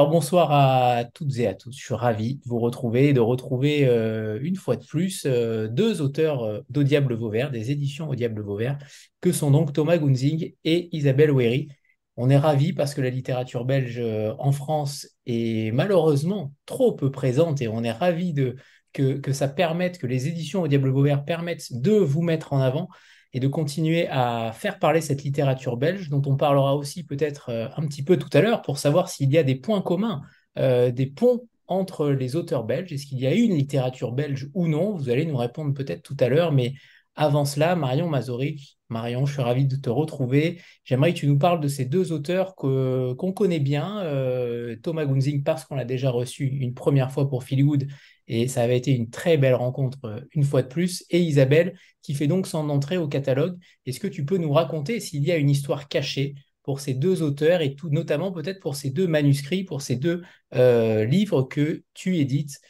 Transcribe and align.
Alors 0.00 0.12
bonsoir 0.12 0.50
à 0.50 1.04
toutes 1.04 1.36
et 1.36 1.46
à 1.46 1.52
tous. 1.52 1.76
Je 1.76 1.84
suis 1.84 1.92
ravi 1.92 2.36
de 2.36 2.40
vous 2.46 2.58
retrouver 2.58 3.10
et 3.10 3.12
de 3.12 3.20
retrouver 3.20 3.86
euh, 3.86 4.38
une 4.40 4.56
fois 4.56 4.76
de 4.76 4.86
plus 4.86 5.24
euh, 5.26 5.68
deux 5.68 6.00
auteurs 6.00 6.42
euh, 6.42 6.62
Diable 6.70 7.12
Vauvert, 7.12 7.50
des 7.50 7.70
éditions 7.70 8.08
Au 8.08 8.14
Diable 8.14 8.40
Vauvert, 8.40 8.78
que 9.20 9.30
sont 9.30 9.50
donc 9.50 9.74
Thomas 9.74 9.98
Gunzing 9.98 10.54
et 10.64 10.88
Isabelle 10.96 11.32
Wery. 11.32 11.68
On 12.16 12.30
est 12.30 12.38
ravis 12.38 12.72
parce 12.72 12.94
que 12.94 13.02
la 13.02 13.10
littérature 13.10 13.66
belge 13.66 14.02
en 14.38 14.52
France 14.52 15.06
est 15.26 15.70
malheureusement 15.74 16.54
trop 16.64 16.92
peu 16.92 17.10
présente 17.10 17.60
et 17.60 17.68
on 17.68 17.84
est 17.84 17.92
ravis 17.92 18.32
de, 18.32 18.56
que, 18.94 19.18
que 19.18 19.34
ça 19.34 19.48
permette, 19.48 19.98
que 19.98 20.06
les 20.06 20.28
éditions 20.28 20.62
Au 20.62 20.68
Diable 20.68 20.88
Vauvert 20.88 21.26
permettent 21.26 21.74
de 21.74 21.92
vous 21.92 22.22
mettre 22.22 22.54
en 22.54 22.60
avant 22.60 22.88
et 23.32 23.40
de 23.40 23.48
continuer 23.48 24.08
à 24.08 24.52
faire 24.52 24.78
parler 24.78 25.00
cette 25.00 25.22
littérature 25.22 25.76
belge, 25.76 26.08
dont 26.08 26.22
on 26.26 26.36
parlera 26.36 26.76
aussi 26.76 27.04
peut-être 27.04 27.50
euh, 27.50 27.68
un 27.76 27.86
petit 27.86 28.02
peu 28.02 28.16
tout 28.16 28.30
à 28.32 28.40
l'heure 28.40 28.62
pour 28.62 28.78
savoir 28.78 29.08
s'il 29.08 29.30
y 29.30 29.38
a 29.38 29.42
des 29.42 29.54
points 29.54 29.82
communs, 29.82 30.22
euh, 30.58 30.90
des 30.90 31.06
ponts 31.06 31.46
entre 31.66 32.08
les 32.08 32.34
auteurs 32.36 32.64
belges. 32.64 32.92
Est-ce 32.92 33.06
qu'il 33.06 33.20
y 33.20 33.26
a 33.26 33.34
une 33.34 33.54
littérature 33.54 34.12
belge 34.12 34.48
ou 34.54 34.66
non? 34.66 34.94
Vous 34.96 35.10
allez 35.10 35.24
nous 35.24 35.36
répondre 35.36 35.72
peut-être 35.72 36.02
tout 36.02 36.16
à 36.18 36.28
l'heure, 36.28 36.52
mais 36.52 36.74
avant 37.14 37.44
cela, 37.44 37.76
Marion 37.76 38.08
Mazoric, 38.08 38.78
Marion, 38.88 39.26
je 39.26 39.34
suis 39.34 39.42
ravi 39.42 39.66
de 39.66 39.76
te 39.76 39.90
retrouver. 39.90 40.60
J'aimerais 40.84 41.12
que 41.12 41.18
tu 41.18 41.26
nous 41.26 41.38
parles 41.38 41.60
de 41.60 41.68
ces 41.68 41.84
deux 41.84 42.12
auteurs 42.12 42.54
qu'on 42.56 43.32
connaît 43.34 43.60
bien. 43.60 44.00
Euh, 44.00 44.76
Thomas 44.82 45.04
Gunzing, 45.04 45.44
parce 45.44 45.64
qu'on 45.64 45.76
l'a 45.76 45.84
déjà 45.84 46.10
reçu 46.10 46.46
une 46.46 46.74
première 46.74 47.12
fois 47.12 47.28
pour 47.28 47.44
Phillywood 47.44 47.86
et 48.32 48.46
ça 48.46 48.62
avait 48.62 48.78
été 48.78 48.92
une 48.92 49.10
très 49.10 49.36
belle 49.38 49.56
rencontre 49.56 50.04
euh, 50.04 50.20
une 50.30 50.44
fois 50.44 50.62
de 50.62 50.68
plus. 50.68 51.04
Et 51.10 51.20
Isabelle, 51.20 51.76
qui 52.00 52.14
fait 52.14 52.28
donc 52.28 52.46
son 52.46 52.70
entrée 52.70 52.96
au 52.96 53.08
catalogue. 53.08 53.58
Est-ce 53.86 53.98
que 53.98 54.06
tu 54.06 54.24
peux 54.24 54.36
nous 54.36 54.52
raconter 54.52 55.00
s'il 55.00 55.24
y 55.24 55.32
a 55.32 55.36
une 55.36 55.50
histoire 55.50 55.88
cachée 55.88 56.36
pour 56.62 56.78
ces 56.78 56.94
deux 56.94 57.22
auteurs 57.22 57.60
et 57.60 57.74
tout, 57.74 57.90
notamment 57.90 58.30
peut-être 58.30 58.60
pour 58.60 58.76
ces 58.76 58.90
deux 58.90 59.08
manuscrits, 59.08 59.64
pour 59.64 59.82
ces 59.82 59.96
deux 59.96 60.22
euh, 60.54 61.04
livres 61.04 61.42
que 61.42 61.82
tu 61.92 62.18
édites 62.18 62.60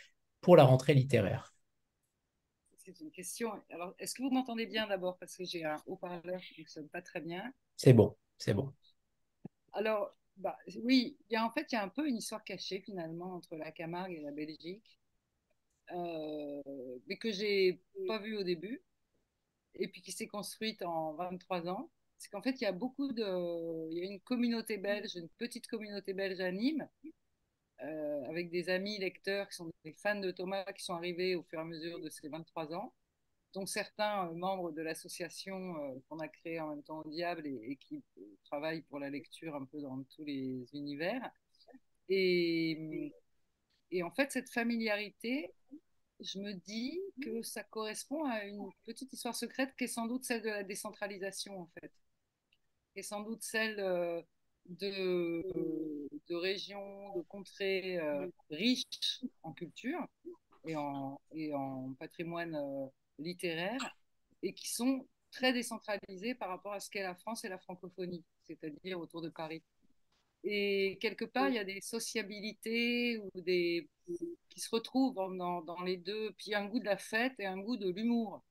pour 0.41 0.57
la 0.57 0.65
rentrée 0.65 0.95
littéraire? 0.95 1.53
C'est 2.79 2.99
une 2.99 3.11
question. 3.11 3.51
Alors, 3.69 3.93
est-ce 3.99 4.15
que 4.15 4.23
vous 4.23 4.31
m'entendez 4.31 4.65
bien 4.65 4.89
d'abord? 4.89 5.19
Parce 5.19 5.37
que 5.37 5.45
j'ai 5.45 5.65
un 5.65 5.77
haut-parleur 5.85 6.41
qui 6.41 6.55
ne 6.55 6.65
fonctionne 6.65 6.89
pas 6.89 7.03
très 7.03 7.21
bien. 7.21 7.53
C'est 7.77 7.93
bon, 7.93 8.17
c'est 8.39 8.55
bon. 8.55 8.73
Alors, 9.75 10.17
bah, 10.39 10.57
oui, 10.83 11.19
il 11.29 11.35
y 11.35 11.37
a, 11.37 11.45
en 11.45 11.51
fait, 11.51 11.67
il 11.71 11.75
y 11.75 11.79
a 11.79 11.85
un 11.85 11.89
peu 11.89 12.09
une 12.09 12.17
histoire 12.17 12.43
cachée 12.45 12.81
finalement 12.81 13.35
entre 13.35 13.57
la 13.57 13.71
Camargue 13.71 14.13
et 14.13 14.23
la 14.23 14.33
Belgique. 14.33 15.00
Euh, 15.93 16.63
mais 17.07 17.17
que 17.17 17.31
j'ai 17.31 17.81
pas 18.07 18.19
vu 18.19 18.37
au 18.37 18.43
début, 18.43 18.83
et 19.75 19.89
puis 19.89 20.03
qui 20.03 20.13
s'est 20.13 20.27
construite 20.27 20.83
en 20.83 21.15
23 21.15 21.69
ans. 21.69 21.91
C'est 22.19 22.31
qu'en 22.31 22.43
fait, 22.43 22.61
il 22.61 22.65
y 22.65 22.67
a 22.67 22.73
beaucoup 22.73 23.13
de. 23.13 23.91
Il 23.91 23.99
y 23.99 24.03
a 24.03 24.05
une 24.13 24.21
communauté 24.21 24.77
belge, 24.77 25.17
une 25.17 25.29
petite 25.31 25.67
communauté 25.67 26.13
belge 26.13 26.41
à 26.41 26.53
Nîmes, 26.53 26.89
euh, 27.83 28.25
avec 28.29 28.51
des 28.51 28.69
amis 28.69 28.99
lecteurs 28.99 29.49
qui 29.49 29.57
sont 29.57 29.71
des 29.85 29.95
fans 29.95 30.21
de 30.21 30.31
Thomas 30.31 30.65
qui 30.73 30.85
sont 30.85 30.95
arrivés 30.95 31.35
au 31.35 31.43
fur 31.45 31.59
et 31.59 31.63
à 31.63 31.65
mesure 31.65 32.01
de 32.01 32.11
ces 32.11 32.29
23 32.29 32.75
ans, 32.75 32.93
dont 33.55 33.67
certains 33.67 34.29
euh, 34.29 34.35
membres 34.35 34.73
de 34.73 34.83
l'association 34.83 36.01
qu'on 36.09 36.19
a 36.19 36.29
créée 36.29 36.61
en 36.61 36.69
même 36.69 36.83
temps 36.83 37.01
au 37.01 37.09
Diable 37.09 37.47
et, 37.47 37.73
et, 37.73 37.77
qui 37.77 38.03
travaillent 38.45 38.83
pour 38.83 38.99
la 38.99 39.11
lecture 39.11 39.57
un 39.57 39.65
peu 39.65 39.81
dans 39.81 40.03
tous 40.15 40.25
les 40.25 40.67
univers. 40.75 41.31
Et, 42.11 43.13
et 43.91 44.03
en 44.03 44.11
fait, 44.11 44.31
cette 44.33 44.51
familiarité, 44.51 45.53
je 46.21 46.39
me 46.39 46.53
dis 46.53 47.01
que 47.23 47.43
ça 47.43 47.63
correspond 47.65 48.25
à 48.25 48.45
une 48.45 48.71
petite 48.85 49.13
histoire 49.13 49.35
secrète 49.35 49.75
qui 49.77 49.85
est 49.85 49.89
sans 49.89 50.07
doute 50.07 50.25
celle 50.25 50.43
de 50.43 50.49
la 50.49 50.63
décentralisation, 50.63 51.61
en 51.61 51.71
fait. 51.81 51.93
Est 52.97 53.03
sans 53.03 53.23
doute 53.23 53.43
celle 53.43 53.79
euh, 53.81 54.21
de, 54.67 56.35
régions, 56.35 57.15
de 57.17 57.23
contrées 57.23 57.99
euh, 57.99 58.29
riches 58.51 59.23
en 59.43 59.53
culture 59.53 60.07
et 60.65 60.77
en, 60.77 61.21
et 61.33 61.55
en 61.55 61.95
patrimoine 61.95 62.57
euh, 62.57 62.87
littéraire 63.19 63.97
et 64.43 64.53
qui 64.53 64.69
sont 64.69 65.07
très 65.31 65.53
décentralisées 65.53 66.35
par 66.35 66.49
rapport 66.49 66.73
à 66.73 66.81
ce 66.81 66.91
qu'est 66.91 67.03
la 67.03 67.15
France 67.15 67.45
et 67.45 67.49
la 67.49 67.59
francophonie, 67.59 68.25
c'est-à-dire 68.47 68.99
autour 68.99 69.23
de 69.23 69.29
Paris. 69.29 69.63
Et 70.45 70.99
quelque 71.01 71.25
part, 71.25 71.49
il 71.49 71.55
y 71.57 71.59
a 71.59 71.65
des 71.65 71.81
sociabilités 71.81 73.19
ou 73.19 73.41
des 73.41 73.89
qui 74.49 74.61
se 74.61 74.71
retrouvent 74.71 75.15
dans, 75.15 75.63
dans 75.63 75.83
les 75.83 75.97
deux. 75.97 76.33
Puis 76.39 76.55
un 76.55 76.67
goût 76.67 76.81
de 76.81 76.85
la 76.85 76.97
fête 76.97 77.35
et 77.39 77.47
un 77.47 77.59
goût 77.59 77.77
de 77.77 77.91
l'humour, 77.91 78.43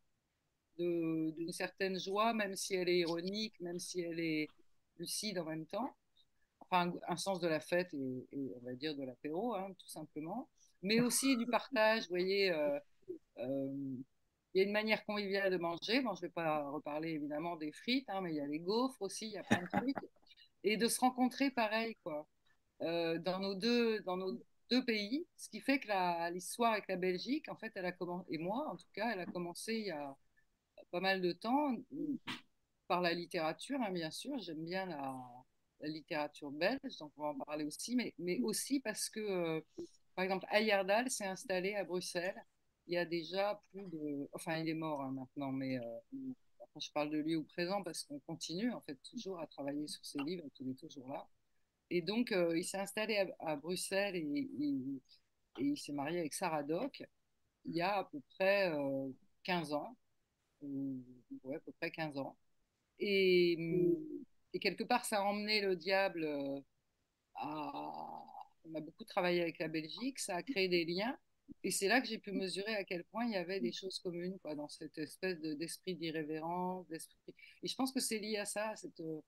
d'une 0.78 1.51
certaine 1.51 1.99
joie, 1.99 2.33
même 2.33 2.55
si 2.55 2.75
elle 2.75 2.89
est 2.89 2.99
ironique, 2.99 3.59
même 3.59 3.79
si 3.79 4.01
elle 4.01 4.19
est 4.19 4.47
lucide 4.97 5.39
en 5.39 5.45
même 5.45 5.66
temps. 5.66 5.94
Enfin, 6.61 6.94
un, 7.07 7.17
sens 7.17 7.39
de 7.39 7.47
la 7.47 7.59
fête 7.59 7.94
et, 7.94 8.28
on 8.55 8.66
va 8.66 8.73
dire 8.75 8.95
de 8.95 9.03
l'apéro, 9.03 9.55
hein, 9.55 9.73
tout 9.78 9.88
simplement. 9.88 10.49
Mais 10.81 11.01
aussi 11.01 11.35
du 11.38 11.45
partage, 11.47 12.03
vous 12.03 12.09
voyez. 12.09 12.51
Euh, 12.51 12.79
euh, 13.39 13.97
il 14.53 14.59
y 14.59 14.61
a 14.61 14.67
une 14.67 14.73
manière 14.73 15.05
conviviale 15.05 15.51
de 15.51 15.57
manger. 15.57 16.01
Bon, 16.01 16.16
je 16.16 16.22
ne 16.22 16.28
vais 16.28 16.33
pas 16.33 16.69
reparler 16.69 17.11
évidemment 17.11 17.55
des 17.55 17.72
frites, 17.72 18.09
hein, 18.09 18.22
mais 18.22 18.31
il 18.31 18.38
y 18.38 18.41
a 18.41 18.47
les 18.47 18.59
gaufres 18.59 19.01
aussi, 19.01 19.28
il 19.28 19.33
y 19.33 19.38
a 19.38 19.44
plein 19.44 19.61
de 19.61 19.67
trucs 19.67 19.95
et 20.64 20.78
de 20.78 20.88
se 20.88 21.00
rencontrer 21.00 21.52
pareil, 21.52 21.96
quoi, 22.03 22.28
euh, 22.81 23.18
dans, 23.20 23.40
nos 23.40 23.56
deux, 23.56 24.02
dans 24.02 24.18
nos 24.18 24.42
deux 24.70 24.86
pays. 24.86 25.25
Ce 25.38 25.50
qui 25.50 25.62
fait 25.62 25.80
que 25.80 26.31
l'histoire 26.31 26.74
avec 26.74 26.88
la 26.88 26.97
Belgique, 26.97 27.50
en 27.50 27.56
fait, 27.56 27.72
elle 27.75 27.86
a 27.86 27.94
et 28.30 28.38
moi 28.38 28.68
en 28.70 28.75
tout 28.75 28.90
cas, 28.94 29.12
elle 29.12 29.22
a 29.22 29.25
commencé 29.25 29.75
il 29.75 29.86
y 29.88 29.92
a 29.92 30.16
pas 30.92 31.00
mal 31.00 31.22
de 31.22 31.31
temps 31.31 31.75
par 32.88 33.02
la 33.02 33.14
littérature, 33.14 33.80
hein, 33.81 33.92
bien 33.92 34.12
sûr. 34.12 34.38
J'aime 34.40 34.66
bien 34.66 34.86
la, 34.86 35.16
littérature 35.81 36.52
belge, 36.52 36.97
donc 37.00 37.14
on 37.16 37.22
va 37.22 37.30
en 37.30 37.40
parler 37.40 37.64
aussi, 37.64 37.96
mais, 37.96 38.14
mais 38.18 38.40
aussi 38.41 38.81
parce 38.81 39.09
que, 39.09 39.20
euh, 39.22 39.62
par 40.14 40.26
exemple, 40.26 40.46
Ayerdal 40.52 41.09
s'est 41.09 41.26
installé 41.26 41.74
à 41.76 41.86
Bruxelles 41.86 42.44
il 42.90 42.94
y 42.94 42.97
a 42.97 43.06
déjà 43.06 43.62
plus 43.72 43.88
de. 43.88 44.28
Enfin, 44.34 44.58
il 44.58 44.68
est 44.68 44.74
mort 44.74 45.02
hein, 45.02 45.12
maintenant, 45.12 45.52
mais. 45.52 45.78
Euh, 45.78 46.34
je 46.78 46.91
parle 46.91 47.09
de 47.09 47.18
lui 47.18 47.35
au 47.35 47.44
présent 47.44 47.84
parce 47.84 48.03
qu'on 48.03 48.19
continue 48.19 48.72
en 48.72 48.81
fait 48.81 48.97
toujours 49.09 49.40
à 49.40 49.47
travailler 49.47 49.88
sur 49.88 50.06
ses 50.06 50.19
livres, 50.19 50.46
il 50.59 50.69
est 50.72 50.80
toujours 50.80 51.09
là. 51.09 51.28
Et 51.90 52.02
donc, 52.02 52.31
euh, 52.31 52.57
il 52.57 52.63
s'est 52.63 52.78
installé 52.78 53.34
à, 53.40 53.56
Bruxelles 53.56 54.16
et, 54.16 54.50
il 55.58 55.78
s'est 55.78 55.94
marié 55.94 56.19
avec 56.19 56.34
Sarah 56.34 56.63
Doc 56.63 57.03
il 57.66 57.75
y 57.75 57.81
a 57.81 57.97
à 57.97 58.03
peu 58.06 58.19
près 58.35 58.72
15 59.44 59.74
euh, 59.74 59.75
ans. 59.75 59.96
ouais, 60.62 61.56
à 61.56 61.59
peu 61.59 61.72
près 61.74 61.91
15 61.91 62.18
ans. 62.18 62.38
Et, 63.00 63.53
et, 64.53 64.59
quelque 64.59 64.84
part, 64.84 65.06
ça 65.06 65.19
a 65.19 65.24
emmené 65.24 65.62
le 65.62 65.75
diable 65.75 66.24
euh, 66.24 66.59
à. 67.35 68.24
On 68.66 68.75
a 68.75 68.81
beaucoup 68.81 69.06
travaillé 69.06 69.41
avec 69.41 69.58
la 69.59 69.68
Belgique, 69.68 70.19
ça 70.19 70.35
a 70.35 70.44
créé 70.44 70.68
des 70.68 70.85
liens. 70.85 71.18
Et 71.63 71.71
c'est 71.71 71.87
là 71.87 72.01
que 72.01 72.07
j'ai 72.07 72.17
pu 72.19 72.31
mesurer 72.31 72.75
à 72.75 72.83
quel 72.83 73.03
point 73.05 73.25
il 73.25 73.31
y 73.31 73.35
avait 73.35 73.59
des 73.59 73.71
choses 73.71 73.99
communes 73.99 74.39
quoi, 74.39 74.55
dans 74.55 74.69
cette 74.69 74.97
espèce 74.97 75.39
d'esprit 75.39 75.95
d'irrévérence. 75.95 76.87
Et 77.63 77.67
je 77.67 77.75
pense 77.75 77.91
que 77.91 77.99
c'est 77.99 78.19
lié 78.19 78.37
à 78.37 78.45
ça. 78.45 78.75
Cette, 78.75 78.99
euh, 79.01 79.21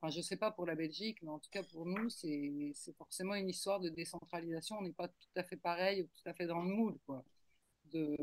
enfin, 0.00 0.10
je 0.10 0.18
ne 0.18 0.22
sais 0.22 0.36
pas 0.36 0.50
pour 0.50 0.66
la 0.66 0.74
Belgique, 0.74 1.18
mais 1.22 1.30
en 1.30 1.38
tout 1.38 1.50
cas 1.50 1.62
pour 1.62 1.86
nous, 1.86 2.10
c'est 2.10 2.74
forcément 2.98 3.34
une 3.34 3.48
histoire 3.48 3.80
de 3.80 3.88
décentralisation. 3.88 4.78
On 4.78 4.82
n'est 4.82 4.92
pas 4.92 5.08
tout 5.08 5.28
à 5.36 5.44
fait 5.44 5.56
pareil 5.56 6.02
ou 6.02 6.06
tout 6.06 6.28
à 6.28 6.34
fait 6.34 6.46
dans 6.46 6.62
le 6.62 6.68
moule. 6.74 6.98
Quoi. 7.06 7.24
De... 7.92 8.16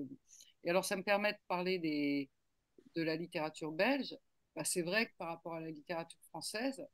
Et 0.63 0.69
alors, 0.69 0.85
ça 0.85 0.95
me 0.97 1.03
permet 1.03 1.33
de 1.33 1.39
parler 1.47 1.79
des, 1.79 2.29
de 2.95 3.03
la 3.03 3.15
littérature 3.15 3.71
belge. 3.71 4.17
Bah, 4.55 4.65
c'est 4.65 4.81
vrai 4.81 5.07
que 5.07 5.13
par 5.17 5.29
rapport 5.29 5.55
à 5.55 5.61
la 5.61 5.71
littérature 5.71 6.19
française, 6.29 6.85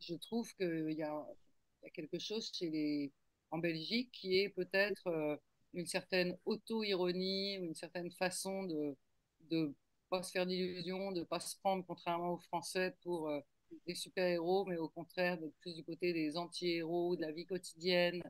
je 0.00 0.14
trouve 0.16 0.52
qu'il 0.56 0.90
y, 0.90 0.96
y, 0.96 1.02
a 1.02 1.24
quelque 1.92 2.18
chose 2.18 2.50
chez 2.52 2.70
les, 2.70 3.12
en 3.50 3.58
Belgique 3.58 4.10
qui 4.12 4.38
est 4.40 4.48
peut-être. 4.50 5.40
Une 5.74 5.86
certaine 5.86 6.36
auto-ironie, 6.44 7.54
une 7.56 7.74
certaine 7.74 8.10
façon 8.10 8.64
de 8.64 8.96
ne 9.50 9.72
pas 10.08 10.22
se 10.22 10.30
faire 10.30 10.46
d'illusions, 10.46 11.12
de 11.12 11.20
ne 11.20 11.24
pas 11.24 11.40
se 11.40 11.56
prendre, 11.58 11.84
contrairement 11.86 12.34
aux 12.34 12.38
Français, 12.38 12.96
pour 13.02 13.28
euh, 13.28 13.40
des 13.86 13.94
super-héros, 13.94 14.64
mais 14.66 14.76
au 14.76 14.88
contraire, 14.88 15.38
d'être 15.38 15.56
plus 15.60 15.74
du 15.74 15.84
côté 15.84 16.12
des 16.12 16.36
anti-héros, 16.36 17.16
de 17.16 17.22
la 17.22 17.32
vie 17.32 17.46
quotidienne. 17.46 18.22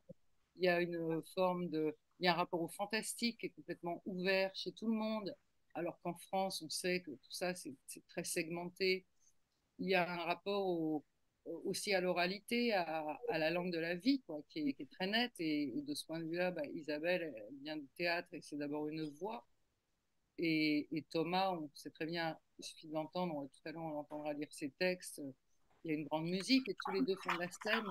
Il 0.57 0.65
y 0.65 0.69
a 0.69 0.81
une 0.81 1.23
forme 1.35 1.69
de. 1.69 1.97
Il 2.21 2.27
y 2.27 2.29
a 2.29 2.33
un 2.33 2.37
rapport 2.37 2.63
au 2.63 2.69
fantastique 2.69 3.39
qui 3.41 3.47
est 3.47 3.51
complètement 3.51 4.03
ouvert 4.07 4.55
chez 4.55 4.73
tout 4.73 4.87
le 4.87 4.95
monde, 4.97 5.35
alors 5.75 6.01
qu'en 6.03 6.15
France, 6.15 6.63
on 6.63 6.71
sait 6.71 7.03
que 7.03 7.11
tout 7.11 7.33
ça, 7.33 7.55
c'est 7.55 7.77
très 8.09 8.25
segmenté. 8.25 9.05
Il 9.79 9.89
y 9.89 9.95
a 9.95 10.09
un 10.09 10.25
rapport 10.25 10.67
au, 10.67 11.05
aussi 11.65 11.95
à 11.95 12.01
l'oralité, 12.01 12.73
à, 12.73 13.19
la 13.31 13.51
langue 13.51 13.73
de 13.73 13.79
la 13.79 13.95
vie, 13.95 14.23
quoi, 14.23 14.41
qui, 14.49 14.75
est, 14.79 14.91
très 14.91 15.07
nette. 15.07 15.35
Et, 15.39 15.73
de 15.77 15.95
ce 15.95 16.05
point 16.07 16.19
de 16.19 16.25
vue-là, 16.25 16.51
bah, 16.51 16.63
Isabelle 16.75 17.35
elle 17.37 17.57
vient 17.63 17.77
du 17.77 17.89
théâtre 17.97 18.29
et 18.33 18.41
c'est 18.41 18.57
d'abord 18.57 18.89
une 18.89 19.05
voix. 19.11 19.47
Et, 20.39 21.05
Thomas, 21.11 21.53
on 21.53 21.71
sait 21.75 21.91
très 21.91 22.07
bien, 22.07 22.37
il 22.59 22.65
suffit 22.65 22.89
d'entendre, 22.89 23.49
tout 23.53 23.69
à 23.69 23.73
l'heure 23.73 23.83
on 23.83 23.99
entendra 23.99 24.33
lire 24.33 24.53
ses 24.53 24.71
textes, 24.71 25.23
il 25.85 25.91
y 25.91 25.95
a 25.95 25.97
une 25.99 26.07
grande 26.07 26.27
musique 26.27 26.69
et 26.69 26.77
tous 26.85 26.93
les 26.93 27.03
deux 27.03 27.17
font 27.17 27.35
de 27.35 27.41
la 27.41 27.51
scène. 27.51 27.85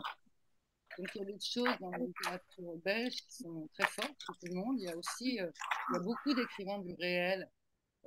Donc 0.98 1.08
il 1.16 1.20
y 1.20 1.22
a 1.22 1.26
des 1.26 1.40
choses 1.40 1.80
dans 1.80 1.90
la 1.90 1.98
littérature 1.98 2.76
belge 2.84 3.16
qui 3.16 3.44
sont 3.44 3.68
très 3.74 3.88
fortes 3.88 4.16
pour 4.26 4.38
tout 4.38 4.48
le 4.48 4.56
monde. 4.56 4.80
Il 4.80 4.84
y 4.84 4.90
a 4.90 4.98
aussi 4.98 5.40
euh, 5.40 5.50
il 5.90 5.96
y 5.96 5.98
a 5.98 6.00
beaucoup 6.02 6.34
d'écrivains 6.34 6.80
du 6.80 6.94
réel 6.94 7.50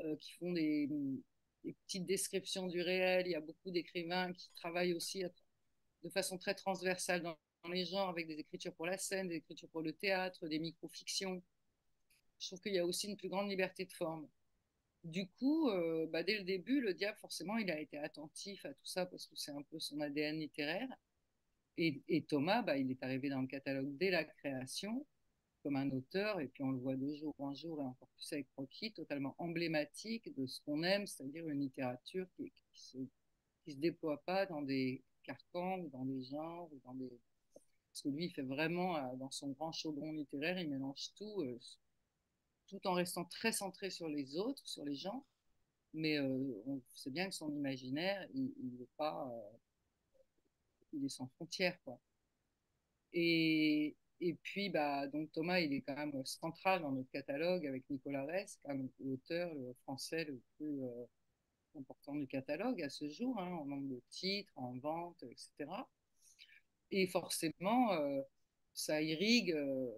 euh, 0.00 0.16
qui 0.16 0.32
font 0.34 0.52
des, 0.52 0.88
des 1.66 1.74
petites 1.86 2.06
descriptions 2.06 2.66
du 2.68 2.80
réel. 2.80 3.26
Il 3.26 3.32
y 3.32 3.34
a 3.34 3.40
beaucoup 3.40 3.70
d'écrivains 3.70 4.32
qui 4.32 4.50
travaillent 4.54 4.94
aussi 4.94 5.24
de 6.02 6.10
façon 6.10 6.38
très 6.38 6.54
transversale 6.54 7.22
dans 7.22 7.36
les 7.70 7.84
genres 7.84 8.08
avec 8.08 8.28
des 8.28 8.38
écritures 8.38 8.74
pour 8.74 8.86
la 8.86 8.96
scène, 8.96 9.28
des 9.28 9.36
écritures 9.36 9.68
pour 9.70 9.82
le 9.82 9.92
théâtre, 9.92 10.46
des 10.46 10.60
micro-fictions. 10.60 11.42
Je 12.38 12.46
trouve 12.46 12.60
qu'il 12.60 12.74
y 12.74 12.78
a 12.78 12.86
aussi 12.86 13.08
une 13.08 13.16
plus 13.16 13.28
grande 13.28 13.50
liberté 13.50 13.84
de 13.84 13.92
forme. 13.92 14.28
Du 15.02 15.28
coup, 15.28 15.68
euh, 15.70 16.06
bah, 16.06 16.22
dès 16.22 16.38
le 16.38 16.44
début, 16.44 16.80
le 16.80 16.94
diable, 16.94 17.18
forcément, 17.18 17.56
il 17.58 17.70
a 17.70 17.80
été 17.80 17.98
attentif 17.98 18.64
à 18.64 18.72
tout 18.72 18.86
ça 18.86 19.06
parce 19.06 19.26
que 19.26 19.36
c'est 19.36 19.52
un 19.52 19.62
peu 19.62 19.78
son 19.78 20.00
ADN 20.00 20.38
littéraire. 20.38 20.88
Et, 21.78 22.24
Thomas, 22.26 22.62
bah, 22.62 22.78
il 22.78 22.90
est 22.90 23.02
arrivé 23.02 23.28
dans 23.28 23.40
le 23.42 23.46
catalogue 23.46 23.96
dès 23.98 24.10
la 24.10 24.24
création 24.24 25.06
comme 25.66 25.74
un 25.74 25.90
auteur, 25.90 26.38
et 26.38 26.46
puis 26.46 26.62
on 26.62 26.70
le 26.70 26.78
voit 26.78 26.94
de 26.94 27.12
jour 27.12 27.34
en 27.40 27.52
jour, 27.52 27.80
et 27.80 27.84
encore 27.84 28.06
plus 28.10 28.32
avec 28.32 28.46
Rocky, 28.56 28.92
totalement 28.92 29.34
emblématique 29.38 30.32
de 30.36 30.46
ce 30.46 30.60
qu'on 30.60 30.84
aime, 30.84 31.08
c'est-à-dire 31.08 31.48
une 31.48 31.58
littérature 31.58 32.28
qui, 32.36 32.52
qui, 32.72 32.80
se, 32.80 33.76
déploie 33.76 34.22
pas 34.22 34.46
dans 34.46 34.62
des 34.62 35.02
carcans, 35.24 35.80
ou 35.80 35.88
dans 35.88 36.04
des 36.04 36.22
genres, 36.22 36.72
ou 36.72 36.78
dans 36.84 36.94
des... 36.94 37.10
Parce 37.90 38.02
que 38.02 38.10
lui, 38.10 38.26
il 38.26 38.30
fait 38.30 38.42
vraiment, 38.42 38.96
euh, 38.96 39.16
dans 39.16 39.32
son 39.32 39.48
grand 39.48 39.72
chaudron 39.72 40.12
littéraire, 40.12 40.56
il 40.56 40.70
mélange 40.70 41.12
tout, 41.16 41.42
euh, 41.42 41.58
tout 42.68 42.86
en 42.86 42.92
restant 42.92 43.24
très 43.24 43.50
centré 43.50 43.90
sur 43.90 44.06
les 44.06 44.36
autres, 44.36 44.68
sur 44.68 44.84
les 44.84 44.94
gens, 44.94 45.26
mais 45.94 46.16
euh, 46.16 46.62
on 46.68 46.80
sait 46.94 47.10
bien 47.10 47.28
que 47.28 47.34
son 47.34 47.50
imaginaire, 47.50 48.24
il, 48.34 48.54
il 48.62 48.82
est 48.82 48.96
pas... 48.96 49.28
il 50.92 51.04
est 51.04 51.08
sans 51.08 51.26
frontières, 51.26 51.82
quoi. 51.82 51.98
Et, 53.12 53.96
et 54.20 54.34
puis, 54.34 54.70
bah, 54.70 55.06
donc 55.08 55.30
Thomas, 55.32 55.60
il 55.60 55.72
est 55.74 55.82
quand 55.82 55.94
même 55.94 56.24
central 56.24 56.82
dans 56.82 56.92
notre 56.92 57.10
catalogue 57.10 57.66
avec 57.66 57.88
Nicolas 57.90 58.26
même 58.66 58.88
l'auteur 59.00 59.52
français 59.82 60.24
le 60.24 60.40
plus 60.56 60.82
euh, 60.82 61.04
important 61.78 62.14
du 62.14 62.26
catalogue 62.26 62.82
à 62.82 62.88
ce 62.88 63.08
jour, 63.10 63.38
hein, 63.38 63.52
en 63.52 63.66
nombre 63.66 63.88
de 63.88 64.00
titres, 64.08 64.52
en 64.56 64.78
vente, 64.78 65.22
etc. 65.22 65.70
Et 66.90 67.06
forcément, 67.08 67.92
euh, 67.92 68.22
ça 68.72 69.02
irrigue 69.02 69.52
euh, 69.52 69.90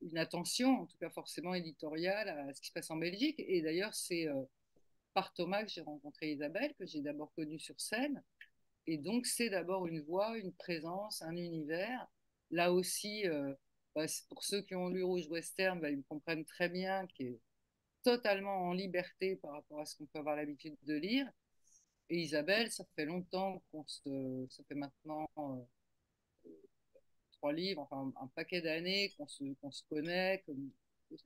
une 0.00 0.18
attention, 0.18 0.80
en 0.80 0.86
tout 0.86 0.96
cas 0.98 1.10
forcément 1.10 1.54
éditoriale, 1.54 2.28
à 2.30 2.54
ce 2.54 2.62
qui 2.62 2.68
se 2.68 2.72
passe 2.72 2.90
en 2.90 2.96
Belgique. 2.96 3.36
Et 3.38 3.60
d'ailleurs, 3.60 3.94
c'est 3.94 4.26
par 5.12 5.34
Thomas 5.34 5.64
que 5.64 5.70
j'ai 5.70 5.82
rencontré 5.82 6.32
Isabelle, 6.32 6.74
que 6.78 6.86
j'ai 6.86 7.02
d'abord 7.02 7.32
connue 7.34 7.58
sur 7.58 7.78
scène. 7.80 8.22
Et 8.86 8.98
donc, 8.98 9.26
c'est 9.26 9.50
d'abord 9.50 9.86
une 9.86 10.00
voix, 10.02 10.36
une 10.38 10.52
présence, 10.52 11.22
un 11.22 11.36
univers. 11.36 12.06
Là 12.50 12.72
aussi, 12.72 13.26
euh, 13.28 13.54
bah, 13.94 14.06
pour 14.28 14.44
ceux 14.44 14.62
qui 14.62 14.74
ont 14.74 14.88
lu 14.88 15.02
Rouge 15.02 15.26
Western, 15.28 15.80
bah, 15.80 15.90
ils 15.90 16.02
comprennent 16.04 16.44
très 16.44 16.68
bien 16.68 17.06
qu'il 17.08 17.26
est 17.28 17.40
totalement 18.02 18.56
en 18.68 18.72
liberté 18.72 19.36
par 19.36 19.52
rapport 19.52 19.80
à 19.80 19.86
ce 19.86 19.96
qu'on 19.96 20.06
peut 20.06 20.18
avoir 20.18 20.36
l'habitude 20.36 20.76
de 20.82 20.94
lire. 20.94 21.28
Et 22.10 22.18
Isabelle, 22.18 22.70
ça 22.70 22.84
fait 22.96 23.06
longtemps 23.06 23.62
qu'on 23.70 23.86
se. 23.86 24.46
Ça 24.50 24.62
fait 24.68 24.74
maintenant 24.74 25.28
euh, 25.38 26.50
trois 27.32 27.52
livres, 27.52 27.82
enfin 27.82 28.12
un 28.20 28.26
paquet 28.28 28.60
d'années 28.60 29.12
qu'on 29.16 29.26
se, 29.28 29.44
qu'on 29.60 29.70
se 29.70 29.82
connaît, 29.88 30.42
qu'on 30.46 30.56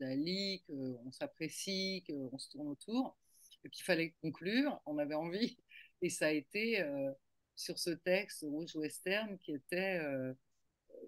la 0.01 0.15
lit, 0.15 0.63
qu'on 0.67 1.11
s'apprécie, 1.13 2.05
qu'on 2.07 2.39
se 2.39 2.51
tourne 2.51 2.69
autour. 2.69 3.17
Et 3.65 3.71
qu'il 3.71 3.85
fallait 3.85 4.15
conclure, 4.23 4.81
on 4.87 4.99
avait 4.99 5.15
envie. 5.15 5.59
Et 6.03 6.11
ça 6.11 6.27
a 6.27 6.31
été. 6.31 6.81
Euh, 6.83 7.13
sur 7.57 7.79
ce 7.79 7.91
texte 7.91 8.43
rouge 8.43 8.77
western 8.77 9.39
qui 9.39 9.53
était 9.53 9.99
euh, 9.99 10.35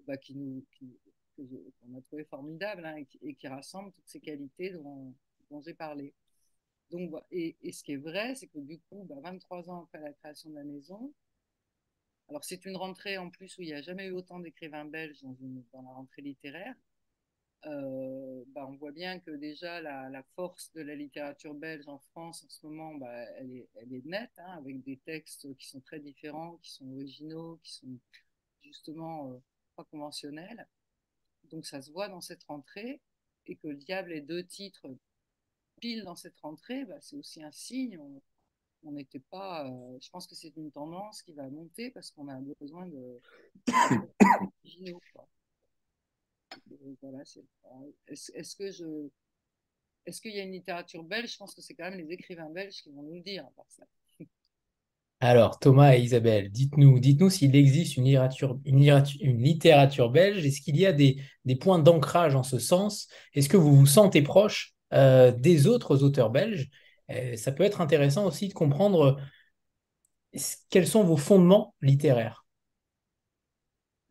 bah, 0.05 0.17
qui 0.17 0.35
nous 0.35 0.65
qu'on 1.37 1.97
a 1.97 2.01
trouvé 2.01 2.25
formidable 2.25 2.85
hein, 2.85 3.01
et, 3.21 3.35
qui, 3.35 3.47
rassemble 3.47 3.93
toutes 3.93 4.07
ces 4.09 4.19
qualités 4.19 4.71
dont, 4.71 5.15
dont 5.49 5.61
j'ai 5.61 5.73
parlé. 5.73 6.13
Donc, 6.91 7.13
et, 7.31 7.55
et, 7.61 7.71
ce 7.71 7.81
qui 7.81 7.93
est 7.93 7.97
vrai, 7.97 8.35
c'est 8.35 8.47
que 8.47 8.59
du 8.59 8.79
coup, 8.79 9.05
bah, 9.07 9.15
23 9.21 9.69
ans 9.69 9.83
après 9.83 10.01
la 10.01 10.11
création 10.11 10.49
de 10.49 10.55
la 10.55 10.65
maison, 10.65 11.13
alors 12.29 12.43
c'est 12.43 12.65
une 12.65 12.77
rentrée 12.77 13.17
en 13.17 13.29
plus 13.29 13.57
où 13.57 13.61
il 13.61 13.67
n'y 13.67 13.73
a 13.73 13.81
jamais 13.81 14.07
eu 14.07 14.11
autant 14.11 14.39
d'écrivains 14.39 14.85
belges 14.85 15.21
dans, 15.21 15.33
une, 15.35 15.63
dans 15.71 15.81
la 15.81 15.91
rentrée 15.91 16.21
littéraire. 16.21 16.75
Euh, 17.65 18.43
bah, 18.47 18.65
on 18.69 18.75
voit 18.77 18.91
bien 18.91 19.19
que 19.19 19.31
déjà 19.31 19.81
la, 19.81 20.23
force 20.35 20.71
de 20.73 20.81
la 20.81 20.95
littérature 20.95 21.53
belge 21.53 21.87
en 21.87 21.99
France 21.99 22.43
en 22.45 22.49
ce 22.49 22.65
moment, 22.65 22.95
bah, 22.95 23.11
elle, 23.37 23.51
est, 23.51 24.05
nette, 24.05 24.31
hein, 24.37 24.57
avec 24.57 24.81
des 24.83 24.97
textes 24.97 25.53
qui 25.57 25.67
sont 25.67 25.81
très 25.81 25.99
différents, 25.99 26.57
qui 26.57 26.71
sont 26.71 26.89
originaux, 26.93 27.59
qui 27.63 27.73
sont 27.73 27.99
justement 28.61 29.31
euh, 29.31 29.37
pas 29.75 29.83
conventionnels. 29.85 30.67
Donc 31.51 31.65
ça 31.65 31.81
se 31.81 31.91
voit 31.91 32.07
dans 32.07 32.21
cette 32.21 32.43
rentrée, 32.43 33.01
et 33.47 33.55
que 33.55 33.67
le 33.67 33.75
diable 33.75 34.13
ait 34.13 34.21
deux 34.21 34.45
titres 34.45 34.87
pile 35.79 36.03
dans 36.03 36.15
cette 36.15 36.37
rentrée, 36.39 36.85
bah, 36.85 36.97
c'est 37.01 37.15
aussi 37.15 37.43
un 37.43 37.51
signe. 37.51 37.99
On 38.83 38.91
n'était 38.91 39.19
pas. 39.19 39.67
Euh, 39.67 39.97
je 40.01 40.09
pense 40.09 40.27
que 40.27 40.35
c'est 40.35 40.55
une 40.55 40.71
tendance 40.71 41.21
qui 41.23 41.33
va 41.33 41.49
monter 41.49 41.91
parce 41.91 42.11
qu'on 42.11 42.29
a 42.29 42.39
besoin 42.61 42.85
de. 42.87 43.19
est-ce 48.07 48.55
que 48.55 48.71
je. 48.71 49.09
Est-ce 50.05 50.21
qu'il 50.21 50.35
y 50.35 50.39
a 50.39 50.43
une 50.43 50.53
littérature 50.53 51.03
belge? 51.03 51.33
Je 51.33 51.37
pense 51.37 51.53
que 51.53 51.61
c'est 51.61 51.75
quand 51.75 51.89
même 51.89 51.99
les 51.99 52.11
écrivains 52.11 52.49
belges 52.49 52.81
qui 52.81 52.91
vont 52.91 53.03
nous 53.03 53.15
le 53.15 53.21
dire 53.21 53.45
ça. 53.67 53.83
Alors, 55.21 55.59
Thomas 55.59 55.95
et 55.95 55.99
Isabelle, 55.99 56.49
dites-nous 56.49 56.97
dites 56.99 57.29
s'il 57.29 57.53
existe 57.55 57.97
une 57.97 58.05
littérature, 58.05 58.57
une 58.63 58.81
une 59.19 59.43
littérature 59.43 60.09
belge. 60.09 60.45
Est-ce 60.45 60.61
qu'il 60.61 60.77
y 60.77 60.85
a 60.85 60.93
des, 60.93 61.21
des 61.43 61.57
points 61.57 61.79
d'ancrage 61.79 62.35
en 62.35 62.43
ce 62.43 62.57
sens? 62.57 63.07
Est-ce 63.33 63.49
que 63.49 63.57
vous 63.57 63.75
vous 63.75 63.85
sentez 63.85 64.21
proche 64.21 64.73
euh, 64.93 65.31
des 65.31 65.67
autres 65.67 66.03
auteurs 66.03 66.29
belges? 66.29 66.69
Euh, 67.11 67.35
Ça 67.35 67.51
peut 67.51 67.63
être 67.63 67.81
intéressant 67.81 68.25
aussi 68.27 68.47
de 68.47 68.53
comprendre 68.53 69.19
euh, 70.35 70.39
quels 70.69 70.87
sont 70.87 71.03
vos 71.03 71.17
fondements 71.17 71.75
littéraires. 71.81 72.45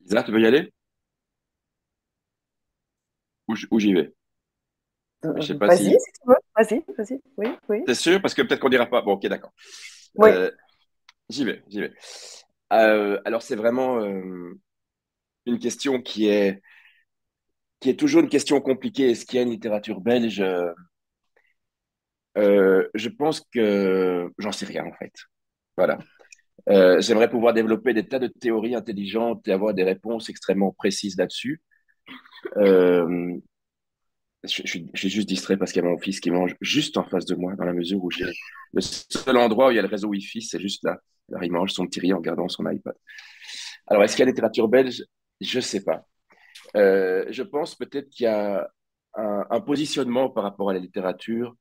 Isa, 0.05 0.23
tu 0.25 0.32
veux 0.32 0.40
y 0.40 0.46
aller? 0.46 0.73
Où, 3.49 3.78
j'y 3.81 3.95
vais. 3.95 4.12
Je 5.23 5.40
sais 5.43 5.59
pas 5.59 5.67
vas-y, 5.67 5.85
si... 5.85 5.90
tu 5.90 5.97
veux. 6.26 6.37
Vas-y, 6.57 6.85
vas-y. 6.97 7.21
Oui, 7.37 7.49
oui. 7.69 7.83
C'est 7.87 7.95
sûr, 7.95 8.23
parce 8.23 8.35
que 8.35 8.43
peut-être 8.43 8.61
qu'on 8.61 8.69
dira 8.69 8.87
pas. 8.87 9.02
Bon, 9.02 9.12
ok, 9.12 9.26
d'accord. 9.26 9.52
Oui. 10.14 10.31
Euh, 10.31 10.50
j'y 11.28 11.45
vais, 11.45 11.62
j'y 11.69 11.81
vais. 11.81 11.93
Euh, 12.73 13.21
alors, 13.25 13.43
c'est 13.43 13.57
vraiment 13.57 14.00
euh, 14.00 14.55
une 15.47 15.59
question 15.59 16.00
qui 16.00 16.28
est, 16.28 16.62
qui 17.81 17.90
est 17.90 17.99
toujours 17.99 18.21
une 18.21 18.28
question 18.28 18.61
compliquée. 18.61 19.11
Est-ce 19.11 19.25
qu'il 19.25 19.37
y 19.37 19.40
a 19.40 19.43
une 19.43 19.50
littérature 19.50 20.00
belge? 20.00 20.45
Je 22.37 23.09
pense 23.09 23.40
que 23.52 24.31
j'en 24.38 24.52
sais 24.52 24.67
rien, 24.67 24.85
en 24.85 24.93
fait. 24.93 25.12
Voilà. 25.76 25.99
J'aimerais 27.00 27.31
pouvoir 27.31 27.55
développer 27.55 27.95
des 27.95 28.07
tas 28.07 28.19
de 28.19 28.28
théories 28.28 28.75
intelligentes 28.75 29.49
et 29.49 29.52
avoir 29.52 29.75
des 29.75 29.85
réponses 29.85 30.28
extrêmement 30.28 30.73
précises 30.73 31.17
là-dessus. 31.17 31.62
Euh, 32.56 33.36
je, 34.44 34.48
suis, 34.48 34.90
juste 34.94 35.28
distrait 35.28 35.56
parce 35.56 35.72
qu'il 35.72 35.82
y 35.82 35.86
a 35.86 35.88
mon 35.88 35.98
fils 35.98 36.20
qui 36.20 36.30
mange 36.30 36.54
juste 36.60 36.96
en 36.96 37.04
face 37.04 37.24
de 37.24 37.34
moi, 37.34 37.54
dans 37.56 37.64
la 37.64 37.72
mesure 37.72 38.02
où 38.02 38.10
j'ai 38.10 38.24
le 38.72 38.80
seul 38.80 39.36
endroit 39.36 39.68
où 39.68 39.70
il 39.70 39.76
y 39.76 39.78
a 39.78 39.82
le 39.82 39.88
réseau 39.88 40.08
Wi-Fi, 40.08 40.42
c'est 40.42 40.60
juste 40.60 40.84
là. 40.84 40.98
Il 41.42 41.52
mange 41.52 41.72
son 41.72 41.86
petit 41.86 42.00
riz 42.00 42.12
en 42.12 42.18
regardant 42.18 42.48
son 42.48 42.68
iPad. 42.70 42.94
Alors 43.86 44.02
est-ce 44.04 44.16
qu'il 44.16 44.24
y 44.24 44.28
a 44.28 44.30
littérature 44.30 44.68
belge 44.68 45.04
Je 45.40 45.58
ne 45.58 45.62
sais 45.62 45.84
pas. 45.84 46.06
Euh, 46.76 47.26
je 47.30 47.42
pense 47.42 47.74
peut-être 47.74 48.08
qu'il 48.10 48.24
y 48.24 48.26
a 48.26 48.68
un, 49.14 49.60
positionnement 49.60 50.30
par 50.30 50.44
rapport 50.44 50.70
à 50.70 50.72
la 50.72 50.78
littérature 50.78 51.56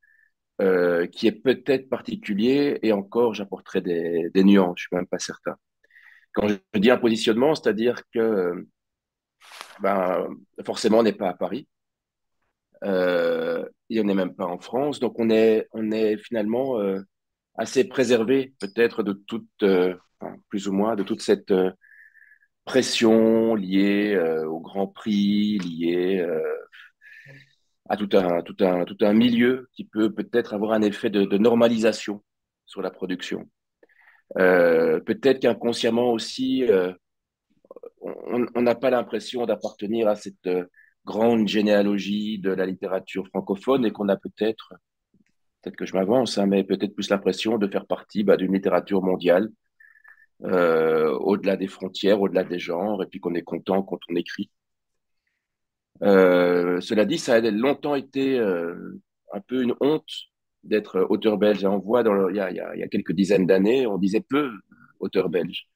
euh, 0.62 1.08
qui 1.08 1.28
est 1.28 1.32
peut-être 1.32 1.90
particulier 1.90 2.80
et 2.84 2.94
encore 2.94 3.34
j'apporterai 3.34 3.82
des, 3.82 4.30
des 4.34 4.44
nuances, 4.44 4.76
je 4.78 4.88
suis 4.88 4.96
même 4.96 5.08
pas 5.08 5.20
certain. 5.20 5.56
Quand 6.34 6.48
je 6.48 6.56
dis 6.76 6.92
un 6.92 6.98
positionnement, 6.98 7.56
c'est-à-dire 7.56 8.02
que 8.14 8.68
ben, 9.82 10.28
forcément, 10.66 11.00
on 11.00 11.04
n'est 11.04 11.14
pas 11.14 11.30
à 11.30 11.34
Paris. 11.34 11.68
Euh, 12.84 13.66
et 13.90 14.00
on 14.02 14.04
n'est 14.04 14.16
même 14.16 14.36
pas 14.36 14.46
en 14.46 14.60
France. 14.60 15.00
Donc, 15.00 15.20
on 15.20 15.30
est, 15.30 15.68
on 15.72 15.92
est 15.92 16.18
finalement 16.18 16.80
euh, 16.80 17.02
assez 17.56 17.84
préservé, 17.86 18.54
peut-être, 18.60 19.04
de 19.04 19.14
toute, 19.14 19.48
euh, 19.64 19.96
plus 20.50 20.68
ou 20.68 20.74
moins, 20.74 20.96
de 20.96 21.04
toute 21.04 21.22
cette 21.22 21.54
pression 22.66 23.56
liée 23.56 24.18
au 24.46 24.60
Grand 24.60 24.88
Prix, 24.88 25.58
liée 25.60 26.26
à 27.90 27.96
tout 27.96 28.10
un, 28.14 28.42
tout, 28.42 28.58
un, 28.60 28.84
tout 28.84 28.98
un 29.02 29.14
milieu 29.14 29.70
qui 29.74 29.86
peut 29.86 30.14
peut-être 30.14 30.54
avoir 30.54 30.74
un 30.74 30.82
effet 30.82 31.10
de, 31.10 31.24
de 31.24 31.38
normalisation 31.38 32.24
sur 32.66 32.82
la 32.82 32.92
production. 32.92 33.50
peut-être 34.36 35.40
qu'inconsciemment 35.40 36.12
aussi, 36.12 36.66
on 38.02 38.62
n'a 38.62 38.76
pas 38.76 38.90
l'impression 38.90 39.46
d'appartenir 39.46 40.08
à 40.08 40.16
cette 40.16 40.48
euh, 40.48 40.66
grande 41.06 41.48
généalogie 41.48 42.40
de 42.40 42.52
la 42.52 42.66
littérature 42.66 43.28
francophone 43.28 43.86
et 43.86 43.92
qu'on 43.92 44.10
a 44.10 44.18
peut-être, 44.18 44.74
peut-être 45.62 45.76
que 45.76 45.86
je 45.86 45.94
m'avance, 45.94 46.38
hein, 46.38 46.46
mais 46.46 46.64
peut-être 46.64 46.94
plus 46.94 47.10
l'impression 47.10 47.58
de 47.58 47.68
faire 47.68 47.86
partie 47.86 48.24
bah, 48.24 48.38
d'une 48.38 48.54
littérature 48.54 49.02
mondiale, 49.02 49.50
euh, 50.44 51.12
au-delà 51.12 51.58
des 51.58 51.68
frontières, 51.68 52.22
au-delà 52.22 52.44
des 52.44 52.60
genres, 52.60 53.02
et 53.04 53.08
puis 53.08 53.20
qu'on 53.20 53.34
est 53.36 53.44
content 53.44 53.82
quand 53.84 54.00
on 54.10 54.16
écrit. 54.16 54.52
Euh, 56.04 56.80
cela 56.82 57.06
dit, 57.06 57.18
ça 57.18 57.36
a 57.36 57.42
longtemps 57.42 57.96
été 57.96 58.40
un 58.40 59.40
peu 59.48 59.64
une 59.64 59.74
honte 59.82 60.12
d'être 60.64 61.08
auteur 61.10 61.38
belge. 61.38 61.66
On 61.66 61.80
voit 61.80 62.04
dans 62.04 62.30
il, 62.30 62.36
y 62.36 62.40
a, 62.40 62.52
il 62.52 62.80
y 62.80 62.84
a 62.84 62.88
quelques 62.88 63.14
dizaines 63.14 63.48
d'années, 63.48 63.88
on 63.88 63.98
disait 63.98 64.22
peu 64.22 64.52
auteur 65.00 65.30
belge 65.30 65.68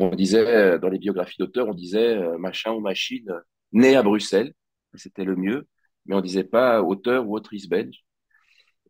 on 0.00 0.14
disait, 0.14 0.78
dans 0.78 0.88
les 0.88 0.98
biographies 0.98 1.36
d'auteurs, 1.38 1.68
on 1.68 1.74
disait 1.74 2.18
machin 2.38 2.72
ou 2.72 2.80
machine 2.80 3.32
né 3.72 3.96
à 3.96 4.02
Bruxelles, 4.02 4.52
c'était 4.94 5.24
le 5.24 5.36
mieux, 5.36 5.68
mais 6.06 6.16
on 6.16 6.20
disait 6.20 6.44
pas 6.44 6.82
auteur 6.82 7.28
ou 7.28 7.36
autrice 7.36 7.68
belge. 7.68 8.04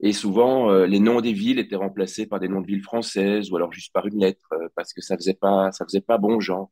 Et 0.00 0.12
souvent, 0.12 0.72
les 0.84 1.00
noms 1.00 1.20
des 1.20 1.32
villes 1.32 1.58
étaient 1.58 1.76
remplacés 1.76 2.26
par 2.26 2.40
des 2.40 2.48
noms 2.48 2.60
de 2.62 2.66
villes 2.66 2.82
françaises 2.82 3.50
ou 3.50 3.56
alors 3.56 3.72
juste 3.72 3.92
par 3.92 4.06
une 4.06 4.20
lettre, 4.20 4.48
parce 4.74 4.92
que 4.94 5.02
ça 5.02 5.16
faisait 5.16 5.34
pas, 5.34 5.72
ça 5.72 5.84
faisait 5.84 6.00
pas 6.00 6.18
bon 6.18 6.40
genre. 6.40 6.70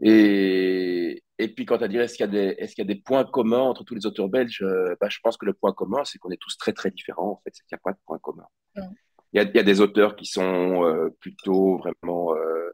Et, 0.00 1.22
et 1.38 1.48
puis, 1.48 1.64
quand 1.66 1.82
as 1.82 1.88
dit 1.88 1.96
est-ce 1.96 2.14
qu'il 2.16 2.26
y, 2.26 2.28
a 2.28 2.32
des, 2.32 2.54
est-ce 2.58 2.74
qu'il 2.74 2.84
y 2.86 2.90
a 2.90 2.94
des 2.94 3.00
points 3.00 3.24
communs 3.24 3.60
entre 3.60 3.84
tous 3.84 3.94
les 3.94 4.06
auteurs 4.06 4.28
belges, 4.28 4.62
euh, 4.62 4.94
bah, 5.00 5.08
je 5.08 5.18
pense 5.22 5.36
que 5.36 5.46
le 5.46 5.54
point 5.54 5.72
commun, 5.72 6.04
c'est 6.04 6.18
qu'on 6.18 6.30
est 6.30 6.40
tous 6.40 6.56
très, 6.56 6.72
très 6.72 6.90
différents, 6.90 7.30
en 7.32 7.36
fait. 7.44 7.50
C'est 7.54 7.64
qu'il 7.66 7.74
n'y 7.74 7.80
a 7.80 7.82
pas 7.84 7.92
de 7.92 7.98
point 8.06 8.18
commun. 8.18 8.46
Il, 9.32 9.50
y 9.54 9.58
a, 9.58 9.62
des 9.62 9.80
auteurs 9.80 10.16
qui 10.16 10.26
sont 10.26 10.84
euh, 10.84 11.10
plutôt 11.20 11.76
vraiment 11.78 12.34
euh, 12.34 12.70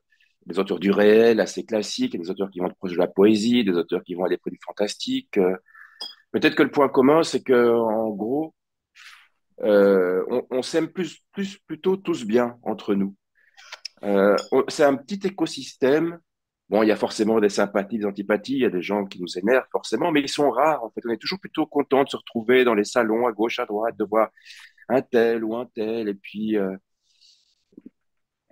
des 0.46 0.58
auteurs 0.58 0.78
du 0.78 0.90
réel, 0.90 1.40
assez 1.40 1.64
classiques, 1.64 2.16
des 2.18 2.30
auteurs 2.30 2.50
qui 2.50 2.60
vont 2.60 2.66
être 2.66 2.76
proches 2.76 2.92
de 2.92 2.98
la 2.98 3.08
poésie, 3.08 3.64
des 3.64 3.72
auteurs 3.72 4.04
qui 4.04 4.14
vont 4.14 4.24
aller 4.24 4.38
près 4.38 4.50
du 4.50 4.60
fantastique. 4.64 5.38
Peut-être 6.32 6.54
que 6.54 6.62
le 6.62 6.70
point 6.70 6.88
commun, 6.88 7.22
c'est 7.22 7.42
que 7.42 7.70
en 7.70 8.10
gros, 8.10 8.54
on, 9.58 10.62
s'aime 10.62 10.88
plus, 10.88 11.22
plutôt 11.66 11.96
tous 11.96 12.24
bien 12.24 12.56
entre 12.62 12.94
nous. 12.94 13.16
c'est 14.68 14.84
un 14.84 14.96
petit 14.96 15.26
écosystème 15.26 16.18
Bon, 16.70 16.82
il 16.82 16.88
y 16.88 16.92
a 16.92 16.96
forcément 16.96 17.40
des 17.40 17.50
sympathies, 17.50 17.98
des 17.98 18.06
antipathies, 18.06 18.54
il 18.54 18.60
y 18.60 18.64
a 18.64 18.70
des 18.70 18.82
gens 18.82 19.04
qui 19.04 19.20
nous 19.20 19.38
énervent 19.38 19.66
forcément, 19.70 20.10
mais 20.10 20.22
ils 20.22 20.28
sont 20.30 20.50
rares. 20.50 20.82
En 20.82 20.90
fait, 20.90 21.02
on 21.04 21.10
est 21.10 21.18
toujours 21.18 21.38
plutôt 21.38 21.66
content 21.66 22.04
de 22.04 22.08
se 22.08 22.16
retrouver 22.16 22.64
dans 22.64 22.74
les 22.74 22.84
salons 22.84 23.26
à 23.26 23.32
gauche, 23.32 23.58
à 23.58 23.66
droite, 23.66 23.96
de 23.98 24.04
voir 24.04 24.30
un 24.88 25.02
tel 25.02 25.44
ou 25.44 25.56
un 25.56 25.66
tel. 25.66 26.08
Et 26.08 26.14
puis, 26.14 26.56
euh, 26.56 26.76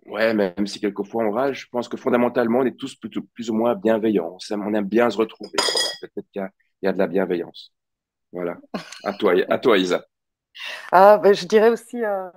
ouais, 0.07 0.35
même 0.35 0.67
si 0.67 0.81
quelquefois 0.81 1.25
on 1.25 1.31
rage, 1.31 1.63
je 1.63 1.69
pense 1.71 1.89
que 1.89 1.97
fondamentalement, 1.97 2.61
on 2.61 2.65
est 2.65 2.79
tous 2.79 2.97
plus 2.97 3.51
ou 3.51 3.55
moins 3.55 3.75
bienveillants. 3.75 4.37
On 4.51 4.75
aime 4.75 4.89
bien 4.89 5.11
se 5.11 5.17
retrouver. 5.17 5.57
Peut-être 6.01 6.27
qu'il 6.33 6.49
y, 6.83 6.87
a 6.87 6.93
de 6.93 6.99
la 6.99 7.07
bienveillance. 7.07 7.73
Voilà. 8.33 8.57
À 9.05 9.13
toi, 9.13 9.35
à 9.49 9.59
toi 9.59 9.79
Isa. 9.79 10.05
Ah, 10.91 11.19
ben, 11.19 11.35
je 11.35 11.47
dirais 11.47 11.71
aussi. 11.71 12.03
Euh 12.03 12.31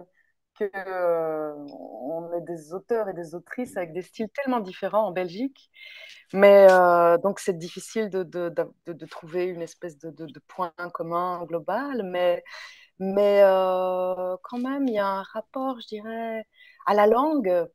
que 0.55 0.63
euh, 0.73 2.37
est 2.37 2.41
des 2.41 2.73
auteurs 2.73 3.09
et 3.09 3.13
des 3.13 3.35
autrices 3.35 3.77
avec 3.77 3.93
des 3.93 4.01
styles 4.01 4.29
tellement 4.29 4.59
différents 4.59 5.07
en 5.07 5.11
Belgique. 5.11 5.69
Mais 6.33 6.67
euh, 6.69 7.17
donc, 7.17 7.39
c'est 7.39 7.57
difficile 7.57 8.09
de, 8.09 8.23
de, 8.23 9.05
trouver 9.05 9.45
une 9.45 9.61
espèce 9.61 9.97
de, 9.97 10.39
point 10.47 10.73
commun 10.93 11.43
global. 11.45 12.03
Mais, 12.03 12.43
mais 12.99 13.41
euh, 13.43 14.37
quand 14.43 14.57
même, 14.57 14.87
il 14.87 14.95
y 14.95 14.99
a 14.99 15.07
un 15.07 15.23
rapport, 15.23 15.79
je 15.81 15.87
dirais, 15.87 16.45
à 16.85 16.93
la 16.93 17.07
langue. 17.07 17.67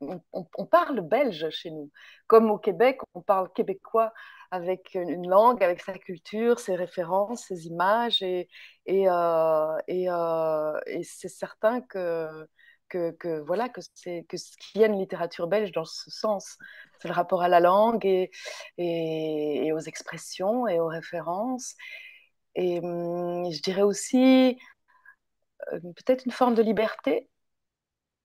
On, 0.00 0.66
parle 0.66 1.00
belge 1.00 1.48
chez 1.50 1.70
nous. 1.70 1.90
Comme 2.26 2.50
au 2.50 2.58
Québec, 2.58 3.00
on 3.14 3.22
parle 3.22 3.52
québécois 3.52 4.12
avec 4.50 4.94
une 4.94 5.28
langue, 5.28 5.62
avec 5.62 5.80
sa 5.80 5.94
culture, 5.94 6.58
ses 6.58 6.76
références, 6.76 7.46
ses 7.48 7.66
images. 7.66 8.22
Et, 8.22 8.48
euh, 8.88 9.78
euh, 9.90 10.80
c'est 11.02 11.28
certain 11.28 11.80
que, 11.80 12.46
voilà, 13.46 13.68
que, 13.68 13.80
ce 13.80 13.90
qui 14.00 14.78
y 14.78 14.84
a 14.84 14.86
une 14.86 14.98
littérature 14.98 15.48
belge 15.48 15.72
dans 15.72 15.84
ce 15.84 16.10
sens, 16.10 16.56
c'est 17.00 17.08
le 17.08 17.14
rapport 17.14 17.42
à 17.42 17.48
la 17.48 17.60
langue 17.60 18.06
et, 18.06 19.72
aux 19.72 19.80
expressions 19.80 20.66
et 20.68 20.80
aux 20.80 20.88
références. 20.88 21.74
Et 22.58 22.80
hum, 22.80 23.50
je 23.52 23.62
dirais 23.62 23.82
aussi 23.82 24.58
euh, 25.72 25.80
peut-être 25.80 26.24
une 26.26 26.32
forme 26.32 26.54
de 26.54 26.62
liberté. 26.62 27.30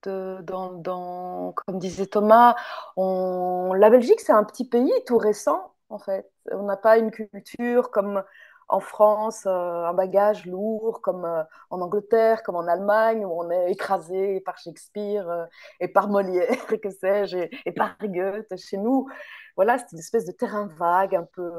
De, 0.04 0.40
dans, 0.42 1.54
comme 1.54 1.80
disait 1.80 2.08
Thomas, 2.08 2.56
la 2.98 3.90
Belgique, 3.90 4.20
c'est 4.20 4.34
un 4.34 4.44
petit 4.44 4.68
pays 4.68 4.92
tout 5.06 5.18
récent 5.18 5.74
en 5.88 5.98
fait. 5.98 6.30
On 6.52 6.64
n'a 6.64 6.76
pas 6.76 6.98
une 6.98 7.10
culture 7.10 7.90
comme 7.90 8.22
en 8.68 8.80
France, 8.82 9.46
euh, 9.46 9.86
un 9.86 9.94
bagage 9.94 10.46
lourd, 10.46 11.00
comme 11.02 11.24
euh, 11.24 11.44
en 11.70 11.80
Angleterre, 11.80 12.44
comme 12.44 12.56
en 12.58 12.68
Allemagne, 12.68 13.24
où 13.26 13.32
on 13.32 13.50
est 13.50 13.72
écrasé 13.72 14.42
par 14.42 14.58
Shakespeare 14.58 15.48
et 15.80 15.88
par 15.88 16.10
Molière, 16.10 16.50
et 16.74 16.80
que 16.82 16.90
sais-je, 16.90 17.38
et, 17.66 17.72
par 17.72 17.96
Goethe. 18.02 18.58
Chez 18.58 18.78
nous, 18.78 19.08
voilà, 19.56 19.78
c'est 19.78 19.92
une 19.92 20.00
espèce 20.00 20.26
de 20.26 20.32
terrain 20.32 20.68
vague, 20.78 21.16
un 21.16 21.28
peu, 21.34 21.52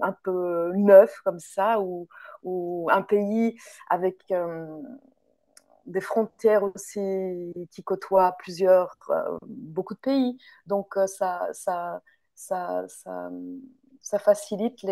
un 0.00 0.12
peu 0.24 0.72
neuf 0.74 1.20
comme 1.24 1.38
ça, 1.38 1.80
ou, 1.80 2.08
un 2.90 3.02
pays 3.02 3.56
avec 3.88 4.32
des 5.86 6.00
frontières 6.00 6.62
aussi 6.64 7.52
qui 7.70 7.82
côtoient 7.82 8.36
plusieurs, 8.38 8.96
beaucoup 9.42 9.94
de 9.94 10.00
pays. 10.00 10.38
Donc 10.66 10.94
ça, 11.06 11.48
ça, 11.52 12.02
ça, 12.34 12.84
ça, 12.88 14.18
facilite 14.18 14.84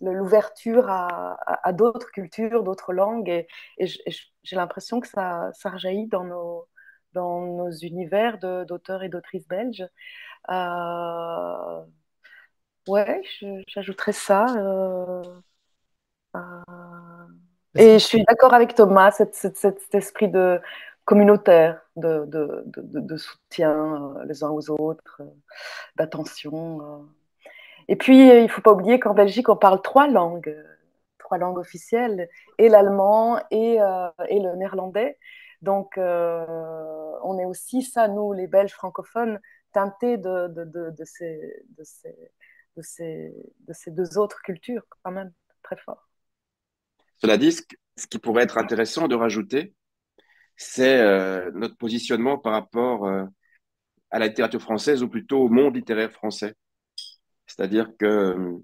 l'ouverture 0.00 0.88
à, 0.88 1.72
d'autres 1.72 2.10
cultures, 2.12 2.62
d'autres 2.64 2.92
langues. 2.92 3.28
Et, 3.28 3.46
j'ai 3.78 4.56
l'impression 4.56 5.00
que 5.00 5.08
ça, 5.08 5.50
ça 5.52 5.70
rejaillit 5.70 6.06
dans 6.06 6.24
nos, 6.24 6.66
dans 7.16 7.40
nos 7.40 7.70
univers 7.70 8.38
d'auteurs 8.38 9.02
et 9.02 9.08
d'autrices 9.08 9.48
belges. 9.48 9.86
Euh, 10.50 11.82
ouais, 12.88 13.22
j'ajouterais 13.68 14.12
ça. 14.12 14.46
Euh, 14.56 15.22
euh, 16.36 16.40
et 17.74 17.98
je 17.98 18.04
suis 18.04 18.24
d'accord 18.24 18.54
avec 18.54 18.74
Thomas, 18.74 19.10
cet 19.10 19.94
esprit 19.94 20.28
de, 20.28 20.60
communautaire 21.04 21.80
de, 21.96 22.24
de, 22.26 22.62
de, 22.66 23.16
soutien 23.16 24.16
euh, 24.16 24.24
les 24.24 24.42
uns 24.44 24.50
aux 24.50 24.70
autres, 24.70 25.22
d'attention. 25.96 27.06
Et 27.88 27.96
puis, 27.96 28.28
il 28.28 28.42
ne 28.42 28.48
faut 28.48 28.62
pas 28.62 28.72
oublier 28.72 28.98
qu'en 28.98 29.14
Belgique, 29.14 29.48
on 29.48 29.56
parle 29.56 29.80
trois 29.82 30.08
langues, 30.08 30.56
trois 31.18 31.38
langues 31.38 31.58
officielles, 31.58 32.28
et 32.58 32.68
l'allemand 32.68 33.40
et, 33.50 33.78
et, 34.28 34.40
le 34.40 34.56
néerlandais. 34.56 35.18
Donc, 35.62 35.94
on 35.98 37.38
est 37.38 37.44
aussi, 37.44 37.82
ça, 37.82 38.08
nous, 38.08 38.32
les 38.32 38.46
Belges 38.46 38.72
francophones, 38.72 39.40
de, 39.76 40.90
de, 40.90 41.04
ces, 41.04 41.64
de, 41.76 41.84
ces, 41.84 42.16
de, 42.76 42.82
ces, 42.82 43.32
de 43.66 43.72
ces 43.72 43.90
deux 43.90 44.18
autres 44.18 44.40
cultures, 44.42 44.82
quand 45.02 45.12
même, 45.12 45.32
très 45.62 45.76
fort. 45.76 46.08
Cela 47.18 47.36
dit, 47.36 47.52
ce 47.52 48.06
qui 48.06 48.18
pourrait 48.18 48.44
être 48.44 48.58
intéressant 48.58 49.08
de 49.08 49.14
rajouter, 49.14 49.74
c'est 50.56 51.00
euh, 51.00 51.50
notre 51.54 51.76
positionnement 51.76 52.38
par 52.38 52.52
rapport 52.52 53.06
euh, 53.06 53.24
à 54.10 54.18
la 54.18 54.28
littérature 54.28 54.62
française 54.62 55.02
ou 55.02 55.08
plutôt 55.08 55.40
au 55.40 55.48
monde 55.48 55.76
littéraire 55.76 56.12
français. 56.12 56.54
C'est-à-dire 57.46 57.90
que 57.98 58.06
euh, 58.06 58.58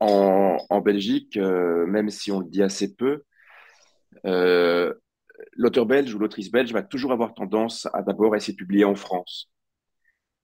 en, 0.00 0.80
Belgique, 0.80 1.36
même 1.36 2.10
si 2.10 2.32
on 2.32 2.40
le 2.40 2.46
dit 2.46 2.62
assez 2.62 2.96
peu, 2.96 3.22
l'auteur 5.54 5.86
belge 5.86 6.12
ou 6.12 6.18
l'autrice 6.18 6.50
belge 6.50 6.72
va 6.72 6.82
toujours 6.82 7.12
avoir 7.12 7.34
tendance 7.34 7.86
à 7.92 8.02
d'abord 8.02 8.34
essayer 8.34 8.52
de 8.52 8.58
publier 8.58 8.84
en 8.84 8.96
France. 8.96 9.51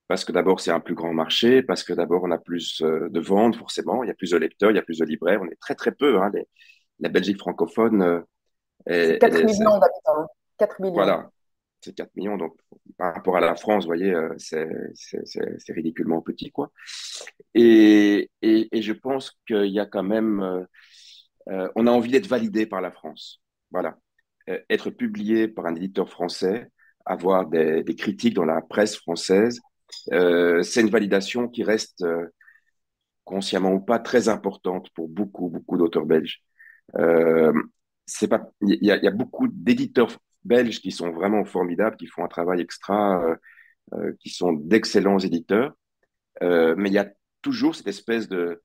Parce 0.09 0.25
que 0.25 0.33
d'abord, 0.33 0.61
c'est 0.61 0.71
un 0.71 0.81
plus 0.81 0.95
grand 0.95 1.13
marché, 1.13 1.63
parce 1.63 1.85
que 1.85 1.93
d'abord, 1.93 2.25
on 2.25 2.31
a 2.31 2.39
plus 2.39 2.83
de 2.83 3.21
ventes, 3.21 3.57
forcément, 3.57 4.03
il 4.03 4.09
y 4.09 4.11
a 4.11 4.15
plus 4.15 4.31
de 4.31 4.39
lecteurs, 4.39 4.71
il 4.71 4.77
y 4.77 4.79
a 4.79 4.83
plus 4.83 4.99
de 4.99 5.05
libraires, 5.05 5.41
on 5.43 5.49
est 5.49 5.61
très 5.61 5.75
très 5.75 5.93
peu. 5.93 6.21
Hein, 6.21 6.31
les, 6.33 6.47
la 7.01 7.09
Belgique 7.09 7.39
francophone 7.39 8.25
et, 8.87 9.19
4 9.19 9.45
millions 9.45 9.79
d'habitants. 9.79 10.27
4 10.59 10.81
millions. 10.81 10.95
Voilà, 10.95 11.31
c'est 11.81 11.95
4 11.95 12.15
millions. 12.17 12.37
Donc, 12.37 12.57
par 12.97 13.15
rapport 13.15 13.37
à 13.37 13.41
la 13.41 13.55
France, 13.55 13.85
vous 13.85 13.89
voyez, 13.89 14.13
euh, 14.13 14.35
c'est 14.39 15.73
ridiculement 15.73 16.21
petit, 16.21 16.51
quoi. 16.51 16.71
Et, 17.55 18.31
et, 18.43 18.69
et 18.77 18.83
je 18.83 18.93
pense 18.93 19.33
qu'il 19.47 19.67
y 19.67 19.81
a 19.81 19.87
quand 19.87 20.03
même. 20.03 20.41
Euh, 20.41 20.65
euh, 21.51 21.69
on 21.77 21.87
a 21.87 21.91
envie 21.91 22.11
d'être 22.11 22.27
validé 22.27 22.67
par 22.67 22.81
la 22.81 22.91
France. 22.91 23.41
Voilà. 23.71 23.99
être 24.71 24.91
publié 24.91 25.47
par 25.47 25.67
un 25.67 25.75
éditeur 25.75 26.09
français, 26.09 26.69
avoir 27.05 27.47
des, 27.47 27.83
des 27.83 27.95
critiques 27.95 28.35
dans 28.35 28.47
la 28.47 28.63
presse 28.63 28.97
française, 28.97 29.61
c'est 30.11 30.81
une 30.81 30.91
validation 30.91 31.49
qui 31.49 31.63
reste, 31.65 32.05
consciemment 33.25 33.73
ou 33.75 33.81
pas, 33.81 33.99
très 33.99 34.29
importante 34.29 34.91
pour 34.91 35.09
beaucoup, 35.09 35.49
beaucoup 35.49 35.77
d'auteurs 35.77 36.07
belges. 36.07 36.43
Euh, 36.97 37.53
c'est 38.07 38.29
pas, 38.29 38.51
il 38.63 38.83
y, 38.83 38.91
a 38.91 39.11
beaucoup 39.11 39.49
d'éditeurs 39.49 40.09
belges 40.45 40.81
qui 40.81 40.91
sont 40.91 41.11
vraiment 41.11 41.45
formidables, 41.45 41.97
qui 41.97 42.07
font 42.07 42.25
un 42.25 42.29
travail 42.29 42.61
extra, 42.61 43.23
euh, 43.23 43.37
euh, 43.95 44.13
qui 44.21 44.31
sont 44.31 44.55
d'excellents 44.55 45.19
éditeurs. 45.19 45.77
Euh, 46.43 46.75
mais 46.77 46.89
il 46.89 46.95
y 46.95 46.99
a 46.99 47.11
toujours 47.43 47.77
cette 47.77 47.89
espèce 47.89 48.29
de, 48.29 48.63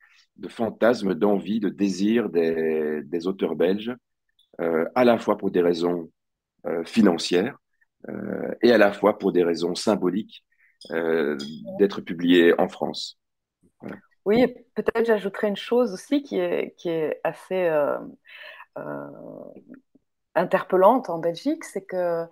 fantasme, 0.47 1.13
d'envie, 1.13 1.59
de 1.59 1.69
désir 1.69 2.29
des 2.29 3.27
auteurs 3.27 3.55
belges, 3.55 3.95
à 4.59 5.03
la 5.03 5.17
fois 5.17 5.37
pour 5.37 5.51
des 5.51 5.61
raisons 5.61 6.11
financières 6.85 7.57
et 8.61 8.71
à 8.71 8.77
la 8.77 8.91
fois 8.91 9.17
pour 9.19 9.31
des 9.31 9.43
raisons 9.43 9.75
symboliques 9.75 10.43
d'être 10.89 12.01
publiés 12.01 12.59
en 12.59 12.67
France. 12.67 13.19
Oui, 14.25 14.47
peut-être 14.75 15.05
j'ajouterais 15.05 15.49
une 15.49 15.57
chose 15.57 15.93
aussi 15.93 16.23
qui 16.23 16.39
est, 16.39 16.75
qui 16.77 16.89
est 16.89 17.19
assez 17.23 17.69
euh, 17.69 17.97
interpellante 20.35 21.09
en 21.09 21.19
Belgique, 21.19 21.65
c'est 21.65 21.83
que 21.85 22.25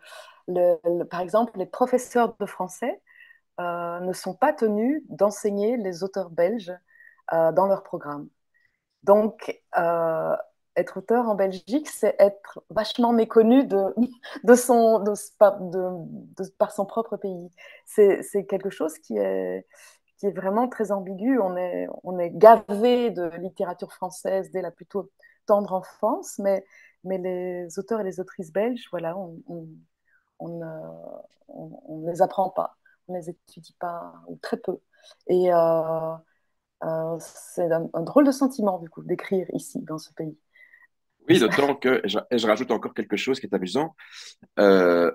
par 1.10 1.22
exemple, 1.22 1.58
les 1.58 1.66
professeurs 1.66 2.36
de 2.40 2.46
français 2.46 3.02
ne 3.60 4.12
sont 4.14 4.34
pas 4.34 4.54
tenus 4.54 5.04
d'enseigner 5.10 5.78
les 5.78 6.04
auteurs 6.04 6.30
belges 6.30 6.74
dans 7.32 7.68
leur 7.68 7.84
programme. 7.84 8.28
Donc, 9.04 9.62
être 10.76 10.98
auteur 10.98 11.28
en 11.28 11.36
Belgique, 11.36 11.90
c'est 11.90 12.16
être 12.20 12.64
vachement 12.70 13.14
méconnu 13.14 13.66
de, 13.66 13.94
son, 14.56 15.04
par 16.58 16.72
son 16.72 16.86
propre 16.86 17.18
pays. 17.18 17.50
C'est 17.86 18.46
quelque 18.48 18.70
chose 18.70 18.98
qui 19.00 19.18
est, 19.18 19.66
vraiment 20.24 20.68
très 20.68 20.92
ambigu. 20.92 21.40
On 21.40 21.58
est, 21.58 22.30
gavé 22.32 23.12
de 23.12 23.30
littérature 23.38 23.94
française 23.94 24.52
dès 24.52 24.62
la 24.62 24.72
plutôt 24.72 25.10
tendre 25.46 25.74
enfance, 25.74 26.40
mais, 26.40 26.64
les 27.04 27.68
auteurs 27.80 28.02
et 28.02 28.04
les 28.04 28.20
autrices 28.20 28.52
belges, 28.52 28.88
voilà, 28.92 29.18
on, 29.18 29.42
on, 29.48 29.68
on, 31.48 31.98
ne 32.00 32.12
les 32.12 32.22
apprend 32.22 32.50
pas, 32.50 32.78
on 33.08 33.14
ne 33.14 33.20
les 33.20 33.30
étudie 33.30 33.76
pas, 33.80 34.14
ou 34.28 34.38
très 34.38 34.58
peu. 34.58 34.80
Et 35.28 35.52
euh, 35.52 36.16
euh, 36.84 37.18
c'est 37.20 37.72
un, 37.72 37.90
un, 37.94 38.02
drôle 38.02 38.26
de 38.26 38.32
sentiment, 38.32 38.80
du 38.80 38.90
coup, 38.90 39.04
d'écrire 39.04 39.48
ici, 39.54 39.82
dans 39.82 39.98
ce 39.98 40.14
pays. 40.14 40.38
Oui, 41.30 41.40
d'autant 41.40 41.76
que, 41.76 42.02
je, 42.06 42.48
rajoute 42.48 42.72
encore 42.72 42.94
quelque 42.94 43.18
chose 43.18 43.40
qui 43.40 43.46
est 43.46 43.54
amusant, 43.54 43.96
euh, 44.60 45.12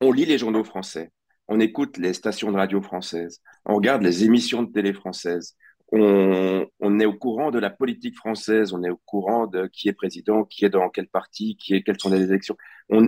on, 0.00 0.12
lit 0.12 0.26
les 0.26 0.38
journaux 0.38 0.64
français, 0.64 1.12
on 1.48 1.60
écoute 1.60 1.98
les 1.98 2.12
stations 2.14 2.50
de 2.50 2.56
radio 2.56 2.82
françaises, 2.82 3.40
on 3.64 3.76
regarde 3.76 4.02
les 4.02 4.24
émissions 4.24 4.62
de 4.62 4.72
télé 4.72 4.92
françaises, 4.92 5.56
on, 5.92 7.00
est 7.00 7.04
au 7.04 7.14
courant 7.14 7.50
de 7.50 7.58
la 7.58 7.70
politique 7.70 8.16
française, 8.16 8.72
on 8.72 8.82
est 8.82 8.90
au 8.90 9.00
courant 9.06 9.46
de 9.46 9.66
qui 9.66 9.88
est 9.88 9.92
président, 9.92 10.44
qui 10.44 10.64
est 10.64 10.70
dans 10.70 10.88
quel 10.88 11.08
parti, 11.08 11.56
qui 11.56 11.74
est, 11.74 11.82
quelles 11.82 12.00
sont 12.00 12.10
les 12.10 12.22
élections. 12.22 12.56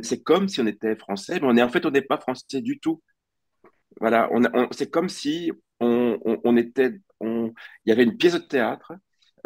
C'est 0.03 0.23
comme 0.23 0.49
si 0.49 0.61
on 0.61 0.67
était 0.67 0.97
français, 0.97 1.39
mais 1.41 1.47
on 1.47 1.57
est, 1.57 1.63
en 1.63 1.69
fait, 1.69 1.87
on 1.87 1.91
n'est 1.91 2.03
pas 2.03 2.19
français 2.19 2.61
du 2.61 2.79
tout. 2.81 3.03
Voilà, 4.01 4.29
on, 4.33 4.43
c'est 4.73 4.91
comme 4.91 5.09
si 5.09 5.53
on, 5.81 6.19
on 6.25 6.57
était, 6.57 6.93
il 7.21 7.53
y 7.87 7.93
avait 7.93 8.05
une 8.05 8.17
pièce 8.17 8.35
de 8.35 8.39
théâtre, 8.39 8.93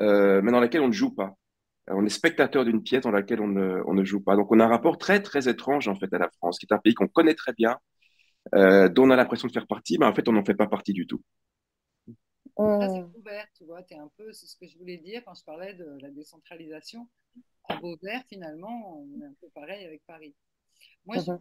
euh, 0.01 0.41
mais 0.43 0.53
dans 0.53 0.61
laquelle 0.61 0.83
on 0.83 0.89
ne 0.89 0.93
joue 0.93 1.15
pas 1.15 1.37
on 1.89 2.05
est 2.05 2.11
spectateur 2.11 2.65
d'une 2.65 2.83
pièce 2.83 3.03
dans 3.03 3.11
laquelle 3.11 3.41
on 3.41 3.49
ne, 3.49 4.05
joue 4.05 4.21
pas. 4.21 4.37
Donc 4.37 4.51
on 4.51 4.61
a 4.61 4.65
un 4.65 4.69
rapport 4.69 4.99
très 4.99 5.23
très 5.23 5.49
étrange 5.49 5.89
en 5.89 5.95
fait 5.95 6.13
à 6.13 6.19
la 6.19 6.31
France, 6.31 6.59
qui 6.59 6.67
est 6.67 6.75
un 6.75 6.79
pays 6.79 6.95
qu'on 6.95 7.09
connaît 7.09 7.35
très 7.35 7.53
bien, 7.53 7.79
euh, 8.55 8.89
dont 8.89 9.05
on 9.05 9.11
a 9.11 9.17
l'impression 9.17 9.49
de 9.49 9.53
faire 9.53 9.67
partie, 9.67 9.99
mais 9.99 10.07
en 10.07 10.15
fait 10.15 10.29
on 10.29 10.33
n'en 10.33 10.45
fait 10.45 10.55
pas 10.55 10.67
partie 10.67 10.93
du 10.93 11.07
tout. 11.07 11.23
c'est 12.57 12.63
ouvert, 12.63 13.47
tu 13.55 13.65
vois, 13.65 13.83
es 13.89 13.95
un 13.97 14.11
peu, 14.17 14.33
c'est 14.33 14.47
ce 14.47 14.57
que 14.57 14.67
je 14.67 14.77
voulais 14.79 14.99
dire 14.99 15.23
quand 15.25 15.35
je 15.35 15.45
parlais 15.45 15.75
de 15.75 15.87
la 16.01 16.11
décentralisation. 16.11 17.09
À 17.69 17.81
Vauvert, 17.81 18.23
finalement, 18.29 19.01
on 19.01 19.21
est 19.21 19.27
un 19.27 19.35
peu 19.41 19.49
pareil 19.49 19.85
avec 19.85 20.01
Paris. 20.07 20.37
Moi, 21.05 21.17
je, 21.19 21.33
mhm. 21.33 21.41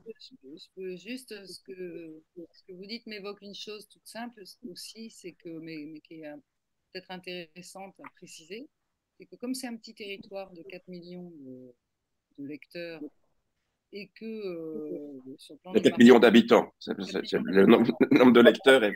peux, 0.76 0.96
juste, 0.96 1.46
ce 1.46 1.60
que, 1.62 2.24
ce 2.52 2.64
que 2.64 2.74
vous 2.74 2.86
dites 2.86 3.06
m'évoque 3.06 3.42
une 3.42 3.56
chose 3.56 3.88
toute 3.88 4.08
simple 4.08 4.44
aussi, 4.68 5.10
c'est 5.10 5.34
que, 5.34 5.50
mais, 5.50 5.86
mais 5.88 6.02
qui 6.02 6.22
est 6.22 6.34
peut-être 6.92 7.12
intéressante 7.12 7.96
à 8.00 8.10
préciser, 8.16 8.70
c'est 9.18 9.26
que 9.26 9.36
comme 9.36 9.54
c'est 9.54 9.68
un 9.68 9.76
petit 9.76 9.94
territoire 9.94 10.52
de 10.52 10.62
4 10.64 10.88
millions 10.88 11.32
de, 11.32 11.74
lecteurs 12.38 13.02
et 13.94 14.10
que 14.10 14.26
euh, 14.26 15.36
sur 15.38 15.56
le 15.74 15.80
4 15.80 15.98
millions 15.98 16.20
d'habitants, 16.20 16.74
le, 16.88 17.66
nombre 18.18 18.34
de 18.34 18.42
lecteurs, 18.42 18.84
est... 18.84 18.94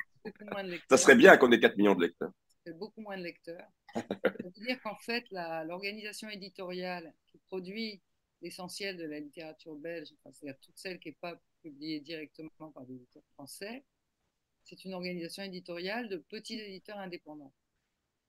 ça 0.89 0.97
serait 0.97 1.15
bien 1.15 1.37
qu'on 1.37 1.51
ait 1.51 1.59
4 1.59 1.77
millions 1.77 1.95
de 1.95 2.01
lecteurs. 2.01 2.31
C'est 2.65 2.77
beaucoup 2.77 3.01
moins 3.01 3.17
de 3.17 3.23
lecteurs. 3.23 3.65
ça 3.95 4.01
veut 4.43 4.65
dire 4.65 4.81
qu'en 4.81 4.97
fait, 4.97 5.23
l'organisation 5.31 6.29
éditoriale 6.29 7.13
qui 7.27 7.37
produit 7.47 8.01
l'essentiel 8.41 8.97
de 8.97 9.05
la 9.05 9.19
littérature 9.19 9.75
belge, 9.75 10.09
c'est-à-dire 10.23 10.59
toute 10.61 10.77
celle 10.77 10.99
qui 10.99 11.09
n'est 11.09 11.17
pas 11.21 11.39
publiée 11.61 11.99
directement 12.01 12.71
par 12.73 12.85
des 12.85 12.95
éditeurs 12.95 13.23
français, 13.33 13.83
c'est 14.65 14.83
une 14.85 14.93
organisation 14.93 15.43
éditoriale 15.43 16.09
de 16.09 16.17
petits 16.17 16.59
éditeurs 16.59 16.99
indépendants. 16.99 17.53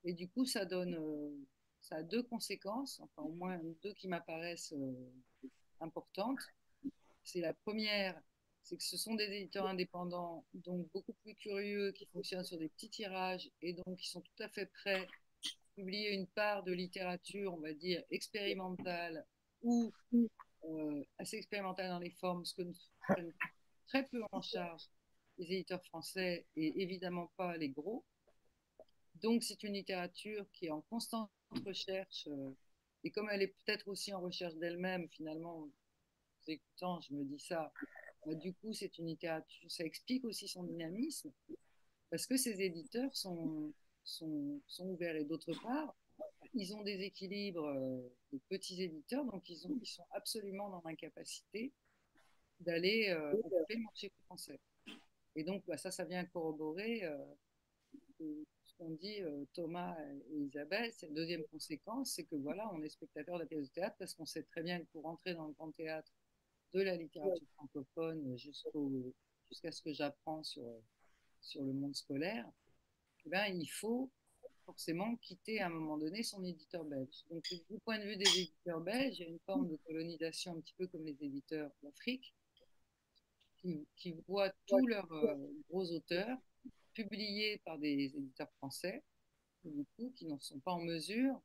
Et 0.05 0.15
du 0.15 0.29
coup, 0.29 0.47
ça 0.47 0.65
donne 0.65 0.95
euh, 0.95 1.31
ça 1.81 1.97
a 1.97 2.03
deux 2.03 2.23
conséquences, 2.23 3.01
enfin 3.01 3.23
au 3.23 3.33
moins 3.33 3.59
deux 3.83 3.93
qui 3.95 4.09
m'apparaissent 4.09 4.73
euh, 4.73 5.47
importantes. 5.81 6.41
C'est 7.25 7.41
la 7.41 7.55
première, 7.55 8.21
c'est 8.63 8.77
que 8.77 8.83
ce 8.83 8.97
sont 8.97 9.15
des 9.15 9.25
éditeurs 9.25 9.67
indépendants, 9.67 10.45
donc 10.55 10.91
beaucoup 10.93 11.15
plus 11.23 11.35
curieux, 11.35 11.93
qui 11.93 12.07
fonctionnent 12.07 12.45
sur 12.45 12.59
des 12.59 12.69
petits 12.69 12.91
tirages 12.91 13.51
et 13.63 13.73
donc 13.73 13.97
qui 13.97 14.09
sont 14.09 14.21
tout 14.21 14.43
à 14.43 14.49
fait 14.49 14.67
prêts 14.67 15.05
à 15.05 15.51
publier 15.77 16.13
une 16.13 16.27
part 16.27 16.63
de 16.65 16.73
littérature, 16.73 17.55
on 17.55 17.61
va 17.61 17.73
dire, 17.73 18.03
expérimentale 18.11 19.25
ou 19.63 19.93
euh, 20.65 21.05
assez 21.19 21.37
expérimentale 21.37 21.89
dans 21.89 21.99
les 21.99 22.11
formes, 22.11 22.45
ce 22.45 22.55
que 22.55 22.63
nous 22.63 22.75
prenons 23.09 23.33
très 23.87 24.07
peu 24.07 24.23
en 24.33 24.43
charge 24.43 24.89
les 25.39 25.47
éditeurs 25.47 25.85
français 25.87 26.47
et 26.57 26.83
évidemment 26.83 27.31
pas 27.37 27.57
les 27.57 27.71
gros. 27.71 28.05
Donc 29.23 29.43
c'est 29.43 29.63
une 29.63 29.75
littérature 29.75 30.47
qui 30.53 30.67
est 30.67 30.71
en 30.71 30.83
constante 30.83 31.31
recherche, 31.65 32.27
euh, 32.29 32.51
et 33.05 33.11
comme 33.11 33.29
elle 33.31 33.43
est 33.43 33.55
peut-être 33.65 33.89
aussi 33.89 34.13
en 34.13 34.21
recherche 34.21 34.55
d'elle-même, 34.57 35.09
finalement, 35.09 35.59
en 35.59 35.71
écoutant, 36.47 37.01
je 37.01 37.15
me 37.15 37.25
dis 37.25 37.39
ça, 37.39 37.73
bah, 38.27 38.35
du 38.35 38.53
coup, 38.55 38.73
c'est 38.73 38.99
une 38.99 39.07
littérature, 39.07 39.71
ça 39.71 39.85
explique 39.85 40.25
aussi 40.25 40.49
son 40.49 40.65
dynamisme, 40.65 41.33
parce 42.11 42.27
que 42.27 42.37
ces 42.37 42.61
éditeurs 42.61 43.15
sont, 43.15 43.73
sont, 44.05 44.61
ouverts, 44.81 45.17
et 45.17 45.25
d'autre 45.25 45.53
part, 45.63 45.97
ils 46.55 46.75
ont 46.75 46.83
des 46.83 47.01
équilibres 47.03 47.67
euh, 47.67 48.01
de 48.33 48.39
petits 48.49 48.83
éditeurs, 48.83 49.25
donc 49.25 49.49
ils, 49.49 49.67
ont, 49.67 49.79
ils 49.81 49.87
sont 49.87 50.07
absolument 50.11 50.69
dans 50.69 50.83
l'incapacité 50.85 51.73
d'aller 52.59 53.09
euh, 53.11 53.33
occuper 53.33 53.77
le 53.77 53.83
marché 53.83 54.13
français. 54.27 54.61
Et 55.37 55.45
donc, 55.45 55.65
bah, 55.67 55.77
ça, 55.79 55.91
ça 55.91 56.05
vient 56.05 56.25
corroborer 56.25 57.05
dit 58.89 59.21
euh, 59.21 59.45
Thomas 59.53 59.97
et 60.31 60.39
Isabelle, 60.39 60.91
c'est 60.93 61.09
la 61.09 61.15
deuxième 61.15 61.45
conséquence, 61.53 62.13
c'est 62.15 62.25
que 62.25 62.37
voilà, 62.37 62.71
on 62.73 62.83
est 62.83 62.89
spectateur 62.89 63.37
de 63.37 63.41
la 63.41 63.47
pièce 63.47 63.69
de 63.69 63.73
théâtre 63.73 63.97
parce 63.99 64.15
qu'on 64.15 64.27
sait 64.27 64.43
très 64.45 64.63
bien 64.63 64.81
que 64.81 64.87
pour 64.93 65.07
entrer 65.07 65.35
dans 65.35 65.47
le 65.47 65.53
grand 65.53 65.71
théâtre 65.73 66.11
de 66.73 66.81
la 66.81 66.97
littérature 66.97 67.47
francophone 67.57 68.37
jusqu'à 68.39 69.73
ce 69.73 69.83
que 69.83 69.93
j'apprends 69.93 70.43
sur, 70.43 70.65
sur 71.41 71.63
le 71.63 71.73
monde 71.73 71.95
scolaire, 71.95 72.47
eh 73.27 73.29
ben, 73.29 73.47
il 73.47 73.67
faut 73.67 74.11
forcément 74.65 75.17
quitter 75.17 75.61
à 75.61 75.67
un 75.67 75.71
moment 75.71 75.99
donné 75.99 76.23
son 76.23 76.45
éditeur 76.45 76.85
belge. 76.85 77.25
Donc, 77.31 77.45
du 77.51 77.79
point 77.85 77.99
de 77.99 78.05
vue 78.05 78.17
des 78.17 78.31
éditeurs 78.39 78.81
belges, 78.81 79.19
il 79.19 79.23
y 79.23 79.27
a 79.27 79.29
une 79.29 79.41
forme 79.41 79.69
de 79.69 79.77
colonisation 79.85 80.53
un 80.57 80.61
petit 80.61 80.75
peu 80.79 80.87
comme 80.87 81.05
les 81.05 81.17
éditeurs 81.21 81.71
d'Afrique, 81.83 82.33
qui, 83.57 83.87
qui, 83.97 84.15
voient 84.27 84.53
tous 84.67 84.87
leurs 84.87 85.13
euh, 85.13 85.37
gros 85.69 85.93
auteurs 85.93 86.39
publiés 87.05 87.59
par 87.65 87.79
des 87.79 88.13
éditeurs 88.17 88.51
français, 88.59 89.03
du 89.65 89.85
coup, 89.97 90.13
qui 90.17 90.27
n'en 90.27 90.41
sont 90.41 90.59
pas 90.61 90.73
en 90.73 90.81
mesure 90.81 91.41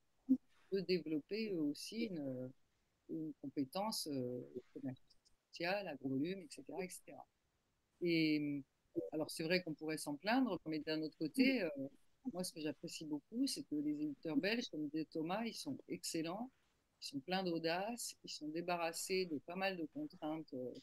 de 0.71 0.79
développer 0.81 1.53
aussi 1.53 2.05
une, 2.05 2.51
une 3.09 3.33
compétence 3.41 4.07
euh, 4.11 4.41
commerciale, 4.73 5.87
à 5.87 5.95
gros 5.95 6.09
volume, 6.09 6.41
etc. 6.41 6.63
etc. 6.81 7.01
Et 8.01 8.63
alors, 9.11 9.29
c'est 9.29 9.43
vrai 9.43 9.61
qu'on 9.63 9.73
pourrait 9.73 9.97
s'en 9.97 10.15
plaindre, 10.15 10.59
mais 10.65 10.79
d'un 10.79 11.01
autre 11.01 11.17
côté, 11.17 11.61
euh, 11.63 11.69
moi, 12.33 12.43
ce 12.43 12.51
que 12.51 12.61
j'apprécie 12.61 13.05
beaucoup, 13.05 13.45
c'est 13.47 13.63
que 13.63 13.75
les 13.75 14.01
éditeurs 14.01 14.37
belges, 14.37 14.69
comme 14.69 14.87
disait 14.87 15.05
Thomas, 15.05 15.43
ils 15.45 15.53
sont 15.53 15.77
excellents, 15.87 16.51
ils 17.01 17.07
sont 17.07 17.19
pleins 17.19 17.43
d'audace, 17.43 18.15
ils 18.23 18.31
sont 18.31 18.47
débarrassés 18.47 19.25
de 19.25 19.37
pas 19.39 19.55
mal 19.55 19.77
de 19.77 19.85
contraintes 19.93 20.53
euh, 20.53 20.73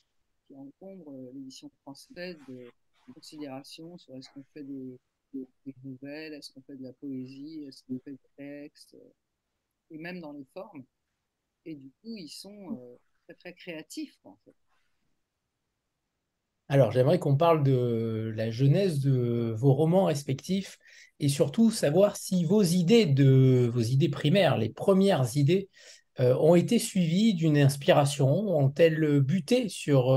qui 0.46 0.54
encombrent 0.54 1.14
l'édition 1.34 1.70
française 1.82 2.38
de 2.48 2.70
considération 3.12 3.96
sur 3.98 4.14
est-ce 4.16 4.28
qu'on 4.30 4.44
fait 4.54 4.64
des, 4.64 4.98
nouvelles, 5.84 6.34
est-ce 6.34 6.52
qu'on 6.52 6.62
fait 6.62 6.76
de 6.76 6.82
la 6.82 6.92
poésie, 6.92 7.64
est-ce 7.66 7.82
qu'on 7.84 7.98
fait 8.00 8.12
du 8.12 8.18
texte, 8.36 8.94
euh, 8.94 9.12
et 9.90 9.98
même 9.98 10.20
dans 10.20 10.32
les 10.32 10.44
formes. 10.52 10.84
Et 11.64 11.74
du 11.74 11.90
coup, 12.02 12.16
ils 12.16 12.28
sont 12.28 12.72
euh, 12.72 12.96
très 13.26 13.34
très 13.34 13.54
créatifs 13.54 14.18
en 14.24 14.36
fait. 14.44 14.54
Alors, 16.68 16.90
j'aimerais 16.90 17.18
qu'on 17.18 17.36
parle 17.36 17.62
de 17.62 18.32
la 18.34 18.50
genèse 18.50 19.00
de 19.00 19.54
vos 19.56 19.74
romans 19.74 20.06
respectifs 20.06 20.78
et 21.20 21.28
surtout 21.28 21.70
savoir 21.70 22.16
si 22.16 22.44
vos 22.44 22.62
idées 22.62 23.04
de 23.04 23.68
vos 23.70 23.82
idées 23.82 24.08
primaires, 24.08 24.56
les 24.56 24.70
premières 24.70 25.36
idées, 25.36 25.68
euh, 26.20 26.34
ont 26.36 26.54
été 26.54 26.78
suivies 26.78 27.34
d'une 27.34 27.58
inspiration, 27.58 28.28
ont-elles 28.28 29.20
buté 29.20 29.68
sur 29.68 30.10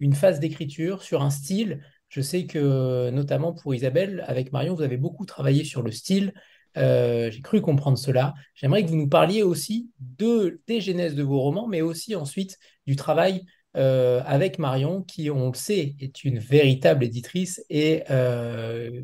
une 0.00 0.14
phase 0.14 0.40
d'écriture, 0.40 1.02
sur 1.02 1.22
un 1.22 1.30
style, 1.30 1.82
je 2.10 2.20
sais 2.20 2.46
que, 2.46 3.10
notamment 3.10 3.54
pour 3.54 3.74
Isabelle, 3.74 4.24
avec 4.26 4.52
Marion, 4.52 4.74
vous 4.74 4.82
avez 4.82 4.96
beaucoup 4.96 5.24
travaillé 5.24 5.64
sur 5.64 5.82
le 5.82 5.92
style. 5.92 6.34
Euh, 6.76 7.30
j'ai 7.30 7.40
cru 7.40 7.60
comprendre 7.60 7.96
cela. 7.96 8.34
J'aimerais 8.54 8.84
que 8.84 8.90
vous 8.90 8.96
nous 8.96 9.08
parliez 9.08 9.44
aussi 9.44 9.90
de, 10.00 10.60
des 10.66 10.80
genèses 10.80 11.14
de 11.14 11.22
vos 11.22 11.40
romans, 11.40 11.68
mais 11.68 11.82
aussi 11.82 12.16
ensuite 12.16 12.58
du 12.86 12.96
travail 12.96 13.44
euh, 13.76 14.22
avec 14.26 14.58
Marion, 14.58 15.02
qui, 15.02 15.30
on 15.30 15.50
le 15.50 15.56
sait, 15.56 15.94
est 16.00 16.24
une 16.24 16.40
véritable 16.40 17.04
éditrice 17.04 17.64
et 17.70 18.02
euh, 18.10 19.02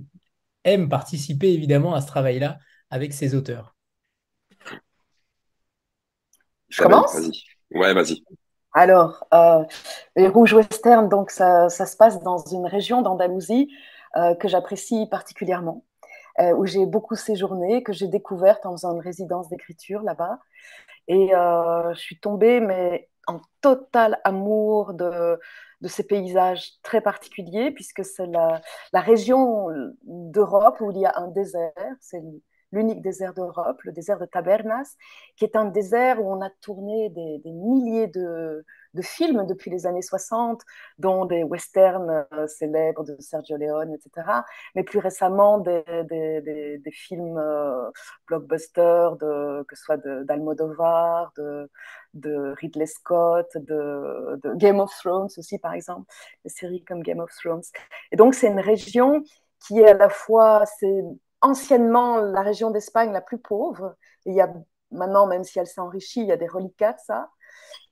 aime 0.64 0.88
participer 0.88 1.52
évidemment 1.52 1.94
à 1.94 2.00
ce 2.00 2.08
travail-là 2.08 2.58
avec 2.90 3.12
ses 3.12 3.36
auteurs. 3.36 3.76
Je 6.68 6.82
commence 6.82 7.16
Ouais, 7.70 7.94
vas-y. 7.94 8.22
Alors, 8.76 9.26
euh, 9.32 9.64
les 10.16 10.28
Rouges 10.28 10.52
Western, 10.52 11.08
donc 11.08 11.30
ça, 11.30 11.70
se 11.70 11.96
passe 11.96 12.20
dans 12.22 12.36
une 12.36 12.66
région 12.66 13.00
d'Andalousie 13.00 13.70
euh, 14.16 14.34
que 14.34 14.48
j'apprécie 14.48 15.06
particulièrement, 15.10 15.82
euh, 16.40 16.52
où 16.52 16.66
j'ai 16.66 16.84
beaucoup 16.84 17.14
séjourné, 17.14 17.82
que 17.82 17.94
j'ai 17.94 18.06
découverte 18.06 18.66
en 18.66 18.72
faisant 18.72 18.92
une 18.94 19.00
résidence 19.00 19.48
d'écriture 19.48 20.02
là-bas. 20.02 20.40
Et 21.08 21.34
euh, 21.34 21.94
je 21.94 22.00
suis 22.00 22.20
tombée, 22.20 22.60
mais 22.60 23.08
en 23.26 23.40
total 23.62 24.20
amour 24.24 24.92
de, 24.92 25.40
ces 25.86 26.06
paysages 26.06 26.72
très 26.82 27.00
particuliers, 27.00 27.70
puisque 27.70 28.04
c'est 28.04 28.26
la, 28.26 28.60
région 28.92 29.68
d'Europe 30.04 30.82
où 30.82 30.90
il 30.90 30.98
y 30.98 31.06
a 31.06 31.14
un 31.16 31.28
désert, 31.28 31.72
l'unique 32.76 33.00
désert 33.00 33.34
d'Europe, 33.34 33.80
le 33.82 33.92
désert 33.92 34.18
de 34.18 34.26
Tabernas, 34.26 34.96
qui 35.36 35.44
est 35.44 35.56
un 35.56 35.64
désert 35.64 36.22
où 36.22 36.30
on 36.30 36.42
a 36.42 36.50
tourné 36.60 37.08
des, 37.10 37.40
milliers 37.52 38.06
de, 38.06 38.64
films 39.02 39.46
depuis 39.46 39.70
les 39.70 39.86
années 39.86 40.02
60, 40.02 40.62
dont 40.98 41.26
des 41.26 41.42
westerns 41.42 42.26
euh, 42.32 42.46
célèbres 42.46 43.04
de 43.04 43.14
Sergio 43.20 43.58
Leone, 43.58 43.92
etc. 43.92 44.26
Mais 44.74 44.84
plus 44.84 45.00
récemment, 45.00 45.58
des, 45.58 45.84
films 46.92 47.36
euh, 47.36 47.90
blockbusters, 48.26 49.18
que 49.18 49.76
ce 49.76 49.84
soit 49.84 49.98
d'Almodovar, 49.98 51.32
de, 51.36 51.70
de, 52.14 52.54
Ridley 52.58 52.86
Scott, 52.86 53.50
de, 53.54 54.40
de 54.42 54.54
Game 54.54 54.80
of 54.80 54.90
Thrones 55.02 55.28
aussi, 55.36 55.58
par 55.58 55.74
exemple, 55.74 56.10
des 56.44 56.50
séries 56.50 56.82
comme 56.84 57.02
Game 57.02 57.20
of 57.20 57.30
Thrones. 57.42 57.62
Et 58.12 58.16
donc, 58.16 58.34
c'est 58.34 58.48
une 58.48 58.60
région 58.60 59.22
qui 59.60 59.80
est 59.80 59.88
à 59.88 59.94
la 59.94 60.08
fois, 60.08 60.64
c'est 60.78 61.02
anciennement 61.40 62.18
la 62.18 62.42
région 62.42 62.70
d'Espagne 62.70 63.12
la 63.12 63.20
plus 63.20 63.38
pauvre. 63.38 63.96
il 64.24 64.34
y 64.34 64.40
a 64.40 64.52
maintenant, 64.90 65.26
même 65.26 65.44
si 65.44 65.58
elle 65.58 65.66
s'est 65.66 65.80
enrichie, 65.80 66.20
il 66.20 66.26
y 66.28 66.32
a 66.32 66.36
des 66.36 66.48
reliquats 66.48 66.92
de 66.92 67.00
ça. 67.04 67.30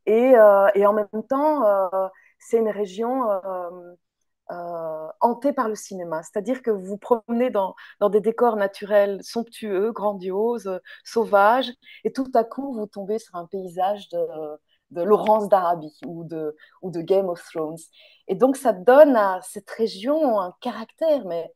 Et, 0.06 0.36
euh, 0.36 0.68
et 0.74 0.86
en 0.86 0.92
même 0.92 1.08
temps, 1.28 1.66
euh, 1.66 2.08
c'est 2.38 2.58
une 2.58 2.70
région 2.70 3.28
euh, 4.50 5.08
hantée 5.20 5.52
par 5.52 5.68
le 5.68 5.74
cinéma. 5.74 6.22
C'est-à-dire 6.22 6.62
que 6.62 6.70
vous 6.70 6.84
vous 6.84 6.98
promenez 6.98 7.50
dans, 7.50 7.74
des 8.10 8.20
décors 8.20 8.56
naturels 8.56 9.20
somptueux, 9.22 9.92
grandioses, 9.92 10.80
sauvages, 11.04 11.72
et 12.04 12.12
tout 12.12 12.30
à 12.34 12.44
coup, 12.44 12.74
vous 12.74 12.86
tombez 12.86 13.18
sur 13.18 13.36
un 13.36 13.46
paysage 13.46 14.08
de, 14.10 14.26
de 14.90 15.02
Laurence 15.02 15.48
d'Arabie 15.48 15.98
ou 16.06 16.24
de, 16.24 16.56
ou 16.82 16.90
de 16.90 17.00
Game 17.00 17.28
of 17.28 17.42
Thrones. 17.44 17.78
Et 18.28 18.34
donc, 18.34 18.56
ça 18.56 18.72
donne 18.72 19.16
à 19.16 19.40
cette 19.42 19.70
région 19.70 20.40
un 20.40 20.54
caractère, 20.60 21.24
mais 21.26 21.52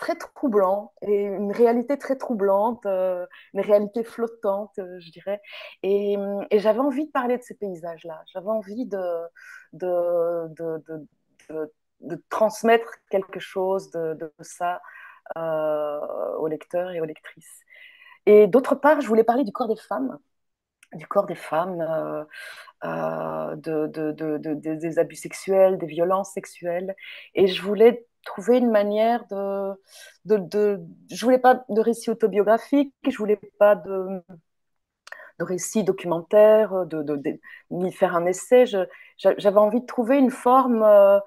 très 0.00 0.16
troublant 0.16 0.92
et 1.02 1.24
une 1.24 1.52
réalité 1.52 1.98
très 1.98 2.16
troublante, 2.16 2.84
euh, 2.86 3.26
une 3.54 3.60
réalité 3.60 4.02
flottante, 4.02 4.78
euh, 4.78 4.98
je 4.98 5.10
dirais. 5.12 5.40
Et, 5.82 6.16
j'avais 6.52 6.80
envie 6.80 7.06
de 7.06 7.10
parler 7.12 7.38
de 7.38 7.42
ces 7.42 7.54
paysages-là. 7.54 8.22
J'avais 8.32 8.48
envie 8.48 8.86
de 8.86 8.98
de, 9.74 10.48
de, 10.56 10.82
de, 12.00 12.24
transmettre 12.30 12.90
quelque 13.10 13.40
chose 13.40 13.90
de, 13.90 14.32
ça 14.40 14.80
euh, 15.36 16.34
aux 16.38 16.48
lecteurs 16.48 16.90
et 16.90 17.00
aux 17.00 17.04
lectrices. 17.04 17.60
Et 18.26 18.46
d'autre 18.46 18.74
part, 18.74 19.00
je 19.00 19.06
voulais 19.06 19.24
parler 19.24 19.44
du 19.44 19.52
corps 19.52 19.68
des 19.68 19.76
femmes 19.76 20.18
du 20.94 21.06
corps 21.06 21.26
des 21.26 21.36
femmes, 21.36 22.26
de, 22.82 23.86
des 24.74 24.98
abus 24.98 25.14
sexuels, 25.14 25.78
des 25.78 25.86
violences 25.86 26.32
sexuelles. 26.32 26.96
Et 27.34 27.46
je 27.46 27.62
voulais 27.62 28.08
trouver 28.24 28.58
une 28.58 28.70
manière 28.70 29.26
de, 29.26 29.72
de, 30.24 30.36
de, 30.36 30.80
je 31.10 31.24
voulais 31.24 31.38
pas 31.38 31.64
de 31.68 31.80
récit 31.80 32.10
autobiographique, 32.10 32.94
je 33.08 33.16
voulais 33.16 33.40
pas 33.58 33.76
de, 33.76 34.22
de 35.38 35.44
récit 35.44 35.84
documentaire, 35.84 36.86
de, 36.86 37.02
de, 37.02 37.40
ni 37.70 37.92
faire 37.92 38.14
un 38.14 38.26
essai. 38.26 38.64
J'avais 39.16 39.58
envie 39.58 39.80
de 39.80 39.86
trouver 39.86 40.18
une 40.18 40.30
forme 40.30 40.82
euh, 40.82 41.18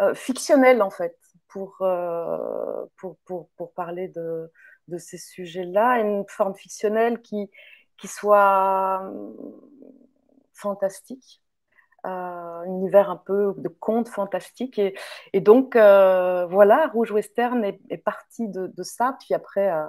euh, 0.00 0.14
fictionnelle 0.14 0.82
en 0.82 0.90
fait 0.90 1.16
pour, 1.48 1.76
euh, 1.82 2.84
pour, 2.96 3.16
pour, 3.24 3.48
pour, 3.56 3.72
parler 3.72 4.08
de, 4.08 4.50
de 4.88 4.98
ces 4.98 5.18
sujets-là, 5.18 6.00
une 6.00 6.24
forme 6.28 6.54
fictionnelle 6.54 7.20
qui, 7.22 7.50
qui 7.96 8.08
soit 8.08 9.10
fantastique 10.52 11.40
euh, 11.40 11.43
un 12.04 12.64
univers 12.66 13.10
un 13.10 13.16
peu 13.16 13.54
de 13.58 13.68
conte 13.68 14.08
fantastique. 14.08 14.78
Et, 14.78 14.94
et 15.32 15.40
donc, 15.40 15.76
euh, 15.76 16.46
voilà, 16.46 16.88
Rouge 16.88 17.10
Western 17.12 17.64
est, 17.64 17.80
est 17.90 17.98
parti 17.98 18.48
de, 18.48 18.70
ça, 18.82 19.16
puis 19.20 19.34
après, 19.34 19.70
euh, 19.70 19.84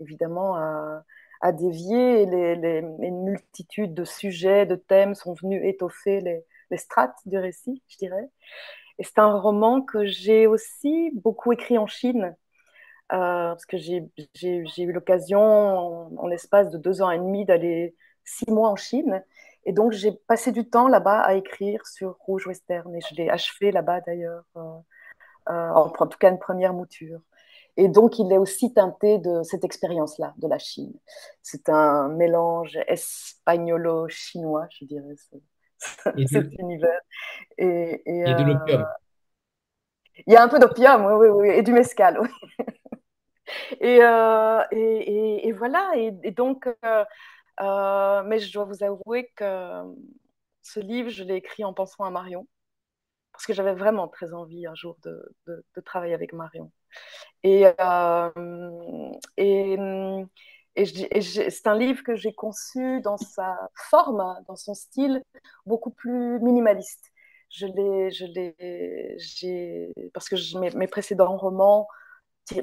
évidemment, 0.00 0.56
à, 0.56 1.02
à 1.40 1.52
dévier. 1.52 2.26
Les, 2.26 2.56
les, 2.56 2.78
une 2.78 3.24
multitude 3.24 3.94
de 3.94 4.04
sujets, 4.04 4.66
de 4.66 4.76
thèmes 4.76 5.14
sont 5.14 5.34
venus 5.34 5.62
étoffer 5.64 6.20
les, 6.20 6.44
les 6.70 6.76
strates 6.78 7.18
du 7.26 7.38
récit, 7.38 7.82
je 7.88 7.98
dirais. 7.98 8.28
Et 8.98 9.04
c'est 9.04 9.18
un 9.18 9.38
roman 9.38 9.82
que 9.82 10.04
j'ai 10.04 10.46
aussi 10.46 11.10
beaucoup 11.14 11.52
écrit 11.52 11.78
en 11.78 11.86
Chine. 11.86 12.36
Euh, 13.12 13.50
parce 13.52 13.66
que 13.66 13.76
j'ai 13.76 14.08
eu 14.78 14.92
l'occasion, 14.92 15.40
en 16.18 16.26
l'espace 16.26 16.70
de 16.70 16.78
deux 16.78 17.02
ans 17.02 17.10
et 17.10 17.18
demi, 17.18 17.44
d'aller 17.44 17.94
six 18.24 18.50
mois 18.50 18.70
en 18.70 18.76
Chine. 18.76 19.22
Et 19.64 19.72
donc, 19.72 19.92
j'ai 19.92 20.12
passé 20.12 20.52
du 20.52 20.68
temps 20.68 20.88
là-bas 20.88 21.20
à 21.20 21.34
écrire 21.34 21.86
sur 21.86 22.16
Rouge 22.20 22.46
Western 22.46 22.94
et 22.94 23.00
je 23.00 23.14
l'ai 23.14 23.30
achevé 23.30 23.70
là-bas 23.70 24.00
d'ailleurs, 24.00 24.44
euh, 24.56 24.60
euh, 25.48 25.70
en, 25.70 25.92
en, 25.96 26.06
tout 26.06 26.18
cas 26.18 26.30
une 26.30 26.38
première 26.38 26.72
mouture. 26.72 27.20
Et 27.76 27.88
donc, 27.88 28.18
il 28.18 28.30
est 28.32 28.38
aussi 28.38 28.72
teinté 28.74 29.18
de 29.18 29.42
cette 29.42 29.64
expérience-là, 29.64 30.34
de 30.36 30.46
la 30.46 30.58
Chine. 30.58 30.92
C'est 31.42 31.68
un 31.68 32.08
mélange 32.08 32.78
espagnolo-chinois, 32.86 34.66
je 34.78 34.84
dirais, 34.84 35.14
cet 36.26 36.52
univers. 36.58 37.00
Et, 37.56 38.02
et, 38.04 38.20
et 38.20 38.34
de 38.34 38.42
l'opium. 38.42 38.82
Euh, 38.82 38.84
il 40.26 40.32
y 40.34 40.36
a 40.36 40.42
un 40.42 40.48
peu 40.48 40.58
d'opium, 40.58 41.06
oui, 41.06 41.14
oui, 41.14 41.28
oui, 41.28 41.48
et 41.48 41.62
du 41.62 41.72
mescal, 41.72 42.20
oui. 42.20 42.28
et, 43.80 45.52
voilà, 45.52 45.90
et, 45.96 46.30
donc, 46.30 46.68
euh, 47.60 48.22
euh, 48.22 48.22
mais 48.24 48.38
je 48.38 48.52
dois 48.52 48.64
vous 48.64 48.82
avouer 48.82 49.30
que 49.36 49.82
ce 50.62 50.80
livre, 50.80 51.10
je 51.10 51.24
l'ai 51.24 51.36
écrit 51.36 51.64
en 51.64 51.74
pensant 51.74 52.04
à 52.04 52.10
Marion, 52.10 52.46
parce 53.32 53.46
que 53.46 53.52
j'avais 53.52 53.74
vraiment 53.74 54.08
très 54.08 54.32
envie 54.32 54.66
un 54.66 54.74
jour 54.74 54.96
de, 55.02 55.34
travailler 55.84 56.14
avec 56.14 56.32
Marion. 56.32 56.70
Et, 57.42 57.66
euh, 57.80 58.30
c'est 60.76 61.66
un 61.66 61.76
livre 61.76 62.02
que 62.02 62.14
j'ai 62.16 62.32
conçu 62.32 63.00
dans 63.02 63.16
sa 63.16 63.70
forme, 63.90 64.22
dans 64.48 64.56
son 64.56 64.74
style, 64.74 65.22
beaucoup 65.66 65.90
plus 65.90 66.40
minimaliste. 66.40 67.10
Je 67.50 67.66
l'ai, 67.66 68.10
parce 70.14 70.28
que 70.28 70.58
mes, 70.58 70.70
mes, 70.70 70.86
précédents 70.86 71.36
romans 71.36 71.86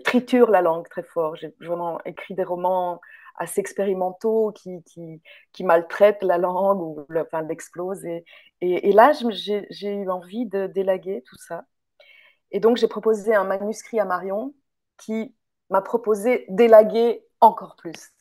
triturent 0.04 0.50
la 0.50 0.62
langue 0.62 0.88
très 0.90 1.04
fort. 1.04 1.36
J'ai 1.36 1.54
vraiment 1.60 2.00
écrit 2.06 2.34
des 2.34 2.44
romans 2.44 3.00
assez 3.40 3.60
expérimentaux 3.62 4.52
qui, 4.52 4.84
qui, 4.84 5.22
qui 5.54 5.64
maltraitent 5.64 6.24
la 6.24 6.38
langue 6.38 6.82
ou 6.82 7.06
l'explosent. 7.48 8.06
Et, 8.06 8.24
et, 8.62 8.92
là, 8.92 9.14
j'ai 9.32 9.94
eu 9.94 10.10
envie 10.10 10.46
de 10.46 10.68
délaguer 10.68 11.24
tout 11.26 11.38
ça. 11.38 11.66
Et 12.52 12.60
donc, 12.60 12.78
j'ai 12.78 12.88
proposé 12.88 13.34
un 13.36 13.46
manuscrit 13.46 14.00
à 14.00 14.06
Marion 14.06 14.54
qui 14.98 15.36
m'a 15.70 15.82
proposé 15.82 16.46
d'élaguer 16.50 17.26
encore 17.42 17.76
plus. 17.78 18.12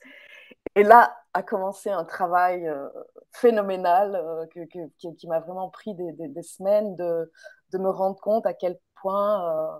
Et 0.74 0.83
là 0.83 1.16
a 1.35 1.42
commencé 1.42 1.90
un 1.90 2.04
travail 2.04 2.66
euh, 2.66 2.88
phénoménal 3.33 4.14
euh, 4.16 4.46
que, 4.46 4.61
que, 4.66 5.14
qui, 5.14 5.26
m'a 5.28 5.40
vraiment 5.40 5.70
pris 5.70 5.94
des, 5.94 6.12
des, 6.12 6.42
semaines 6.42 6.96
de, 6.96 7.31
de 7.72 7.78
me 7.78 7.90
rendre 7.90 8.20
compte 8.20 8.46
à 8.46 8.54
quel 8.54 8.78
point 9.00 9.76
euh, 9.76 9.78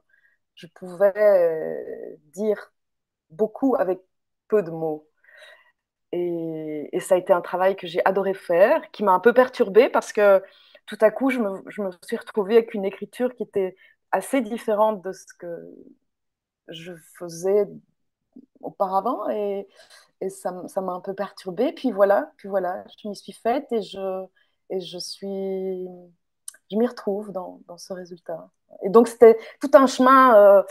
je 0.55 0.67
pouvais 0.75 2.17
dire 2.33 2.73
beaucoup 3.31 3.77
avec 3.77 4.01
peu 4.49 4.63
de 4.63 4.71
mots. 4.71 5.08
Et, 6.13 6.89
ça 7.01 7.15
a 7.15 7.19
été 7.19 7.33
un 7.33 7.41
travail 7.41 7.77
que 7.77 7.87
j'ai 7.87 8.05
adoré 8.05 8.35
faire, 8.35 8.91
qui 8.91 9.05
m'a 9.05 9.13
un 9.13 9.21
peu 9.21 9.33
perturbée 9.33 9.89
parce 9.89 10.13
que 10.13 10.43
tout 10.87 10.99
à 11.01 11.11
coup, 11.11 11.31
je 11.31 11.39
me, 11.39 11.91
suis 12.03 12.17
retrouvée 12.17 12.57
avec 12.57 12.75
une 12.75 12.85
écriture 12.85 13.35
qui 13.35 13.43
était 13.43 13.77
assez 14.11 14.41
différente 14.41 15.03
de 15.03 15.13
ce 15.13 15.27
que 15.39 15.59
je 16.69 16.93
faisais 17.19 17.67
auparavant 18.61 19.29
et, 19.31 19.67
ça 20.31 20.51
m'a 20.81 20.93
un 20.93 21.01
peu 21.01 21.15
perturbée. 21.15 21.73
Puis 21.73 21.93
voilà, 21.93 22.33
puis 22.37 22.49
voilà, 22.49 22.85
je 23.03 23.09
m'y 23.09 23.17
suis 23.17 23.33
faite 23.33 23.71
et 23.73 23.83
je, 23.83 24.25
je 24.71 24.99
suis, 24.99 25.87
je 26.71 26.77
m'y 26.77 26.87
retrouve 26.87 27.33
dans, 27.33 27.61
dans, 27.69 27.79
ce 27.79 27.93
résultat. 27.93 28.51
Et 28.83 28.89
donc 28.91 29.09
c'était 29.09 29.39
tout 29.61 29.71
un 29.75 29.87
chemin 29.87 30.37
euh, 30.37 30.63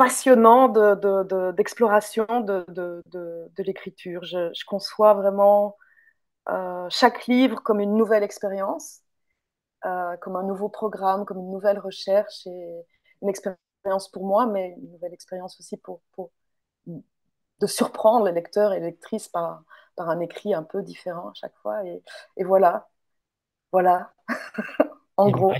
passionnant 0.00 0.68
d'exploration 1.52 2.24
de, 2.40 2.64
de, 2.68 3.02
de, 3.12 3.52
de 3.54 3.62
l'écriture. 3.62 4.24
Je, 4.24 4.50
je, 4.54 4.64
conçois 4.64 5.12
vraiment 5.12 5.76
euh, 6.48 6.86
chaque 6.88 7.26
livre 7.26 7.62
comme 7.62 7.80
une 7.80 7.94
nouvelle 7.98 8.22
expérience, 8.22 9.00
euh, 9.84 10.16
comme 10.22 10.36
un 10.36 10.42
nouveau 10.42 10.70
programme, 10.70 11.26
comme 11.26 11.38
une 11.40 11.50
nouvelle 11.50 11.78
recherche 11.78 12.46
et 12.46 12.80
une 13.20 13.28
expérience 13.28 14.08
pour 14.10 14.24
moi, 14.24 14.46
mais 14.46 14.74
une 14.78 14.90
nouvelle 14.92 15.12
expérience 15.12 15.60
aussi 15.60 15.76
pour, 15.76 16.00
pour 16.12 16.30
de 16.86 17.66
surprendre 17.66 18.24
les 18.24 18.32
lecteurs 18.32 18.72
et 18.72 18.80
les 18.80 18.86
lectrices 18.86 19.28
par, 19.28 19.64
par 19.96 20.08
un 20.08 20.20
écrit 20.20 20.54
un 20.54 20.62
peu 20.62 20.82
différent 20.82 21.28
à 21.28 21.34
chaque 21.34 21.56
fois. 21.58 21.84
Et, 21.84 22.02
et 22.38 22.44
voilà. 22.44 22.88
Voilà, 23.72 24.12
en 25.16 25.28
Et 25.28 25.32
gros. 25.32 25.54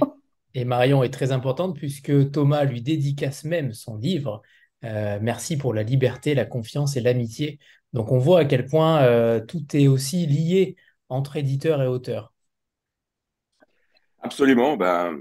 Et 0.54 0.64
Marion 0.64 1.02
est 1.02 1.12
très 1.12 1.32
importante 1.32 1.76
puisque 1.76 2.30
Thomas 2.32 2.64
lui 2.64 2.82
dédicace 2.82 3.44
même 3.44 3.72
son 3.72 3.96
livre. 3.96 4.42
Euh, 4.84 5.18
merci 5.20 5.56
pour 5.56 5.74
la 5.74 5.82
liberté, 5.82 6.34
la 6.34 6.44
confiance 6.44 6.96
et 6.96 7.00
l'amitié. 7.00 7.58
Donc 7.92 8.12
on 8.12 8.18
voit 8.18 8.40
à 8.40 8.44
quel 8.44 8.66
point 8.66 9.02
euh, 9.02 9.40
tout 9.40 9.64
est 9.74 9.88
aussi 9.88 10.26
lié 10.26 10.76
entre 11.08 11.36
éditeur 11.36 11.82
et 11.82 11.86
auteur. 11.86 12.32
Absolument. 14.22 14.76
Ben, 14.76 15.18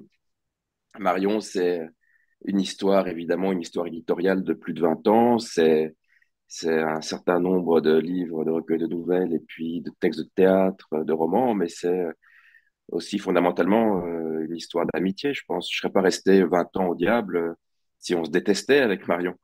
Marion, 0.98 1.40
c'est 1.40 1.88
une 2.46 2.60
histoire, 2.60 3.08
évidemment, 3.08 3.52
une 3.52 3.62
histoire 3.62 3.88
éditoriale 3.88 4.44
de 4.44 4.54
plus 4.54 4.74
de 4.74 4.82
20 4.82 5.08
ans. 5.08 5.40
C'est, 5.40 5.96
c'est 6.48 6.80
un 6.82 7.02
certain 7.02 7.40
nombre 7.40 7.82
de 7.82 7.98
livres, 7.98 8.46
de 8.46 8.52
recueils 8.52 8.80
de 8.80 8.88
nouvelles 8.88 9.34
et 9.34 9.40
puis 9.40 9.82
de 9.82 9.92
textes 10.00 10.20
de 10.20 10.30
théâtre, 10.36 11.04
de 11.04 11.14
romans, 11.14 11.54
mais 11.54 11.70
c'est 11.70 12.08
aussi 12.92 13.20
fondamentalement 13.20 14.06
euh, 14.06 14.46
une 14.46 14.56
histoire 14.56 14.86
d'amitié, 14.94 15.34
je 15.34 15.44
pense. 15.48 15.72
Je 15.72 15.78
serais 15.80 15.92
pas 15.92 16.02
resté 16.02 16.44
20 16.44 16.76
ans 16.78 16.88
au 16.88 16.96
diable 16.96 17.38
euh, 17.38 17.54
si 18.00 18.16
on 18.16 18.26
se 18.26 18.32
détestait 18.32 18.80
avec 18.80 19.08
Marion. 19.08 19.36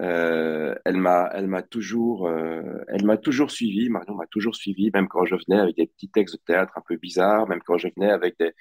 Euh, 0.00 0.74
elle 0.86 0.96
m'a, 0.96 1.28
elle 1.34 1.48
m'a 1.48 1.62
toujours, 1.62 2.26
euh, 2.28 2.62
elle 2.88 3.04
m'a 3.04 3.18
toujours 3.18 3.50
suivi. 3.50 3.90
Marion 3.90 4.14
m'a 4.14 4.26
toujours 4.26 4.56
suivi, 4.56 4.90
même 4.94 5.08
quand 5.08 5.24
je 5.26 5.36
venais 5.36 5.60
avec 5.60 5.76
des 5.76 5.86
petits 5.86 6.08
textes 6.08 6.36
de 6.36 6.40
théâtre 6.46 6.72
un 6.76 6.82
peu 6.86 6.96
bizarres, 6.96 7.46
même 7.48 7.60
quand 7.64 7.76
je 7.78 7.88
venais 7.96 8.10
avec 8.10 8.38
des, 8.38 8.52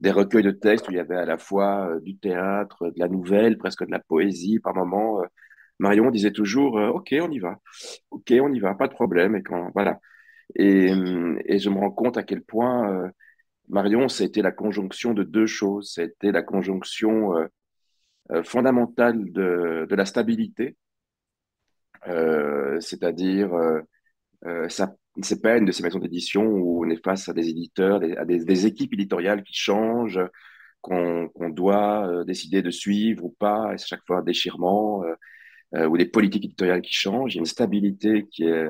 des 0.00 0.10
recueils 0.10 0.42
de 0.42 0.50
textes 0.50 0.88
où 0.88 0.92
il 0.92 0.96
y 0.96 1.00
avait 1.00 1.16
à 1.16 1.24
la 1.24 1.38
fois 1.38 1.90
du 2.02 2.16
théâtre, 2.18 2.88
de 2.90 2.98
la 2.98 3.08
nouvelle, 3.08 3.58
presque 3.58 3.86
de 3.86 3.90
la 3.90 4.00
poésie 4.00 4.58
par 4.60 4.74
moment. 4.74 5.22
Euh, 5.22 5.26
Marion 5.78 6.10
disait 6.10 6.32
toujours, 6.32 6.76
OK, 6.94 7.14
on 7.20 7.30
y 7.30 7.38
va. 7.38 7.58
OK, 8.10 8.32
on 8.40 8.52
y 8.52 8.60
va, 8.60 8.74
pas 8.74 8.88
de 8.88 8.94
problème. 8.94 9.36
Et 9.36 9.42
quand, 9.42 9.70
voilà. 9.74 10.00
Hum, 10.58 11.38
et 11.44 11.58
je 11.58 11.70
me 11.70 11.78
rends 11.78 11.90
compte 11.90 12.16
à 12.18 12.22
quel 12.22 12.42
point 12.42 13.10
Marion, 13.68 14.08
c'était 14.08 14.42
la 14.42 14.52
conjonction 14.52 15.14
de 15.14 15.22
deux 15.22 15.46
choses. 15.46 15.92
C'était 15.94 16.32
la 16.32 16.42
conjonction 16.42 17.36
euh, 17.36 17.46
euh, 18.32 18.42
fondamentale 18.42 19.30
de, 19.32 19.86
de 19.88 19.94
la 19.94 20.04
stabilité, 20.04 20.76
euh, 22.08 22.80
c'est-à-dire 22.80 23.54
euh, 23.54 24.68
ça, 24.68 24.96
c'est 25.22 25.40
pas 25.40 25.56
une 25.58 25.64
de 25.64 25.70
ces 25.72 25.84
maisons 25.84 26.00
d'édition 26.00 26.42
où 26.44 26.84
on 26.84 26.90
est 26.90 27.02
face 27.04 27.28
à 27.28 27.32
des 27.32 27.48
éditeurs, 27.48 28.00
à 28.16 28.24
des, 28.24 28.66
équipes 28.66 28.94
éditoriales 28.94 29.44
qui 29.44 29.54
changent, 29.54 30.20
qu'on 30.80 31.30
doit 31.50 32.24
décider 32.26 32.62
de 32.62 32.70
suivre 32.70 33.24
ou 33.24 33.30
pas, 33.30 33.72
et 33.74 33.78
c'est 33.78 33.86
chaque 33.88 34.04
fois 34.06 34.18
un 34.18 34.22
déchirement, 34.22 35.02
ou 35.72 35.96
des 35.96 36.06
politiques 36.06 36.44
éditoriales 36.46 36.82
qui 36.82 36.94
changent. 36.94 37.34
Il 37.34 37.36
y 37.36 37.40
a 37.40 37.40
une 37.40 37.46
stabilité 37.46 38.26
qui 38.30 38.44
est, 38.44 38.68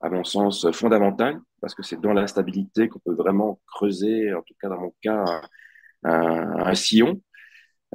à 0.00 0.10
mon 0.10 0.24
sens, 0.24 0.70
fondamentale, 0.72 1.40
parce 1.60 1.74
que 1.74 1.82
c'est 1.82 2.00
dans 2.00 2.12
la 2.12 2.26
stabilité 2.26 2.88
qu'on 2.88 2.98
peut 2.98 3.14
vraiment 3.14 3.60
creuser, 3.66 4.32
en 4.34 4.42
tout 4.42 4.54
cas 4.60 4.68
dans 4.68 4.80
mon 4.80 4.94
cas, 5.02 5.42
un, 6.04 6.74
sillon 6.74 7.20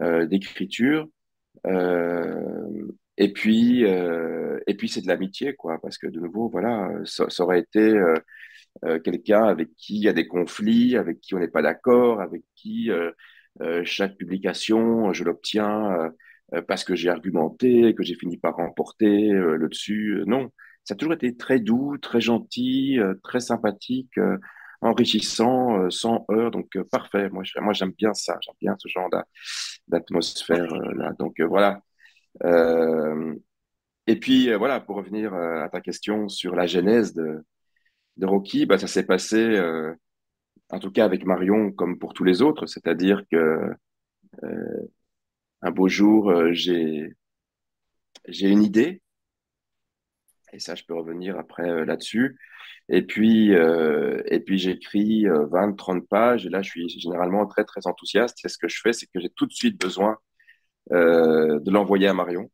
euh, 0.01 0.25
d'écriture. 0.25 1.07
Euh, 1.67 2.87
et 3.17 3.33
puis, 3.33 3.85
euh, 3.85 4.59
et 4.67 4.75
puis 4.75 4.89
c'est 4.89 5.01
de 5.01 5.07
l'amitié, 5.07 5.55
quoi, 5.55 5.79
parce 5.81 5.97
que 5.97 6.07
de 6.07 6.19
nouveau, 6.19 6.49
voilà, 6.49 6.89
ça, 7.05 7.25
aurait 7.39 7.59
été 7.59 7.93
quelqu'un 9.03 9.43
avec 9.43 9.75
qui 9.75 9.95
il 9.97 10.03
y 10.03 10.09
a 10.09 10.13
des 10.13 10.27
conflits, 10.27 10.95
avec 10.97 11.19
qui 11.19 11.35
on 11.35 11.39
n'est 11.39 11.47
pas 11.49 11.61
d'accord, 11.61 12.21
avec 12.21 12.43
qui 12.55 12.89
chaque 13.83 14.17
publication, 14.17 15.13
je 15.13 15.23
l'obtiens 15.23 16.11
parce 16.67 16.83
que 16.83 16.95
j'ai 16.95 17.09
argumenté, 17.09 17.93
que 17.95 18.03
j'ai 18.03 18.15
fini 18.15 18.37
par 18.37 18.55
remporter 18.55 19.29
le 19.29 19.67
dessus. 19.69 20.23
Non, 20.25 20.51
ça 20.83 20.93
a 20.93 20.97
toujours 20.97 21.13
été 21.13 21.35
très 21.37 21.59
doux, 21.59 21.97
très 21.97 22.21
gentil, 22.21 22.99
euh, 22.99 23.15
très 23.23 23.39
sympathique, 23.39 24.17
euh, 24.17 24.37
enrichissant, 24.81 25.79
euh, 25.79 25.89
sans 25.89 26.25
heurts. 26.31 26.51
Donc, 26.51 26.77
parfait. 26.91 27.29
Moi, 27.29 27.43
moi, 27.61 27.73
j'aime 27.73 27.91
bien 27.97 28.13
ça. 28.13 28.37
J'aime 28.41 28.55
bien 28.61 28.75
ce 28.79 28.87
genre 28.87 29.09
d'a- 29.09 29.25
d'atmosphère 29.87 30.73
euh, 30.73 30.93
là. 30.95 31.13
Donc, 31.19 31.39
voilà. 31.41 31.81
Et 34.07 34.19
puis, 34.19 34.53
voilà, 34.55 34.79
pour 34.79 34.95
revenir 34.97 35.33
à 35.33 35.69
ta 35.69 35.81
question 35.81 36.27
sur 36.27 36.55
la 36.55 36.67
genèse 36.67 37.13
de, 37.13 37.43
Rocky, 38.21 38.65
bah, 38.65 38.77
ça 38.77 38.87
s'est 38.87 39.05
passé, 39.05 39.59
en 40.69 40.79
tout 40.79 40.91
cas 40.91 41.05
avec 41.05 41.23
Marion, 41.25 41.71
comme 41.71 41.99
pour 41.99 42.13
tous 42.13 42.23
les 42.23 42.41
autres, 42.41 42.65
c'est-à-dire 42.65 43.23
que 43.31 43.71
un 45.63 45.71
beau 45.71 45.87
jour, 45.87 46.31
j'ai 48.27 48.49
une 48.49 48.63
idée, 48.63 49.01
et 50.53 50.59
ça, 50.59 50.75
je 50.75 50.83
peux 50.85 50.93
revenir 50.93 51.37
après 51.37 51.69
euh, 51.69 51.85
là-dessus. 51.85 52.37
Et 52.89 53.03
puis, 53.03 53.55
euh, 53.55 54.21
et 54.25 54.39
puis 54.41 54.57
j'écris 54.59 55.27
euh, 55.27 55.45
20, 55.47 55.73
30 55.77 56.07
pages, 56.07 56.45
et 56.45 56.49
là, 56.49 56.61
je 56.61 56.69
suis 56.69 56.89
généralement 56.89 57.45
très, 57.47 57.63
très 57.63 57.87
enthousiaste. 57.87 58.43
Et 58.45 58.49
ce 58.49 58.57
que 58.57 58.67
je 58.67 58.79
fais, 58.81 58.93
c'est 58.93 59.07
que 59.07 59.19
j'ai 59.19 59.29
tout 59.29 59.45
de 59.45 59.53
suite 59.53 59.79
besoin 59.79 60.17
euh, 60.93 61.59
de 61.59 61.71
l'envoyer 61.71 62.07
à 62.07 62.13
Marion. 62.13 62.49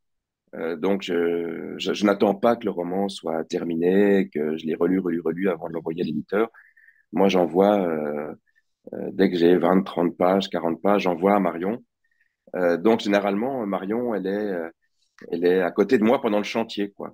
Donc, 0.78 1.04
je, 1.04 1.76
je, 1.78 2.06
n'attends 2.06 2.34
pas 2.36 2.56
que 2.56 2.66
le 2.66 2.72
roman 2.72 3.10
soit 3.10 3.44
terminé, 3.46 4.30
que 4.34 4.58
je 4.58 4.66
l'ai 4.66 4.76
relu, 4.76 5.00
relu, 5.00 5.22
relu 5.22 5.50
avant 5.50 5.68
de 5.68 5.74
l'envoyer 5.74 6.02
à 6.02 6.06
l'éditeur. 6.06 6.50
Moi, 7.12 7.30
j'envoie, 7.30 7.88
dès 9.12 9.30
que 9.30 9.38
j'ai 9.38 9.58
20, 9.58 9.84
30 9.84 10.18
pages, 10.18 10.50
40 10.50 10.82
pages, 10.82 11.04
j'envoie 11.04 11.36
à 11.36 11.40
Marion. 11.40 11.84
Donc, 12.80 13.02
généralement, 13.02 13.66
Marion, 13.68 14.16
elle 14.16 14.28
est, 14.28 14.72
elle 15.32 15.46
est 15.46 15.62
à 15.62 15.72
côté 15.72 15.98
de 15.98 16.04
moi 16.04 16.22
pendant 16.22 16.40
le 16.40 16.44
chantier, 16.44 16.92
quoi. 16.92 17.14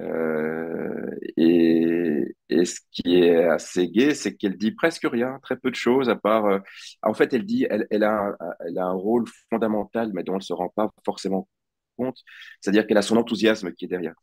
Euh, 0.00 1.10
et, 1.36 2.34
ce 2.64 2.80
qui 2.90 3.16
est 3.16 3.44
assez 3.44 3.88
gai, 3.88 4.14
c'est 4.14 4.34
qu'elle 4.36 4.56
dit 4.56 4.72
presque 4.72 5.04
rien, 5.10 5.38
très 5.42 5.56
peu 5.56 5.70
de 5.70 5.74
choses, 5.76 6.08
à 6.08 6.16
part. 6.16 6.46
euh, 6.46 6.58
en 7.02 7.14
fait, 7.14 7.32
elle 7.32 7.44
dit, 7.44 7.66
elle, 7.70 8.04
a, 8.04 8.36
un, 8.76 8.92
rôle 8.92 9.24
fondamental, 9.50 10.10
mais 10.14 10.22
dont 10.22 10.36
elle 10.36 10.42
se 10.42 10.52
rend 10.52 10.68
pas 10.68 10.90
forcément 11.04 11.48
compte. 11.96 12.18
C'est-à-dire 12.60 12.86
qu'elle 12.86 12.98
a 12.98 13.02
son 13.02 13.16
enthousiasme 13.16 13.72
qui 13.72 13.86
est 13.86 13.88
derrière. 13.88 14.14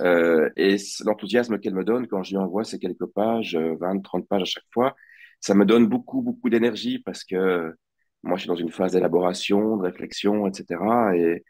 Euh, 0.00 0.50
et 0.56 0.76
l'enthousiasme 1.04 1.58
qu'elle 1.58 1.74
me 1.74 1.84
donne 1.84 2.06
quand 2.08 2.22
je 2.22 2.30
lui 2.32 2.38
envoie 2.38 2.64
ces 2.64 2.78
quelques 2.78 3.06
pages, 3.06 3.56
euh, 3.56 3.76
20, 3.80 4.00
30 4.02 4.26
pages 4.28 4.42
à 4.42 4.44
chaque 4.46 4.64
fois, 4.72 4.94
ça 5.40 5.54
me 5.54 5.64
donne 5.66 5.86
beaucoup, 5.86 6.22
beaucoup 6.22 6.48
d'énergie 6.50 6.98
parce 7.00 7.24
que 7.24 7.74
moi, 8.22 8.36
je 8.36 8.42
suis 8.42 8.48
dans 8.48 8.54
une 8.56 8.70
phase 8.70 8.92
d'élaboration, 8.92 9.76
de 9.76 9.82
réflexion, 9.82 10.46
etc. 10.46 10.80
Et, 11.16 11.44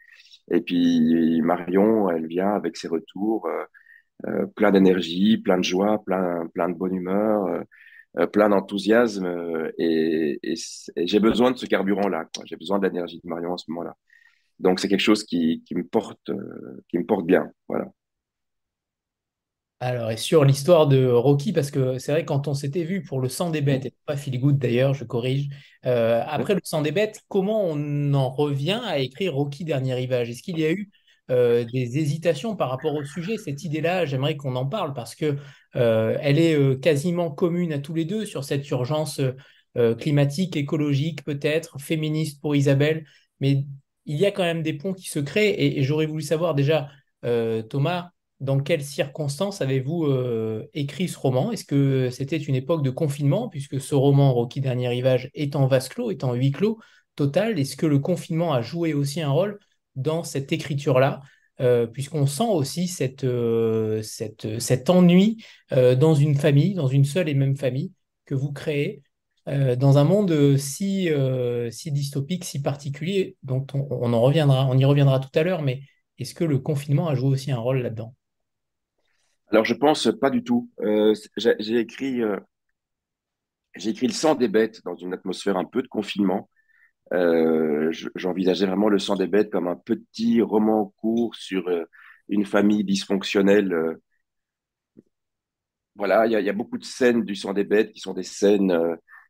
et 0.51 0.61
puis 0.61 1.41
Marion, 1.41 2.09
elle 2.09 2.27
vient 2.27 2.51
avec 2.53 2.77
ses 2.77 2.87
retours, 2.87 3.47
euh, 3.47 3.65
euh, 4.27 4.47
plein 4.47 4.71
d'énergie, 4.71 5.37
plein 5.37 5.57
de 5.57 5.63
joie, 5.63 6.03
plein, 6.05 6.47
plein 6.53 6.69
de 6.69 6.75
bonne 6.75 6.95
humeur, 6.95 7.65
euh, 8.17 8.27
plein 8.27 8.49
d'enthousiasme. 8.49 9.25
et 9.77 10.39
et, 10.43 10.55
j'ai 10.97 11.19
besoin 11.19 11.51
de 11.51 11.57
ce 11.57 11.65
carburant-là. 11.65 12.27
J'ai 12.45 12.57
besoin 12.57 12.79
de 12.79 12.87
l'énergie 12.87 13.21
de 13.23 13.29
Marion 13.29 13.53
en 13.53 13.57
ce 13.57 13.69
moment-là. 13.71 13.95
Donc 14.59 14.79
c'est 14.79 14.87
quelque 14.87 14.99
chose 14.99 15.23
qui, 15.23 15.63
qui 15.65 15.75
me 15.75 15.83
porte, 15.85 16.31
qui 16.89 16.97
me 16.99 17.05
porte 17.05 17.25
bien. 17.25 17.51
Voilà. 17.67 17.87
Alors, 19.85 20.11
et 20.11 20.17
sur 20.17 20.45
l'histoire 20.45 20.87
de 20.87 21.07
Rocky, 21.07 21.51
parce 21.51 21.69
que 21.69 21.97
c'est 21.97 22.13
vrai, 22.13 22.23
quand 22.23 22.47
on 22.47 22.53
s'était 22.53 22.85
vu 22.85 23.03
pour 23.03 23.19
le 23.19 23.27
sang 23.27 23.49
des 23.49 23.59
bêtes, 23.59 23.85
et 23.85 23.93
pas 24.05 24.15
Feel 24.15 24.39
Good 24.39 24.57
d'ailleurs, 24.57 24.93
je 24.93 25.03
corrige, 25.03 25.49
euh, 25.85 26.23
après 26.25 26.53
le 26.53 26.61
sang 26.63 26.81
des 26.81 26.93
bêtes, 26.93 27.19
comment 27.27 27.65
on 27.65 28.13
en 28.13 28.29
revient 28.29 28.79
à 28.85 28.99
écrire 28.99 29.33
Rocky 29.35 29.65
Dernier 29.65 29.95
Rivage? 29.95 30.29
Est-ce 30.29 30.41
qu'il 30.41 30.57
y 30.57 30.63
a 30.63 30.71
eu 30.71 30.89
euh, 31.31 31.65
des 31.65 31.97
hésitations 31.97 32.55
par 32.55 32.69
rapport 32.69 32.95
au 32.95 33.03
sujet? 33.03 33.35
Cette 33.37 33.65
idée-là, 33.65 34.05
j'aimerais 34.05 34.37
qu'on 34.37 34.55
en 34.55 34.65
parle 34.65 34.93
parce 34.93 35.15
que 35.15 35.35
euh, 35.75 36.17
elle 36.21 36.39
est 36.39 36.79
quasiment 36.81 37.29
commune 37.29 37.73
à 37.73 37.79
tous 37.79 37.93
les 37.93 38.05
deux 38.05 38.25
sur 38.25 38.45
cette 38.45 38.69
urgence 38.69 39.19
climatique, 39.99 40.55
écologique, 40.55 41.25
peut-être, 41.25 41.77
féministe 41.81 42.39
pour 42.39 42.55
Isabelle, 42.55 43.05
mais 43.41 43.65
il 44.05 44.15
y 44.15 44.25
a 44.25 44.31
quand 44.31 44.43
même 44.43 44.63
des 44.63 44.73
ponts 44.73 44.93
qui 44.93 45.09
se 45.09 45.19
créent 45.19 45.49
et, 45.49 45.79
et 45.79 45.83
j'aurais 45.83 46.05
voulu 46.05 46.23
savoir 46.23 46.55
déjà, 46.55 46.89
Thomas, 47.69 48.12
dans 48.43 48.59
quelles 48.59 48.83
circonstances 48.83 49.61
avez-vous 49.61 50.03
euh, 50.03 50.67
écrit 50.73 51.07
ce 51.07 51.17
roman? 51.17 51.53
Est-ce 51.53 51.63
que 51.63 52.09
c'était 52.09 52.37
une 52.37 52.55
époque 52.55 52.83
de 52.83 52.89
confinement, 52.89 53.47
puisque 53.47 53.79
ce 53.79 53.95
roman, 53.95 54.33
Rocky 54.33 54.59
Dernier 54.59 54.89
Rivage, 54.89 55.29
est 55.33 55.55
en 55.55 55.65
vase 55.65 55.87
clos, 55.87 56.11
est 56.11 56.25
en 56.25 56.33
huis 56.33 56.51
clos 56.51 56.77
total? 57.15 57.57
Est-ce 57.57 57.77
que 57.77 57.85
le 57.85 57.99
confinement 57.99 58.53
a 58.53 58.61
joué 58.61 58.93
aussi 58.93 59.21
un 59.21 59.31
rôle 59.31 59.59
dans 59.95 60.25
cette 60.25 60.51
écriture-là? 60.51 61.21
Euh, 61.61 61.87
puisqu'on 61.87 62.25
sent 62.25 62.49
aussi 62.49 62.87
cette, 62.87 63.23
euh, 63.23 64.01
cet 64.01 64.89
ennui 64.89 65.37
dans 65.71 66.13
une 66.13 66.35
famille, 66.35 66.73
dans 66.73 66.87
une 66.87 67.05
seule 67.05 67.29
et 67.29 67.35
même 67.35 67.55
famille 67.55 67.93
que 68.25 68.35
vous 68.35 68.51
créez, 68.51 69.03
dans 69.45 69.97
un 69.97 70.03
monde 70.03 70.57
si, 70.57 71.09
si 71.71 71.91
dystopique, 71.91 72.43
si 72.43 72.61
particulier, 72.61 73.37
dont 73.43 73.65
on 73.73 74.77
y 74.77 74.85
reviendra 74.85 75.19
tout 75.19 75.39
à 75.39 75.43
l'heure, 75.43 75.61
mais 75.61 75.81
est-ce 76.19 76.33
que 76.33 76.43
le 76.43 76.59
confinement 76.59 77.07
a 77.07 77.15
joué 77.15 77.29
aussi 77.29 77.51
un 77.51 77.59
rôle 77.59 77.81
là-dedans? 77.81 78.13
Alors 79.53 79.65
je 79.65 79.75
pense 79.75 80.09
pas 80.19 80.31
du 80.31 80.43
tout. 80.43 80.71
Euh, 80.81 81.13
j'ai 81.37 81.77
écrit, 81.77 82.23
euh, 82.23 82.39
écrit 83.75 84.07
Le 84.07 84.13
sang 84.13 84.33
des 84.33 84.47
bêtes 84.47 84.81
dans 84.83 84.95
une 84.95 85.13
atmosphère 85.13 85.57
un 85.57 85.65
peu 85.65 85.83
de 85.83 85.87
confinement. 85.87 86.49
Euh, 87.13 87.91
je- 87.91 88.09
j'envisageais 88.15 88.65
vraiment 88.67 88.89
Le 88.89 88.99
sang 88.99 89.15
des 89.15 89.27
bêtes 89.27 89.51
comme 89.51 89.67
un 89.67 89.75
petit 89.75 90.41
roman 90.41 90.93
court 90.97 91.35
sur 91.35 91.69
une 92.29 92.45
famille 92.45 92.83
dysfonctionnelle. 92.83 93.97
Voilà, 95.95 96.25
il 96.25 96.31
y 96.31 96.49
a, 96.49 96.53
beaucoup 96.53 96.79
de 96.79 96.83
scènes 96.83 97.23
du 97.23 97.35
sang 97.35 97.53
des 97.53 97.63
bêtes 97.63 97.91
qui 97.93 97.99
sont 97.99 98.13
des 98.13 98.23
scènes 98.23 98.75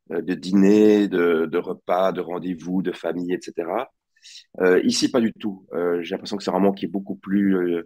de 0.10 0.34
dîner, 0.34 1.10
de, 1.10 1.58
repas, 1.58 2.14
de 2.14 2.22
rendez-vous, 2.22 2.82
de 2.82 2.94
famille, 2.94 3.34
etc. 3.34 3.92
ici, 4.84 5.12
pas 5.12 5.20
du 5.20 5.34
tout. 5.34 5.68
J'ai 6.02 6.12
l'impression 6.12 6.38
que 6.38 6.44
c'est 6.44 6.52
un 6.52 6.54
moment 6.54 6.72
qui 6.74 6.86
est 6.86 6.88
beaucoup 6.88 7.16
plus 7.16 7.84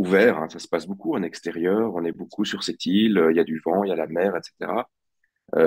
ouvert. 0.00 0.38
Hein. 0.38 0.48
Ça 0.48 0.58
se 0.58 0.68
passe 0.68 0.86
beaucoup 0.86 1.14
en 1.14 1.22
extérieur. 1.22 1.94
On 1.94 2.04
est 2.04 2.12
beaucoup 2.12 2.44
sur 2.44 2.62
cette 2.62 2.86
île. 2.86 3.22
Il 3.30 3.36
y 3.36 3.40
a 3.40 3.44
du 3.44 3.60
vent, 3.64 3.84
il 3.84 3.88
y 3.88 3.92
a 3.92 3.96
la 3.96 4.06
mer, 4.06 4.34
etc. 4.36 4.88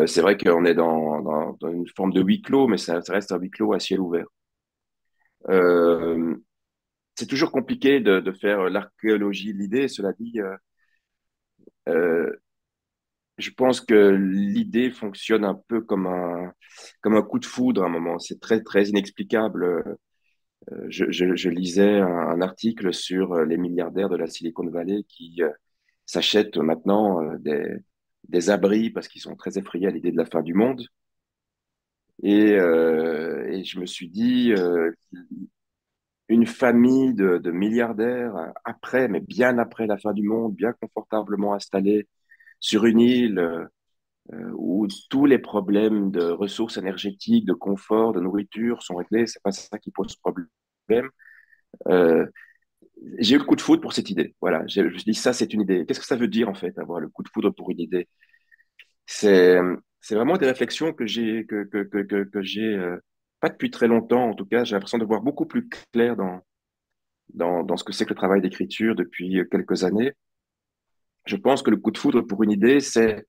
c'est 0.08 0.22
vrai 0.22 0.38
qu'on 0.38 0.66
est 0.66 0.76
dans, 0.76 1.58
une 1.62 1.88
forme 1.96 2.14
de 2.14 2.22
huis 2.22 2.42
clos, 2.42 2.68
mais 2.68 2.78
ça, 2.78 3.02
reste 3.10 3.32
un 3.34 3.38
huis 3.38 3.50
clos 3.50 3.74
à 3.74 3.80
ciel 3.80 4.00
ouvert. 4.00 4.28
c'est 7.16 7.28
toujours 7.28 7.52
compliqué 7.52 8.00
de, 8.00 8.32
faire 8.42 8.70
l'archéologie 8.70 9.54
de 9.54 9.60
l'idée. 9.60 9.88
Cela 9.88 10.14
dit, 10.14 10.40
euh, 11.90 12.30
je 13.38 13.50
pense 13.52 13.82
que 13.82 14.10
l'idée 14.12 14.92
fonctionne 14.92 15.44
un 15.46 15.60
peu 15.68 15.82
comme 15.82 16.08
un, 16.08 16.54
comme 17.02 17.16
un 17.16 17.22
coup 17.22 17.40
de 17.40 17.46
foudre 17.46 17.84
à 17.84 17.88
un 17.88 17.90
moment. 17.90 18.20
C'est 18.20 18.40
très, 18.40 18.62
très 18.62 18.86
inexplicable. 18.90 19.98
Euh, 20.72 20.86
je, 20.90 21.50
lisais 21.50 22.00
un, 22.00 22.42
article 22.42 22.94
sur 22.94 23.36
les 23.44 23.58
milliardaires 23.58 24.10
de 24.10 24.16
la 24.16 24.28
Silicon 24.28 24.68
Valley 24.68 25.04
qui 25.08 25.42
euh, 25.42 25.50
s'achètent 26.06 26.58
maintenant 26.58 27.22
des, 27.40 28.50
abris 28.50 28.90
parce 28.90 29.08
qu'ils 29.08 29.22
sont 29.22 29.36
très 29.36 29.58
effrayés 29.58 29.88
à 29.88 29.92
l'idée 29.92 30.12
de 30.12 30.18
la 30.18 30.26
fin 30.26 30.42
du 30.42 30.54
monde. 30.54 30.86
Et, 32.22 32.58
je 32.58 33.80
me 33.80 33.86
suis 33.86 34.10
dit, 34.10 34.54
une 36.30 36.46
famille 36.46 37.14
de, 37.14 37.52
milliardaires 37.52 38.36
euh, 38.36 38.48
après, 38.66 39.08
mais 39.08 39.20
bien 39.20 39.58
après 39.58 39.88
la 39.88 39.98
fin 39.98 40.14
du 40.14 40.24
monde, 40.24 40.56
bien 40.56 40.74
confortablement 40.74 41.54
installés 41.54 42.08
sur 42.60 42.86
une 42.86 43.00
île 43.00 43.40
euh, 43.40 43.66
euh, 43.66 43.68
où 44.32 44.88
tous 45.10 45.26
les 45.26 45.40
problèmes 45.40 46.12
de 46.12 46.24
ressources 46.24 46.78
énergétiques, 46.78 47.46
de 47.46 47.54
confort, 47.54 48.14
de 48.14 48.20
nourriture 48.22 48.82
sont 48.84 48.96
réglés. 48.96 49.28
C'est 49.28 49.42
pas 49.44 49.52
ça 49.52 49.78
qui 49.80 49.92
pose 49.92 50.16
problème. 50.18 51.10
j'ai 53.20 53.36
eu 53.36 53.40
le 53.40 53.44
coup 53.46 53.56
de 53.56 53.62
foudre 53.62 53.82
pour 53.82 53.94
cette 53.94 54.10
idée. 54.10 54.36
Voilà, 54.42 54.66
je 54.68 54.88
suis 54.90 55.04
dit 55.04 55.14
ça, 55.14 55.34
c'est 55.34 55.54
une 55.54 55.62
idée. 55.62 55.86
Qu'est-ce 55.86 56.00
que 56.00 56.06
ça 56.06 56.16
veut 56.16 56.28
dire 56.28 56.50
en 56.50 56.54
fait, 56.54 56.78
avoir 56.80 57.00
le 57.00 57.10
coup 57.10 57.24
de 57.24 57.30
foudre 57.30 57.52
pour 57.52 57.72
une 57.72 57.80
idée? 57.80 58.08
C'est 59.06 59.60
vraiment 60.12 60.38
des 60.38 60.46
réflexions 60.48 60.94
que 60.94 61.06
j'ai 61.06 61.46
que, 61.46 61.64
que, 61.66 61.84
que, 61.84 62.24
que 62.24 62.42
j'ai 62.42 62.78
pas 63.40 63.50
depuis 63.50 63.72
très 63.72 63.88
longtemps, 63.88 64.30
en 64.30 64.36
tout 64.36 64.46
cas, 64.46 64.64
j'ai 64.64 64.74
l'impression 64.74 64.98
de 64.98 65.06
voir 65.06 65.22
beaucoup 65.22 65.46
plus 65.46 65.68
clair 65.92 66.16
dans, 66.16 66.40
dans, 67.34 67.64
dans 67.64 67.78
ce 67.78 67.84
que 67.84 67.92
c'est 67.92 68.06
que 68.06 68.12
le 68.12 68.16
travail 68.16 68.42
d'écriture 68.42 68.96
depuis 68.96 69.42
quelques 69.52 69.84
années. 69.84 70.14
Je 71.26 71.36
pense 71.36 71.62
que 71.62 71.70
le 71.70 71.78
coup 71.78 71.92
de 71.92 71.98
foudre 71.98 72.22
pour 72.22 72.44
une 72.44 72.52
idée, 72.52 72.80
c'est 72.80 73.26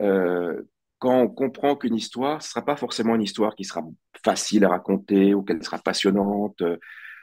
euh, 0.00 0.62
quand 0.98 1.20
on 1.20 1.28
comprend 1.28 1.76
qu'une 1.76 1.94
histoire, 1.94 2.42
ce 2.42 2.50
sera 2.50 2.64
pas 2.64 2.76
forcément 2.76 3.14
une 3.14 3.22
histoire 3.22 3.54
qui 3.54 3.64
sera 3.64 3.82
facile 4.24 4.64
à 4.64 4.70
raconter 4.70 5.34
ou 5.34 5.42
qu'elle 5.42 5.62
sera 5.62 5.78
passionnante 5.78 6.60
euh, 6.62 6.76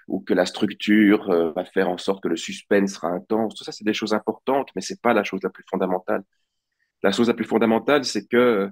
ou 0.08 0.22
que 0.22 0.34
la 0.34 0.46
structure 0.46 1.30
euh, 1.32 1.52
va 1.54 1.66
faire 1.66 1.90
en 1.90 1.98
sorte 1.98 2.24
que 2.24 2.28
le 2.30 2.38
suspense 2.38 2.94
sera 2.94 3.10
intense. 3.10 3.56
Tout 3.56 3.64
ça, 3.64 3.72
c'est 3.72 3.84
des 3.84 3.94
choses 3.94 4.14
importantes, 4.14 4.70
mais 4.76 4.82
c'est 4.82 5.02
pas 5.02 5.14
la 5.14 5.24
chose 5.24 5.42
la 5.44 5.50
plus 5.50 5.66
fondamentale. 5.70 6.24
La 7.04 7.12
chose 7.12 7.28
la 7.28 7.34
plus 7.34 7.46
fondamentale, 7.46 8.06
c'est 8.06 8.28
que 8.28 8.70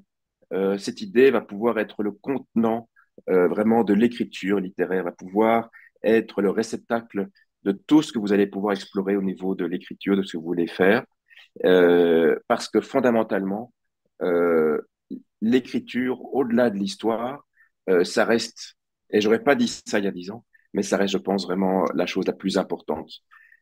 cette 0.77 1.01
idée 1.01 1.31
va 1.31 1.41
pouvoir 1.41 1.79
être 1.79 2.03
le 2.03 2.11
contenant 2.11 2.87
vraiment 3.27 3.83
de 3.83 3.93
l'écriture 3.93 4.59
littéraire, 4.59 5.03
va 5.03 5.11
pouvoir 5.11 5.69
être 6.03 6.41
le 6.43 6.51
réceptacle 6.51 7.27
de 7.63 7.71
tout 7.71 8.03
ce 8.03 8.11
que 8.13 8.19
vous 8.19 8.33
allez 8.33 8.45
pouvoir 8.47 8.73
explorer 8.73 9.15
au 9.15 9.23
niveau 9.23 9.55
de 9.55 9.65
l'écriture, 9.65 10.15
de 10.15 10.21
ce 10.21 10.33
que 10.33 10.37
vous 10.37 10.45
voulez 10.45 10.67
faire, 10.67 11.05
parce 12.47 12.69
que 12.69 12.81
fondamentalement, 12.81 13.73
l'écriture, 15.41 16.33
au-delà 16.33 16.69
de 16.69 16.77
l'histoire, 16.77 17.45
euh, 17.89 18.03
ça 18.03 18.25
reste, 18.25 18.75
et 19.09 19.21
j'aurais 19.21 19.43
pas 19.43 19.55
dit 19.55 19.67
ça 19.67 19.99
il 19.99 20.05
y 20.05 20.07
a 20.07 20.11
dix 20.11 20.31
ans, 20.31 20.45
mais 20.73 20.83
ça 20.83 20.97
reste, 20.97 21.13
je 21.13 21.17
pense, 21.17 21.45
vraiment 21.45 21.85
la 21.93 22.05
chose 22.05 22.25
la 22.25 22.33
plus 22.33 22.57
importante. 22.57 23.11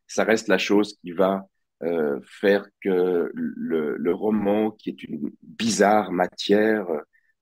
Ça 0.08 0.24
reste 0.24 0.48
la 0.48 0.58
chose 0.58 0.98
qui 1.02 1.12
va 1.12 1.46
euh, 1.84 2.20
faire 2.24 2.68
que 2.82 3.32
le, 3.34 4.14
roman, 4.14 4.72
qui 4.72 4.90
est 4.90 5.04
une 5.04 5.32
bizarre 5.42 6.12
matière 6.12 6.88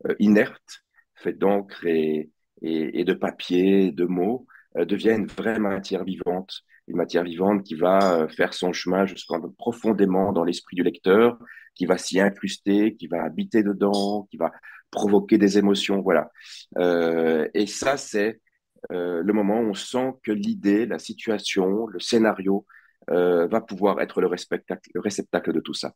euh, 0.08 0.15
inerte, 0.19 0.84
fait 1.15 1.34
d'encre 1.34 1.86
et, 1.86 2.30
de 2.62 3.13
papier, 3.13 3.91
de 3.91 4.06
mots, 4.06 4.48
euh, 4.78 4.86
devient 4.86 5.12
une 5.12 5.28
vraie 5.28 5.60
matière 5.60 6.04
vivante, 6.04 6.62
une 6.88 6.98
matière 6.98 7.24
vivante 7.24 7.63
qui 7.63 7.76
va 7.76 8.22
euh, 8.22 8.28
faire 8.28 8.54
son 8.54 8.72
chemin 8.74 9.06
jusqu'en 9.06 9.41
profondément 9.52 10.32
dans 10.32 10.43
l'esprit 10.43 10.76
du 10.76 10.84
lecteur, 10.84 11.38
qui 11.80 11.86
va 11.86 11.98
s'y 11.98 12.20
incruster, 12.20 12.98
qui 12.98 13.08
va 13.08 13.24
habiter 13.24 13.63
dedans, 13.63 14.28
qui 14.30 14.36
va 14.36 14.52
provoquer 14.92 15.38
des 15.38 15.58
émotions, 15.58 16.02
voilà. 16.02 16.30
Euh, 16.78 17.48
et 17.54 17.68
ça, 17.68 17.96
c'est 17.96 18.42
euh, 18.92 19.22
le 19.24 19.34
moment 19.34 19.62
où 19.62 19.70
on 19.70 19.74
sent 19.74 20.12
que 20.24 20.34
l'idée, 20.34 20.86
la 20.86 21.00
situation, 21.00 21.88
le 21.88 22.02
scénario 22.02 22.65
euh, 23.12 23.48
va 23.48 23.62
pouvoir 23.62 24.02
être 24.02 24.20
le, 24.20 24.28
le 24.28 25.00
réceptacle 25.00 25.54
de 25.54 25.60
tout 25.62 25.74
ça. 25.74 25.94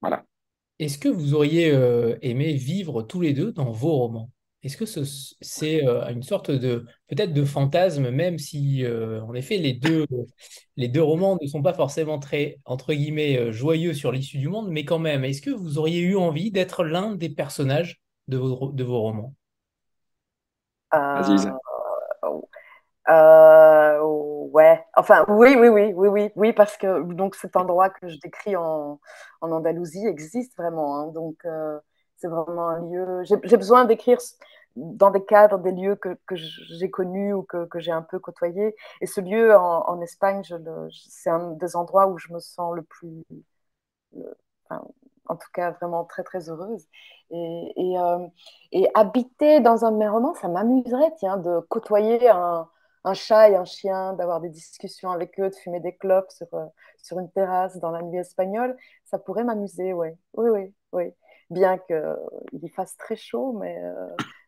Voilà. 0.00 0.24
Est-ce 0.78 0.96
que 0.96 1.08
vous 1.08 1.34
auriez 1.34 1.76
aimé 2.22 2.54
vivre 2.54 3.02
tous 3.02 3.20
les 3.20 3.32
deux 3.32 3.50
dans 3.50 3.72
vos 3.72 3.96
romans? 3.96 4.30
Est-ce 4.62 4.76
que 4.76 4.84
c'est 5.40 5.86
euh, 5.86 6.06
une 6.10 6.22
sorte 6.22 6.50
de 6.50 6.86
peut-être 7.08 7.32
de 7.32 7.44
fantasme, 7.44 8.10
même 8.10 8.38
si 8.38 8.84
euh, 8.84 9.22
en 9.22 9.34
effet 9.34 9.56
les 9.56 9.72
deux, 9.72 10.06
les 10.76 10.88
deux 10.88 11.02
romans 11.02 11.38
ne 11.40 11.46
sont 11.46 11.62
pas 11.62 11.72
forcément 11.72 12.18
très 12.18 12.58
entre 12.66 12.92
guillemets 12.92 13.52
joyeux 13.52 13.94
sur 13.94 14.12
l'issue 14.12 14.38
du 14.38 14.48
monde, 14.48 14.68
mais 14.70 14.84
quand 14.84 14.98
même, 14.98 15.24
est-ce 15.24 15.42
que 15.42 15.50
vous 15.50 15.78
auriez 15.78 16.00
eu 16.00 16.16
envie 16.16 16.50
d'être 16.50 16.84
l'un 16.84 17.14
des 17.14 17.30
personnages 17.30 18.00
de 18.28 18.36
vos, 18.36 18.72
de 18.72 18.84
vos 18.84 19.00
romans? 19.00 19.34
Euh, 23.08 23.98
ouais, 24.52 24.84
enfin 24.96 25.24
oui, 25.28 25.56
oui, 25.58 25.68
oui, 25.68 25.92
oui, 25.94 26.08
oui, 26.08 26.30
oui, 26.36 26.52
parce 26.52 26.76
que 26.76 27.02
donc 27.12 27.34
cet 27.34 27.56
endroit 27.56 27.90
que 27.90 28.08
je 28.08 28.16
décris 28.20 28.56
en, 28.56 29.00
en 29.40 29.50
Andalousie 29.52 30.06
existe 30.06 30.56
vraiment. 30.56 30.96
Hein, 31.00 31.06
donc 31.08 31.36
euh, 31.44 31.78
c'est 32.20 32.28
vraiment 32.28 32.68
un 32.68 32.80
lieu. 32.80 33.22
J'ai 33.24 33.56
besoin 33.56 33.84
d'écrire 33.84 34.18
dans 34.76 35.10
des 35.10 35.24
cadres 35.24 35.58
des 35.58 35.72
lieux 35.72 35.96
que, 35.96 36.16
que 36.26 36.36
j'ai 36.36 36.90
connus 36.90 37.32
ou 37.34 37.42
que, 37.42 37.64
que 37.66 37.80
j'ai 37.80 37.92
un 37.92 38.02
peu 38.02 38.18
côtoyés. 38.18 38.74
Et 39.00 39.06
ce 39.06 39.20
lieu 39.20 39.54
en, 39.56 40.00
Espagne, 40.02 40.42
c'est 40.92 41.30
un 41.30 41.52
des 41.52 41.76
endroits 41.76 42.06
où 42.08 42.18
je 42.18 42.32
me 42.32 42.38
sens 42.40 42.74
le 42.74 42.82
plus, 42.82 43.24
en 45.26 45.36
tout 45.36 45.48
cas 45.52 45.70
vraiment 45.72 46.04
très 46.04 46.22
très 46.22 46.50
heureuse. 46.50 46.86
Et, 47.30 47.72
et, 47.76 47.98
euh, 47.98 48.26
et 48.72 48.88
habiter 48.94 49.60
dans 49.60 49.84
un 49.84 49.92
de 49.92 49.96
mes 49.96 50.08
romans, 50.08 50.34
ça 50.34 50.48
m'amuserait, 50.48 51.14
tiens, 51.18 51.36
de 51.36 51.60
côtoyer 51.68 52.28
un 52.28 52.68
un 53.04 53.14
chat 53.14 53.50
et 53.50 53.56
un 53.56 53.64
chien, 53.64 54.12
d'avoir 54.14 54.40
des 54.40 54.50
discussions 54.50 55.10
avec 55.10 55.38
eux, 55.40 55.48
de 55.48 55.54
fumer 55.54 55.80
des 55.80 55.96
clopes 55.96 56.30
sur, 56.30 56.46
euh, 56.54 56.66
sur 57.02 57.18
une 57.18 57.30
terrasse 57.30 57.78
dans 57.78 57.90
la 57.90 58.02
nuit 58.02 58.18
espagnole, 58.18 58.76
ça 59.04 59.18
pourrait 59.18 59.44
m'amuser, 59.44 59.92
ouais. 59.92 60.16
oui, 60.34 60.50
oui, 60.50 60.74
oui. 60.92 61.14
Bien 61.50 61.78
qu'il 61.78 61.96
euh, 61.96 62.68
fasse 62.74 62.96
très 62.96 63.16
chaud, 63.16 63.52
mais, 63.60 63.76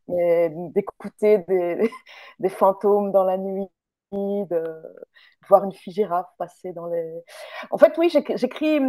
euh, 0.09 0.49
d'écouter 0.75 1.39
des, 2.39 2.49
fantômes 2.49 3.13
dans 3.13 3.25
la 3.25 3.39
nuit, 3.39 3.69
de, 4.13 4.83
voir 5.49 5.65
une 5.65 5.73
fille 5.73 5.93
girafe 5.93 6.29
passer 6.39 6.73
dans 6.73 6.87
les... 6.87 7.23
En 7.71 7.79
fait, 7.79 7.97
oui, 7.99 8.09
j'écris, 8.11 8.81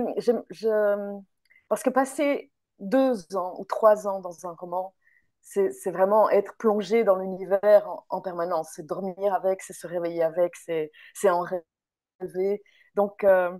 parce 1.70 1.84
que 1.84 1.90
passer 1.90 2.52
deux 2.80 3.36
ans 3.36 3.56
ou 3.58 3.66
trois 3.66 4.08
ans 4.08 4.20
dans 4.20 4.46
un 4.46 4.54
roman, 4.54 4.94
c'est 5.42 5.92
vraiment 5.92 6.30
être 6.30 6.56
plongé 6.58 7.04
dans 7.04 7.16
l'univers 7.18 7.88
en, 8.10 8.22
permanence. 8.22 8.72
C'est 8.76 8.86
dormir 8.86 9.34
avec, 9.34 9.62
c'est 9.62 9.74
se 9.74 9.88
réveiller 9.88 10.24
avec, 10.24 10.54
c'est 10.56 10.90
en 11.30 11.46
rêver. 12.22 12.64
Donc, 12.96 13.24
euh, 13.24 13.52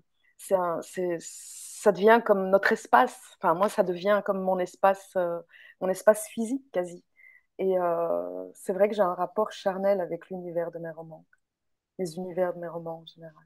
un, 0.52 0.80
ça 1.20 1.92
devient 1.92 2.22
comme 2.26 2.50
notre 2.50 2.72
espace. 2.72 3.20
Enfin, 3.38 3.54
moi, 3.54 3.70
ça 3.70 3.84
devient 3.84 4.22
comme 4.26 4.42
mon 4.42 4.60
espace, 4.60 5.12
euh, 5.16 5.40
mon 5.82 5.90
espace 5.90 6.28
physique 6.28 6.64
quasi. 6.72 7.04
Et 7.60 7.78
euh, 7.78 8.46
c'est 8.54 8.74
vrai 8.74 8.90
que 8.90 8.96
j'ai 8.96 9.02
un 9.02 9.14
rapport 9.14 9.52
charnel 9.52 10.02
avec 10.02 10.30
l'univers 10.30 10.72
de 10.72 10.80
mes 10.80 10.92
romans, 10.92 11.26
les 12.00 12.16
univers 12.16 12.54
de 12.54 12.60
mes 12.60 12.68
romans 12.68 13.04
en 13.04 13.06
général. 13.06 13.46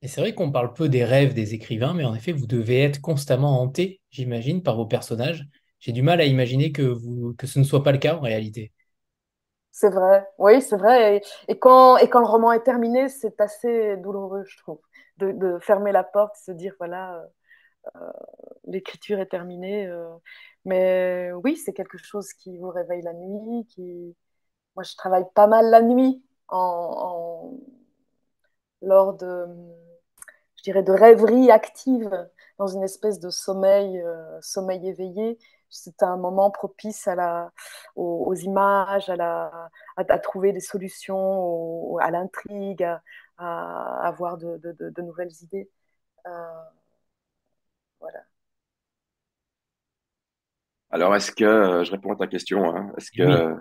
Et 0.00 0.06
c'est 0.08 0.20
vrai 0.20 0.34
qu'on 0.34 0.52
parle 0.52 0.72
peu 0.74 0.88
des 0.88 1.04
rêves 1.04 1.34
des 1.34 1.54
écrivains, 1.54 1.92
mais 1.92 2.04
en 2.04 2.14
effet, 2.14 2.32
vous 2.32 2.46
devez 2.46 2.82
être 2.82 3.00
constamment 3.00 3.60
hanté, 3.60 4.00
j'imagine, 4.10 4.62
par 4.62 4.76
vos 4.76 4.86
personnages. 4.86 5.44
J'ai 5.80 5.92
du 5.92 6.02
mal 6.02 6.20
à 6.20 6.24
imaginer 6.24 6.72
que, 6.72 6.82
vous, 6.82 7.34
que 7.36 7.46
ce 7.46 7.58
ne 7.58 7.64
soit 7.64 7.82
pas 7.82 7.92
le 7.92 7.98
cas 7.98 8.16
en 8.16 8.20
réalité. 8.20 8.72
C'est 9.72 9.90
vrai, 9.90 10.26
oui, 10.38 10.60
c'est 10.60 10.76
vrai. 10.76 11.22
Et, 11.46 11.58
quand, 11.58 11.98
et 11.98 12.08
quand 12.08 12.20
le 12.20 12.26
roman 12.26 12.52
est 12.52 12.62
terminé, 12.62 13.08
c'est 13.08 13.40
assez 13.40 13.96
douloureux, 13.98 14.44
je 14.44 14.56
trouve, 14.58 14.80
de, 15.18 15.58
fermer 15.60 15.92
la 15.92 16.04
porte, 16.04 16.36
se 16.36 16.52
dire, 16.52 16.74
voilà, 16.78 17.24
euh, 17.96 18.12
l'écriture 18.66 19.18
est 19.20 19.26
terminée. 19.26 19.86
Euh. 19.86 20.08
mais 20.64 21.30
oui, 21.44 21.56
c'est 21.56 21.72
quelque 21.72 21.98
chose 21.98 22.32
qui 22.32 22.58
vous 22.58 22.70
réveille 22.70 23.02
la 23.02 23.14
nuit. 23.14 23.66
Qui... 23.66 24.16
Moi, 24.76 24.84
je 24.84 24.94
travaille 24.96 25.26
pas 25.34 25.46
mal 25.46 25.70
la 25.70 25.82
nuit 25.82 26.22
en, 26.48 27.52
lors 28.82 29.14
de, 29.14 29.46
je 30.56 30.62
dirais, 30.62 30.82
de 30.82 30.92
rêveries 30.92 31.50
actives 31.50 32.28
dans 32.58 32.68
une 32.68 32.82
espèce 32.82 33.20
de 33.20 33.30
sommeil, 33.30 34.02
sommeil 34.40 34.88
éveillé. 34.88 35.38
C'est 35.70 36.02
un 36.02 36.16
moment 36.16 36.50
propice 36.50 37.08
aux, 37.94 38.34
images, 38.34 39.10
à, 39.10 39.70
trouver 40.22 40.52
des 40.52 40.60
solutions, 40.60 41.98
à 41.98 42.10
l'intrigue, 42.10 42.82
à, 42.82 43.02
avoir 43.38 44.36
de, 44.38 44.58
de, 44.58 44.90
de, 44.90 45.02
nouvelles 45.02 45.32
idées. 45.42 45.68
voilà. 48.00 48.24
Alors, 50.90 51.14
est-ce 51.14 51.30
que, 51.32 51.84
je 51.84 51.90
réponds 51.90 52.12
à 52.12 52.16
ta 52.16 52.26
question, 52.26 52.74
hein, 52.74 52.92
est-ce 52.96 53.10
que, 53.12 53.56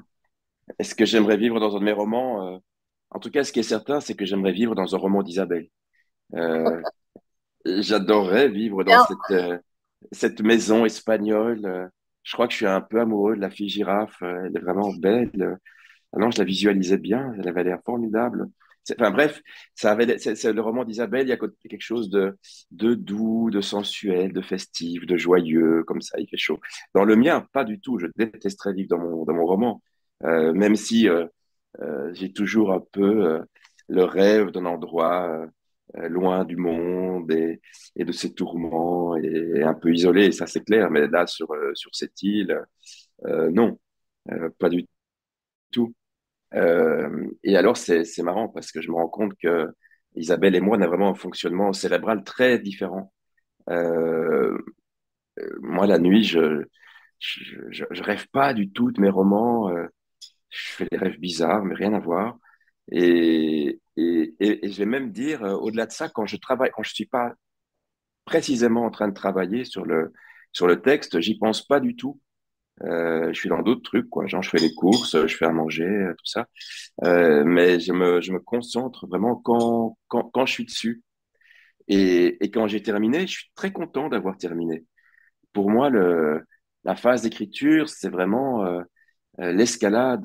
est-ce 0.79 0.95
que 0.95 1.05
j'aimerais 1.05 1.37
vivre 1.37 1.59
dans 1.59 1.75
un 1.75 1.79
de 1.79 1.85
mes 1.85 1.91
romans 1.91 2.61
En 3.11 3.19
tout 3.19 3.29
cas, 3.29 3.43
ce 3.43 3.51
qui 3.51 3.59
est 3.59 3.63
certain, 3.63 3.99
c'est 3.99 4.15
que 4.15 4.25
j'aimerais 4.25 4.53
vivre 4.53 4.75
dans 4.75 4.95
un 4.95 4.97
roman 4.97 5.23
d'Isabelle. 5.23 5.69
Euh, 6.33 6.81
J'adorerais 7.65 8.49
vivre 8.49 8.83
dans 8.83 9.05
cette, 9.05 9.31
euh, 9.31 9.57
cette 10.11 10.41
maison 10.41 10.85
espagnole. 10.85 11.91
Je 12.23 12.33
crois 12.33 12.47
que 12.47 12.53
je 12.53 12.57
suis 12.57 12.67
un 12.67 12.81
peu 12.81 13.01
amoureux 13.01 13.35
de 13.35 13.41
la 13.41 13.49
fille 13.49 13.69
girafe. 13.69 14.21
Elle 14.21 14.55
est 14.55 14.59
vraiment 14.59 14.93
belle. 14.93 15.57
Ah 16.13 16.19
non, 16.19 16.31
je 16.31 16.37
la 16.37 16.45
visualisais 16.45 16.97
bien. 16.97 17.33
Elle 17.37 17.47
avait 17.47 17.63
l'air 17.63 17.79
formidable. 17.85 18.47
Enfin 18.99 19.11
bref, 19.11 19.41
ça 19.75 19.91
avait, 19.91 20.17
c'est, 20.17 20.53
le 20.53 20.61
roman 20.61 20.85
d'Isabelle, 20.85 21.27
il 21.27 21.29
y 21.29 21.33
a 21.33 21.37
quelque 21.37 21.81
chose 21.81 22.09
de, 22.09 22.37
de 22.71 22.93
doux, 22.93 23.49
de 23.51 23.61
sensuel, 23.61 24.33
de 24.33 24.41
festif, 24.41 25.05
de 25.05 25.17
joyeux, 25.17 25.83
comme 25.83 26.01
ça, 26.01 26.19
il 26.19 26.27
fait 26.27 26.37
chaud. 26.37 26.59
Dans 26.93 27.03
le 27.05 27.15
mien, 27.15 27.47
pas 27.53 27.63
du 27.63 27.79
tout. 27.79 27.99
Je 27.99 28.07
détesterais 28.15 28.73
vivre 28.73 28.89
dans 28.89 28.99
mon, 28.99 29.25
dans 29.25 29.33
mon 29.33 29.45
roman, 29.45 29.81
euh, 30.23 30.53
même 30.53 30.75
si 30.75 31.09
euh, 31.09 31.27
euh, 31.81 32.13
j'ai 32.13 32.31
toujours 32.33 32.73
un 32.73 32.81
peu 32.91 33.41
le 33.87 34.03
rêve 34.03 34.51
d'un 34.51 34.65
endroit 34.65 35.47
loin 35.95 36.45
du 36.45 36.57
monde 36.57 37.31
et, 37.31 37.61
et, 37.95 38.05
de 38.05 38.11
ses 38.11 38.33
tourments 38.33 39.15
et, 39.17 39.63
un 39.63 39.73
peu 39.73 39.93
isolé, 39.93 40.31
ça 40.31 40.47
c'est 40.47 40.63
clair. 40.63 40.91
Mais 40.91 41.07
là, 41.07 41.27
sur, 41.27 41.49
sur 41.75 41.95
cette 41.95 42.21
île, 42.23 42.65
non, 43.25 43.79
pas 44.59 44.69
du 44.69 44.85
tout. 45.71 45.93
Et 46.53 47.57
alors, 47.57 47.77
c'est 47.77 48.23
marrant 48.23 48.47
parce 48.49 48.71
que 48.71 48.81
je 48.81 48.89
me 48.89 48.95
rends 48.95 49.09
compte 49.09 49.33
que 49.41 49.67
Isabelle 50.15 50.55
et 50.55 50.61
moi, 50.61 50.77
on 50.77 50.81
a 50.81 50.87
vraiment 50.87 51.09
un 51.09 51.15
fonctionnement 51.15 51.73
cérébral 51.73 52.23
très 52.23 52.59
différent. 52.59 53.13
Euh, 53.69 54.57
moi, 55.61 55.87
la 55.87 55.99
nuit, 55.99 56.23
je, 56.23 56.63
je, 57.19 58.03
rêve 58.03 58.27
pas 58.31 58.53
du 58.53 58.71
tout 58.71 58.91
de 58.91 59.01
mes 59.01 59.09
romans. 59.09 59.69
Euh, 59.69 59.87
je 60.49 60.69
fais 60.71 60.87
des 60.91 60.97
rêves 60.97 61.19
bizarres, 61.19 61.65
mais 61.65 61.75
rien 61.75 61.93
à 61.93 61.99
voir. 61.99 62.37
Et, 62.91 63.79
et, 63.97 64.35
et, 64.39 64.71
je 64.71 64.77
vais 64.77 64.85
même 64.85 65.11
dire, 65.11 65.43
euh, 65.43 65.55
au-delà 65.55 65.85
de 65.85 65.91
ça, 65.91 66.09
quand 66.09 66.25
je 66.25 66.37
travaille, 66.37 66.71
quand 66.73 66.83
je 66.83 66.93
suis 66.93 67.05
pas 67.05 67.33
précisément 68.25 68.85
en 68.85 68.91
train 68.91 69.07
de 69.07 69.13
travailler 69.13 69.65
sur 69.65 69.85
le, 69.85 70.13
sur 70.51 70.67
le 70.67 70.81
texte, 70.81 71.19
j'y 71.21 71.37
pense 71.37 71.65
pas 71.65 71.79
du 71.79 71.95
tout. 71.95 72.19
Euh, 72.83 73.29
je 73.33 73.39
suis 73.39 73.49
dans 73.49 73.61
d'autres 73.61 73.81
trucs, 73.81 74.09
quoi. 74.09 74.27
Genre, 74.27 74.41
je 74.43 74.49
fais 74.49 74.59
les 74.59 74.73
courses, 74.75 75.25
je 75.25 75.35
fais 75.35 75.45
à 75.45 75.51
manger, 75.51 75.85
euh, 75.85 76.13
tout 76.13 76.25
ça. 76.25 76.47
Euh, 77.03 77.43
mais 77.43 77.79
je 77.79 77.91
me, 77.93 78.39
concentre 78.39 79.07
vraiment 79.07 79.35
quand, 79.35 80.45
je 80.45 80.51
suis 80.51 80.65
dessus. 80.65 81.03
Et, 81.87 82.37
quand 82.53 82.67
j'ai 82.67 82.81
terminé, 82.83 83.21
je 83.27 83.33
suis 83.33 83.51
très 83.55 83.71
content 83.71 84.09
d'avoir 84.09 84.37
terminé. 84.37 84.85
Pour 85.53 85.69
moi, 85.69 85.89
la 85.89 86.95
phase 86.95 87.21
d'écriture, 87.23 87.89
c'est 87.89 88.09
vraiment 88.09 88.65
l'escalade 89.37 90.23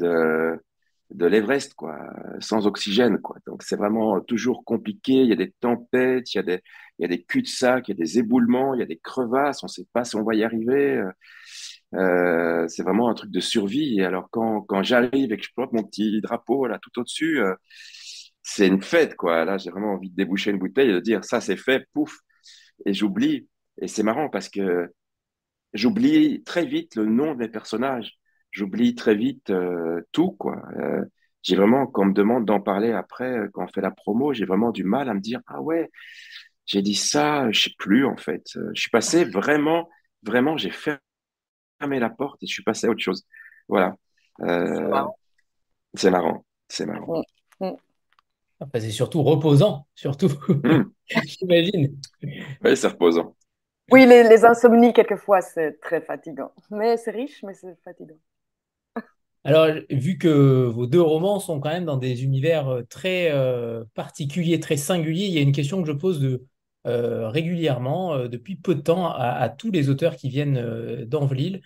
de 1.11 1.27
l'Everest, 1.27 1.75
quoi, 1.75 1.99
sans 2.41 2.67
oxygène, 2.67 3.19
quoi. 3.21 3.37
Donc 3.47 3.63
c'est 3.63 3.77
vraiment 3.77 4.21
toujours 4.21 4.65
compliqué. 4.65 5.13
Il 5.15 5.29
y 5.29 5.33
a 5.33 5.37
des 5.37 5.53
tempêtes, 5.61 6.35
il 6.35 6.39
y 6.39 6.41
a 6.41 6.43
des, 6.43 6.61
il 6.99 7.03
y 7.03 7.05
a 7.05 7.09
des 7.09 7.23
cul-de-sac, 7.23 7.89
il 7.89 7.93
y 7.93 7.95
a 7.95 8.05
des 8.05 8.19
éboulements, 8.19 8.75
il 8.75 8.81
y 8.81 8.83
a 8.83 8.87
des 8.87 8.99
crevasses. 8.99 9.63
On 9.63 9.67
ne 9.67 9.71
sait 9.71 9.87
pas 9.93 10.05
si 10.05 10.17
on 10.17 10.25
va 10.25 10.35
y 10.35 10.45
arriver. 10.45 11.03
Euh, 11.95 12.67
c'est 12.69 12.83
vraiment 12.83 13.09
un 13.09 13.15
truc 13.15 13.31
de 13.31 13.41
survie. 13.41 14.01
Et 14.01 14.05
alors 14.05 14.29
quand, 14.31 14.63
quand 14.63 14.83
j'arrive 14.83 15.33
et 15.33 15.37
que 15.37 15.45
je 15.45 15.51
porte 15.55 15.73
mon 15.73 15.85
petit 15.85 16.21
drapeau 16.21 16.67
là 16.67 16.79
tout 16.81 17.01
au-dessus, 17.01 17.41
euh, 17.41 17.55
c'est 18.43 18.67
une 18.69 18.83
fête, 18.83 19.15
quoi. 19.17 19.45
Là, 19.45 19.59
j'ai 19.59 19.71
vraiment 19.71 19.95
envie 19.95 20.11
de 20.11 20.17
déboucher 20.17 20.51
une 20.51 20.59
bouteille 20.59 20.91
et 20.91 20.95
de 20.95 21.01
dire 21.01 21.25
ça, 21.25 21.41
c'est 21.41 21.57
fait, 21.57 21.87
pouf. 21.93 22.19
Et 22.87 22.95
j'oublie. 22.95 23.49
Et 23.81 23.89
c'est 23.89 24.03
marrant 24.03 24.29
parce 24.29 24.49
que 24.49 24.91
j'oublie 25.75 26.43
très 26.45 26.67
vite 26.67 26.97
le 26.97 27.07
nom 27.07 27.35
de 27.35 27.39
mes 27.39 27.49
personnages 27.49 28.19
j'oublie 28.53 28.95
très 28.95 29.15
vite 29.15 29.51
euh, 29.51 30.03
tout, 30.13 30.33
quoi. 30.33 30.63
J'ai 31.43 31.57
vraiment, 31.57 31.87
quand 31.87 32.03
on 32.03 32.07
me 32.07 32.13
demande 32.13 32.45
d'en 32.45 32.61
parler 32.61 32.93
après, 32.93 33.49
quand 33.53 33.65
on 33.65 33.69
fait 33.69 33.81
la 33.81 33.91
promo, 33.91 34.33
j'ai 34.33 34.45
vraiment 34.45 34.71
du 34.71 34.85
mal 34.85 35.09
à 35.09 35.15
me 35.15 35.21
dire, 35.21 35.41
ah 35.49 35.61
ouais, 35.61 35.91
j'ai 36.67 36.83
dit 36.83 36.95
ça, 36.95 37.51
je 37.51 37.63
sais 37.63 37.75
plus, 37.79 38.07
en 38.07 38.17
fait. 38.17 38.45
Je 38.75 38.81
suis 38.81 38.91
passé 38.91 39.25
vraiment, 39.25 39.89
vraiment, 40.23 40.57
j'ai 40.57 40.71
fermé 41.83 41.99
la 41.99 42.11
porte 42.11 42.43
et 42.43 42.47
je 42.47 42.53
suis 42.53 42.63
passé 42.63 42.87
à 42.87 42.91
autre 42.91 43.01
chose. 43.01 43.25
Voilà. 43.69 43.97
c'est 45.95 46.11
marrant. 46.11 46.45
C'est 46.69 46.87
marrant. 46.87 47.23
Mm, 47.61 47.67
mm. 47.67 47.77
Ah, 48.61 48.67
c'est 48.75 48.91
surtout 48.91 49.23
reposant, 49.23 49.87
surtout, 49.95 50.29
mm. 50.49 50.85
j'imagine. 51.27 52.01
Oui, 52.65 52.77
c'est 52.77 52.87
reposant. 52.87 53.37
Oui, 53.91 54.07
les, 54.07 54.23
les, 54.23 54.45
insomnies, 54.45 54.93
quelquefois, 54.93 55.41
c'est 55.41 55.81
très 55.81 56.01
fatigant. 56.01 56.53
Mais 56.71 56.97
c'est 56.97 57.11
riche, 57.11 57.43
mais 57.43 57.55
c'est 57.55 57.77
fatigant. 57.83 58.17
Alors, 59.45 59.67
vu 59.91 60.19
que 60.19 60.67
vos 60.67 60.87
deux 60.87 61.03
romans 61.03 61.41
sont 61.41 61.59
quand 61.59 61.71
même 61.71 61.85
dans 61.85 61.97
des 61.97 62.23
univers 62.23 62.69
euh, 62.69 62.83
très 62.89 63.33
euh, 63.33 63.83
particuliers, 63.95 64.61
très 64.61 64.77
singuliers, 64.77 65.27
il 65.27 65.33
y 65.33 65.39
a 65.39 65.41
une 65.41 65.51
question 65.51 65.83
que 65.83 65.89
je 65.89 65.93
pose 65.93 66.21
de, 66.21 66.47
euh, 66.87 67.29
régulièrement, 67.29 68.27
depuis 68.29 68.57
peu 68.57 68.75
de 68.75 68.81
temps, 68.81 69.09
à, 69.09 69.49
tous 69.49 69.71
les 69.71 69.89
auteurs 69.89 70.17
qui 70.17 70.29
viennent 70.29 71.05
d'Anvlil. 71.05 71.63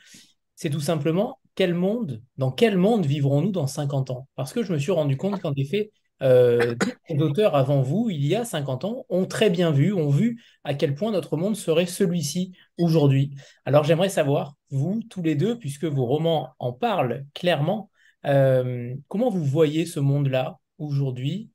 C'est 0.55 0.71
tout 0.71 0.81
simplement 0.81 1.39
quel 1.55 1.75
monde, 1.75 2.23
dans 2.37 2.53
quel 2.53 2.77
monde 2.77 3.07
vivrons-nous 3.07 3.51
dans 3.51 3.67
50 3.67 4.11
ans? 4.11 4.29
Parce 4.37 4.53
que 4.53 4.63
je 4.63 4.73
me 4.73 4.79
suis 4.79 4.93
rendu 4.93 5.17
compte 5.17 5.41
qu'en 5.41 5.55
effet, 5.55 5.91
euh, 6.23 6.75
les 7.09 7.21
auteurs 7.21 7.55
avant 7.55 7.83
vous, 7.83 8.09
il 8.11 8.25
y 8.25 8.35
a 8.35 8.45
50 8.45 8.85
ans, 8.85 9.07
ont 9.09 9.27
très 9.27 9.51
bien 9.51 9.71
vu, 9.71 9.93
ont 9.93 10.09
vu 10.09 10.43
à 10.65 10.75
quel 10.75 10.95
point 10.95 11.13
notre 11.13 11.37
monde 11.37 11.57
serait 11.57 11.87
celui-ci 11.87 12.53
aujourd'hui. 12.79 13.35
Alors 13.65 13.85
j'aimerais 13.85 14.09
savoir, 14.09 14.55
vous, 14.71 15.03
tous 15.11 15.23
les 15.23 15.35
deux, 15.35 15.59
puisque 15.59 15.85
vos 15.85 16.07
romans 16.07 16.55
en 16.59 16.73
parlent 16.73 17.27
clairement, 17.35 17.91
euh, 18.27 18.95
comment 19.09 19.31
vous 19.31 19.45
voyez 19.45 19.87
ce 19.87 20.01
monde-là 20.01 20.59
aujourd'hui, 20.79 21.51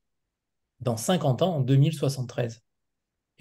dans 0.80 0.96
50 0.96 1.42
ans, 1.42 1.56
en 1.56 1.60
2073 1.60 2.62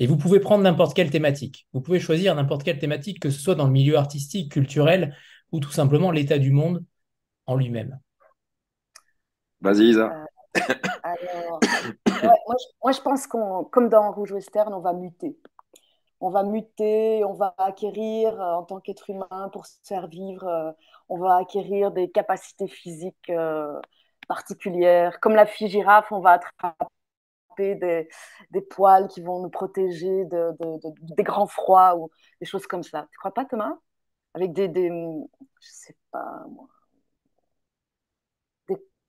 Et 0.01 0.07
vous 0.07 0.17
pouvez 0.17 0.39
prendre 0.39 0.63
n'importe 0.63 0.95
quelle 0.95 1.11
thématique. 1.11 1.67
Vous 1.73 1.79
pouvez 1.79 1.99
choisir 1.99 2.33
n'importe 2.33 2.63
quelle 2.63 2.79
thématique, 2.79 3.19
que 3.19 3.29
ce 3.29 3.39
soit 3.39 3.53
dans 3.53 3.67
le 3.67 3.71
milieu 3.71 3.97
artistique, 3.97 4.51
culturel, 4.51 5.15
ou 5.51 5.59
tout 5.59 5.69
simplement 5.69 6.09
l'état 6.09 6.39
du 6.39 6.49
monde 6.51 6.83
en 7.45 7.55
lui-même. 7.55 7.99
Vas-y, 9.61 9.89
Isa. 9.89 10.11
Euh, 10.57 10.73
alors, 11.03 11.59
moi, 12.83 12.91
je, 12.93 13.01
pense 13.01 13.27
qu'on, 13.27 13.63
comme 13.65 13.89
dans 13.89 14.11
Rouge 14.11 14.31
Western, 14.31 14.73
on 14.73 14.79
va 14.79 14.93
muter. 14.93 15.37
On 16.19 16.31
va 16.31 16.41
muter, 16.41 17.23
on 17.23 17.33
va 17.33 17.53
acquérir 17.59 18.41
euh, 18.41 18.53
en 18.53 18.63
tant 18.63 18.79
qu'être 18.79 19.07
humain 19.07 19.51
pour 19.53 19.67
se 19.67 19.77
faire 19.83 20.07
vivre, 20.07 20.47
euh, 20.47 20.71
on 21.09 21.19
va 21.19 21.35
acquérir 21.35 21.91
des 21.91 22.09
capacités 22.09 22.67
physiques 22.67 23.29
euh, 23.29 23.79
particulières. 24.27 25.19
Comme 25.19 25.35
la 25.35 25.45
fille 25.45 25.69
girafe, 25.69 26.11
on 26.11 26.21
va 26.21 26.31
attraper 26.31 26.85
des, 27.57 28.07
des 28.51 28.61
poils 28.61 29.07
qui 29.07 29.21
vont 29.21 29.41
nous 29.41 29.49
protéger 29.49 30.25
de, 30.25 30.51
des 31.15 31.23
grands 31.23 31.47
froids 31.47 31.95
ou 31.97 32.09
des 32.39 32.45
choses 32.45 32.67
comme 32.67 32.83
ça. 32.83 33.07
Tu 33.11 33.17
crois 33.17 33.33
pas, 33.33 33.45
Thomas? 33.45 33.77
Avec 34.33 34.53
des, 34.53 34.67
des, 34.67 34.89
je 34.89 35.67
sais 35.69 35.95
pas 36.11 36.45
moi, 36.49 36.67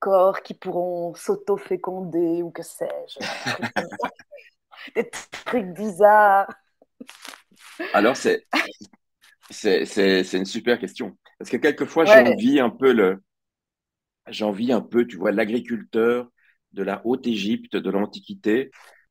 corps 0.03 0.43
qui 0.43 0.55
pourront 0.55 1.15
s'auto-féconder 1.15 2.43
ou 2.43 2.51
que 2.51 2.65
sais-je. 2.65 3.21
Des 4.97 5.09
trucs 5.45 5.67
bizarres. 5.67 6.53
Alors, 7.95 8.17
c'est, 8.17 8.45
c'est, 9.49 9.85
c'est, 9.87 10.25
c'est 10.25 10.39
une 10.39 10.45
super 10.45 10.81
question. 10.81 11.17
Parce 11.39 11.51
que 11.51 11.57
quelquefois, 11.57 12.05
j'envie 12.05 12.59
un 12.59 12.71
peu 12.71 12.93
le, 12.93 13.23
j'envie 14.27 14.73
un 14.73 14.81
peu, 14.81 15.07
tu 15.07 15.17
vois, 15.17 15.31
l'agriculteur 15.31 16.29
de 16.73 16.83
la 16.83 17.03
Haute-Égypte, 17.05 17.77
de 17.77 17.91
l'Antiquité, 17.91 18.71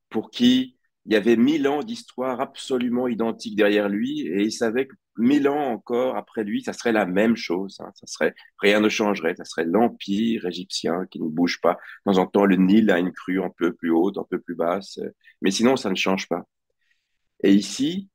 pour 0.09 0.31
qui 0.31 0.77
il 1.05 1.13
y 1.13 1.15
avait 1.15 1.35
mille 1.35 1.67
ans 1.67 1.81
d'histoire 1.81 2.41
absolument 2.41 3.07
identique 3.07 3.55
derrière 3.55 3.89
lui 3.89 4.21
et 4.21 4.43
il 4.43 4.51
savait 4.51 4.85
que 4.85 4.95
mille 5.17 5.47
ans 5.49 5.71
encore 5.71 6.15
après 6.15 6.43
lui, 6.43 6.63
ça 6.63 6.73
serait 6.73 6.91
la 6.91 7.05
même 7.05 7.35
chose. 7.35 7.77
Hein. 7.79 7.91
Ça 7.95 8.07
serait 8.07 8.33
rien 8.59 8.79
ne 8.79 8.89
changerait. 8.89 9.35
Ça 9.35 9.45
serait 9.45 9.65
l'empire 9.65 10.45
égyptien 10.45 11.05
qui 11.09 11.19
ne 11.19 11.27
bouge 11.27 11.59
pas. 11.61 11.73
De 12.05 12.11
temps 12.11 12.17
en 12.19 12.27
temps, 12.27 12.45
le 12.45 12.55
Nil 12.55 12.91
a 12.91 12.99
une 12.99 13.11
crue 13.11 13.41
un 13.41 13.49
peu 13.49 13.73
plus 13.73 13.91
haute, 13.91 14.17
un 14.17 14.25
peu 14.29 14.39
plus 14.39 14.55
basse, 14.55 14.99
mais 15.41 15.51
sinon, 15.51 15.75
ça 15.75 15.89
ne 15.89 15.95
change 15.95 16.27
pas. 16.27 16.43
Et 17.43 17.53
ici, 17.53 18.09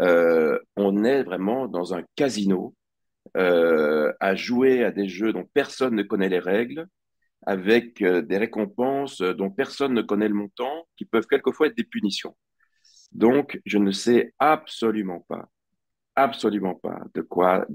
euh, 0.00 0.58
on 0.76 1.04
est 1.04 1.22
vraiment 1.22 1.66
dans 1.68 1.94
un 1.94 2.02
casino 2.16 2.74
euh, 3.36 4.12
à 4.20 4.34
jouer 4.36 4.84
à 4.84 4.90
des 4.90 5.08
jeux 5.08 5.32
dont 5.32 5.46
personne 5.54 5.94
ne 5.94 6.02
connaît 6.02 6.28
les 6.28 6.38
règles, 6.38 6.86
avec 7.46 8.02
euh, 8.02 8.22
des 8.22 8.38
récompenses 8.38 9.20
dont 9.20 9.50
personne 9.50 9.94
ne 9.94 10.02
connaît 10.02 10.28
le 10.28 10.34
montant, 10.34 10.86
qui 10.96 11.04
peuvent 11.04 11.26
quelquefois 11.26 11.68
être 11.68 11.76
des 11.76 11.84
punitions. 11.84 12.36
Donc, 13.12 13.60
je 13.64 13.78
ne 13.78 13.90
sais 13.90 14.34
absolument 14.38 15.24
pas, 15.28 15.48
absolument 16.14 16.74
pas 16.74 17.00
de 17.14 17.22
quoi 17.22 17.66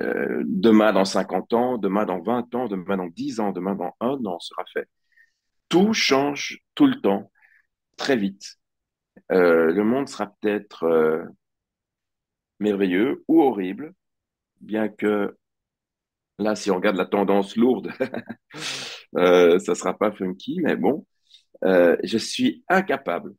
euh, 0.00 0.42
demain 0.46 0.92
dans 0.92 1.04
50 1.04 1.52
ans, 1.52 1.78
demain 1.78 2.04
dans 2.04 2.20
20 2.20 2.54
ans, 2.54 2.66
demain 2.66 2.96
dans 2.96 3.06
10 3.06 3.40
ans, 3.40 3.52
demain 3.52 3.74
dans 3.74 3.94
un 4.00 4.24
an 4.24 4.38
sera 4.40 4.64
fait. 4.72 4.88
Tout 5.68 5.92
change 5.92 6.60
tout 6.74 6.86
le 6.86 7.00
temps, 7.00 7.30
très 7.96 8.16
vite. 8.16 8.56
Euh, 9.32 9.72
le 9.72 9.84
monde 9.84 10.08
sera 10.08 10.26
peut-être 10.40 10.84
euh, 10.84 11.24
merveilleux 12.58 13.24
ou 13.28 13.42
horrible, 13.42 13.94
bien 14.60 14.88
que 14.88 15.36
là, 16.38 16.56
si 16.56 16.70
on 16.70 16.76
regarde 16.76 16.96
la 16.96 17.06
tendance 17.06 17.56
lourde, 17.56 17.92
euh, 19.16 19.58
ça 19.58 19.74
sera 19.74 19.96
pas 19.96 20.12
funky, 20.12 20.60
mais 20.62 20.76
bon, 20.76 21.06
euh, 21.64 21.96
je 22.02 22.18
suis 22.18 22.64
incapable, 22.68 23.34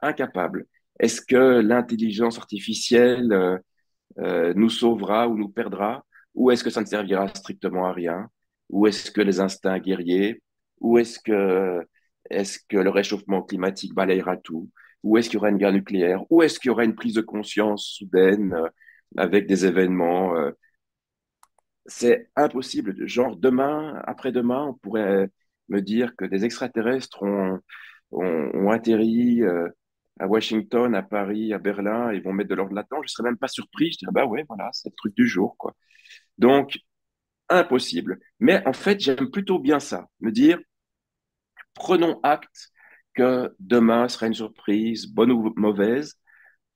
incapable. 0.00 0.66
Est-ce 0.98 1.20
que 1.20 1.60
l'intelligence 1.60 2.38
artificielle 2.38 3.60
euh, 4.18 4.52
nous 4.54 4.70
sauvera 4.70 5.28
ou 5.28 5.36
nous 5.36 5.48
perdra, 5.48 6.04
ou 6.34 6.50
est-ce 6.50 6.64
que 6.64 6.70
ça 6.70 6.80
ne 6.80 6.86
servira 6.86 7.28
strictement 7.28 7.86
à 7.86 7.92
rien, 7.92 8.28
ou 8.68 8.86
est-ce 8.86 9.10
que 9.10 9.20
les 9.20 9.40
instincts 9.40 9.78
guerriers, 9.78 10.42
ou 10.80 10.98
est-ce 10.98 11.18
que 11.18 11.86
que 12.68 12.78
le 12.78 12.88
réchauffement 12.88 13.42
climatique 13.42 13.94
balayera 13.94 14.38
tout, 14.38 14.70
ou 15.02 15.18
est-ce 15.18 15.28
qu'il 15.28 15.36
y 15.36 15.38
aura 15.38 15.50
une 15.50 15.58
guerre 15.58 15.72
nucléaire, 15.72 16.22
ou 16.30 16.42
est-ce 16.42 16.58
qu'il 16.58 16.68
y 16.68 16.72
aura 16.72 16.84
une 16.84 16.94
prise 16.94 17.14
de 17.14 17.20
conscience 17.20 17.84
soudaine 17.84 18.56
avec 19.16 19.46
des 19.46 19.66
événements 19.66 20.32
c'est 21.86 22.30
impossible. 22.36 23.06
Genre, 23.06 23.36
demain, 23.36 24.00
après-demain, 24.06 24.66
on 24.66 24.74
pourrait 24.74 25.30
me 25.68 25.80
dire 25.80 26.14
que 26.16 26.24
des 26.24 26.44
extraterrestres 26.44 27.22
ont, 27.22 27.60
atterri 28.70 29.42
euh, 29.42 29.68
à 30.20 30.26
Washington, 30.26 30.94
à 30.94 31.02
Paris, 31.02 31.52
à 31.52 31.58
Berlin, 31.58 32.10
et 32.10 32.20
vont 32.20 32.32
mettre 32.32 32.50
de 32.50 32.54
l'ordre 32.54 32.74
là-dedans. 32.74 33.02
Je 33.02 33.08
serais 33.08 33.24
même 33.24 33.38
pas 33.38 33.48
surpris. 33.48 33.92
Je 33.92 33.98
dirais, 33.98 34.12
bah 34.12 34.26
ouais, 34.26 34.44
voilà, 34.48 34.70
c'est 34.72 34.90
le 34.90 34.94
truc 34.96 35.14
du 35.16 35.26
jour, 35.28 35.56
quoi. 35.58 35.74
Donc, 36.38 36.78
impossible. 37.48 38.20
Mais 38.40 38.66
en 38.66 38.72
fait, 38.72 39.00
j'aime 39.00 39.30
plutôt 39.30 39.58
bien 39.58 39.80
ça. 39.80 40.08
Me 40.20 40.30
dire, 40.32 40.58
prenons 41.74 42.20
acte 42.22 42.70
que 43.14 43.54
demain 43.58 44.08
sera 44.08 44.26
une 44.26 44.34
surprise, 44.34 45.06
bonne 45.06 45.32
ou 45.32 45.52
mauvaise. 45.56 46.14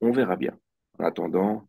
On 0.01 0.13
verra 0.13 0.37
bien. 0.37 0.59
En 0.99 1.05
attendant, 1.05 1.69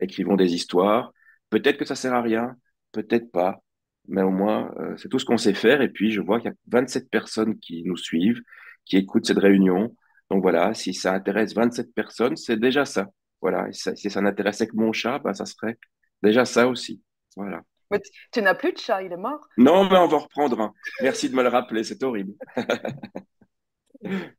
écrivons 0.00 0.36
des 0.36 0.54
histoires. 0.54 1.12
Peut-être 1.50 1.78
que 1.78 1.84
ça 1.84 1.96
sert 1.96 2.14
à 2.14 2.22
rien, 2.22 2.56
peut-être 2.92 3.30
pas, 3.30 3.60
mais 4.08 4.22
au 4.22 4.30
moins, 4.30 4.72
euh, 4.78 4.96
c'est 4.96 5.08
tout 5.08 5.18
ce 5.18 5.24
qu'on 5.24 5.36
sait 5.38 5.54
faire. 5.54 5.80
Et 5.82 5.88
puis, 5.88 6.10
je 6.12 6.20
vois 6.20 6.40
qu'il 6.40 6.50
y 6.50 6.52
a 6.52 6.56
27 6.68 7.10
personnes 7.10 7.58
qui 7.58 7.82
nous 7.84 7.96
suivent, 7.96 8.40
qui 8.84 8.96
écoutent 8.96 9.26
cette 9.26 9.38
réunion. 9.38 9.94
Donc 10.30 10.42
voilà, 10.42 10.74
si 10.74 10.94
ça 10.94 11.12
intéresse 11.12 11.54
27 11.54 11.92
personnes, 11.94 12.36
c'est 12.36 12.56
déjà 12.58 12.84
ça. 12.84 13.08
Voilà, 13.40 13.68
et 13.68 13.72
ça, 13.72 13.96
si 13.96 14.10
ça 14.10 14.20
n'intéressait 14.20 14.66
que 14.66 14.76
mon 14.76 14.92
chat, 14.92 15.18
bah, 15.18 15.34
ça 15.34 15.46
serait 15.46 15.78
déjà 16.22 16.44
ça 16.44 16.68
aussi. 16.68 17.02
Voilà. 17.36 17.62
Mais 17.90 18.00
tu, 18.00 18.10
tu 18.30 18.42
n'as 18.42 18.54
plus 18.54 18.72
de 18.72 18.78
chat, 18.78 19.02
il 19.02 19.10
est 19.12 19.16
mort. 19.16 19.40
Non, 19.56 19.82
mais 19.88 19.96
on 19.96 20.06
va 20.06 20.16
en 20.16 20.20
reprendre 20.20 20.60
un. 20.60 20.72
Merci 21.02 21.28
de 21.30 21.34
me 21.34 21.42
le 21.42 21.48
rappeler, 21.48 21.82
c'est 21.84 22.02
horrible. 22.02 22.34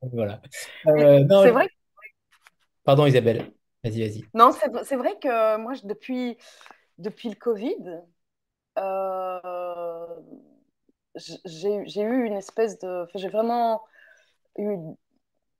Voilà. 0.01 0.41
Euh, 0.87 1.23
non, 1.25 1.43
C'est 1.43 1.51
vrai, 1.51 1.67
pardon 2.83 3.05
Isabelle, 3.05 3.51
vas-y, 3.83 4.01
vas-y. 4.01 4.23
non, 4.33 4.51
c'est 4.51 4.69
c'est 4.85 4.95
vrai 4.95 5.13
que 5.21 5.57
moi, 5.57 5.73
je- 5.73 5.85
depuis, 5.85 6.37
depuis 6.97 7.29
le 7.29 7.35
Covid, 7.35 7.75
j'ai 11.15 11.86
j'ai 11.88 12.01
eu 12.01 12.26
une 12.26 12.34
espèce 12.38 12.80
de... 12.80 13.07
J'ai 13.15 13.30
vraiment 13.30 13.84
eu 14.57 14.78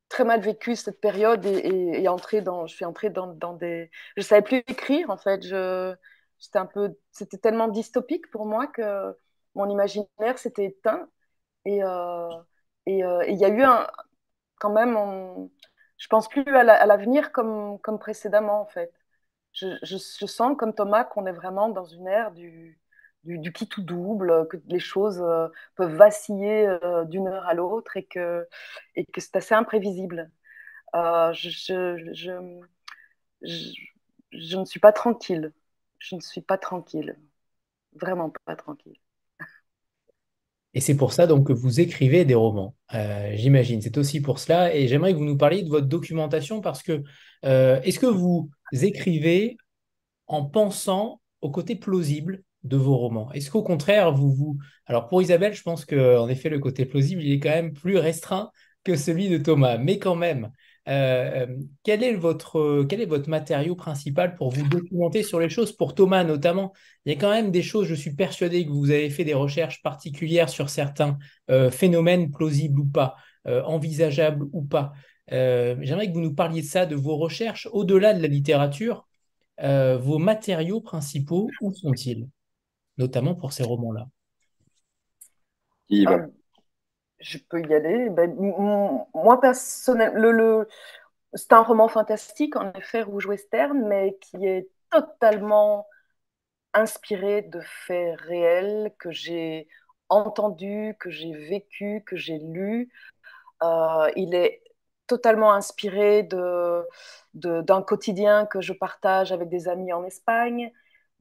très 0.10 0.26
mal 0.26 0.42
vécu 0.42 0.76
cette 0.76 1.02
période 1.02 1.46
et, 1.46 2.08
entré 2.10 2.42
dans, 2.42 2.68
je 2.68 2.76
suis 2.76 2.86
entrée 2.86 3.10
dans, 3.10 3.28
dans 3.28 3.54
des... 3.56 3.92
Je 4.18 4.22
savais 4.24 4.42
plus 4.44 4.58
écrire, 4.68 5.10
en 5.10 5.18
fait. 5.18 5.44
C'était 7.12 7.38
tellement 7.38 7.68
dystopique 7.68 8.30
pour 8.32 8.46
moi 8.46 8.68
que 8.68 9.16
mon 9.56 9.70
imaginaire 9.70 10.38
s'était 10.38 10.66
éteint. 10.66 11.10
Et 11.66 11.84
euh, 11.84 12.30
euh, 13.06 13.22
et 13.24 13.34
il 13.34 13.40
y 13.40 13.46
a 13.46 13.50
eu 13.50 13.64
un, 13.64 13.88
quand 14.60 14.72
même... 14.72 14.98
on- 14.98 15.52
je 16.00 16.08
pense 16.10 16.30
plus 16.30 16.44
à 16.48 16.64
la- 16.66 16.82
à 16.82 16.86
l'avenir 16.88 17.32
comme, 17.34 17.80
comme 17.82 18.00
précédemment, 18.00 18.62
en 18.62 18.68
fait. 18.68 18.94
Je, 19.54 19.68
je 19.84 20.26
sens, 20.28 20.58
comme 20.60 20.76
Thomas, 20.76 21.06
qu'on 21.06 21.28
est 21.28 21.34
vraiment 21.34 21.70
dans 21.70 21.86
une 21.86 22.08
ère 22.08 22.32
du, 22.34 22.81
du, 23.24 23.52
qui 23.54 23.68
tout 23.68 23.84
double, 23.84 24.48
que 24.50 24.58
les 24.68 24.80
choses 24.80 25.22
euh, 25.22 25.48
peuvent 25.76 25.96
vaciller 25.96 26.68
euh, 26.68 27.06
d'une 27.06 27.28
heure 27.28 27.46
à 27.48 27.54
l'autre 27.54 27.98
et 27.98 28.06
que, 28.06 28.48
et 28.96 29.06
que 29.06 29.22
c'est 29.22 29.36
assez 29.36 29.56
imprévisible. 29.56 30.32
Euh, 30.96 31.34
je, 31.34 31.50
je, 31.50 32.14
je, 32.14 33.74
je, 34.32 34.58
ne 34.58 34.66
suis 34.66 34.80
pas 34.80 34.92
tranquille. 34.92 35.54
Je 36.00 36.16
ne 36.16 36.22
suis 36.22 36.42
pas 36.42 36.58
tranquille. 36.58 37.18
Vraiment 37.94 38.32
pas 38.46 38.56
tranquille. 38.56 38.98
Et 40.74 40.80
c'est 40.80 40.96
pour 40.96 41.12
ça 41.14 41.28
donc 41.28 41.48
que 41.48 41.54
vous 41.54 41.82
écrivez 41.82 42.24
des 42.24 42.36
romans, 42.36 42.76
euh, 42.94 43.32
j'imagine. 43.36 43.82
C'est 43.82 43.98
aussi 43.98 44.22
pour 44.22 44.40
cela. 44.40 44.74
Et 44.74 44.88
j'aimerais 44.88 45.12
que 45.12 45.18
vous 45.18 45.26
nous 45.26 45.38
parliez 45.38 45.64
de 45.64 45.70
votre 45.70 45.88
documentation 45.88 46.62
parce 46.62 46.82
que 46.82 47.04
euh, 47.46 47.82
est-ce 47.82 48.00
que 48.00 48.06
vous 48.06 48.50
écrivez 48.72 49.58
en 50.28 50.46
pensant 50.46 51.22
au 51.42 51.52
côté 51.52 51.76
plausible 51.76 52.44
de 52.64 52.78
vos 52.78 52.98
romans? 52.98 53.32
Est-ce 53.32 53.50
qu'au 53.52 53.64
contraire, 53.64 54.12
vous 54.14 54.32
vous... 54.32 54.58
Alors 54.86 55.08
pour 55.08 55.22
Isabelle, 55.22 55.54
je 55.54 55.64
pense 55.64 55.86
que 55.86 56.18
en 56.18 56.30
effet, 56.30 56.50
le 56.50 56.60
côté 56.60 56.86
plausible, 56.86 57.24
il 57.24 57.34
est 57.34 57.40
quand 57.40 57.50
même 57.50 57.74
plus 57.74 57.98
restreint 57.98 58.52
que 58.84 58.96
celui 58.96 59.30
de 59.30 59.38
Thomas. 59.38 59.78
Mais 59.78 60.00
quand 60.00 60.16
même, 60.16 60.52
euh, 60.88 61.46
euh, 61.48 61.58
quel 61.84 62.04
est 62.04 62.16
votre, 62.16 62.84
quel 62.90 63.08
matériau 63.28 63.76
principal 63.76 64.34
pour 64.36 64.50
vous 64.50 64.68
documenter 64.68 65.22
sur 65.22 65.40
les 65.40 65.50
choses? 65.50 65.72
Pour 65.72 65.94
Thomas 65.94 66.24
notamment, 66.24 66.74
il 67.06 67.14
y 67.14 67.16
a 67.16 67.20
quand 67.20 67.30
même 67.30 67.52
des 67.52 67.62
choses, 67.62 67.86
je 67.86 67.96
suis 67.96 68.16
persuadé 68.16 68.66
que 68.66 68.72
vous 68.72 68.90
avez 68.90 69.10
fait 69.10 69.24
des 69.24 69.36
recherches 69.36 69.82
particulières 69.84 70.50
sur 70.50 70.70
certains 70.70 71.18
euh, 71.50 71.70
phénomènes 71.70 72.32
plausibles 72.32 72.80
ou 72.80 72.86
pas, 72.86 73.16
envisageables 73.46 74.46
ou 74.52 74.64
pas. 74.64 74.94
J'aimerais 75.30 76.08
que 76.08 76.14
vous 76.14 76.22
nous 76.22 76.36
parliez 76.36 76.62
de 76.62 76.68
ça, 76.68 76.86
de 76.86 76.96
vos 76.96 77.18
recherches, 77.18 77.68
au-delà 77.72 78.14
de 78.14 78.22
la 78.22 78.28
littérature, 78.28 79.08
vos 79.60 80.18
matériaux 80.20 80.82
principaux, 80.82 81.50
où 81.62 81.74
sont-ils? 81.74 82.28
Notamment 82.98 83.36
pour 83.36 83.52
ces 83.52 83.64
romans-là. 83.64 84.08
Yves. 85.90 86.10
Euh, 86.12 86.28
je 87.20 87.38
peux 87.50 87.62
y 87.62 87.74
aller. 87.74 88.10
Ben, 88.10 88.34
moi, 89.14 89.42
personnellement, 89.42 90.20
le, 90.20 90.32
le- 90.32 90.70
c'est 91.36 91.54
un 91.54 91.62
roman 91.64 91.88
fantastique, 91.90 92.56
en 92.58 92.74
effet, 92.74 93.04
Rouge 93.04 93.28
Western, 93.28 93.88
mais 93.88 94.18
qui 94.22 94.46
est 94.46 94.70
totalement 94.92 95.88
inspiré 96.74 97.44
de 97.44 97.62
faits 97.62 98.20
réels 98.22 98.94
que 99.00 99.12
j'ai 99.12 99.68
entendus, 100.10 100.96
que 101.00 101.10
j'ai 101.12 101.34
vécus, 101.34 102.04
que 102.06 102.18
j'ai 102.18 102.40
lus. 102.40 102.92
Euh, 103.64 104.12
il 104.16 104.36
est 104.36 104.64
totalement 105.08 105.54
inspiré 105.54 106.24
de, 106.24 106.86
de- 107.36 107.62
d'un 107.62 107.82
quotidien 107.84 108.46
que 108.46 108.62
je 108.62 108.74
partage 108.74 109.32
avec 109.32 109.50
des 109.50 109.68
amis 109.68 109.94
en 109.94 110.04
Espagne. 110.06 110.72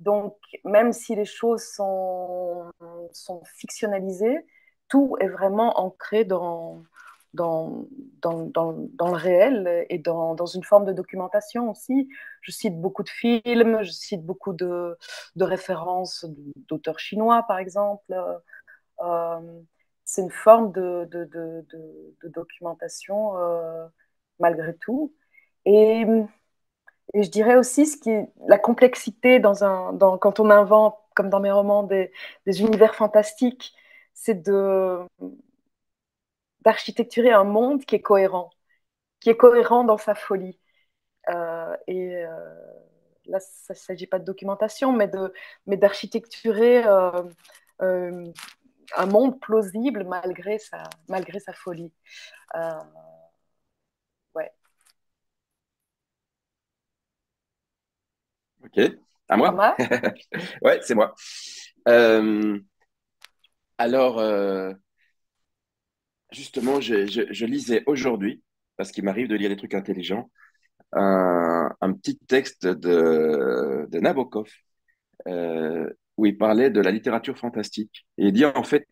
Donc, 0.01 0.37
même 0.65 0.93
si 0.93 1.15
les 1.15 1.25
choses 1.25 1.63
sont, 1.63 2.71
sont 3.13 3.43
fictionnalisées, 3.45 4.47
tout 4.89 5.17
est 5.21 5.29
vraiment 5.29 5.79
ancré 5.79 6.25
dans, 6.25 6.83
le 7.35 9.13
réel 9.13 9.87
et 9.89 9.99
dans, 9.99 10.47
une 10.47 10.65
forme 10.65 10.85
de 10.85 10.93
documentation 10.93 11.71
aussi. 11.71 12.09
Je 12.43 12.51
cite 12.51 12.81
beaucoup 12.81 13.03
de 13.03 13.09
films, 13.09 13.83
je 13.83 13.91
cite 13.93 14.25
beaucoup 14.25 14.53
de, 14.53 14.97
références 15.39 16.27
d'auteurs 16.69 16.99
chinois, 16.99 17.45
par 17.45 17.59
exemple. 17.59 18.15
Euh, 19.03 19.41
c'est 20.05 20.23
une 20.23 20.31
forme 20.31 20.73
de 20.73 21.09
documentation 22.25 23.37
euh, 23.37 23.87
malgré 24.41 24.75
tout. 24.75 25.15
Et, 25.65 26.05
et, 27.15 27.23
je 27.23 27.31
dirais 27.31 27.57
aussi 27.57 27.87
ce 27.87 27.97
qui 27.97 28.11
est 28.11 28.29
la 28.47 28.59
complexité 28.59 29.41
dans 29.41 29.65
un, 29.65 29.97
quand 30.19 30.41
on 30.41 30.51
invente, 30.51 30.97
comme 31.15 31.31
dans 31.31 31.41
mes 31.41 31.51
romans, 31.51 31.83
des, 31.85 32.11
univers 32.47 32.95
fantastiques, 32.95 33.75
c'est 34.15 34.43
d'architecturer 36.65 37.31
un 37.33 37.45
monde 37.45 37.85
qui 37.85 37.95
est 37.97 38.03
cohérent, 38.03 38.51
qui 39.21 39.31
est 39.31 39.37
cohérent 39.37 39.85
dans 39.85 39.99
sa 39.99 40.15
folie. 40.15 40.59
Euh, 41.31 41.77
et 41.89 42.17
euh, 42.17 42.29
là, 43.27 43.41
ça 43.41 43.75
ne 43.75 43.79
s'agit 43.79 44.07
pas 44.07 44.19
de 44.19 44.25
documentation, 44.25 44.93
mais 44.93 45.11
mais 45.67 45.77
d'architecturer 45.77 46.85
euh, 47.83 48.27
un 48.97 49.07
monde 49.07 49.41
plausible 49.41 50.05
malgré 50.05 50.59
sa, 50.59 50.85
malgré 51.09 51.41
sa 51.41 51.53
folie. 51.53 51.93
Euh, 52.57 52.81
ouais. 54.35 54.51
Ok, 58.65 58.79
à 59.29 59.37
moi? 59.37 59.51
Thomas 59.51 59.77
Ouais, 60.63 60.81
c'est 60.83 60.95
moi. 60.95 61.15
Euh, 61.89 62.59
alors, 63.79 64.19
euh, 64.19 64.73
justement, 66.33 66.81
je, 66.81 67.07
je, 67.07 67.23
je 67.31 67.47
lisais 67.47 67.83
aujourd'hui 67.87 68.43
parce 68.77 68.93
qu'il 68.93 69.05
m'arrive 69.05 69.29
de 69.29 69.35
lire 69.35 69.51
des 69.51 69.57
trucs 69.57 69.75
intelligents, 69.75 70.31
un, 70.93 71.93
petit 72.03 72.17
texte 72.17 72.67
de, 72.67 73.87
de 73.91 74.01
Nabokov 74.01 74.49
euh, 75.29 75.93
où 76.17 76.25
il 76.25 76.39
parlait 76.39 76.71
de 76.71 76.81
la 76.81 76.91
littérature 76.91 77.37
fantastique. 77.37 78.07
Et 78.17 78.29
il 78.29 78.33
dit 78.33 78.47
en 78.47 78.63
fait, 78.63 78.87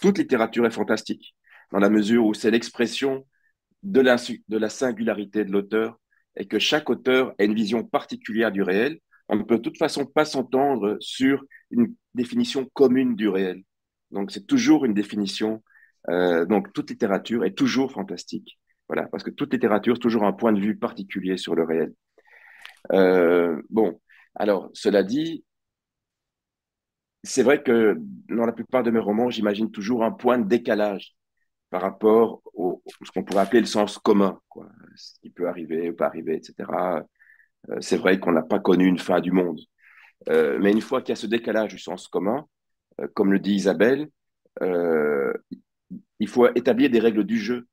toute 0.00 0.18
littérature 0.18 0.66
est 0.66 0.72
fantastique, 0.72 1.36
dans 1.70 1.78
la 1.78 1.88
mesure 1.88 2.26
où 2.26 2.34
c'est 2.34 2.50
l'expression 2.50 3.26
de 3.84 4.00
la, 4.00 4.16
de 4.16 4.58
la 4.58 4.68
singularité 4.68 5.44
de 5.44 5.52
l'auteur 5.52 5.99
et 6.36 6.46
que 6.46 6.58
chaque 6.58 6.90
auteur 6.90 7.34
a 7.38 7.44
une 7.44 7.54
vision 7.54 7.84
particulière 7.84 8.52
du 8.52 8.62
réel. 8.62 8.98
On 9.28 9.36
ne 9.36 9.42
peut 9.42 9.56
de 9.56 9.62
toute 9.62 9.78
façon 9.78 10.06
pas 10.06 10.24
s'entendre 10.24 10.96
sur 11.00 11.44
une 11.70 11.94
définition 12.14 12.68
commune 12.74 13.14
du 13.14 13.28
réel. 13.28 13.62
Donc 14.10 14.30
c'est 14.30 14.46
toujours 14.46 14.84
une 14.84 14.94
définition. 14.94 15.62
Euh, 16.08 16.44
donc 16.46 16.72
toute 16.72 16.90
littérature 16.90 17.44
est 17.44 17.56
toujours 17.56 17.92
fantastique. 17.92 18.58
Voilà, 18.88 19.06
parce 19.06 19.22
que 19.22 19.30
toute 19.30 19.52
littérature 19.52 19.96
c'est 19.96 20.00
toujours 20.00 20.24
un 20.24 20.32
point 20.32 20.52
de 20.52 20.60
vue 20.60 20.76
particulier 20.76 21.36
sur 21.36 21.54
le 21.54 21.64
réel. 21.64 21.94
Euh, 22.92 23.60
bon, 23.70 24.00
alors 24.34 24.70
cela 24.74 25.02
dit, 25.02 25.44
c'est 27.22 27.42
vrai 27.42 27.62
que 27.62 27.96
dans 28.28 28.46
la 28.46 28.52
plupart 28.52 28.82
de 28.82 28.90
mes 28.90 28.98
romans, 28.98 29.30
j'imagine 29.30 29.70
toujours 29.70 30.04
un 30.04 30.10
point 30.10 30.38
de 30.38 30.48
décalage 30.48 31.14
par 31.70 31.82
rapport 31.82 32.42
au 32.54 32.82
ce 33.04 33.10
qu'on 33.12 33.22
pourrait 33.22 33.42
appeler 33.42 33.60
le 33.60 33.66
sens 33.66 33.98
commun. 33.98 34.40
Ce 34.96 35.18
qui 35.20 35.30
peut 35.30 35.48
arriver 35.48 35.90
ou 35.90 35.94
pas 35.94 36.06
arriver, 36.06 36.36
etc. 36.36 37.04
Euh, 37.68 37.76
c'est 37.80 37.96
vrai 37.96 38.18
qu'on 38.18 38.32
n'a 38.32 38.42
pas 38.42 38.58
connu 38.58 38.86
une 38.86 38.98
fin 38.98 39.20
du 39.20 39.32
monde. 39.32 39.60
Euh, 40.28 40.58
mais 40.60 40.72
une 40.72 40.80
fois 40.80 41.02
qu'il 41.02 41.10
y 41.10 41.12
a 41.12 41.16
ce 41.16 41.26
décalage 41.26 41.72
du 41.74 41.78
sens 41.78 42.08
commun, 42.08 42.46
euh, 43.00 43.08
comme 43.14 43.32
le 43.32 43.38
dit 43.38 43.54
Isabelle, 43.54 44.08
il 46.18 46.28
faut 46.28 46.48
établir 46.54 46.90
des 46.90 46.98
règles 46.98 47.24
du 47.24 47.38
jeu 47.38 47.66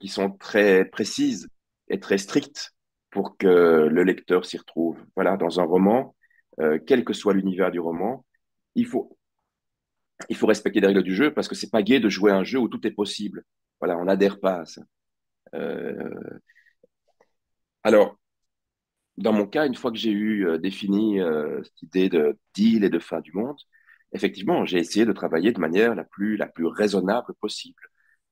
qui 0.00 0.08
sont 0.08 0.30
très 0.32 0.84
précises 0.84 1.48
et 1.88 1.98
très 2.00 2.18
strictes 2.18 2.72
pour 3.10 3.38
que 3.38 3.88
le 3.90 4.02
lecteur 4.02 4.44
s'y 4.44 4.58
retrouve. 4.58 4.98
Voilà, 5.14 5.36
dans 5.38 5.60
un 5.60 5.64
roman, 5.64 6.14
quel 6.86 7.04
que 7.04 7.14
soit 7.14 7.32
l'univers 7.32 7.70
du 7.70 7.80
roman, 7.80 8.26
il 8.74 8.86
faut 8.86 9.16
il 10.28 10.36
faut 10.36 10.46
respecter 10.46 10.80
les 10.80 10.88
règles 10.88 11.02
du 11.02 11.14
jeu 11.14 11.32
parce 11.32 11.48
que 11.48 11.54
c'est 11.54 11.70
pas 11.70 11.82
gai 11.82 12.00
de 12.00 12.08
jouer 12.08 12.32
un 12.32 12.44
jeu 12.44 12.58
où 12.58 12.68
tout 12.68 12.86
est 12.86 12.90
possible. 12.90 13.44
Voilà, 13.80 13.96
on 13.98 14.04
n'adhère 14.04 14.40
pas 14.40 14.60
à 14.60 14.64
ça. 14.66 14.82
Euh, 15.54 16.38
alors, 17.84 18.18
dans 19.16 19.32
mon 19.32 19.46
cas, 19.46 19.66
une 19.66 19.74
fois 19.74 19.90
que 19.90 19.96
j'ai 19.98 20.10
eu 20.10 20.46
euh, 20.46 20.58
défini 20.58 21.20
euh, 21.20 21.62
cette 21.64 21.82
idée 21.82 22.08
de 22.08 22.38
deal 22.54 22.84
et 22.84 22.90
de 22.90 22.98
fin 22.98 23.20
du 23.20 23.32
monde, 23.32 23.56
effectivement, 24.12 24.64
j'ai 24.66 24.78
essayé 24.78 25.06
de 25.06 25.12
travailler 25.12 25.52
de 25.52 25.60
manière 25.60 25.94
la 25.94 26.04
plus, 26.04 26.36
la 26.36 26.46
plus 26.46 26.66
raisonnable 26.66 27.34
possible. 27.40 27.80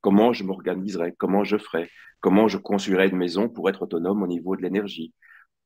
Comment 0.01 0.33
je 0.33 0.45
m'organiserais, 0.45 1.15
comment 1.19 1.45
je 1.45 1.57
ferais, 1.59 1.91
comment 2.21 2.49
je 2.49 2.59
construirais 2.59 3.09
une 3.09 3.17
maison 3.17 3.49
pour 3.49 3.69
être 3.71 3.83
autonome 3.83 4.23
au 4.23 4.27
niveau 4.27 4.57
de 4.57 4.63
l'énergie? 4.63 5.15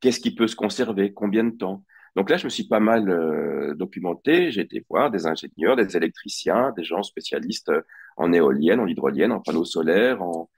Qu'est-ce 0.01 0.21
qui 0.21 0.35
peut 0.35 0.49
se 0.49 0.57
conserver, 0.57 1.13
combien 1.13 1.45
de 1.45 1.57
temps? 1.57 1.85
Donc 2.17 2.31
là, 2.31 2.37
je 2.37 2.45
me 2.45 2.51
suis 2.51 2.69
pas 2.69 2.81
mal 2.81 3.75
documenté. 3.77 4.51
J'ai 4.51 4.63
été 4.63 4.85
voir 4.89 5.11
des 5.11 5.27
ingénieurs, 5.27 5.77
des 5.77 5.97
électriciens, 5.97 6.73
des 6.77 6.85
gens 6.85 7.03
spécialistes 7.03 7.73
en 8.17 8.33
éolienne, 8.33 8.81
en 8.81 8.87
hydrolienne, 8.87 9.33
en 9.33 9.41
panneaux 9.41 9.65
solaires, 9.65 10.23
en, 10.23 10.49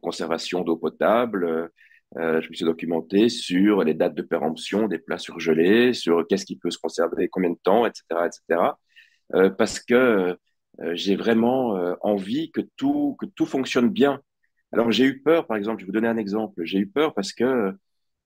conservation 0.00 0.62
d'eau 0.62 0.76
potable. 0.76 1.70
Euh, 2.16 2.40
je 2.40 2.48
me 2.48 2.54
suis 2.54 2.64
documenté 2.64 3.28
sur 3.28 3.84
les 3.84 3.94
dates 3.94 4.14
de 4.14 4.22
péremption 4.22 4.88
des 4.88 4.98
plats 4.98 5.18
surgelés, 5.18 5.92
sur 5.92 6.26
qu'est-ce 6.26 6.46
qui 6.46 6.56
peut 6.56 6.70
se 6.70 6.78
conserver, 6.78 7.28
combien 7.28 7.50
de 7.50 7.58
temps, 7.62 7.86
etc., 7.86 8.02
etc. 8.26 8.60
parce 9.58 9.78
que 9.80 10.36
j'ai 10.92 11.16
vraiment 11.16 11.96
envie 12.00 12.50
que 12.50 12.62
tout 12.76 13.16
que 13.20 13.26
tout 13.26 13.44
fonctionne 13.44 13.90
bien. 13.90 14.22
Alors 14.72 14.90
j'ai 14.90 15.04
eu 15.04 15.20
peur, 15.20 15.46
par 15.46 15.56
exemple, 15.58 15.80
je 15.80 15.84
vais 15.84 15.88
vous 15.88 15.92
donner 15.92 16.08
un 16.08 16.16
exemple. 16.16 16.64
J'ai 16.64 16.78
eu 16.78 16.88
peur 16.88 17.14
parce 17.14 17.32
que 17.32 17.74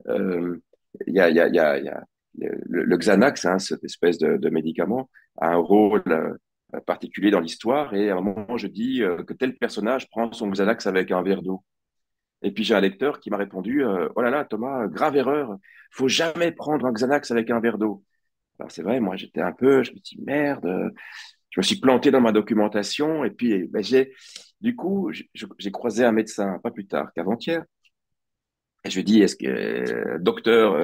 il 0.08 1.14
y 1.14 1.20
a, 1.20 1.30
y, 1.30 1.40
a, 1.40 1.48
y, 1.48 1.54
y 1.54 1.88
a 1.88 2.04
le, 2.34 2.96
Xanax, 2.96 3.44
hein, 3.44 3.58
cette 3.58 3.84
espèce 3.84 4.18
de, 4.18 4.50
médicament, 4.50 5.10
a 5.38 5.52
un 5.52 5.56
rôle 5.56 6.02
euh, 6.06 6.34
particulier 6.80 7.30
dans 7.30 7.40
l'histoire. 7.40 7.94
Et 7.94 8.10
à 8.10 8.16
un 8.16 8.20
moment, 8.20 8.56
je 8.56 8.66
dis 8.66 9.02
euh, 9.02 9.22
que 9.24 9.32
tel 9.32 9.56
personnage 9.56 10.08
prend 10.10 10.32
son 10.32 10.48
Xanax 10.48 10.86
avec 10.86 11.10
un 11.10 11.22
verre 11.22 11.42
d'eau. 11.42 11.64
Et 12.42 12.50
puis 12.52 12.64
j'ai 12.64 12.74
un 12.74 12.80
lecteur 12.80 13.20
qui 13.20 13.30
m'a 13.30 13.36
répondu 13.36 13.84
euh, 13.84 14.08
Oh 14.16 14.22
là 14.22 14.30
là, 14.30 14.44
Thomas, 14.44 14.88
grave 14.88 15.16
erreur, 15.16 15.56
faut 15.90 16.08
jamais 16.08 16.52
prendre 16.52 16.86
un 16.86 16.92
Xanax 16.92 17.30
avec 17.30 17.50
un 17.50 17.60
verre 17.60 17.78
d'eau. 17.78 18.02
Alors 18.58 18.70
c'est 18.70 18.82
vrai, 18.82 19.00
moi 19.00 19.16
j'étais 19.16 19.40
un 19.40 19.52
peu, 19.52 19.82
je 19.82 19.92
me 19.92 19.98
dis 19.98 20.18
merde, 20.20 20.92
je 21.50 21.60
me 21.60 21.62
suis 21.62 21.80
planté 21.80 22.10
dans 22.10 22.20
ma 22.20 22.32
documentation. 22.32 23.24
Et 23.24 23.30
puis 23.30 23.64
ben, 23.68 23.82
j'ai, 23.82 24.12
du 24.60 24.74
coup, 24.76 25.10
j'ai 25.12 25.70
croisé 25.70 26.04
un 26.04 26.12
médecin 26.12 26.58
pas 26.62 26.70
plus 26.70 26.86
tard 26.86 27.12
qu'avant-hier. 27.14 27.64
Et 28.84 28.90
je 28.90 28.96
lui 28.96 29.04
dis 29.04 29.22
Est-ce 29.22 29.36
que, 29.36 30.18
docteur, 30.18 30.74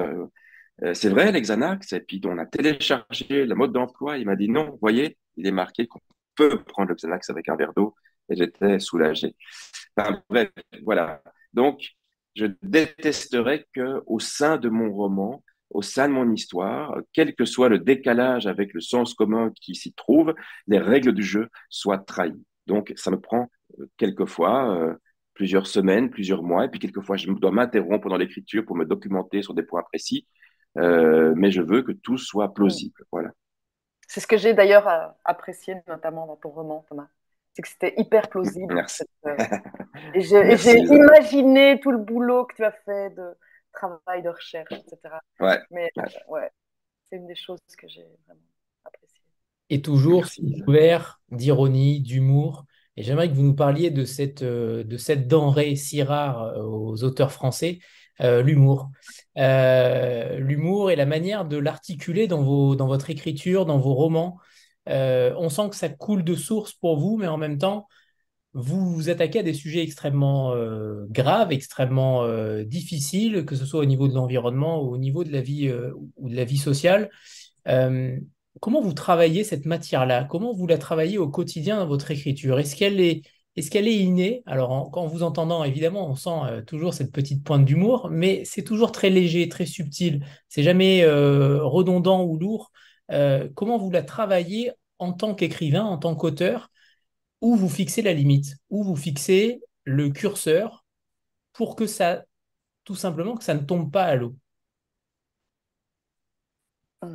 euh, 0.85 0.95
c'est 0.95 1.09
vrai, 1.09 1.33
les 1.33 1.41
Xanax, 1.41 1.93
et 1.93 2.01
puis 2.01 2.21
on 2.25 2.39
a 2.39 2.47
téléchargé 2.47 3.47
le 3.47 3.55
mode 3.55 3.73
d'emploi. 3.73 4.19
Il 4.19 4.27
m'a 4.27 4.37
dit 4.37 4.49
non, 4.49 4.79
voyez, 4.81 5.17
il 5.39 5.47
est 5.47 5.53
marqué 5.53 5.87
qu'on 5.87 6.01
peut 6.35 6.63
prendre 6.65 6.91
le 6.91 6.95
Xanax 6.95 7.31
avec 7.31 7.49
un 7.49 7.57
verre 7.57 7.73
d'eau, 7.75 7.95
et 8.29 8.37
j'étais 8.37 8.79
soulagé. 8.79 9.35
Enfin, 9.97 10.23
bref, 10.29 10.51
voilà. 10.83 11.23
Donc, 11.53 11.95
je 12.35 12.47
détesterais 12.63 13.67
que, 13.73 14.03
au 14.07 14.21
sein 14.21 14.59
de 14.59 14.69
mon 14.69 14.93
roman, 14.93 15.43
au 15.71 15.83
sein 15.83 16.09
de 16.09 16.15
mon 16.15 16.31
histoire, 16.33 16.97
quel 17.13 17.35
que 17.35 17.45
soit 17.45 17.69
le 17.69 17.79
décalage 17.79 18.47
avec 18.47 18.73
le 18.75 18.81
sens 18.81 19.15
commun 19.15 19.53
qui 19.61 19.75
s'y 19.75 19.93
trouve, 19.93 20.35
les 20.67 20.79
règles 20.79 21.13
du 21.13 21.23
jeu 21.23 21.49
soient 21.69 21.99
trahies. 21.99 22.45
Donc, 22.67 22.93
ça 22.97 23.11
me 23.11 23.21
prend 23.21 23.51
euh, 23.79 23.87
quelquefois 23.97 24.75
euh, 24.77 24.95
plusieurs 25.35 25.67
semaines, 25.67 26.11
plusieurs 26.11 26.43
mois, 26.43 26.65
et 26.65 26.69
puis 26.69 26.81
quelquefois, 26.81 27.17
je 27.17 27.31
dois 27.31 27.51
m'interrompre 27.51 28.09
dans 28.09 28.17
l'écriture 28.17 28.65
pour 28.65 28.77
me 28.77 28.85
documenter 28.85 29.43
sur 29.43 29.55
des 29.55 29.63
points 29.63 29.83
précis. 29.83 30.27
Euh, 30.77 31.33
mais 31.37 31.51
je 31.51 31.63
veux 31.63 31.83
que 31.83 31.93
tout 31.93 32.19
soit 32.19 32.53
plausible. 32.55 33.05
Voilà. 33.11 33.31
C'est 34.09 34.21
ce 34.21 34.27
que 34.27 34.39
j'ai 34.39 34.55
d'ailleurs 34.55 34.89
euh, 34.89 35.07
apprécié, 35.25 35.77
notamment 35.87 36.27
dans 36.27 36.37
ton 36.37 36.49
roman, 36.49 36.85
Thomas. 36.89 37.09
C'est 37.53 37.63
que 37.63 37.69
c'était 37.69 37.95
hyper 37.99 38.29
plausible. 38.29 38.75
Merci. 38.75 39.05
Euh, 39.27 39.37
et 40.15 40.21
j'ai 40.23 40.79
imaginé 40.79 41.79
tout 41.81 41.93
le 41.93 41.99
boulot 41.99 42.47
que 42.47 42.57
tu 42.57 42.65
as 42.65 42.73
fait 42.73 43.11
de 43.11 43.37
travail 43.73 44.23
de 44.23 44.31
recherche, 44.31 44.73
etc. 44.73 45.15
Ouais. 45.41 45.61
Mais 45.71 45.91
ouais, 46.29 46.51
c'est 47.09 47.17
une 47.17 47.27
des 47.27 47.35
choses 47.35 47.61
que 47.77 47.87
j'ai 47.87 48.07
vraiment 48.27 48.41
appréciées. 48.85 49.21
Et 49.69 49.83
toujours 49.83 50.25
ouvert 50.67 51.21
d'ironie, 51.31 52.01
d'humour. 52.01 52.65
Et 52.97 53.03
j'aimerais 53.03 53.29
que 53.29 53.35
vous 53.35 53.43
nous 53.43 53.55
parliez 53.55 53.91
de 53.91 54.05
cette, 54.05 54.43
de 54.43 54.97
cette 54.97 55.29
denrée 55.29 55.77
si 55.77 56.03
rare 56.03 56.57
aux 56.57 57.05
auteurs 57.05 57.31
français, 57.31 57.79
euh, 58.21 58.43
l'humour. 58.43 58.91
Euh, 59.37 60.39
l'humour 60.39 60.91
et 60.91 60.97
la 60.97 61.07
manière 61.07 61.45
de 61.45 61.57
l'articuler 61.57 62.27
dans, 62.27 62.75
dans 62.75 62.87
votre 62.87 63.11
écriture, 63.11 63.67
dans 63.67 63.79
vos 63.79 63.95
romans. 63.95 64.39
Euh, 64.89 65.35
on 65.37 65.49
sent 65.49 65.71
que 65.71 65.77
ça 65.77 65.89
coule 65.89 66.25
de 66.25 66.35
source 66.35 66.73
pour 66.73 66.99
vous, 66.99 67.17
mais 67.17 67.29
en 67.29 67.37
même 67.37 67.59
temps, 67.59 67.87
vous 68.55 68.93
vous 68.95 69.11
attaquez 69.11 69.41
à 69.41 69.43
des 69.43 69.53
sujets 69.55 69.83
extrêmement 69.83 70.55
graves, 71.11 71.53
extrêmement 71.53 72.27
difficiles, 72.65 73.45
que 73.45 73.55
ce 73.55 73.67
soit 73.67 73.81
au 73.81 73.85
niveau 73.85 74.09
de 74.09 74.15
l'environnement 74.15 74.83
ou 74.83 74.95
au 74.95 74.99
niveau 74.99 75.23
de 75.23 75.31
la 75.31 75.43
vie 75.43 75.71
ou 76.17 76.29
de 76.29 76.35
la 76.35 76.45
vie 76.45 76.57
sociale. 76.57 77.11
comment 77.65 78.81
vous 78.81 78.95
travaillez 78.95 79.45
cette 79.45 79.67
matière-là? 79.67 80.25
Comment 80.25 80.55
vous 80.55 80.67
la 80.67 80.79
travaillez 80.79 81.19
au 81.19 81.29
quotidien 81.29 81.77
dans 81.77 81.87
votre 81.87 82.11
écriture? 82.11 82.59
Est-ce 82.59 82.75
qu'elle 82.75 83.01
est 83.01 83.23
est-ce 83.59 83.71
qu'elle 83.71 83.89
est 83.89 83.97
innée? 83.97 84.43
Alors, 84.47 84.71
en, 84.71 84.91
quand 84.91 85.07
vous 85.07 85.23
entendant, 85.23 85.65
évidemment, 85.65 86.09
on 86.09 86.15
sent 86.15 86.31
euh, 86.45 86.63
toujours 86.63 86.95
cette 86.95 87.13
petite 87.13 87.45
pointe 87.45 87.65
d'humour, 87.65 88.09
mais 88.11 88.45
c'est 88.45 88.63
toujours 88.63 88.93
très 88.93 89.11
léger, 89.11 89.49
très 89.49 89.67
subtil. 89.67 90.25
C'est 90.49 90.63
jamais 90.63 91.03
euh, 91.05 91.65
redondant 91.65 92.25
ou 92.25 92.39
lourd. 92.39 92.73
Euh, 93.11 93.49
comment 93.55 93.79
vous 93.79 93.91
la 93.91 94.03
travaillez 94.03 94.73
en 94.99 95.13
tant 95.13 95.35
qu'écrivain, 95.35 95.85
en 95.85 95.99
tant 95.99 96.15
qu'auteur? 96.15 96.71
Où 97.41 97.57
vous 97.57 97.69
fixez 97.69 98.03
la 98.03 98.15
limite? 98.15 98.57
Où 98.71 98.85
vous 98.85 98.97
fixez 98.97 99.61
le 99.85 100.11
curseur 100.11 100.85
pour 101.53 101.77
que 101.77 101.87
ça, 101.87 102.25
tout 102.85 102.97
simplement, 102.97 103.37
que 103.37 103.45
ça 103.45 103.55
ne 103.55 103.65
tombe 103.65 103.91
pas 103.93 104.05
à 104.05 104.17
l'eau? 104.17 104.37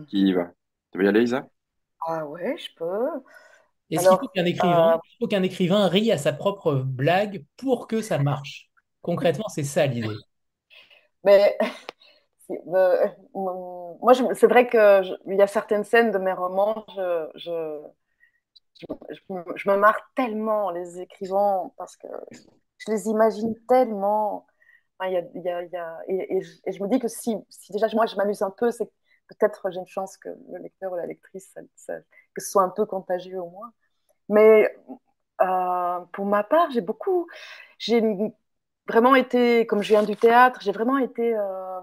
Qui 0.08 0.28
y 0.30 0.34
va? 0.34 0.52
Tu 0.92 0.98
veux 0.98 1.06
y 1.06 1.08
aller, 1.08 1.24
Isa? 1.24 1.48
Ah 2.06 2.26
ouais, 2.26 2.58
je 2.58 2.70
peux. 2.76 3.10
Est-ce 3.94 4.10
qu'il 4.10 4.18
faut 4.18 5.28
qu'un 5.28 5.44
écrivain, 5.44 5.86
euh, 5.86 5.88
rie 5.88 6.12
à 6.12 6.18
sa 6.18 6.34
propre 6.34 6.74
blague 6.74 7.46
pour 7.58 7.88
que 7.88 8.02
ça 8.02 8.18
marche? 8.18 8.70
Concrètement, 9.02 9.48
c'est 9.50 9.64
ça 9.64 9.86
l'idée. 9.86 10.16
Mais 11.24 11.58
euh, 12.52 13.08
moi, 13.34 14.14
c'est 14.34 14.48
vrai 14.48 14.68
qu'il 14.68 15.36
y 15.36 15.42
a 15.42 15.48
certaines 15.48 15.84
scènes 15.84 16.12
de 16.12 16.18
mes 16.18 16.34
romans, 16.34 16.86
je, 16.96 17.30
je, 17.36 17.82
je, 19.12 19.70
me 19.70 19.78
marre 19.78 20.00
tellement 20.16 20.66
en 20.66 20.70
les 20.72 21.00
écrivant 21.00 21.74
parce 21.78 21.96
que 21.96 22.08
je 22.78 22.92
les 22.92 23.08
imagine 23.08 23.56
tellement. 23.68 24.48
il 25.06 25.12
y 25.12 25.18
a, 25.18 25.22
il 25.36 25.70
y 25.72 25.78
a, 25.78 26.00
et, 26.08 26.42
je, 26.42 26.84
me 26.84 26.88
dis 26.88 27.00
que 27.00 27.08
si, 27.08 27.36
si 27.50 27.72
déjà 27.72 27.88
moi 27.94 28.06
je 28.06 28.16
m'amuse 28.16 28.42
un 28.42 28.52
peu, 28.52 28.72
c'est 28.72 28.90
peut-être 29.30 29.70
j'ai 29.72 29.80
une 29.80 29.88
chance 29.88 30.18
que 30.18 30.30
le 30.30 30.60
lecteur 30.60 30.92
ou 30.92 30.96
la 30.96 31.06
lectrice, 31.06 31.54
que 31.54 32.42
ce 32.42 32.50
soit 32.50 32.64
un 32.64 32.70
peu 32.70 32.86
contagieux 32.86 33.40
au 33.40 33.50
moins. 33.50 33.72
Mais 34.30 34.76
euh, 35.42 36.00
pour 36.14 36.26
ma 36.26 36.44
part, 36.44 36.72
j'ai 36.72 36.82
beaucoup, 36.82 37.28
j'ai 37.80 38.02
vraiment 38.88 39.16
été, 39.16 39.66
comme 39.68 39.82
je 39.84 39.90
viens 39.90 40.04
du 40.04 40.16
théâtre, 40.16 40.60
j'ai 40.62 40.72
vraiment 40.72 40.98
été 40.98 41.36
euh, 41.36 41.82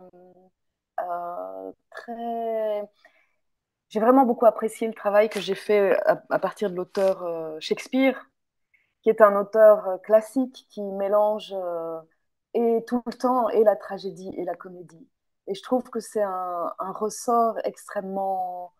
euh, 1.00 1.72
très. 1.90 2.88
J'ai 3.88 4.00
vraiment 4.00 4.24
beaucoup 4.24 4.46
apprécié 4.46 4.86
le 4.86 4.94
travail 4.94 5.28
que 5.28 5.40
j'ai 5.40 5.54
fait 5.56 5.98
à, 6.06 6.38
partir 6.38 6.70
de 6.70 6.76
l'auteur 6.76 7.26
Shakespeare, 7.60 8.30
qui 9.02 9.10
est 9.10 9.20
un 9.20 9.36
auteur 9.36 10.00
classique 10.02 10.66
qui 10.70 10.82
mélange 10.82 11.54
et 12.54 12.84
tout 12.86 13.02
le 13.06 13.12
temps 13.12 13.48
et 13.50 13.64
la 13.64 13.76
tragédie 13.76 14.32
et 14.36 14.44
la 14.44 14.54
comédie. 14.54 15.08
Et 15.48 15.54
je 15.54 15.62
trouve 15.62 15.90
que 15.90 16.00
c'est 16.00 16.22
un, 16.22 16.72
ressort 16.78 17.58
extrêmement 17.64 18.72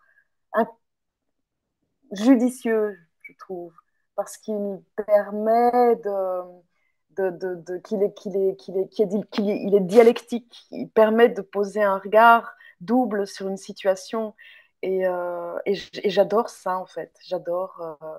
judicieux, 2.13 2.97
trouve, 3.37 3.73
parce 4.17 4.37
qu'il 4.37 4.83
permet 4.97 5.97
de 5.97 6.61
de, 7.17 7.79
qu'il 7.79 8.03
est, 8.03 8.15
qu'il 8.15 8.37
est, 8.37 8.57
qu'il 8.57 8.77
est, 8.77 8.89
qu'il 8.89 9.51
est, 9.51 9.77
est 9.77 9.81
dialectique. 9.81 10.67
Il 10.71 10.89
permet 10.91 11.29
de 11.29 11.43
poser 11.43 11.83
un 11.83 11.99
regard 11.99 12.53
double 12.81 13.27
sur 13.27 13.49
une 13.49 13.57
situation. 13.57 14.35
Et, 14.83 15.07
euh, 15.07 15.59
et 15.67 15.75
j'adore 16.11 16.49
ça, 16.49 16.79
en 16.79 16.87
fait. 16.87 17.13
J'adore 17.27 17.99
euh, 18.03 18.19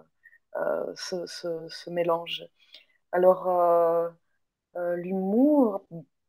euh, 0.57 0.93
ce, 0.95 1.25
ce, 1.27 1.89
mélange. 1.89 2.43
Alors, 3.11 3.49
l'humour, 4.75 5.85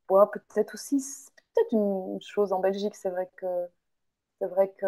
peut-être 0.09 0.75
aussi, 0.75 0.99
peut-être 1.55 1.73
une 1.73 2.21
chose 2.23 2.53
en 2.53 2.61
Belgique, 2.61 2.97
c'est 2.97 3.11
vrai 3.11 3.31
que 3.37 3.47
c'est 4.41 4.49
vrai 4.49 4.73
que 4.79 4.87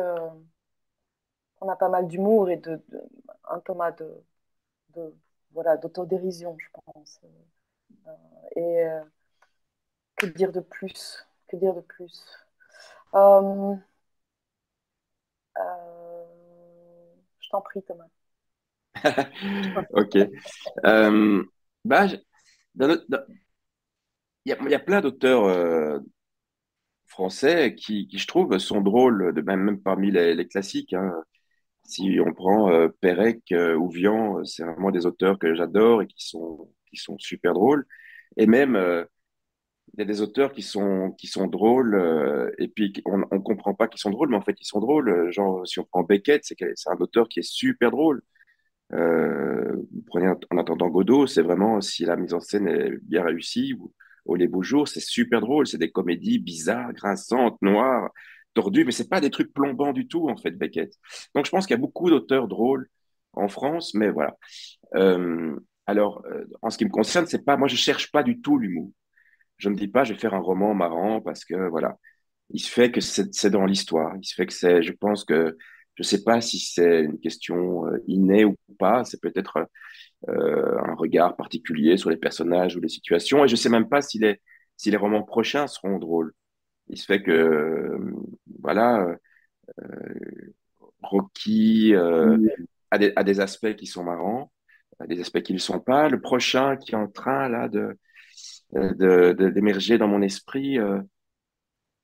on 1.60 1.68
a 1.68 1.76
pas 1.76 1.88
mal 1.88 2.06
d'humour 2.08 2.50
et 2.50 2.56
de, 2.56 2.82
thomas 3.60 3.92
de, 3.92 4.24
voilà 5.52 5.76
d'autodérision, 5.76 6.56
je 6.58 6.66
pense. 6.72 7.20
Euh, 8.06 8.10
et 8.56 8.86
euh, 8.86 9.00
que 10.16 10.26
dire 10.26 10.52
de 10.52 10.60
plus? 10.60 11.26
Que 11.48 11.56
dire 11.56 11.74
de 11.74 11.80
plus? 11.80 12.22
Euh, 13.14 13.76
Je 17.40 17.48
t'en 17.50 17.60
prie, 17.60 17.82
Thomas. 17.82 18.08
ok. 19.92 20.14
il 20.14 21.48
y, 24.46 24.74
a 24.74 24.78
plein 24.78 25.00
d'auteurs 25.00 26.00
français 27.06 27.74
qui, 27.74 28.08
je 28.12 28.26
trouve, 28.26 28.58
sont 28.58 28.80
drôles, 28.80 29.32
même 29.44 29.80
parmi 29.80 30.10
les, 30.10 30.46
classiques. 30.48 30.94
Hein. 30.94 31.22
Si 31.84 32.18
on 32.24 32.32
prend 32.32 32.88
Pérec 33.00 33.54
ou 33.78 33.90
Vian, 33.90 34.44
c'est 34.44 34.64
vraiment 34.64 34.90
des 34.90 35.06
auteurs 35.06 35.38
que 35.38 35.54
j'adore 35.54 36.02
et 36.02 36.06
qui 36.06 36.26
sont 36.26 36.70
qui 36.94 37.02
sont 37.02 37.18
super 37.18 37.54
drôles. 37.54 37.86
Et 38.36 38.46
même, 38.46 38.76
euh, 38.76 39.04
il 39.94 40.00
y 40.00 40.02
a 40.02 40.06
des 40.06 40.22
auteurs 40.22 40.52
qui 40.52 40.62
sont, 40.62 41.12
qui 41.18 41.26
sont 41.26 41.46
drôles, 41.46 41.94
euh, 41.94 42.50
et 42.58 42.68
puis 42.68 42.92
on 43.06 43.18
ne 43.18 43.38
comprend 43.40 43.74
pas 43.74 43.88
qu'ils 43.88 44.00
sont 44.00 44.10
drôles, 44.10 44.30
mais 44.30 44.36
en 44.36 44.42
fait, 44.42 44.56
ils 44.60 44.66
sont 44.66 44.80
drôles. 44.80 45.30
Genre, 45.32 45.66
si 45.66 45.78
on 45.80 45.84
prend 45.84 46.02
Beckett, 46.02 46.44
c'est 46.44 46.56
un 46.88 46.96
auteur 47.00 47.28
qui 47.28 47.40
est 47.40 47.42
super 47.48 47.90
drôle. 47.90 48.22
Euh, 48.92 49.76
prenez 50.06 50.28
en 50.28 50.58
attendant 50.58 50.88
Godot, 50.88 51.26
c'est 51.26 51.42
vraiment 51.42 51.80
si 51.80 52.04
la 52.04 52.16
mise 52.16 52.34
en 52.34 52.40
scène 52.40 52.68
est 52.68 52.92
bien 53.02 53.24
réussie, 53.24 53.74
ou, 54.26 54.36
Les 54.36 54.48
Beaux 54.48 54.62
Jours, 54.62 54.88
c'est 54.88 55.00
super 55.00 55.40
drôle. 55.40 55.66
C'est 55.66 55.78
des 55.78 55.90
comédies 55.92 56.38
bizarres, 56.38 56.92
grinçantes, 56.94 57.60
noires, 57.62 58.10
tordues, 58.54 58.84
mais 58.84 58.92
c'est 58.92 59.08
pas 59.08 59.20
des 59.20 59.30
trucs 59.30 59.52
plombants 59.52 59.92
du 59.92 60.08
tout, 60.08 60.28
en 60.28 60.36
fait, 60.36 60.52
Beckett. 60.52 60.94
Donc, 61.34 61.46
je 61.46 61.50
pense 61.50 61.66
qu'il 61.66 61.74
y 61.74 61.78
a 61.78 61.80
beaucoup 61.80 62.10
d'auteurs 62.10 62.48
drôles 62.48 62.88
en 63.32 63.48
France, 63.48 63.94
mais 63.94 64.10
voilà. 64.10 64.36
Euh, 64.96 65.58
alors, 65.86 66.22
euh, 66.26 66.44
en 66.62 66.70
ce 66.70 66.78
qui 66.78 66.84
me 66.84 66.90
concerne, 66.90 67.26
c'est 67.26 67.44
pas, 67.44 67.56
moi, 67.56 67.68
je 67.68 67.76
cherche 67.76 68.10
pas 68.12 68.22
du 68.22 68.40
tout 68.40 68.58
l'humour. 68.58 68.92
Je 69.58 69.68
me 69.68 69.76
dis 69.76 69.88
pas, 69.88 70.04
je 70.04 70.14
vais 70.14 70.18
faire 70.18 70.34
un 70.34 70.40
roman 70.40 70.74
marrant 70.74 71.20
parce 71.20 71.44
que 71.44 71.68
voilà, 71.68 71.98
il 72.50 72.60
se 72.60 72.70
fait 72.70 72.90
que 72.92 73.00
c'est 73.00 73.50
dans 73.50 73.66
l'histoire. 73.66 74.16
Il 74.20 74.24
se 74.26 74.34
fait 74.34 74.46
que 74.46 74.52
c'est, 74.52 74.82
je 74.82 74.92
pense 74.92 75.24
que, 75.24 75.56
je 75.96 76.02
sais 76.02 76.24
pas 76.24 76.40
si 76.40 76.58
c'est 76.58 77.02
une 77.04 77.20
question 77.20 77.86
euh, 77.86 77.98
innée 78.08 78.44
ou 78.44 78.56
pas. 78.78 79.04
C'est 79.04 79.20
peut-être 79.20 79.68
un 80.28 80.94
regard 80.94 81.36
particulier 81.36 81.98
sur 81.98 82.10
les 82.10 82.16
personnages 82.16 82.76
ou 82.76 82.80
les 82.80 82.88
situations. 82.88 83.44
Et 83.44 83.48
je 83.48 83.56
sais 83.56 83.68
même 83.68 83.88
pas 83.88 84.00
si 84.02 84.18
les, 84.18 84.40
si 84.76 84.90
les 84.90 84.96
romans 84.96 85.22
prochains 85.22 85.66
seront 85.66 85.98
drôles. 85.98 86.32
Il 86.88 86.98
se 86.98 87.06
fait 87.06 87.22
que, 87.22 87.98
voilà, 88.60 89.16
Rocky 91.02 91.94
a 91.94 92.98
des, 92.98 93.12
a 93.16 93.24
des 93.24 93.40
aspects 93.40 93.74
qui 93.76 93.86
sont 93.86 94.04
marrants 94.04 94.50
des 95.08 95.20
aspects 95.20 95.42
qui 95.42 95.52
ne 95.52 95.58
sont 95.58 95.80
pas. 95.80 96.08
Le 96.08 96.20
prochain 96.20 96.76
qui 96.76 96.92
est 96.92 96.96
en 96.96 97.08
train 97.08 97.48
là 97.48 97.68
de 97.68 97.98
d'émerger 98.72 99.98
dans 99.98 100.08
mon 100.08 100.22
esprit, 100.22 100.78
euh, 100.78 101.00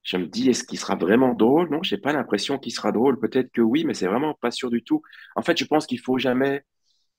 je 0.03 0.17
me 0.17 0.27
dis, 0.27 0.49
est-ce 0.49 0.65
qu'il 0.65 0.79
sera 0.79 0.97
vraiment 0.97 1.35
drôle? 1.35 1.69
Non, 1.71 1.83
j'ai 1.83 1.99
pas 1.99 2.13
l'impression 2.13 2.59
qu'il 2.59 2.73
sera 2.73 2.93
drôle. 2.93 3.19
Peut-être 3.19 3.51
que 3.53 3.61
oui, 3.61 3.85
mais 3.85 3.95
c'est 3.95 4.07
vraiment 4.07 4.35
pas 4.35 4.51
sûr 4.51 4.71
du 4.71 4.83
tout. 4.83 5.03
En 5.37 5.43
fait, 5.43 5.57
je 5.59 5.65
pense 5.65 5.87
qu'il 5.87 6.01
faut 6.01 6.19
jamais, 6.19 6.63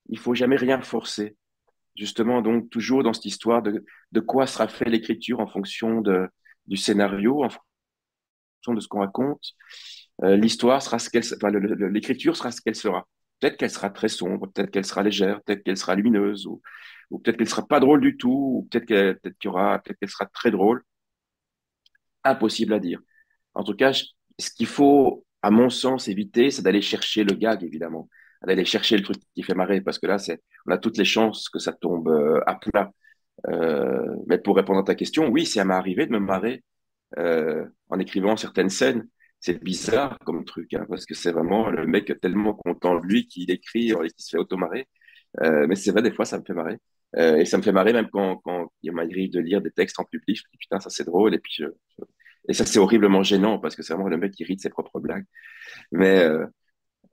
il 0.09 0.19
faut 0.19 0.35
jamais 0.35 0.55
rien 0.55 0.81
forcer. 0.81 1.37
Justement, 1.97 2.41
donc 2.41 2.69
toujours 2.69 3.03
dans 3.03 3.13
cette 3.13 3.25
histoire 3.25 3.61
de, 3.61 3.85
de 4.13 4.19
quoi 4.21 4.47
sera 4.47 4.67
fait 4.67 4.89
l'écriture 4.89 5.41
en 5.41 5.47
fonction 5.47 6.01
de, 6.01 6.27
du 6.67 6.77
scénario, 6.77 7.43
en 7.43 7.49
fonction 7.49 8.73
de 8.73 8.79
ce 8.79 8.87
qu'on 8.87 8.99
raconte. 8.99 9.43
Euh, 10.23 10.35
l'histoire 10.37 10.81
sera 10.81 10.99
ce 10.99 11.09
qu'elle, 11.09 11.23
l'écriture 11.91 12.35
sera 12.37 12.51
ce 12.51 12.61
qu'elle 12.61 12.75
sera. 12.75 13.07
Peut-être 13.39 13.57
qu'elle 13.57 13.71
sera 13.71 13.89
très 13.89 14.09
sombre, 14.09 14.47
peut-être 14.51 14.71
qu'elle 14.71 14.85
sera 14.85 15.03
légère, 15.03 15.41
peut-être 15.43 15.63
qu'elle 15.63 15.77
sera 15.77 15.95
lumineuse, 15.95 16.45
ou, 16.45 16.61
peut-être 17.23 17.37
qu'elle 17.37 17.49
sera 17.49 17.67
pas 17.67 17.79
drôle 17.79 18.01
du 18.01 18.17
tout, 18.17 18.29
ou 18.57 18.67
peut-être 18.69 18.85
qu'elle 18.85 19.17
aura, 19.45 19.79
peut-être 19.79 19.97
qu'elle 19.99 20.09
sera 20.09 20.27
très 20.27 20.51
drôle. 20.51 20.83
Impossible 22.23 22.73
à 22.73 22.79
dire. 22.79 22.99
En 23.53 23.63
tout 23.63 23.75
cas, 23.75 23.93
ce 23.93 24.51
qu'il 24.51 24.67
faut, 24.67 25.25
à 25.41 25.51
mon 25.51 25.69
sens, 25.69 26.07
éviter, 26.07 26.51
c'est 26.51 26.61
d'aller 26.61 26.81
chercher 26.81 27.23
le 27.23 27.33
gag, 27.35 27.63
évidemment, 27.63 28.09
d'aller 28.45 28.65
chercher 28.65 28.97
le 28.97 29.03
truc 29.03 29.17
qui 29.35 29.43
fait 29.43 29.55
marrer, 29.55 29.81
parce 29.81 29.99
que 29.99 30.07
là, 30.07 30.19
c'est, 30.19 30.41
on 30.67 30.71
a 30.71 30.77
toutes 30.77 30.97
les 30.97 31.05
chances 31.05 31.49
que 31.49 31.59
ça 31.59 31.73
tombe 31.73 32.09
euh, 32.09 32.41
à 32.45 32.55
plat. 32.55 32.91
Euh, 33.49 34.15
mais 34.27 34.37
pour 34.37 34.55
répondre 34.55 34.79
à 34.79 34.83
ta 34.83 34.95
question, 34.95 35.27
oui, 35.29 35.45
ça 35.45 35.65
m'est 35.65 35.73
arrivé 35.73 36.05
de 36.05 36.11
me 36.11 36.19
marrer 36.19 36.63
euh, 37.17 37.65
en 37.89 37.99
écrivant 37.99 38.37
certaines 38.37 38.69
scènes 38.69 39.07
c'est 39.41 39.61
bizarre 39.63 40.17
comme 40.25 40.45
truc, 40.45 40.73
hein, 40.75 40.85
parce 40.87 41.05
que 41.05 41.15
c'est 41.15 41.31
vraiment 41.31 41.69
le 41.69 41.87
mec 41.87 42.13
tellement 42.21 42.53
content 42.53 42.99
de 42.99 43.05
lui 43.05 43.27
qu'il 43.27 43.49
écrit 43.51 43.89
et 43.89 43.95
qu'il 43.95 44.23
se 44.23 44.29
fait 44.29 44.37
automarrer. 44.37 44.87
Euh, 45.41 45.67
mais 45.67 45.75
c'est 45.75 45.91
vrai, 45.91 46.01
des 46.03 46.11
fois, 46.11 46.25
ça 46.25 46.39
me 46.39 46.43
fait 46.45 46.53
marrer. 46.53 46.77
Euh, 47.17 47.37
et 47.37 47.45
ça 47.45 47.57
me 47.57 47.63
fait 47.63 47.71
marrer 47.71 47.93
même 47.93 48.09
quand, 48.11 48.37
quand 48.37 48.71
il 48.83 48.91
m'arrive 48.93 49.31
de 49.31 49.39
lire 49.39 49.61
des 49.61 49.71
textes 49.71 49.99
en 49.99 50.05
public. 50.05 50.37
Je 50.37 50.43
me 50.43 50.51
dis, 50.51 50.57
putain, 50.59 50.79
ça 50.79 50.89
c'est 50.89 51.05
drôle. 51.05 51.33
Et 51.35 51.39
puis, 51.39 51.53
je, 51.57 51.65
et 52.47 52.53
ça 52.53 52.65
c'est 52.65 52.79
horriblement 52.79 53.23
gênant 53.23 53.59
parce 53.59 53.75
que 53.75 53.83
c'est 53.83 53.93
vraiment 53.93 54.09
le 54.09 54.17
mec 54.17 54.31
qui 54.33 54.43
rit 54.43 54.55
de 54.55 54.61
ses 54.61 54.69
propres 54.69 54.99
blagues. 54.99 55.25
Mais 55.91 56.19
euh, 56.23 56.45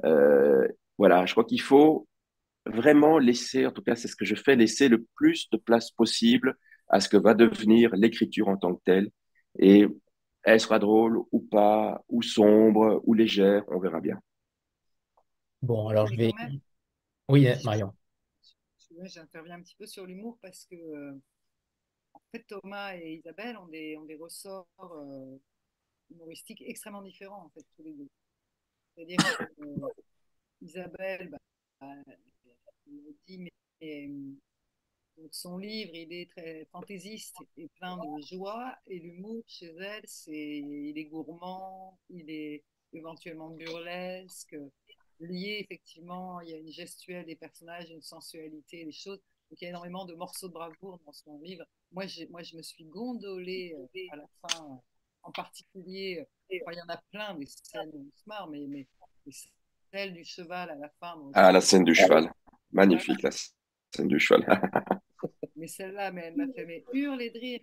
euh, 0.04 0.68
voilà, 0.98 1.26
je 1.26 1.32
crois 1.32 1.44
qu'il 1.44 1.60
faut 1.62 2.07
vraiment 2.68 3.18
laisser, 3.18 3.66
en 3.66 3.72
tout 3.72 3.82
cas, 3.82 3.96
c'est 3.96 4.08
ce 4.08 4.16
que 4.16 4.24
je 4.24 4.34
fais, 4.34 4.56
laisser 4.56 4.88
le 4.88 5.04
plus 5.16 5.48
de 5.50 5.56
place 5.56 5.90
possible 5.90 6.56
à 6.88 7.00
ce 7.00 7.08
que 7.08 7.16
va 7.16 7.34
devenir 7.34 7.94
l'écriture 7.94 8.48
en 8.48 8.56
tant 8.56 8.74
que 8.74 8.82
telle. 8.84 9.10
Et 9.58 9.86
elle 10.42 10.60
sera 10.60 10.78
drôle 10.78 11.20
ou 11.32 11.40
pas, 11.40 12.04
ou 12.08 12.22
sombre, 12.22 13.02
ou 13.04 13.14
légère, 13.14 13.64
on 13.68 13.78
verra 13.78 14.00
bien. 14.00 14.20
Bon, 15.62 15.88
alors 15.88 16.06
je 16.06 16.16
vais. 16.16 16.32
Oui, 17.28 17.46
Marion. 17.64 17.92
J'interviens 19.02 19.56
un 19.56 19.62
petit 19.62 19.76
peu 19.76 19.86
sur 19.86 20.06
l'humour 20.06 20.38
parce 20.42 20.64
que 20.64 20.74
euh, 20.74 21.12
en 22.14 22.20
fait, 22.32 22.44
Thomas 22.48 22.96
et 22.96 23.14
Isabelle 23.14 23.56
ont 23.58 23.68
des, 23.68 23.96
ont 23.96 24.04
des 24.04 24.16
ressorts 24.16 24.66
euh, 24.80 25.38
humoristiques 26.10 26.62
extrêmement 26.66 27.02
différents, 27.02 27.44
en 27.44 27.50
fait, 27.50 27.64
tous 27.76 27.82
les 27.82 27.92
deux. 27.92 28.08
C'est-à-dire 28.94 29.18
que 29.18 29.62
euh, 29.62 29.88
Isabelle, 30.62 31.30
bah, 31.30 31.94
dit, 33.26 33.38
mais 33.38 33.52
son 35.30 35.58
livre, 35.58 35.90
il 35.94 36.12
est 36.12 36.30
très 36.30 36.66
fantaisiste 36.72 37.36
et 37.56 37.68
plein 37.78 37.96
de 37.96 38.22
joie. 38.22 38.74
Et 38.86 38.98
l'humour 38.98 39.42
chez 39.46 39.74
elle, 39.78 40.02
c'est, 40.04 40.58
il 40.58 40.96
est 40.96 41.06
gourmand, 41.06 41.98
il 42.10 42.30
est 42.30 42.64
éventuellement 42.92 43.50
burlesque, 43.50 44.56
lié 45.20 45.58
effectivement, 45.60 46.40
il 46.40 46.50
y 46.50 46.54
a 46.54 46.58
une 46.58 46.70
gestuelle 46.70 47.26
des 47.26 47.36
personnages, 47.36 47.90
une 47.90 48.02
sensualité 48.02 48.84
des 48.84 48.92
choses. 48.92 49.20
Donc 49.50 49.60
il 49.60 49.64
y 49.64 49.66
a 49.66 49.70
énormément 49.70 50.04
de 50.04 50.14
morceaux 50.14 50.48
de 50.48 50.52
bravoure 50.52 51.00
dans 51.04 51.12
son 51.12 51.38
livre. 51.40 51.64
Moi, 51.92 52.04
moi 52.30 52.42
je 52.42 52.56
me 52.56 52.62
suis 52.62 52.84
gondolée 52.84 53.74
euh, 53.76 54.06
à 54.12 54.16
la 54.16 54.26
fin, 54.42 54.80
en 55.22 55.32
particulier, 55.32 56.26
il 56.50 56.60
y 56.60 56.82
en 56.82 56.88
a 56.88 57.00
plein 57.10 57.34
des 57.34 57.46
scènes 57.46 57.90
où 57.92 58.06
on 58.06 58.18
se 58.18 58.22
marre, 58.26 58.48
mais, 58.48 58.66
mais 58.68 58.86
celle 59.92 60.12
du 60.12 60.24
cheval 60.24 60.70
à 60.70 60.76
la 60.76 60.88
fin. 61.00 61.18
ah, 61.34 61.52
la 61.52 61.60
scène 61.60 61.84
du 61.84 61.94
cheval. 61.94 62.30
Magnifique, 62.72 63.22
la 63.22 63.30
scène 63.30 64.08
du 64.08 64.18
cheval. 64.18 64.44
mais 65.56 65.66
celle-là, 65.66 66.12
mais 66.12 66.22
elle 66.26 66.36
m'a 66.36 66.52
fait 66.52 66.64
mais, 66.64 66.84
hurler 66.92 67.30
de 67.30 67.38
rire. 67.38 67.60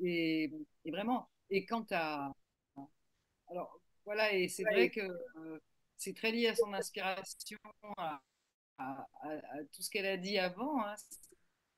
Et, 0.00 0.52
vraiment, 0.86 1.28
et 1.50 1.64
quant 1.64 1.86
à. 1.90 2.32
Alors, 3.50 3.80
voilà, 4.04 4.32
et 4.32 4.48
c'est 4.48 4.64
vrai 4.64 4.90
que 4.90 5.00
euh, 5.00 5.58
c'est 5.96 6.14
très 6.14 6.32
lié 6.32 6.48
à 6.48 6.54
son 6.54 6.72
inspiration, 6.72 7.58
à, 7.96 8.20
tout 9.72 9.82
ce 9.82 9.90
qu'elle 9.90 10.06
a 10.06 10.16
dit 10.16 10.38
avant. 10.38 10.84
Hein. 10.84 10.94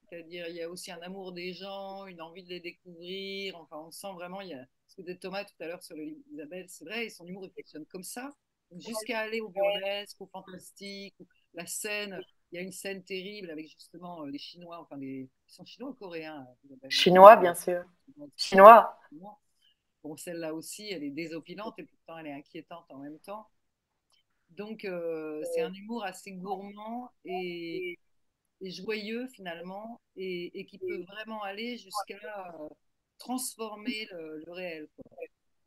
C'est-à-dire, 0.08 0.48
il 0.48 0.56
y 0.56 0.62
a 0.62 0.68
aussi 0.68 0.90
un 0.90 1.00
amour 1.02 1.32
des 1.32 1.52
gens, 1.52 2.06
une 2.06 2.20
envie 2.20 2.42
de 2.42 2.48
les 2.48 2.60
découvrir. 2.60 3.56
Enfin, 3.56 3.78
on 3.78 3.90
sent 3.90 4.12
vraiment, 4.14 4.40
il 4.40 4.48
y 4.48 4.54
a 4.54 4.66
ce 4.88 4.96
que 4.96 5.02
disait 5.02 5.18
Thomas 5.18 5.44
tout 5.44 5.54
à 5.60 5.66
l'heure 5.66 5.82
sur 5.82 5.96
le 5.96 6.04
livre 6.04 6.20
d'Isabelle, 6.28 6.66
c'est 6.68 6.84
vrai, 6.84 7.08
son 7.08 7.26
humour 7.26 7.46
il 7.46 7.52
fonctionne 7.52 7.86
comme 7.86 8.02
ça. 8.02 8.30
Jusqu'à 8.76 9.20
aller 9.20 9.40
au 9.40 9.48
burlesque, 9.48 10.20
au 10.20 10.26
fantastique, 10.26 11.16
la 11.54 11.66
scène. 11.66 12.20
Il 12.53 12.57
y 12.57 12.59
a 12.59 12.62
une 12.62 12.72
scène 12.72 13.05
terrible 13.05 13.51
avec 13.51 13.68
justement 13.68 14.24
les 14.24 14.38
Chinois, 14.38 14.80
enfin, 14.80 14.96
les... 14.96 15.28
ils 15.48 15.53
sont 15.53 15.64
chinois 15.64 15.90
ou 15.90 15.94
coréens 15.94 16.46
Chinois, 16.88 17.36
bien 17.36 17.55
sûr. 17.55 17.84
Chinois. 18.36 18.98
Bon, 20.03 20.16
celle-là 20.16 20.55
aussi, 20.55 20.90
elle 20.90 21.05
est 21.05 21.11
désopilante 21.11 21.78
et 21.78 21.84
pourtant 21.84 22.18
elle 22.18 22.26
est 22.26 22.32
inquiétante 22.32 22.86
en 22.90 22.98
même 22.98 23.18
temps. 23.20 23.48
Donc, 24.51 24.84
euh, 24.84 25.42
c'est 25.55 25.61
un 25.61 25.72
humour 25.72 26.05
assez 26.05 26.32
gourmand 26.32 27.11
et, 27.24 27.98
joyeux 28.62 29.28
finalement, 29.28 30.01
et, 30.16 30.66
qui 30.66 30.78
peut 30.78 31.03
vraiment 31.05 31.42
aller 31.42 31.76
jusqu'à 31.76 32.55
euh, 32.55 32.68
transformer 33.18 34.09
le, 34.11 34.51
réel. 34.53 34.88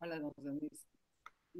Voilà, 0.00 0.18
dans 0.18 0.34
un... 0.46 0.58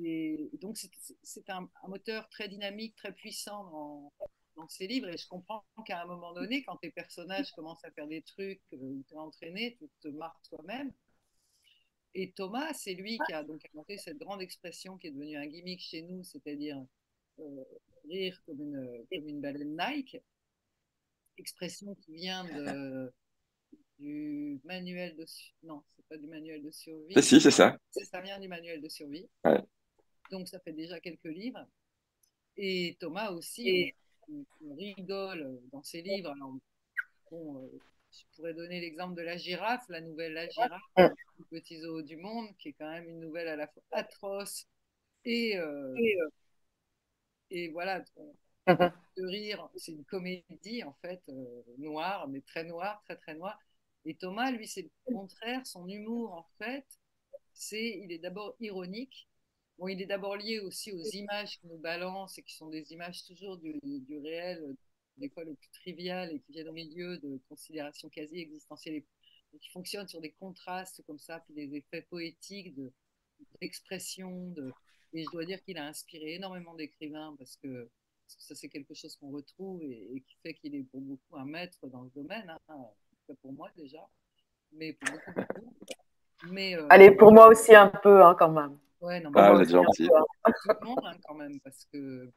Et 0.03 0.51
donc, 0.61 0.77
c'est 1.22 1.51
un, 1.51 1.68
moteur 1.87 2.29
très 2.29 2.49
dynamique, 2.49 2.97
très 2.97 3.12
puissant 3.12 3.64
dans, 3.64 4.12
dans 4.57 4.69
ces 4.69 4.87
livres. 4.87 5.09
Et 5.09 5.17
je 5.17 5.27
comprends 5.29 5.65
qu'à 5.87 6.03
un 6.03 6.07
moment 6.07 6.33
donné, 6.33 6.63
quand 6.65 6.77
tes 6.77 6.91
personnages 6.91 7.53
commencent 7.53 7.85
à 7.85 7.91
faire 7.91 8.07
des 8.07 8.23
trucs 8.23 8.63
euh, 8.73 8.77
où 8.79 9.05
tu 9.07 9.15
es 9.15 9.19
entraîné, 9.19 9.77
tu 9.79 9.89
te 10.01 10.09
marres 10.09 10.41
toi-même. 10.49 10.93
Et 12.15 12.33
Thomas, 12.33 12.73
c'est 12.73 12.95
lui 12.95 13.19
qui 13.27 13.33
a 13.33 13.43
donc 13.43 13.61
inventé 13.75 13.99
cette 13.99 14.19
grande 14.19 14.41
expression 14.41 14.97
qui 14.99 15.09
est 15.09 15.11
devenue 15.11 15.37
un 15.37 15.47
gimmick 15.47 15.81
chez 15.81 16.03
nous, 16.03 16.23
c'est-à-dire 16.23 16.81
euh, 17.41 17.65
rire 18.05 18.41
comme 18.47 18.61
une, 18.61 19.07
comme 19.11 19.29
une 19.29 19.41
baleine 19.41 19.77
Nike. 19.77 20.19
Expression 21.37 21.97
qui 21.97 22.13
vient 22.13 22.45
de, 22.45 23.13
du 23.99 24.61
manuel 24.63 25.17
de 25.17 25.27
non, 25.65 25.83
c'est 25.97 26.07
pas 26.07 26.17
du 26.17 26.29
manuel 26.29 26.63
de 26.63 26.71
survie. 26.71 27.21
Si, 27.21 27.41
c'est 27.41 27.51
ça. 27.51 27.77
Ça 27.91 28.21
vient 28.21 28.39
du 28.39 28.47
manuel 28.47 28.81
de 28.81 28.89
survie. 28.89 29.29
Donc 30.31 30.49
ça 30.49 30.61
fait 30.61 30.73
déjà 30.73 31.01
quelques 31.01 31.25
livres. 31.25 31.67
Et 32.57 32.97
Thomas 33.01 33.33
aussi, 33.33 33.93
on, 34.29 34.75
rigole 34.75 35.61
dans 35.72 35.83
ses 35.83 36.03
livres. 36.03 36.35
bon, 37.31 37.62
euh, 37.62 37.79
je 38.11 38.37
pourrais 38.37 38.55
donner 38.55 38.81
l'exemple 38.81 39.14
de 39.14 39.22
la 39.22 39.37
girafe, 39.37 39.89
la 39.89 40.01
nouvelle 40.01 40.35
La 40.35 40.49
girafe, 40.49 40.83
le 40.97 41.45
petit 41.51 41.79
zoo 41.81 42.03
du 42.03 42.16
monde, 42.16 42.49
qui 42.59 42.68
est 42.68 42.72
quand 42.75 42.91
même 42.91 43.09
une 43.09 43.20
nouvelle 43.20 43.49
à 43.49 43.57
la 43.57 43.66
fois 43.66 43.83
atroce 43.93 44.66
et, 45.25 45.57
euh, 45.57 45.95
euh, 45.95 46.29
et, 47.51 47.68
voilà, 47.68 48.01
de 48.01 48.66
rire. 49.27 49.68
C'est 49.77 49.93
une 49.93 50.05
comédie 50.05 50.85
en 50.85 50.95
fait 51.03 51.22
noire, 51.79 52.29
mais 52.29 52.41
très 52.41 52.64
noire, 52.64 53.03
très 53.05 53.16
très 53.16 53.35
noire. 53.35 53.59
Et 54.05 54.14
Thomas, 54.14 54.51
lui, 54.51 54.68
c'est 54.68 54.83
le 54.83 54.91
contraire. 55.14 55.66
Son 55.66 55.89
humour, 55.89 56.33
en 56.35 56.47
fait, 56.59 56.85
c'est, 57.55 57.99
il 58.03 58.12
est 58.12 58.18
d'abord 58.18 58.55
ironique. 58.61 59.29
Bon, 59.79 59.89
il 59.89 60.01
est 60.01 60.07
d'abord 60.07 60.37
lié 60.37 60.61
aussi 60.61 60.93
aux 60.93 61.03
images 61.03 61.59
qui 61.61 61.66
nous 61.66 61.79
balancent 61.79 62.39
et 62.39 62.43
qui 62.43 62.55
sont 62.55 62.68
des 62.68 62.93
images 62.93 63.25
toujours 63.25 63.57
du, 63.59 63.81
du 63.83 64.18
réel, 64.18 64.77
des 65.16 65.29
fois 65.29 65.45
le 65.45 65.55
plus 65.55 65.70
trivial 65.70 66.33
et 66.33 66.41
qui 66.41 66.53
viennent 66.53 66.68
au 66.68 66.72
milieu 66.72 67.18
de 67.18 67.41
considérations 67.49 68.09
quasi 68.09 68.41
existentielles 68.41 69.03
et 69.55 69.59
qui 69.59 69.70
fonctionnent 69.70 70.09
sur 70.09 70.20
des 70.20 70.33
contrastes 70.33 71.03
comme 71.07 71.18
ça, 71.18 71.41
puis 71.41 71.55
des 71.55 71.77
effets 71.77 72.03
poétiques 72.03 72.75
d'expression. 73.61 74.51
De, 74.51 74.72
et 75.12 75.25
je 75.25 75.31
dois 75.31 75.45
dire 75.45 75.62
qu'il 75.62 75.79
a 75.79 75.87
inspiré 75.87 76.35
énormément 76.35 76.75
d'écrivains 76.75 77.35
parce 77.39 77.57
que, 77.57 77.89
ça, 78.27 78.55
c'est 78.55 78.68
quelque 78.68 78.95
chose 78.95 79.16
qu'on 79.16 79.31
retrouve 79.31 79.83
et, 79.83 80.22
qui 80.27 80.37
fait 80.43 80.55
qu'il 80.55 80.75
est 80.75 80.83
pour 80.85 81.01
beaucoup 81.01 81.37
un 81.37 81.45
maître 81.45 81.87
dans 81.87 82.03
le 82.03 82.11
domaine, 82.11 82.57
hein, 82.68 82.77
pour 83.43 83.53
moi 83.53 83.70
déjà, 83.77 84.09
mais 84.72 84.95
pour 84.95 85.12
beaucoup, 85.12 85.33
beaucoup. 85.33 85.75
Mais, 86.51 86.75
euh, 86.75 86.87
Allez, 86.91 87.11
pour 87.12 87.33
moi 87.33 87.49
aussi 87.49 87.75
un 87.75 87.89
peu 87.89 88.25
hein, 88.25 88.35
quand 88.37 88.51
même. 88.51 88.79
Ouais, 89.05 89.21
non, 89.21 89.31
ah, 89.35 89.53
vous 89.53 89.61
êtes 89.61 89.69
gentil. 89.69 90.07
Tout 90.07 90.71
le 90.81 90.87
monde 90.87 90.99
hein, 91.05 91.17
quand 91.27 91.35
même, 91.35 91.61
parce 91.61 91.85
que 91.93 92.33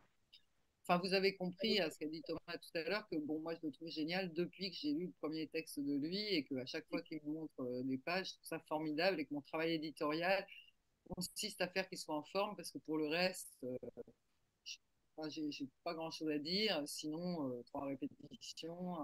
Enfin, 0.89 1.01
vous 1.03 1.13
avez 1.13 1.35
compris 1.35 1.81
à 1.81 1.89
ce 1.89 1.99
qu'a 1.99 2.07
dit 2.07 2.21
Thomas 2.21 2.39
tout 2.47 2.77
à 2.77 2.83
l'heure 2.83 3.05
que 3.09 3.17
bon, 3.17 3.41
moi 3.41 3.53
je 3.55 3.67
le 3.67 3.73
trouve 3.73 3.89
génial 3.89 4.31
depuis 4.31 4.71
que 4.71 4.77
j'ai 4.77 4.93
lu 4.93 5.07
le 5.07 5.13
premier 5.19 5.47
texte 5.47 5.81
de 5.81 5.97
lui 5.97 6.17
et 6.33 6.45
qu'à 6.45 6.65
chaque 6.65 6.87
fois 6.87 7.01
qu'il 7.01 7.19
me 7.25 7.33
montre 7.33 7.59
euh, 7.59 7.83
des 7.83 7.97
pages, 7.97 8.27
je 8.27 8.33
trouve 8.35 8.45
ça 8.45 8.59
formidable 8.69 9.19
et 9.19 9.25
que 9.25 9.33
mon 9.33 9.41
travail 9.41 9.73
éditorial 9.73 10.47
consiste 11.09 11.59
à 11.59 11.67
faire 11.67 11.89
qu'il 11.89 11.97
soit 11.97 12.15
en 12.15 12.23
forme 12.23 12.55
parce 12.55 12.71
que 12.71 12.77
pour 12.77 12.97
le 12.97 13.07
reste, 13.07 13.51
euh, 13.65 13.75
j'ai 15.27 15.67
pas 15.83 15.93
grand 15.93 16.11
chose 16.11 16.29
à 16.29 16.37
dire. 16.37 16.81
Sinon, 16.85 17.49
euh, 17.49 17.63
trois 17.65 17.85
répétitions. 17.85 18.95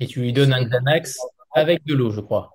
et 0.00 0.08
tu 0.08 0.22
lui 0.22 0.32
donnes 0.32 0.52
un 0.52 0.64
Xanax 0.64 1.20
avec 1.52 1.84
de 1.84 1.94
l'eau, 1.94 2.10
je 2.10 2.20
crois. 2.20 2.50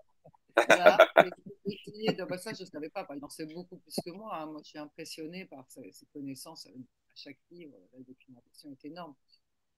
Bah, 2.29 2.37
ça, 2.37 2.53
je 2.53 2.63
ne 2.63 2.67
savais 2.67 2.89
pas. 2.89 3.07
Il 3.15 3.23
en 3.23 3.29
sait 3.29 3.45
beaucoup 3.45 3.77
plus 3.77 3.95
que 4.03 4.11
moi. 4.11 4.37
Hein. 4.37 4.47
Moi, 4.47 4.61
je 4.63 4.69
suis 4.69 4.79
impressionné 4.79 5.45
par 5.45 5.65
ses, 5.69 5.91
connaissances 6.13 6.67
chaque 7.15 7.39
livre, 7.49 7.75
la 7.93 8.03
documentation 8.03 8.71
est 8.71 8.85
énorme. 8.85 9.15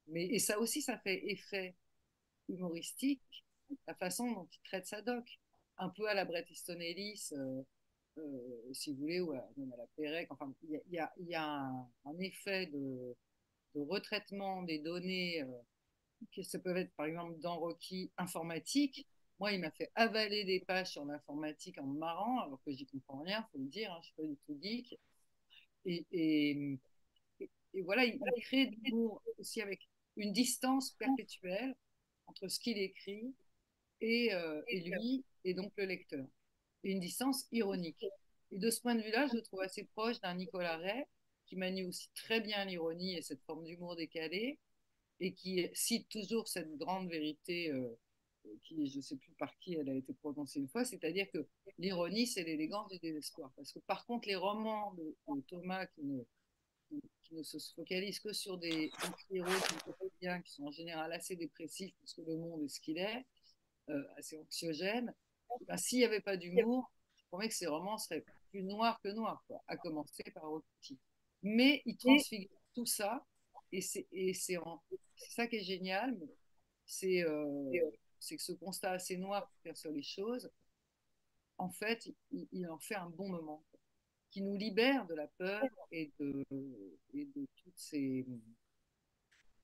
Mais, 0.08 0.26
et 0.26 0.40
ça 0.40 0.60
aussi, 0.60 0.82
ça 0.82 0.98
fait 1.00 1.32
effet 1.32 1.76
humoristique, 2.50 3.46
la 3.88 3.96
façon 3.96 4.32
dont 4.32 4.48
il 4.52 4.62
traite 4.64 4.86
sa 4.86 5.02
doc. 5.02 5.26
Un 5.78 5.90
peu 5.90 6.08
à 6.10 6.14
la 6.14 6.26
Bret 6.26 6.46
Easton 6.50 6.80
Ellis, 6.80 7.30
euh, 7.32 7.62
euh, 8.18 8.74
si 8.74 8.92
vous 8.92 9.00
voulez, 9.00 9.22
ou 9.22 9.32
à, 9.32 9.48
même 9.56 9.72
à 9.72 9.78
la 9.78 9.88
Pérec. 9.96 10.28
Enfin, 10.32 10.54
il 10.64 10.82
y 10.92 11.36
a, 11.36 11.72
un, 12.06 12.20
effet 12.20 12.66
de, 12.68 13.16
retraitement 13.76 14.64
des 14.64 14.80
données, 14.80 15.42
euh, 15.44 15.62
qui 16.32 16.44
ça 16.44 16.60
peut 16.60 16.76
être 16.76 16.94
par 16.96 17.06
exemple 17.06 17.40
dans 17.40 17.58
Rocky 17.58 18.12
informatique. 18.18 19.08
Moi, 19.40 19.54
il 19.54 19.62
m'a 19.62 19.72
fait 19.72 19.90
avaler 19.96 20.44
des 20.44 20.60
pages 20.60 20.92
sur 20.92 21.06
l'informatique 21.06 21.78
en 21.80 21.86
me 21.86 21.98
marrant, 21.98 22.42
alors 22.42 22.62
que 22.66 22.72
j'y 22.72 22.86
comprends 22.86 23.22
rien, 23.22 23.48
faut 23.52 23.58
le 23.58 23.68
dire, 23.68 23.92
hein, 23.92 24.00
je 24.02 24.08
suis 24.08 24.16
pas 24.16 24.24
du 24.24 24.38
tout 24.46 24.60
geek. 24.62 25.00
Et, 25.86 26.78
voilà, 27.84 28.04
il, 28.04 28.20
crée 28.42 28.66
du 28.68 28.78
l'humour 28.84 29.24
aussi 29.38 29.62
avec 29.62 29.88
une 30.18 30.34
distance 30.34 30.92
perpétuelle 30.92 31.76
entre 32.28 32.48
ce 32.50 32.60
qu'il 32.60 32.78
écrit 32.78 33.34
et, 34.02 34.34
euh, 34.34 34.62
lui, 34.70 35.24
et 35.46 35.54
donc 35.54 35.72
le 35.78 35.86
lecteur. 35.86 36.26
Une 36.84 37.00
distance 37.00 37.48
ironique. 37.52 38.06
Et 38.52 38.58
de 38.58 38.70
ce 38.70 38.82
point 38.82 38.96
de 38.96 39.02
vue-là, 39.02 39.28
je 39.28 39.36
le 39.36 39.42
trouve 39.42 39.62
assez 39.62 39.86
proche 39.86 40.20
d'un 40.20 40.34
Nicolas 40.36 40.78
Ray, 40.78 41.06
qui 41.46 41.56
manie 41.56 41.84
aussi 41.84 42.10
très 42.14 42.42
bien 42.42 42.66
l'ironie 42.66 43.16
et 43.16 43.22
cette 43.22 43.44
forme 43.44 43.64
d'humour 43.64 43.96
décalé, 43.96 44.60
et 45.22 45.34
qui 45.34 45.66
cite 45.74 46.10
toujours 46.10 46.48
cette 46.48 46.76
grande 46.78 47.10
vérité 47.10 47.72
euh, 47.72 47.98
qui, 48.64 48.88
je 48.88 48.98
ne 48.98 49.02
sais 49.02 49.16
plus 49.16 49.32
par 49.34 49.58
qui 49.60 49.76
elle 49.76 49.90
a 49.90 49.94
été 49.94 50.14
prononcée 50.14 50.60
une 50.60 50.68
fois, 50.68 50.86
c'est-à-dire 50.86 51.30
que 51.32 51.48
l'ironie, 51.78 52.28
c'est 52.28 52.44
l'élégance 52.44 52.92
du 52.92 53.00
désespoir. 53.00 53.52
Parce 53.56 53.72
que 53.72 53.80
par 53.80 54.06
contre, 54.06 54.28
les 54.28 54.36
romans 54.36 54.94
de, 54.94 55.16
de 55.28 55.42
Thomas 55.42 55.86
qui 55.88 56.04
ne 56.04 56.24
qui 57.24 57.36
ne 57.36 57.44
se 57.44 57.58
focalisent 57.76 58.20
que 58.20 58.34
sur 58.34 58.58
des 58.58 58.92
héros 59.32 59.48
qui 59.68 60.10
bien, 60.20 60.42
qui 60.42 60.52
sont 60.52 60.64
en 60.64 60.72
général 60.72 61.14
assez 61.14 61.36
dépressifs 61.36 61.94
parce 62.00 62.14
que 62.14 62.22
le 62.22 62.36
monde 62.36 62.64
est 62.64 62.68
ce 62.68 62.80
qu'il 62.80 62.98
est, 62.98 63.26
euh, 63.90 64.04
assez 64.18 64.38
anxiogène. 64.40 65.14
Ben, 65.68 65.78
S'il 65.78 66.00
n'y 66.00 66.06
avait 66.06 66.22
pas 66.22 66.38
d'humour, 66.38 66.92
je 67.18 67.26
promets 67.28 67.48
que 67.48 67.56
ces 67.56 67.68
romans 67.68 67.98
seraient 67.98 68.24
plus 68.50 68.64
noirs 68.64 69.00
que 69.02 69.10
noirs, 69.10 69.44
quoi, 69.48 69.62
à 69.68 69.78
commencer 69.78 70.24
par 70.34 70.44
Rocky. 70.44 70.98
Mais 71.44 71.82
il 71.86 71.98
transfigure 71.98 72.50
tout 72.74 72.86
ça, 72.86 73.26
et 73.72 73.82
c'est 73.82 74.08
ça 75.30 75.48
qui 75.48 75.58
est 75.58 75.64
génial. 75.64 76.18
Euh, 77.04 77.92
c'est 78.20 78.38
que 78.38 78.44
ce 78.44 78.52
constat 78.52 78.92
assez 78.92 79.18
noir 79.18 79.48
pour 79.48 79.62
faire 79.62 79.78
sur 79.78 79.92
les 79.92 80.04
choses, 80.04 80.52
en 81.58 81.70
fait, 81.70 82.10
il, 82.32 82.70
en 82.70 82.80
fait 82.80 82.96
un 82.96 83.10
bon 83.10 83.30
moment 83.30 83.64
qui 84.32 84.42
nous 84.42 84.56
libère 84.56 85.06
de 85.08 85.16
la 85.16 85.28
peur 85.28 85.64
et 85.92 86.12
de, 86.20 86.46
toutes 87.56 87.78
ces 87.78 88.26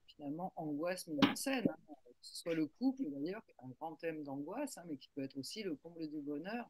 finalement 0.08 0.54
angoisses 0.56 1.08
mises 1.08 1.20
en 1.24 1.36
scène. 1.36 1.68
Hein. 1.70 1.96
Que 2.06 2.28
ce 2.28 2.36
soit 2.38 2.56
le 2.56 2.68
couple 2.68 3.04
d'ailleurs, 3.12 3.44
un 3.60 3.70
grand 3.70 3.96
thème 3.96 4.24
d'angoisse, 4.24 4.78
hein, 4.78 4.84
mais 4.88 4.98
qui 4.98 5.10
peut 5.14 5.24
être 5.24 5.38
aussi 5.38 5.64
le 5.64 5.76
comble 5.76 6.10
du 6.10 6.22
bonheur. 6.22 6.70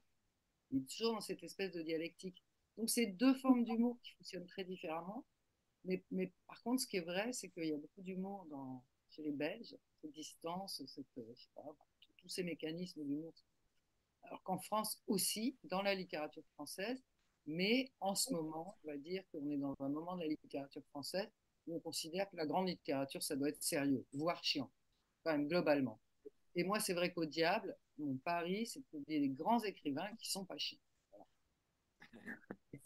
Il 0.72 0.80
est 0.80 0.90
toujours 0.90 1.14
dans 1.14 1.22
cette 1.22 1.44
espèce 1.44 1.72
de 1.72 1.82
dialectique. 1.82 2.44
Donc 2.78 2.90
c'est 2.90 3.06
deux 3.06 3.34
formes 3.36 3.64
d'humour 3.64 3.98
qui 4.04 4.12
fonctionnent 4.14 4.48
très 4.48 4.66
différemment. 4.66 5.26
Mais, 5.86 6.34
par 6.48 6.62
contre, 6.64 6.82
ce 6.82 6.88
qui 6.88 6.98
est 6.98 7.02
vrai, 7.02 7.32
c'est 7.32 7.50
qu'il 7.50 7.66
y 7.66 7.74
a 7.74 7.78
beaucoup 7.78 8.02
d'humour 8.02 8.48
les 9.22 9.32
Belges, 9.32 9.76
cette 10.02 10.12
distance, 10.12 10.82
pas, 11.54 11.76
tous 12.18 12.30
ces 12.30 12.44
mécanismes 12.44 13.04
d'humour. 13.04 13.34
Alors 14.24 14.42
qu'en 14.44 14.58
France 14.60 15.02
aussi, 15.08 15.58
dans 15.64 15.82
la 15.82 15.94
littérature 15.94 16.44
française, 16.54 17.04
mais 17.46 17.92
en 18.00 18.16
ce 18.16 18.34
moment, 18.34 18.78
on 18.84 18.88
va 18.88 18.98
dire 18.98 19.24
qu'on 19.32 19.50
est 19.50 19.58
dans 19.58 19.76
un 19.80 19.90
moment 19.90 20.16
de 20.16 20.22
la 20.22 20.28
littérature 20.28 20.84
française 20.90 21.30
où 21.68 21.76
on 21.76 21.80
considère 21.80 22.30
que 22.30 22.38
la 22.38 22.46
grande 22.46 22.68
littérature, 22.68 23.22
ça 23.22 23.36
doit 23.36 23.50
être 23.50 23.62
sérieux, 23.62 24.06
voire 24.14 24.44
chiant, 24.44 24.72
quand 25.24 25.32
même 25.32 25.48
globalement. 25.48 26.00
Et 26.56 26.64
moi, 26.64 26.80
c'est 26.80 26.94
vrai 26.94 27.12
qu'au 27.14 27.26
diable, 27.26 27.76
mon 27.98 28.18
pari, 28.18 28.66
c'est 28.66 28.84
de 28.94 29.04
des 29.06 29.30
grands 29.30 29.64
écrivains 29.64 30.16
qui 30.18 30.30
sont 30.30 30.46
pas 30.46 30.58
chiants. 30.58 30.80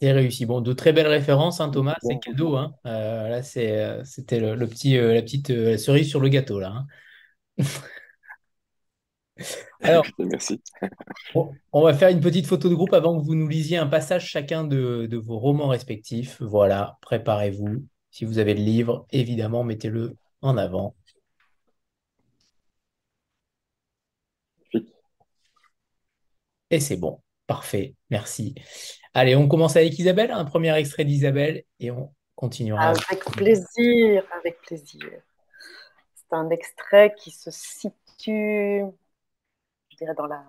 C'est 0.00 0.12
réussi. 0.12 0.46
Bon, 0.46 0.60
de 0.62 0.72
très 0.72 0.92
belles 0.92 1.06
références, 1.06 1.60
hein, 1.60 1.68
Thomas. 1.68 1.96
C'est 2.02 2.18
cadeau. 2.18 2.56
Hein. 2.56 2.74
Euh, 2.86 3.28
là, 3.28 3.42
c'est, 3.42 3.78
euh, 3.82 4.02
c'était 4.04 4.40
le, 4.40 4.66
petit, 4.66 4.96
euh, 4.96 5.12
la 5.14 5.22
petite 5.22 5.48
cerise 5.76 6.08
sur 6.08 6.20
le 6.20 6.28
gâteau 6.28 6.58
là. 6.58 6.72
Hein. 6.74 6.86
Alors, 9.82 10.06
Merci. 10.18 10.60
on 11.72 11.82
va 11.82 11.94
faire 11.94 12.10
une 12.10 12.20
petite 12.20 12.46
photo 12.46 12.68
de 12.68 12.74
groupe 12.74 12.92
avant 12.92 13.18
que 13.18 13.24
vous 13.24 13.34
nous 13.34 13.48
lisiez 13.48 13.78
un 13.78 13.86
passage 13.86 14.26
chacun 14.26 14.64
de, 14.64 15.06
de 15.10 15.16
vos 15.16 15.38
romans 15.38 15.68
respectifs. 15.68 16.42
Voilà, 16.42 16.98
préparez-vous. 17.02 17.86
Si 18.10 18.24
vous 18.24 18.38
avez 18.38 18.54
le 18.54 18.62
livre, 18.62 19.06
évidemment, 19.10 19.64
mettez-le 19.64 20.16
en 20.42 20.56
avant. 20.56 20.94
Et 26.70 26.80
c'est 26.80 26.96
bon. 26.96 27.20
Parfait. 27.50 27.96
Merci. 28.10 28.54
Allez, 29.12 29.34
on 29.34 29.48
commence 29.48 29.74
avec 29.74 29.98
Isabelle. 29.98 30.30
Un 30.30 30.44
premier 30.44 30.72
extrait 30.78 31.04
d'Isabelle 31.04 31.64
et 31.80 31.90
on 31.90 32.14
continuera. 32.36 32.90
Avec 32.90 33.24
plaisir, 33.24 34.24
avec 34.38 34.62
plaisir. 34.62 35.10
C'est 36.14 36.32
un 36.36 36.48
extrait 36.50 37.12
qui 37.18 37.32
se 37.32 37.50
situe, 37.50 38.84
je 39.88 39.96
dirais, 39.96 40.14
dans 40.14 40.26
la 40.26 40.44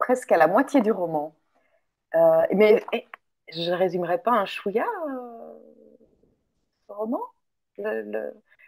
presque 0.00 0.32
à 0.32 0.36
la 0.36 0.48
moitié 0.48 0.80
du 0.80 0.90
roman. 0.90 1.32
Euh, 2.16 2.42
mais 2.52 2.84
je 3.52 3.70
ne 3.70 3.76
résumerai 3.76 4.18
pas 4.18 4.32
un 4.32 4.46
chouïa, 4.46 4.86
euh, 5.08 5.54
ce 6.88 6.92
roman? 6.92 7.22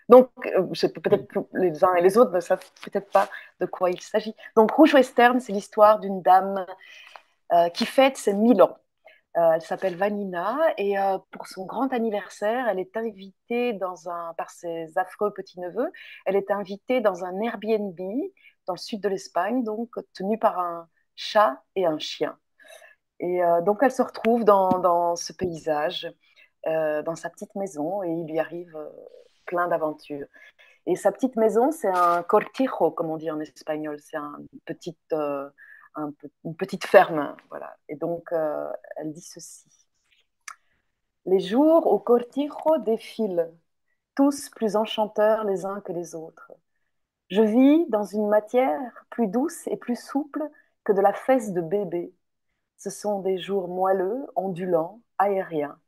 Donc, 0.08 0.30
euh, 0.46 0.88
peut-être 0.88 1.48
les 1.54 1.84
uns 1.84 1.94
et 1.94 2.02
les 2.02 2.16
autres 2.16 2.32
ne 2.32 2.40
savent 2.40 2.64
peut-être 2.82 3.10
pas 3.10 3.28
de 3.60 3.66
quoi 3.66 3.90
il 3.90 4.00
s'agit. 4.00 4.34
Donc, 4.54 4.70
Rouge 4.70 4.94
Western, 4.94 5.40
c'est 5.40 5.52
l'histoire 5.52 5.98
d'une 5.98 6.22
dame 6.22 6.64
euh, 7.52 7.68
qui 7.70 7.86
fête 7.86 8.16
ses 8.16 8.34
1000 8.34 8.62
ans. 8.62 8.78
Euh, 9.36 9.52
elle 9.54 9.62
s'appelle 9.62 9.96
Vanina 9.96 10.58
et 10.78 10.94
pour 11.30 11.46
son 11.46 11.66
grand 11.66 11.92
anniversaire, 11.92 12.68
elle 12.68 12.78
est 12.78 12.96
invitée 12.96 13.74
dans 13.74 14.08
un, 14.08 14.32
par 14.34 14.50
ses 14.50 14.96
affreux 14.96 15.32
petits-neveux, 15.34 15.92
elle 16.24 16.36
est 16.36 16.50
invitée 16.50 17.00
dans 17.02 17.24
un 17.24 17.38
Airbnb 17.42 18.00
dans 18.66 18.72
le 18.72 18.78
sud 18.78 19.02
de 19.02 19.08
l'Espagne, 19.10 19.62
donc 19.62 19.90
tenu 20.14 20.38
par 20.38 20.58
un 20.58 20.88
chat 21.16 21.62
et 21.74 21.84
un 21.84 21.98
chien. 21.98 22.38
Et 23.20 23.40
donc 23.66 23.80
elle 23.82 23.90
se 23.90 24.00
retrouve 24.00 24.44
dans, 24.44 24.78
dans 24.78 25.16
ce 25.16 25.34
paysage, 25.34 26.10
dans 26.64 27.14
sa 27.14 27.28
petite 27.28 27.54
maison, 27.56 28.02
et 28.02 28.08
il 28.08 28.26
lui 28.26 28.38
arrive 28.38 28.74
plein 29.46 29.68
d'aventures. 29.68 30.26
Et 30.86 30.96
sa 30.96 31.12
petite 31.12 31.36
maison, 31.36 31.72
c'est 31.72 31.88
un 31.88 32.22
cortijo, 32.22 32.90
comme 32.92 33.10
on 33.10 33.16
dit 33.16 33.30
en 33.30 33.40
espagnol. 33.40 33.98
C'est 34.00 34.16
une 34.16 34.46
petite, 34.64 35.12
euh, 35.12 35.50
une 36.44 36.56
petite 36.56 36.86
ferme. 36.86 37.36
Voilà. 37.50 37.76
Et 37.88 37.96
donc, 37.96 38.32
euh, 38.32 38.70
elle 38.96 39.12
dit 39.12 39.20
ceci. 39.20 39.68
Les 41.24 41.40
jours 41.40 41.86
au 41.88 41.98
cortijo 41.98 42.78
défilent, 42.78 43.50
tous 44.14 44.48
plus 44.50 44.76
enchanteurs 44.76 45.44
les 45.44 45.64
uns 45.66 45.80
que 45.80 45.92
les 45.92 46.14
autres. 46.14 46.52
Je 47.30 47.42
vis 47.42 47.86
dans 47.88 48.04
une 48.04 48.28
matière 48.28 49.04
plus 49.10 49.26
douce 49.26 49.66
et 49.66 49.76
plus 49.76 50.00
souple 50.00 50.48
que 50.84 50.92
de 50.92 51.00
la 51.00 51.12
fesse 51.12 51.52
de 51.52 51.60
bébé. 51.60 52.14
Ce 52.78 52.90
sont 52.90 53.20
des 53.20 53.38
jours 53.38 53.68
moelleux, 53.68 54.26
ondulants, 54.36 55.00
aériens. 55.18 55.78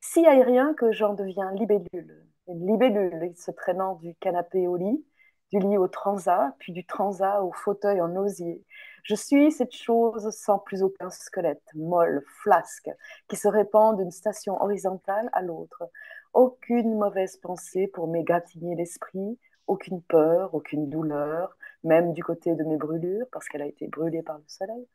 Si 0.00 0.26
aériens 0.26 0.74
que 0.74 0.92
j'en 0.92 1.14
deviens 1.14 1.52
libellule 1.52 2.26
libellule 2.48 3.32
se 3.36 3.50
traînant 3.50 3.94
du 3.96 4.14
canapé 4.16 4.66
au 4.66 4.76
lit, 4.76 5.04
du 5.50 5.58
lit 5.58 5.78
au 5.78 5.88
transat, 5.88 6.54
puis 6.58 6.72
du 6.72 6.84
transat 6.84 7.42
au 7.42 7.52
fauteuil 7.52 8.00
en 8.00 8.16
osier. 8.16 8.64
Je 9.02 9.14
suis 9.14 9.52
cette 9.52 9.74
chose 9.74 10.30
sans 10.30 10.58
plus 10.58 10.82
aucun 10.82 11.10
squelette, 11.10 11.62
molle, 11.74 12.24
flasque, 12.42 12.90
qui 13.28 13.36
se 13.36 13.48
répand 13.48 13.96
d'une 13.96 14.10
station 14.10 14.60
horizontale 14.62 15.28
à 15.32 15.42
l'autre. 15.42 15.84
Aucune 16.32 16.96
mauvaise 16.96 17.36
pensée 17.36 17.86
pour 17.86 18.08
m'égratigner 18.08 18.74
l'esprit, 18.74 19.38
aucune 19.66 20.02
peur, 20.02 20.54
aucune 20.54 20.88
douleur, 20.88 21.56
même 21.84 22.12
du 22.12 22.24
côté 22.24 22.54
de 22.54 22.64
mes 22.64 22.76
brûlures, 22.76 23.26
parce 23.30 23.48
qu'elle 23.48 23.62
a 23.62 23.66
été 23.66 23.88
brûlée 23.88 24.22
par 24.22 24.38
le 24.38 24.44
soleil. 24.46 24.88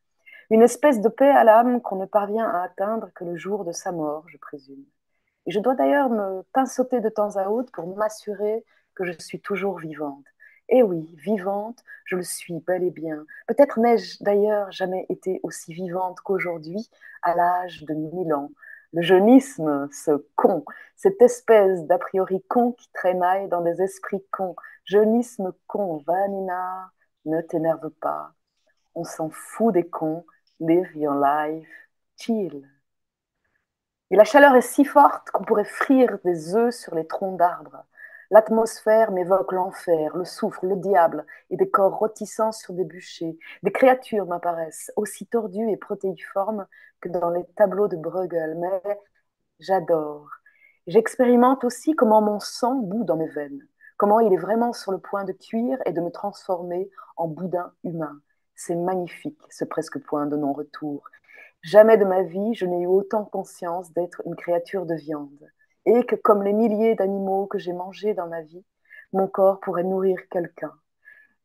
Une 0.49 0.63
espèce 0.63 0.99
de 0.99 1.09
paix 1.09 1.29
à 1.29 1.43
l'âme 1.43 1.81
qu'on 1.81 1.97
ne 1.97 2.05
parvient 2.05 2.49
à 2.49 2.63
atteindre 2.63 3.11
que 3.13 3.23
le 3.23 3.37
jour 3.37 3.63
de 3.63 3.71
sa 3.71 3.91
mort, 3.91 4.23
je 4.27 4.37
présume. 4.37 4.83
Et 5.49 5.51
je 5.51 5.59
dois 5.59 5.73
d'ailleurs 5.73 6.11
me 6.11 6.43
pinceauter 6.53 7.01
de 7.01 7.09
temps 7.09 7.37
à 7.37 7.49
autre 7.49 7.71
pour 7.71 7.97
m'assurer 7.97 8.63
que 8.93 9.03
je 9.03 9.13
suis 9.17 9.41
toujours 9.41 9.79
vivante. 9.79 10.23
Et 10.69 10.83
oui, 10.83 11.11
vivante, 11.17 11.83
je 12.05 12.17
le 12.17 12.21
suis 12.21 12.59
bel 12.59 12.83
et 12.83 12.91
bien. 12.91 13.25
Peut-être 13.47 13.79
n'ai-je 13.79 14.23
d'ailleurs 14.23 14.71
jamais 14.71 15.07
été 15.09 15.39
aussi 15.41 15.73
vivante 15.73 16.19
qu'aujourd'hui, 16.19 16.91
à 17.23 17.33
l'âge 17.33 17.83
de 17.83 17.95
mille 17.95 18.31
ans. 18.31 18.51
Le 18.93 19.01
jeunisme, 19.01 19.89
ce 19.91 20.23
con, 20.35 20.65
cette 20.95 21.19
espèce 21.19 21.83
d'a 21.85 21.97
priori 21.97 22.43
con 22.47 22.73
qui 22.73 22.87
traînaille 22.91 23.47
dans 23.47 23.61
des 23.61 23.81
esprits 23.81 24.23
cons. 24.29 24.55
Jeunisme 24.85 25.51
con, 25.65 26.03
Vanina, 26.05 26.91
ne 27.25 27.41
t'énerve 27.41 27.89
pas. 27.89 28.33
On 28.93 29.03
s'en 29.03 29.31
fout 29.31 29.73
des 29.73 29.89
cons. 29.89 30.27
Live 30.59 30.95
your 30.95 31.15
life, 31.15 31.89
chill. 32.17 32.69
Et 34.11 34.15
la 34.15 34.23
chaleur 34.23 34.55
est 34.55 34.61
si 34.61 34.85
forte 34.85 35.29
qu'on 35.29 35.43
pourrait 35.43 35.65
frire 35.65 36.17
des 36.25 36.55
œufs 36.55 36.73
sur 36.73 36.95
les 36.95 37.05
troncs 37.05 37.37
d'arbres. 37.37 37.85
L'atmosphère 38.31 39.11
m'évoque 39.11 39.51
l'enfer, 39.51 40.15
le 40.15 40.25
soufre, 40.25 40.65
le 40.65 40.75
diable 40.75 41.25
et 41.49 41.57
des 41.57 41.69
corps 41.69 41.97
rôtissants 41.97 42.51
sur 42.51 42.73
des 42.73 42.85
bûchers. 42.85 43.37
Des 43.63 43.71
créatures 43.71 44.27
m'apparaissent, 44.27 44.91
aussi 44.95 45.25
tordues 45.25 45.69
et 45.69 45.77
protéiformes 45.77 46.67
que 47.01 47.09
dans 47.09 47.29
les 47.29 47.45
tableaux 47.55 47.87
de 47.87 47.97
Bruegel, 47.97 48.55
mais 48.57 48.99
j'adore. 49.59 50.27
J'expérimente 50.87 51.63
aussi 51.63 51.95
comment 51.95 52.21
mon 52.21 52.39
sang 52.39 52.75
bout 52.75 53.03
dans 53.03 53.17
mes 53.17 53.27
veines, 53.27 53.67
comment 53.97 54.19
il 54.19 54.33
est 54.33 54.37
vraiment 54.37 54.73
sur 54.73 54.91
le 54.91 54.99
point 54.99 55.23
de 55.23 55.33
cuire 55.33 55.79
et 55.85 55.93
de 55.93 56.01
me 56.01 56.09
transformer 56.09 56.89
en 57.15 57.27
boudin 57.27 57.73
humain. 57.83 58.19
C'est 58.55 58.75
magnifique, 58.75 59.41
ce 59.49 59.65
presque 59.65 59.99
point 59.99 60.25
de 60.25 60.35
non-retour. 60.35 61.03
Jamais 61.61 61.97
de 61.97 62.05
ma 62.05 62.23
vie 62.23 62.53
je 62.53 62.65
n'ai 62.65 62.83
eu 62.83 62.87
autant 62.87 63.25
conscience 63.25 63.91
d'être 63.91 64.21
une 64.25 64.35
créature 64.35 64.85
de 64.85 64.95
viande, 64.95 65.51
et 65.85 66.05
que 66.05 66.15
comme 66.15 66.43
les 66.43 66.53
milliers 66.53 66.95
d'animaux 66.95 67.47
que 67.47 67.57
j'ai 67.57 67.73
mangés 67.73 68.13
dans 68.13 68.27
ma 68.27 68.41
vie, 68.41 68.63
mon 69.11 69.27
corps 69.27 69.59
pourrait 69.59 69.83
nourrir 69.83 70.17
quelqu'un. 70.29 70.73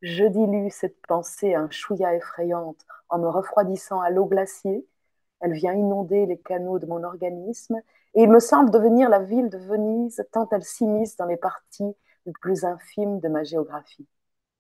Je 0.03 0.25
dilue 0.25 0.69
cette 0.71 1.01
pensée 1.09 1.55
un 1.55 1.69
chouïa 1.71 2.15
effrayante 2.15 2.85
en 3.09 3.19
me 3.19 3.29
refroidissant 3.29 4.01
à 4.01 4.11
l'eau 4.11 4.27
glaciée. 4.27 4.87
Elle 5.41 5.55
vient 5.55 5.73
inonder 5.73 6.27
les 6.27 6.39
canaux 6.39 6.79
de 6.79 6.87
mon 6.87 7.03
organisme, 7.03 7.81
et 8.15 8.23
il 8.23 8.31
me 8.31 8.39
semble 8.39 8.71
devenir 8.71 9.09
la 9.09 9.19
ville 9.19 9.49
de 9.49 9.59
Venise 9.59 10.25
tant 10.31 10.49
elle 10.51 10.63
s'immisce 10.63 11.17
dans 11.17 11.27
les 11.27 11.37
parties 11.37 11.97
les 12.27 12.33
plus 12.41 12.65
infimes 12.65 13.19
de 13.19 13.29
ma 13.29 13.43
géographie. 13.43 14.07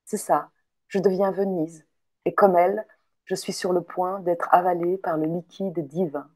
C'est 0.04 0.16
ça, 0.16 0.50
je 0.88 0.98
deviens 0.98 1.30
Venise, 1.30 1.86
et 2.24 2.34
comme 2.34 2.56
elle, 2.56 2.84
je 3.24 3.34
suis 3.34 3.52
sur 3.52 3.72
le 3.72 3.82
point 3.82 4.20
d'être 4.20 4.48
avalée 4.52 4.98
par 4.98 5.16
le 5.16 5.26
liquide 5.26 5.86
divin. 5.86 6.30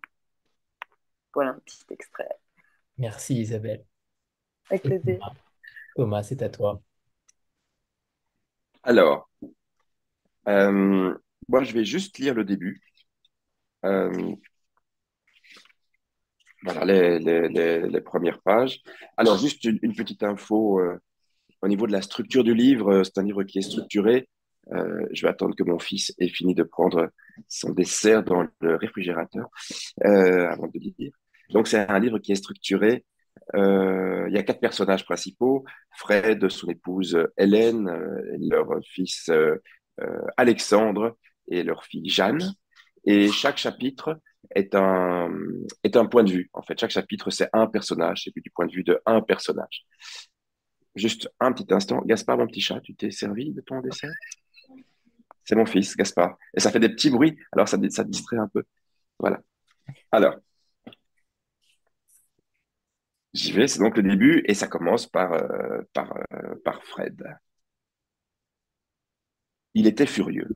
Voilà 1.34 1.51
un 1.51 1.59
petit 1.61 1.84
extrait. 1.91 2.28
Merci 2.97 3.41
Isabelle. 3.41 3.84
Avec 4.70 4.82
plaisir. 4.82 5.18
Thomas, 5.97 6.22
c'est 6.22 6.43
à 6.43 6.49
toi. 6.49 6.82
Alors, 8.82 9.28
euh, 10.49 11.14
moi 11.49 11.62
je 11.62 11.72
vais 11.72 11.84
juste 11.84 12.18
lire 12.18 12.34
le 12.34 12.45
début. 12.45 12.80
Euh, 13.84 14.34
voilà 16.62 16.84
les, 16.84 18.01
premières 18.01 18.41
pages. 18.43 18.80
Alors, 19.16 19.39
juste 19.39 19.64
une, 19.64 19.95
petite 19.95 20.22
info 20.22 20.80
euh, 20.80 20.99
au 21.62 21.68
niveau 21.68 21.86
de 21.86 21.93
la 21.93 22.03
structure 22.03 22.43
du 22.43 22.55
livre. 22.55 23.03
C'est 23.05 23.18
un 23.18 23.22
livre 23.22 23.45
qui 23.45 23.59
est 23.59 23.62
structuré 23.62 24.28
euh, 24.73 25.07
je 25.12 25.23
vais 25.23 25.29
attendre 25.29 25.55
que 25.55 25.62
mon 25.62 25.79
fils 25.79 26.14
ait 26.19 26.29
fini 26.29 26.55
de 26.55 26.62
prendre 26.62 27.11
son 27.49 27.71
dessert 27.71 28.23
dans 28.23 28.47
le 28.61 28.77
réfrigérateur 28.77 29.49
euh, 30.05 30.49
avant 30.49 30.66
de 30.66 30.79
lire. 30.79 31.12
Donc, 31.51 31.69
c'est 31.69 31.79
un 31.79 31.99
livre 31.99 32.19
qui 32.19 32.33
est 32.33 32.37
structuré. 32.37 33.05
Euh, 33.55 34.27
il 34.29 34.35
y 34.35 34.39
a 34.39 34.43
quatre 34.43 34.61
personnages 34.61 35.05
principaux 35.05 35.64
Fred, 35.97 36.49
son 36.51 36.69
épouse 36.69 37.19
Hélène, 37.39 37.91
leur 38.41 38.69
fils 38.83 39.31
Alexandre 40.37 41.16
et 41.49 41.62
leur 41.62 41.85
fille 41.85 42.09
Jeanne. 42.09 42.53
Et 43.05 43.29
chaque 43.29 43.57
chapitre 43.57 44.21
est 44.55 44.75
un, 44.75 45.31
est 45.83 45.97
un 45.97 46.07
point 46.07 46.25
de 46.25 46.31
vue. 46.31 46.51
En 46.53 46.62
fait, 46.62 46.79
chaque 46.79 46.91
chapitre, 46.91 47.31
c'est 47.31 47.49
un 47.53 47.66
personnage, 47.66 48.25
c'est 48.25 48.35
du 48.39 48.51
point 48.51 48.66
de 48.66 48.73
vue 48.73 48.85
de 48.85 49.01
un 49.07 49.23
personnage. 49.23 49.87
Juste 50.95 51.31
un 51.41 51.53
petit 51.53 51.73
instant. 51.73 52.03
Gaspard, 52.05 52.39
mon 52.39 52.47
petit 52.47 52.61
chat, 52.61 52.81
tu 52.81 52.95
t'es 52.95 53.11
servi 53.11 53.53
de 53.53 53.61
ton 53.61 53.81
dessert? 53.81 54.12
C'est 55.49 55.57
mon 55.57 55.65
fils, 55.67 55.97
Gaspard. 55.97 56.37
Et 56.55 56.61
ça 56.61 56.71
fait 56.71 56.81
des 56.81 56.91
petits 56.91 57.11
bruits, 57.11 57.39
alors 57.53 57.69
ça, 57.69 57.79
ça 57.91 58.05
distrait 58.05 58.37
un 58.37 58.49
peu. 58.49 58.65
Voilà. 59.19 59.41
Alors, 60.13 60.37
j'y 63.33 63.53
vais, 63.53 63.67
c'est 63.69 63.79
donc 63.79 63.97
le 63.97 64.03
début, 64.03 64.43
et 64.47 64.53
ça 64.55 64.67
commence 64.69 65.07
par, 65.07 65.33
euh, 65.33 65.81
par, 65.95 66.15
euh, 66.35 66.55
par 66.65 66.85
Fred. 66.85 67.25
Il 69.73 69.87
était 69.87 70.05
furieux. 70.05 70.49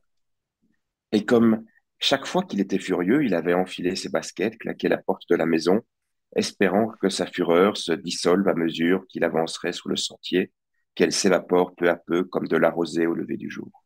Et 1.12 1.24
comme 1.24 1.64
chaque 1.98 2.26
fois 2.26 2.42
qu'il 2.42 2.60
était 2.60 2.78
furieux, 2.78 3.24
il 3.24 3.34
avait 3.34 3.54
enfilé 3.54 3.96
ses 3.96 4.10
baskets, 4.10 4.58
claqué 4.58 4.88
la 4.88 4.98
porte 4.98 5.26
de 5.30 5.36
la 5.36 5.46
maison, 5.46 5.80
espérant 6.36 6.88
que 7.00 7.08
sa 7.08 7.24
fureur 7.26 7.78
se 7.78 7.92
dissolve 7.92 8.46
à 8.46 8.54
mesure 8.54 9.06
qu'il 9.08 9.24
avancerait 9.24 9.72
sous 9.72 9.88
le 9.88 9.96
sentier, 9.96 10.52
qu'elle 10.94 11.12
s'évapore 11.12 11.74
peu 11.76 11.88
à 11.88 11.96
peu 11.96 12.24
comme 12.24 12.46
de 12.48 12.56
la 12.58 12.70
rosée 12.70 13.06
au 13.06 13.14
lever 13.14 13.38
du 13.38 13.50
jour. 13.50 13.81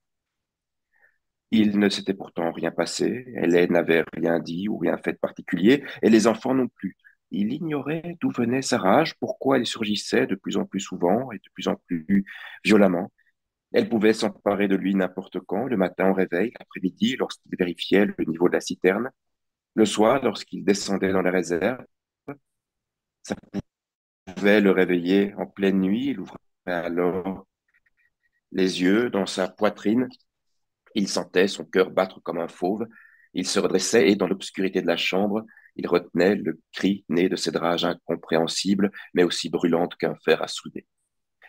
Il 1.51 1.78
ne 1.78 1.88
s'était 1.88 2.14
pourtant 2.14 2.53
rien 2.53 2.70
passé, 2.70 3.24
Hélène 3.36 3.72
n'avait 3.72 4.05
rien 4.12 4.40
dit 4.40 4.68
ou 4.68 4.78
rien 4.78 4.99
fait 4.99 5.12
de 5.12 5.18
particulier, 5.18 5.84
et 6.03 6.11
les 6.11 6.26
enfants 6.26 6.55
non 6.55 6.68
plus. 6.68 6.97
Il 7.30 7.53
ignorait 7.53 8.16
d'où 8.20 8.30
venait 8.30 8.62
sa 8.62 8.78
rage, 8.78 9.14
pourquoi 9.18 9.59
elle 9.59 9.66
surgissait 9.66 10.26
de 10.26 10.34
plus 10.34 10.57
en 10.57 10.64
plus 10.64 10.80
souvent 10.80 11.30
et 11.32 11.36
de 11.36 11.51
plus 11.55 11.68
en 11.68 11.76
plus 11.86 12.24
violemment. 12.64 13.12
Elle 13.72 13.88
pouvait 13.88 14.12
s'emparer 14.12 14.68
de 14.68 14.76
lui 14.76 14.94
n'importe 14.94 15.40
quand, 15.40 15.66
le 15.66 15.76
matin 15.76 16.11
au 16.11 16.14
réveil, 16.14 16.53
l'après-midi 16.59 17.16
lorsqu'il 17.18 17.53
vérifiait 17.59 18.07
le 18.07 18.24
niveau 18.24 18.49
de 18.49 18.55
la 18.55 18.61
citerne, 18.61 19.11
le 19.74 19.84
soir 19.84 20.22
lorsqu'il 20.22 20.64
descendait 20.64 21.12
dans 21.12 21.22
les 21.22 21.30
réserves. 21.30 21.84
Ça 23.22 23.34
pouvait 24.24 24.61
le 24.61 24.70
réveiller 24.70 25.34
en 25.34 25.47
pleine 25.47 25.80
nuit, 25.80 26.07
il 26.11 26.20
ouvrait 26.20 26.38
alors 26.66 27.47
les 28.53 28.82
yeux 28.82 29.11
dans 29.11 29.26
sa 29.26 29.49
poitrine. 29.49 30.09
Il 30.97 31.09
sentait 31.09 31.47
son 31.47 31.64
cœur 31.64 31.90
battre 31.90 32.20
comme 32.22 32.38
un 32.38 32.49
fauve. 32.49 32.86
Il 33.34 33.47
se 33.47 33.61
redressait 33.61 34.09
et 34.09 34.16
dans 34.16 34.26
l'obscurité 34.26 34.80
de 34.80 34.86
la 34.86 34.97
chambre, 34.97 35.44
il 35.76 35.86
retenait 35.86 36.36
le 36.36 36.59
cri 36.72 37.05
né 37.11 37.28
de 37.28 37.36
cette 37.36 37.57
rage 37.57 37.84
incompréhensible, 37.84 38.90
mais 39.12 39.22
aussi 39.22 39.51
brûlante 39.51 39.94
qu'un 39.97 40.14
fer 40.24 40.42
à 40.42 40.49
souder. 40.49 40.86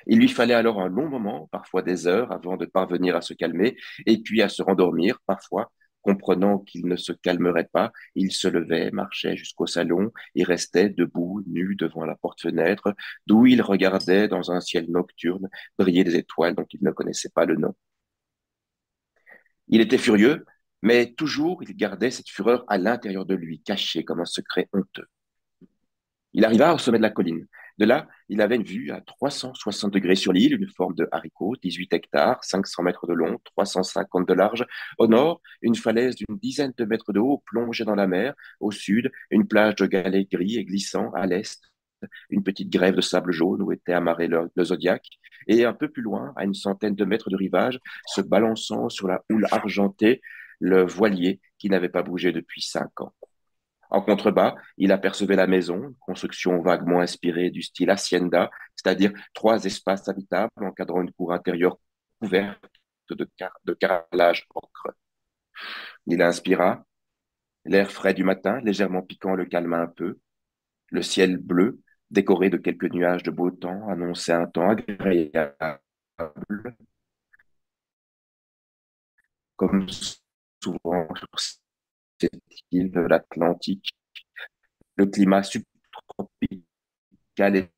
Il 0.06 0.20
lui 0.20 0.28
fallait 0.28 0.54
alors 0.54 0.82
un 0.82 0.90
long 0.90 1.08
moment, 1.08 1.48
parfois 1.50 1.82
des 1.82 2.08
heures, 2.08 2.34
avant 2.34 2.58
de 2.58 2.66
parvenir 2.66 3.16
à 3.16 3.22
se 3.22 3.34
calmer, 3.34 3.78
et 4.06 4.22
puis 4.22 4.42
à 4.42 4.50
se 4.50 4.62
rendormir, 4.62 5.20
parfois, 5.26 5.72
comprenant 6.02 6.60
qu'il 6.60 6.86
ne 6.86 6.98
se 6.98 7.14
calmerait 7.14 7.70
pas, 7.72 7.94
il 8.16 8.34
se 8.34 8.50
levait, 8.50 8.92
marchait 8.92 9.38
jusqu'au 9.38 9.66
salon 9.66 10.12
et 10.36 10.44
restait 10.44 10.90
debout, 10.90 11.42
nu 11.48 11.76
devant 11.76 12.04
la 12.04 12.16
porte-fenêtre, 12.16 12.94
d'où 13.28 13.46
il 13.46 13.62
regardait 13.62 14.28
dans 14.28 14.52
un 14.52 14.60
ciel 14.60 14.92
nocturne 14.92 15.48
briller 15.80 16.04
des 16.04 16.18
étoiles 16.18 16.56
dont 16.56 16.68
il 16.70 16.84
ne 16.84 16.92
connaissait 16.92 17.32
pas 17.34 17.46
le 17.46 17.56
nom. 17.56 17.74
Il 19.68 19.82
était 19.82 19.98
furieux, 19.98 20.46
mais 20.82 21.14
toujours 21.14 21.64
il 21.64 21.76
gardait 21.76 22.12
cette 22.12 22.30
fureur 22.30 22.64
à 22.68 22.78
l'intérieur 22.78 23.26
de 23.26 23.36
lui, 23.36 23.62
cachée 23.62 24.04
comme 24.04 24.20
un 24.22 24.26
secret 24.26 24.70
honteux. 24.74 25.08
Il 26.34 26.46
arriva 26.46 26.74
au 26.74 26.78
sommet 26.78 26.98
de 27.00 27.04
la 27.04 27.10
colline. 27.10 27.48
De 27.78 27.86
là, 27.86 28.08
il 28.30 28.42
avait 28.42 28.56
une 28.56 28.64
vue 28.64 28.92
à 28.92 29.02
360 29.02 29.94
degrés 29.94 30.16
sur 30.16 30.34
l'île, 30.34 30.56
une 30.56 30.68
forme 30.68 30.96
de 30.96 31.08
haricot, 31.12 31.56
18 31.62 31.94
hectares, 31.94 32.44
500 32.44 32.84
mètres 32.84 33.06
de 33.08 33.14
long, 33.14 33.40
350 33.56 34.28
de 34.28 34.34
large. 34.34 34.66
Au 34.98 35.08
nord, 35.08 35.42
une 35.62 35.76
falaise 35.76 36.16
d'une 36.16 36.38
dizaine 36.38 36.74
de 36.76 36.86
mètres 36.86 37.14
de 37.14 37.20
haut 37.20 37.44
plongée 37.46 37.86
dans 37.86 37.96
la 37.96 38.08
mer. 38.08 38.34
Au 38.60 38.72
sud, 38.72 39.12
une 39.30 39.48
plage 39.48 39.76
de 39.76 39.86
galets 39.86 40.30
gris 40.32 40.58
et 40.58 40.66
glissants. 40.66 41.12
À 41.14 41.28
l'est, 41.28 41.62
une 42.30 42.44
petite 42.44 42.70
grève 42.70 42.96
de 42.96 43.02
sable 43.02 43.32
jaune 43.32 43.62
où 43.62 43.72
était 43.72 43.94
amarré 43.94 44.28
le, 44.28 44.50
zodiaque. 44.64 45.08
Et 45.48 45.66
un 45.66 45.74
peu 45.74 45.90
plus 45.90 46.02
loin, 46.02 46.34
à 46.36 46.44
une 46.44 46.54
centaine 46.54 46.96
de 46.96 47.06
mètres 47.06 47.30
de 47.30 47.36
rivage, 47.36 47.80
se 48.08 48.22
balançant 48.22 48.90
sur 48.90 49.08
la 49.08 49.24
houle 49.32 49.48
argentée, 49.52 50.22
le 50.60 50.84
voilier 50.84 51.40
qui 51.58 51.70
n'avait 51.70 51.90
pas 51.90 52.04
bougé 52.04 52.32
depuis 52.32 52.62
cinq 52.62 53.02
ans. 53.02 53.14
En 53.90 54.02
contrebas, 54.02 54.56
il 54.78 54.92
apercevait 54.92 55.38
la 55.38 55.48
maison, 55.48 55.96
construction 56.02 56.62
vaguement 56.62 57.00
inspirée 57.00 57.50
du 57.50 57.62
style 57.62 57.90
hacienda, 57.90 58.50
c'est-à-dire 58.76 59.14
trois 59.34 59.64
espaces 59.64 60.10
habitables 60.10 60.52
encadrant 60.58 61.02
une 61.02 61.14
cour 61.14 61.32
intérieure 61.34 61.78
couverte 62.22 62.62
de, 63.10 63.30
car 63.38 63.58
de 63.64 63.74
carrelage 63.74 64.46
ocre. 64.54 64.90
Il 66.08 66.22
inspira. 66.22 66.84
L'air 67.66 67.92
frais 67.92 68.14
du 68.14 68.24
matin, 68.24 68.62
légèrement 68.62 69.02
piquant, 69.02 69.36
le 69.36 69.46
calma 69.46 69.80
un 69.80 69.88
peu. 69.88 70.20
Le 70.90 71.02
ciel 71.02 71.38
bleu, 71.38 71.82
décoré 72.10 72.50
de 72.50 72.58
quelques 72.58 72.92
nuages 72.92 73.24
de 73.24 73.32
beau 73.32 73.52
temps, 73.52 73.88
annonçait 73.90 74.34
un 74.34 74.48
temps 74.48 74.70
agréable. 74.70 75.80
Comme 79.56 79.88
souvent 80.62 81.08
sur 81.16 81.28
cette 82.20 82.32
île 82.72 82.92
de 82.92 83.02
l'Atlantique. 83.02 83.92
Le 84.96 85.06
climat 85.06 85.44
subtropical 85.44 87.70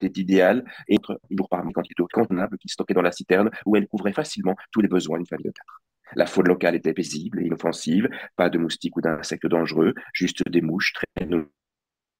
était 0.00 0.20
idéal 0.20 0.64
et 0.88 0.96
lourd 1.30 1.48
parmi 1.48 1.72
quantité 1.72 2.02
contenable 2.12 2.58
qui 2.58 2.68
stockait 2.68 2.94
dans 2.94 3.02
la 3.02 3.12
citerne 3.12 3.50
où 3.66 3.76
elle 3.76 3.86
couvrait 3.86 4.12
facilement 4.12 4.56
tous 4.70 4.80
les 4.80 4.88
besoins 4.88 5.18
d'une 5.18 5.26
famille 5.26 5.46
de 5.46 5.50
quatre. 5.50 5.82
La 6.14 6.26
faune 6.26 6.48
locale 6.48 6.74
était 6.74 6.92
paisible 6.92 7.42
et 7.42 7.46
inoffensive, 7.46 8.08
pas 8.36 8.50
de 8.50 8.58
moustiques 8.58 8.96
ou 8.96 9.00
d'insectes 9.00 9.46
dangereux, 9.46 9.94
juste 10.12 10.46
des 10.48 10.60
mouches 10.60 10.92
très 10.92 11.26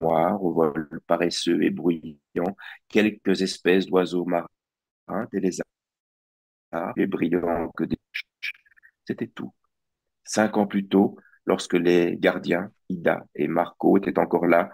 noires 0.03 0.43
au 0.43 0.53
vol 0.53 0.89
paresseux 1.07 1.63
et 1.63 1.71
bruyants, 1.71 2.57
quelques 2.89 3.43
espèces 3.43 3.87
d'oiseaux 3.87 4.25
marins, 4.25 4.49
des 5.33 5.41
lézards, 5.41 5.67
et 6.97 7.07
brillants 7.07 7.71
que 7.77 7.85
des 7.85 7.99
C'était 9.07 9.27
tout. 9.29 9.53
Cinq 10.25 10.57
ans 10.57 10.67
plus 10.67 10.87
tôt, 10.89 11.17
lorsque 11.47 11.75
les 11.75 12.17
gardiens, 12.17 12.73
Ida 12.89 13.25
et 13.35 13.49
Marco, 13.49 13.97
étaient 13.99 14.19
encore 14.19 14.47
là, 14.47 14.71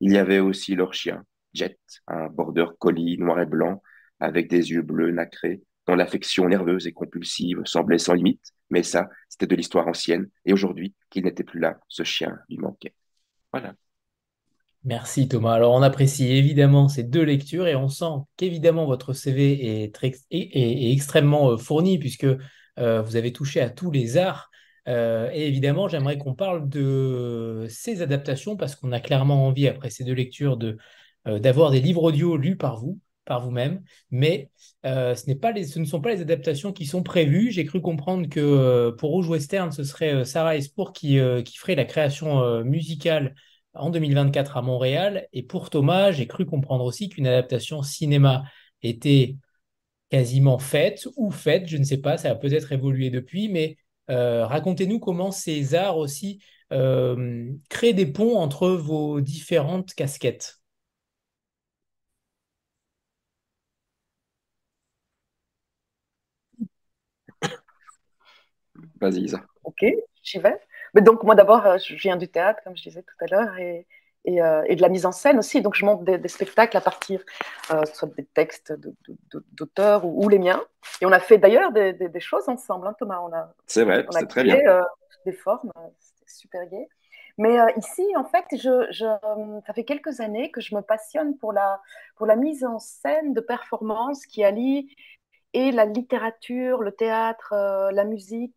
il 0.00 0.12
y 0.12 0.18
avait 0.18 0.40
aussi 0.40 0.74
leur 0.74 0.94
chien, 0.94 1.24
Jet, 1.52 1.78
un 2.06 2.28
border 2.28 2.66
collie 2.78 3.18
noir 3.18 3.40
et 3.40 3.46
blanc, 3.46 3.82
avec 4.20 4.48
des 4.48 4.70
yeux 4.70 4.82
bleus 4.82 5.10
nacrés, 5.10 5.62
dont 5.86 5.96
l'affection 5.96 6.48
nerveuse 6.48 6.86
et 6.86 6.92
compulsive 6.92 7.62
semblait 7.64 7.98
sans 7.98 8.14
limite, 8.14 8.52
mais 8.70 8.82
ça, 8.82 9.08
c'était 9.28 9.46
de 9.46 9.56
l'histoire 9.56 9.86
ancienne, 9.86 10.28
et 10.44 10.52
aujourd'hui, 10.52 10.94
qu'il 11.10 11.24
n'était 11.24 11.44
plus 11.44 11.60
là, 11.60 11.78
ce 11.88 12.04
chien 12.04 12.38
lui 12.48 12.58
manquait. 12.58 12.94
Voilà. 13.52 13.74
Merci 14.84 15.28
Thomas. 15.28 15.54
Alors 15.54 15.72
on 15.72 15.80
apprécie 15.80 16.30
évidemment 16.30 16.88
ces 16.88 17.04
deux 17.04 17.22
lectures 17.22 17.66
et 17.66 17.74
on 17.74 17.88
sent 17.88 18.04
qu'évidemment 18.36 18.84
votre 18.84 19.14
CV 19.14 19.82
est, 19.82 20.92
extrêmement 20.92 21.52
euh, 21.52 21.56
fourni 21.56 21.98
puisque 21.98 22.26
euh, 22.78 23.00
vous 23.00 23.16
avez 23.16 23.32
touché 23.32 23.62
à 23.62 23.70
tous 23.70 23.90
les 23.90 24.18
arts 24.18 24.50
euh, 24.86 25.30
et 25.32 25.48
évidemment, 25.48 25.88
j'aimerais 25.88 26.18
qu'on 26.18 26.34
parle 26.34 26.68
de 26.68 27.66
ces 27.70 28.02
adaptations 28.02 28.54
parce 28.58 28.76
qu'on 28.76 28.92
a 28.92 29.00
clairement 29.00 29.46
envie, 29.46 29.66
après 29.66 29.88
ces 29.88 30.04
deux 30.04 30.12
lectures, 30.12 30.58
de, 30.58 30.76
d'avoir 31.24 31.70
des 31.70 31.80
livres 31.80 32.02
audio 32.02 32.36
lus 32.36 32.58
par 32.58 32.76
vous, 32.76 33.00
par 33.24 33.40
vous-même. 33.40 33.82
Mais 34.10 34.50
ce, 34.84 35.32
pas 35.32 35.52
les, 35.52 35.64
ce 35.64 35.78
ne 35.78 35.86
sont 35.86 36.02
pas 36.02 36.10
les 36.10 36.20
adaptations 36.20 36.74
qui 36.74 36.84
sont 36.84 37.02
prévues. 37.02 37.50
J'ai 37.50 37.64
cru 37.64 37.80
comprendre 37.80 38.28
que 38.28 38.90
pour 38.98 39.08
Rouge 39.08 39.30
Western, 39.30 39.72
ce 39.72 39.84
serait 39.84 40.26
Sarah 40.26 40.56
Espour 40.56 40.92
qui 40.92 41.16
ferait 41.16 41.76
la 41.76 41.86
création 41.86 42.62
musicale 42.62 43.34
en 43.74 43.90
2024 43.90 44.56
à 44.56 44.62
Montréal. 44.62 45.28
Et 45.32 45.42
pour 45.42 45.70
Thomas, 45.70 46.12
j'ai 46.12 46.26
cru 46.26 46.46
comprendre 46.46 46.84
aussi 46.84 47.08
qu'une 47.08 47.26
adaptation 47.26 47.82
cinéma 47.82 48.44
était 48.82 49.36
quasiment 50.10 50.58
faite 50.58 51.08
ou 51.16 51.30
faite, 51.30 51.66
je 51.68 51.76
ne 51.76 51.84
sais 51.84 51.98
pas, 51.98 52.18
ça 52.18 52.30
a 52.30 52.34
peut-être 52.34 52.72
évolué 52.72 53.10
depuis, 53.10 53.48
mais 53.48 53.76
euh, 54.10 54.46
racontez-nous 54.46 55.00
comment 55.00 55.30
ces 55.32 55.74
arts 55.74 55.98
aussi 55.98 56.40
euh, 56.72 57.50
créent 57.68 57.94
des 57.94 58.06
ponts 58.06 58.36
entre 58.38 58.68
vos 58.70 59.20
différentes 59.20 59.94
casquettes. 59.94 60.58
Vas-y, 69.00 69.22
Isa. 69.24 69.44
Ok, 69.62 69.84
j'y 70.22 70.38
vais. 70.38 70.58
Mais 70.94 71.02
donc, 71.02 71.22
moi 71.22 71.34
d'abord, 71.34 71.66
euh, 71.66 71.78
je 71.78 71.94
viens 71.94 72.16
du 72.16 72.28
théâtre, 72.28 72.60
comme 72.64 72.76
je 72.76 72.82
disais 72.82 73.02
tout 73.02 73.24
à 73.24 73.26
l'heure, 73.26 73.58
et, 73.58 73.86
euh, 74.26 74.62
et, 74.66 74.76
de 74.76 74.80
la 74.80 74.88
mise 74.88 75.04
en 75.04 75.12
scène 75.12 75.38
aussi. 75.38 75.60
Donc, 75.60 75.74
je 75.74 75.84
monte 75.84 76.02
des, 76.02 76.28
spectacles 76.28 76.76
à 76.78 76.80
partir 76.80 77.20
euh, 77.70 77.84
soit 77.92 78.08
des 78.16 78.24
textes 78.24 78.72
d'auteurs 79.52 80.06
ou, 80.06 80.28
les 80.30 80.38
miens. 80.38 80.64
Et 81.02 81.06
on 81.06 81.12
a 81.12 81.20
fait 81.20 81.36
d'ailleurs 81.36 81.72
des, 81.72 82.20
choses 82.20 82.48
ensemble, 82.48 82.86
hein, 82.86 82.94
Thomas. 82.98 83.20
C'est 83.66 83.84
vrai, 83.84 84.06
c'est 84.10 84.26
très 84.26 84.44
bien. 84.44 84.56
Euh, 84.66 84.82
des 85.26 85.32
formes, 85.32 85.70
c'était 85.98 86.30
super 86.30 86.66
gai. 86.68 86.88
Mais 87.36 87.56
ici, 87.76 88.06
en 88.16 88.24
fait, 88.24 88.44
je, 88.52 88.86
je, 88.90 89.04
ça 89.66 89.72
fait 89.74 89.84
quelques 89.84 90.20
années 90.20 90.50
que 90.50 90.62
je 90.62 90.74
me 90.74 90.80
passionne 90.80 91.36
pour 91.36 91.52
la, 91.52 91.82
pour 92.16 92.26
la 92.26 92.36
mise 92.36 92.64
en 92.64 92.78
scène 92.78 93.34
de 93.34 93.40
performances 93.40 94.24
qui 94.24 94.42
allient 94.42 94.88
et 95.52 95.70
la 95.70 95.84
littérature, 95.84 96.80
le 96.80 96.92
théâtre, 96.92 97.52
la 97.92 98.04
musique 98.04 98.54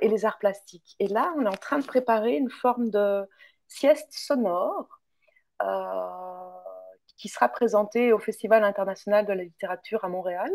et 0.00 0.08
les 0.08 0.24
arts 0.26 0.38
plastiques. 0.38 0.94
Et 0.98 1.08
là, 1.08 1.32
on 1.38 1.46
est 1.46 1.48
en 1.48 1.52
train 1.52 1.78
de 1.78 1.86
préparer 1.86 2.36
une 2.36 2.50
forme 2.50 2.90
de 2.90 3.26
sieste 3.68 4.12
sonore 4.12 5.00
euh, 5.62 6.50
qui 7.16 7.28
sera 7.28 7.48
présentée 7.48 8.12
au 8.12 8.18
Festival 8.18 8.64
international 8.64 9.24
de 9.24 9.32
la 9.32 9.44
littérature 9.44 10.04
à 10.04 10.08
Montréal 10.08 10.50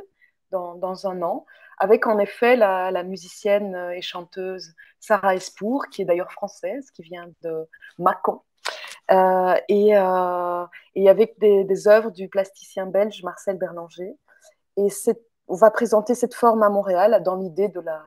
dans, 0.51 1.07
un 1.07 1.21
an, 1.21 1.45
avec 1.77 2.07
en 2.07 2.17
effet 2.17 2.55
la, 2.55 3.03
musicienne 3.03 3.75
et 3.93 4.01
chanteuse 4.01 4.73
Sarah 4.99 5.35
Espour, 5.35 5.85
qui 5.91 6.01
est 6.01 6.05
d'ailleurs 6.05 6.31
française, 6.31 6.89
qui 6.91 7.03
vient 7.03 7.29
de 7.43 7.67
Mâcon, 7.99 8.41
euh, 9.11 9.55
et, 9.67 9.95
euh, 9.95 10.65
avec 11.07 11.37
des, 11.39 11.87
œuvres 11.87 12.09
du 12.09 12.29
plasticien 12.29 12.87
belge 12.87 13.23
Marcel 13.23 13.57
Berlanger. 13.57 14.15
Et 14.75 14.89
c'est 14.89 15.21
on 15.49 15.55
va 15.55 15.71
présenter 15.71 16.13
cette 16.13 16.35
forme 16.35 16.61
à 16.61 16.69
Montréal 16.69 17.21
dans 17.25 17.35
l'idée 17.35 17.69
de 17.69 17.79
la, 17.81 18.05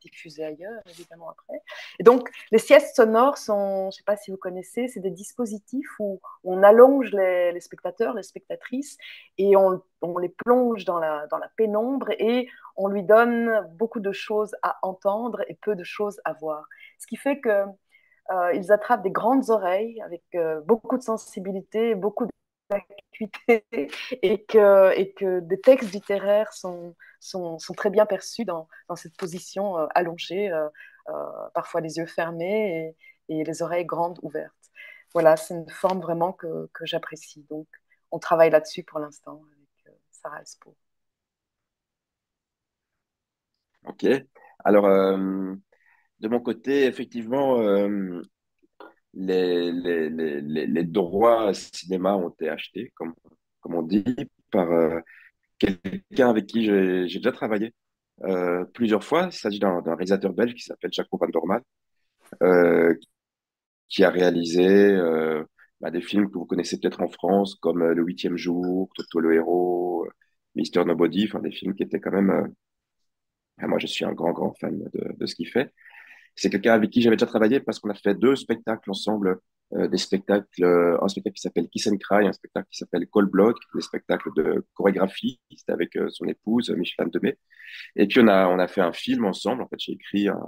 diffuser 0.00 0.44
ailleurs, 0.44 0.80
évidemment, 0.88 1.30
après. 1.30 1.60
Et 1.98 2.04
donc, 2.04 2.30
les 2.52 2.58
siestes 2.58 2.94
sonores 2.94 3.38
sont, 3.38 3.82
je 3.82 3.86
ne 3.86 3.90
sais 3.90 4.02
pas 4.04 4.16
si 4.16 4.30
vous 4.30 4.36
connaissez, 4.36 4.86
c'est 4.86 5.00
des 5.00 5.10
dispositifs 5.10 5.90
où 5.98 6.20
on 6.44 6.62
allonge 6.62 7.10
les, 7.12 7.58
spectateurs, 7.60 8.14
les 8.14 8.22
spectatrices, 8.22 8.96
et 9.36 9.56
on, 9.56 9.82
les 10.18 10.28
plonge 10.28 10.84
dans 10.84 11.00
la, 11.00 11.26
pénombre 11.56 12.10
et 12.18 12.48
on 12.76 12.86
lui 12.86 13.02
donne 13.02 13.66
beaucoup 13.72 14.00
de 14.00 14.12
choses 14.12 14.54
à 14.62 14.78
entendre 14.82 15.42
et 15.48 15.54
peu 15.54 15.74
de 15.74 15.84
choses 15.84 16.20
à 16.24 16.34
voir. 16.34 16.66
Ce 16.98 17.06
qui 17.06 17.16
fait 17.16 17.40
que 17.40 17.64
euh, 18.30 18.70
attrapent 18.70 19.02
des 19.02 19.10
grandes 19.10 19.50
oreilles 19.50 20.00
avec 20.02 20.22
euh, 20.34 20.60
beaucoup 20.60 20.96
de 20.96 21.02
sensibilité, 21.02 21.94
beaucoup 21.94 22.26
d'acuité 22.70 23.66
et 24.22 24.44
que, 24.44 24.92
et 24.96 25.12
que 25.12 25.40
des 25.40 25.60
textes 25.60 25.92
littéraires 25.92 26.52
sont, 26.52 26.94
sont, 27.20 27.58
sont 27.58 27.74
très 27.74 27.90
bien 27.90 28.06
perçus 28.06 28.44
dans, 28.44 28.68
dans 28.88 28.96
cette 28.96 29.16
position 29.16 29.78
euh, 29.78 29.86
allongée, 29.94 30.50
parfois 31.54 31.80
les 31.80 31.98
yeux 31.98 32.06
fermés 32.06 32.94
et, 33.28 33.40
et, 33.40 33.44
les 33.44 33.62
oreilles 33.62 33.84
grandes 33.86 34.18
ouvertes. 34.22 34.52
Voilà, 35.14 35.36
c'est 35.36 35.54
une 35.54 35.70
forme 35.70 36.00
vraiment 36.00 36.32
que, 36.32 36.68
que 36.74 36.84
j'apprécie. 36.84 37.46
Donc, 37.48 37.68
on 38.10 38.18
travaille 38.18 38.50
là-dessus 38.50 38.82
pour 38.82 38.98
l'instant 38.98 39.42
avec 39.52 39.96
Sarah 40.10 40.42
Espo. 40.42 40.76
Ok. 43.84 44.04
Alors, 44.64 44.88
de 46.20 46.28
mon 46.28 46.40
côté, 46.40 46.86
effectivement, 46.86 47.60
euh, 47.60 48.22
les, 49.16 49.72
les, 49.72 50.66
les, 50.66 50.84
droits 50.84 51.52
cinéma 51.54 52.16
ont 52.16 52.28
été 52.30 52.48
achetés, 52.48 52.92
comme, 52.94 53.14
on 53.64 53.82
dit, 53.82 54.04
par 54.50 54.70
euh, 54.70 55.00
quelqu'un 55.58 56.28
avec 56.30 56.46
qui 56.46 56.64
j'ai 56.64 57.18
déjà 57.18 57.32
travaillé 57.32 57.74
euh, 58.24 58.64
plusieurs 58.74 59.04
fois. 59.04 59.28
Il 59.30 59.32
s'agit 59.32 59.58
d'un 59.58 59.80
réalisateur 59.84 60.32
belge 60.32 60.54
qui 60.54 60.62
s'appelle 60.62 60.92
Jaco 60.92 61.18
Van 61.18 61.28
Dormal, 61.28 61.62
qui 63.88 64.04
a 64.04 64.10
réalisé 64.10 64.96
bah, 65.80 65.90
des 65.90 66.02
films 66.02 66.28
que 66.28 66.38
vous 66.38 66.46
connaissez 66.46 66.78
peut-être 66.78 67.00
en 67.02 67.08
France, 67.08 67.54
comme 67.56 67.84
Le 67.84 68.02
Huitième 68.02 68.36
Jour, 68.36 68.90
Toto 68.94 69.20
le 69.20 69.34
Héros, 69.34 70.06
Mister 70.54 70.84
Nobody, 70.84 71.24
enfin 71.26 71.40
des 71.40 71.52
films 71.52 71.74
qui 71.74 71.82
étaient 71.84 72.00
quand 72.00 72.12
même... 72.12 72.52
moi, 73.62 73.78
je 73.78 73.86
suis 73.86 74.04
un 74.04 74.12
grand, 74.12 74.32
grand 74.32 74.52
fan 74.60 74.78
de 74.94 75.26
ce 75.26 75.34
qu'il 75.34 75.48
fait. 75.48 75.72
C'est 76.36 76.50
quelqu'un 76.50 76.74
avec 76.74 76.90
qui 76.90 77.02
j'avais 77.02 77.16
déjà 77.16 77.26
travaillé 77.26 77.60
parce 77.60 77.78
qu'on 77.80 77.90
a 77.90 77.94
fait 77.94 78.14
deux 78.14 78.36
spectacles 78.36 78.90
ensemble, 78.90 79.40
euh, 79.74 79.88
des 79.88 79.98
spectacles, 79.98 80.64
euh, 80.64 80.96
un 81.02 81.08
spectacle 81.08 81.34
qui 81.34 81.42
s'appelle 81.42 81.68
Kiss 81.68 81.88
and 81.88 81.96
Cry, 81.98 82.26
un 82.26 82.32
spectacle 82.32 82.68
qui 82.70 82.78
s'appelle 82.78 83.06
Cold 83.08 83.30
Blood, 83.30 83.56
des 83.74 83.80
spectacles 83.80 84.30
de 84.36 84.64
chorégraphie, 84.74 85.40
c'était 85.56 85.72
avec 85.72 85.96
euh, 85.96 86.08
son 86.10 86.26
épouse 86.26 86.70
Micheline 86.70 87.10
Demey. 87.10 87.36
Et 87.96 88.06
puis 88.06 88.20
on 88.20 88.28
a 88.28 88.48
on 88.48 88.58
a 88.58 88.68
fait 88.68 88.82
un 88.82 88.92
film 88.92 89.24
ensemble. 89.24 89.62
En 89.62 89.68
fait, 89.68 89.76
j'ai 89.78 89.92
écrit, 89.92 90.28
un, 90.28 90.40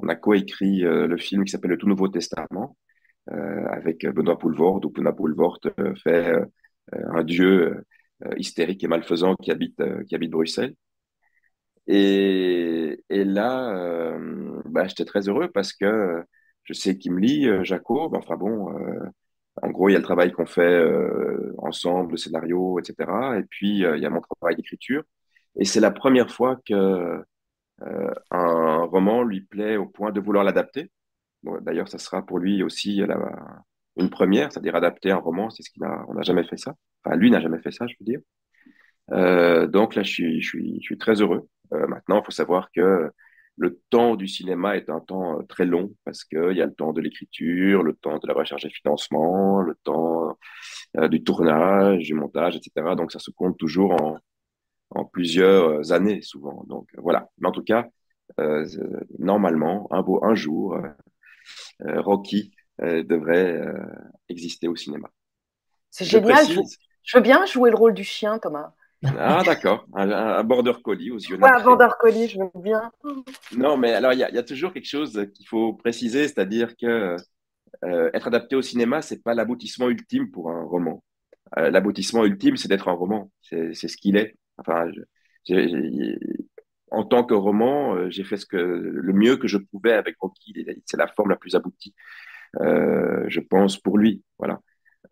on 0.00 0.08
a 0.08 0.16
coécrit 0.16 0.80
le 0.80 1.16
film 1.18 1.44
qui 1.44 1.52
s'appelle 1.52 1.70
Le 1.72 1.78
Tout 1.78 1.88
Nouveau 1.88 2.08
Testament 2.08 2.76
avec 3.28 4.06
Benoît 4.06 4.38
Poulvord, 4.38 4.84
où 4.84 4.90
Benoît 4.90 5.14
Poulvord 5.14 5.60
fait 6.02 6.32
un 6.92 7.24
dieu 7.24 7.84
hystérique 8.36 8.84
et 8.84 8.88
malfaisant 8.88 9.34
qui 9.36 9.50
habite 9.50 9.82
qui 10.06 10.14
habite 10.14 10.30
Bruxelles. 10.30 10.74
Et, 11.86 13.02
et 13.08 13.24
là, 13.24 13.70
euh, 13.74 14.57
bah, 14.68 14.86
j'étais 14.86 15.04
très 15.04 15.28
heureux 15.28 15.48
parce 15.52 15.72
que 15.72 16.22
je 16.64 16.72
sais 16.74 16.98
qu'il 16.98 17.12
me 17.12 17.20
lit, 17.20 17.48
euh, 17.48 17.64
Jaco. 17.64 18.14
enfin 18.14 18.36
bon, 18.36 18.72
euh, 18.78 19.00
en 19.62 19.70
gros, 19.70 19.88
il 19.88 19.92
y 19.92 19.96
a 19.96 19.98
le 19.98 20.04
travail 20.04 20.32
qu'on 20.32 20.46
fait 20.46 20.62
euh, 20.62 21.54
ensemble, 21.58 22.12
le 22.12 22.16
scénario, 22.18 22.78
etc. 22.78 23.10
Et 23.38 23.42
puis, 23.44 23.78
il 23.80 24.00
y 24.00 24.06
a 24.06 24.10
mon 24.10 24.20
travail 24.20 24.56
d'écriture. 24.56 25.02
Et 25.56 25.64
c'est 25.64 25.80
la 25.80 25.90
première 25.90 26.30
fois 26.30 26.58
que 26.66 27.22
un 28.30 28.84
roman 28.84 29.22
lui 29.22 29.42
plaît 29.42 29.76
au 29.76 29.86
point 29.86 30.12
de 30.12 30.20
vouloir 30.20 30.44
l'adapter. 30.44 30.90
D'ailleurs, 31.62 31.88
ça 31.88 31.98
sera 31.98 32.24
pour 32.26 32.38
lui 32.38 32.62
aussi 32.62 33.02
une 33.96 34.10
première, 34.10 34.52
c'est-à-dire 34.52 34.76
adapter 34.76 35.10
un 35.10 35.16
roman, 35.16 35.50
c'est 35.50 35.62
ce 35.62 35.70
qu'il 35.70 35.84
a, 35.84 36.04
on 36.08 36.14
n'a 36.14 36.22
jamais 36.22 36.44
fait 36.44 36.56
ça. 36.56 36.74
Enfin, 37.04 37.16
lui 37.16 37.30
n'a 37.30 37.40
jamais 37.40 37.60
fait 37.60 37.70
ça, 37.72 37.86
je 37.86 37.94
veux 38.00 38.04
dire. 38.04 38.20
Euh, 39.12 39.66
donc 39.66 39.94
là, 39.94 40.02
je 40.02 40.10
suis, 40.10 40.40
je 40.42 40.48
suis, 40.48 40.78
je 40.80 40.86
suis 40.86 40.98
très 40.98 41.20
heureux. 41.20 41.48
Euh, 41.72 41.86
maintenant, 41.86 42.20
il 42.20 42.24
faut 42.24 42.30
savoir 42.30 42.70
que 42.74 43.10
le 43.58 43.80
temps 43.90 44.16
du 44.16 44.28
cinéma 44.28 44.76
est 44.76 44.88
un 44.88 45.00
temps 45.00 45.38
euh, 45.38 45.42
très 45.48 45.66
long 45.66 45.92
parce 46.04 46.24
qu'il 46.24 46.56
y 46.56 46.62
a 46.62 46.66
le 46.66 46.74
temps 46.74 46.92
de 46.92 47.00
l'écriture, 47.00 47.82
le 47.82 47.94
temps 47.94 48.18
de 48.18 48.26
la 48.26 48.34
recherche 48.34 48.62
de 48.62 48.68
financement, 48.68 49.60
le 49.60 49.74
temps 49.82 50.38
euh, 50.96 51.08
du 51.08 51.22
tournage, 51.24 52.04
du 52.04 52.14
montage, 52.14 52.56
etc. 52.56 52.94
Donc 52.96 53.12
ça 53.12 53.18
se 53.18 53.30
compte 53.30 53.58
toujours 53.58 53.92
en, 54.00 54.18
en 54.90 55.04
plusieurs 55.04 55.92
années 55.92 56.22
souvent. 56.22 56.64
Donc 56.68 56.88
voilà. 56.96 57.28
Mais 57.38 57.48
en 57.48 57.52
tout 57.52 57.64
cas, 57.64 57.88
euh, 58.38 58.66
normalement, 59.18 59.88
un 59.90 60.02
beau 60.02 60.24
un 60.24 60.34
jour, 60.34 60.76
euh, 60.76 62.00
Rocky 62.00 62.52
devrait 62.80 63.60
exister 64.28 64.68
au 64.68 64.76
cinéma. 64.76 65.10
C'est 65.90 66.04
génial. 66.04 66.46
Je, 66.46 66.60
je, 67.02 67.16
veux 67.16 67.22
bien 67.22 67.44
jouer 67.44 67.70
le 67.70 67.76
rôle 67.76 67.92
du 67.92 68.04
chien, 68.04 68.38
Thomas. 68.38 68.72
Ah, 69.04 69.42
d'accord. 69.44 69.86
Un, 69.94 70.42
border 70.44 70.72
collie 70.82 71.10
aux 71.10 71.18
yeux. 71.18 71.36
Ouais, 71.36 71.50
un 71.50 71.62
border 71.62 71.88
collie, 72.00 72.28
je 72.28 72.38
veux 72.38 72.50
bien. 72.56 72.90
Non, 73.56 73.76
mais 73.76 73.92
alors, 73.92 74.12
il 74.12 74.18
y, 74.18 74.24
a 74.24 74.42
toujours 74.42 74.72
quelque 74.72 74.88
chose 74.88 75.28
qu'il 75.34 75.46
faut 75.46 75.74
préciser, 75.74 76.26
c'est-à-dire 76.26 76.76
que 76.76 77.16
euh, 77.84 78.10
être 78.12 78.26
adapté 78.26 78.56
au 78.56 78.62
cinéma, 78.62 79.02
c'est 79.02 79.22
pas 79.22 79.34
l'aboutissement 79.34 79.88
ultime 79.88 80.30
pour 80.30 80.50
un 80.50 80.62
roman. 80.64 81.02
Euh, 81.58 81.70
l'aboutissement 81.70 82.24
ultime, 82.24 82.56
c'est 82.56 82.68
d'être 82.68 82.88
un 82.88 82.92
roman. 82.92 83.30
C'est 83.42 83.74
ce 83.74 83.96
qu'il 83.96 84.16
est. 84.16 84.36
Enfin, 84.58 84.90
en 86.90 87.04
tant 87.04 87.24
que 87.24 87.34
roman, 87.34 87.94
euh, 87.94 88.10
j'ai 88.10 88.24
fait 88.24 88.36
ce 88.36 88.46
que, 88.46 88.56
le 88.56 89.12
mieux 89.12 89.36
que 89.36 89.46
je 89.46 89.58
pouvais 89.58 89.92
avec 89.92 90.16
Rocky. 90.18 90.66
C'est 90.86 90.96
la 90.96 91.06
forme 91.06 91.30
la 91.30 91.36
plus 91.36 91.54
aboutie, 91.54 91.94
je 92.54 93.40
pense, 93.40 93.78
pour 93.78 93.98
lui. 93.98 94.24
Voilà. 94.38 94.60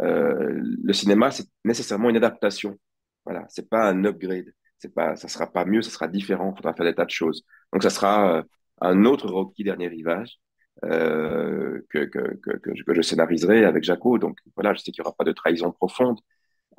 le 0.01 0.93
cinéma, 0.93 1.31
c'est 1.31 1.47
nécessairement 1.65 2.11
une 2.11 2.17
adaptation. 2.17 2.79
Voilà, 3.27 3.45
c'est 3.49 3.69
pas 3.69 3.91
un 3.91 4.05
upgrade. 4.05 4.53
C'est 4.79 4.95
pas, 4.95 5.17
ça 5.17 5.29
sera 5.29 5.47
pas 5.53 5.65
mieux, 5.65 5.83
ça 5.83 5.91
sera 5.91 6.09
différent. 6.09 6.55
Faudra 6.55 6.75
faire 6.75 6.87
des 6.87 6.95
tas 6.95 7.05
de 7.05 7.11
choses. 7.11 7.45
Donc, 7.73 7.83
ça 7.83 7.91
sera 7.91 8.39
euh, 8.39 8.43
un 8.81 9.05
autre 9.05 9.29
Rocky 9.29 9.65
Dernier 9.65 9.89
Rivage 9.89 10.39
euh, 10.85 11.81
que, 11.91 12.05
que, 12.05 12.37
que, 12.37 12.57
que, 12.59 12.95
je, 12.95 13.03
scénariserai 13.03 13.65
avec 13.65 13.85
Jaco. 13.85 14.19
Donc, 14.19 14.39
voilà, 14.55 14.75
je 14.75 14.81
sais 14.81 14.93
qu'il 14.93 15.03
n'y 15.03 15.07
aura 15.07 15.17
pas 15.17 15.25
de 15.25 15.33
trahison 15.33 15.73
profonde. 15.73 16.19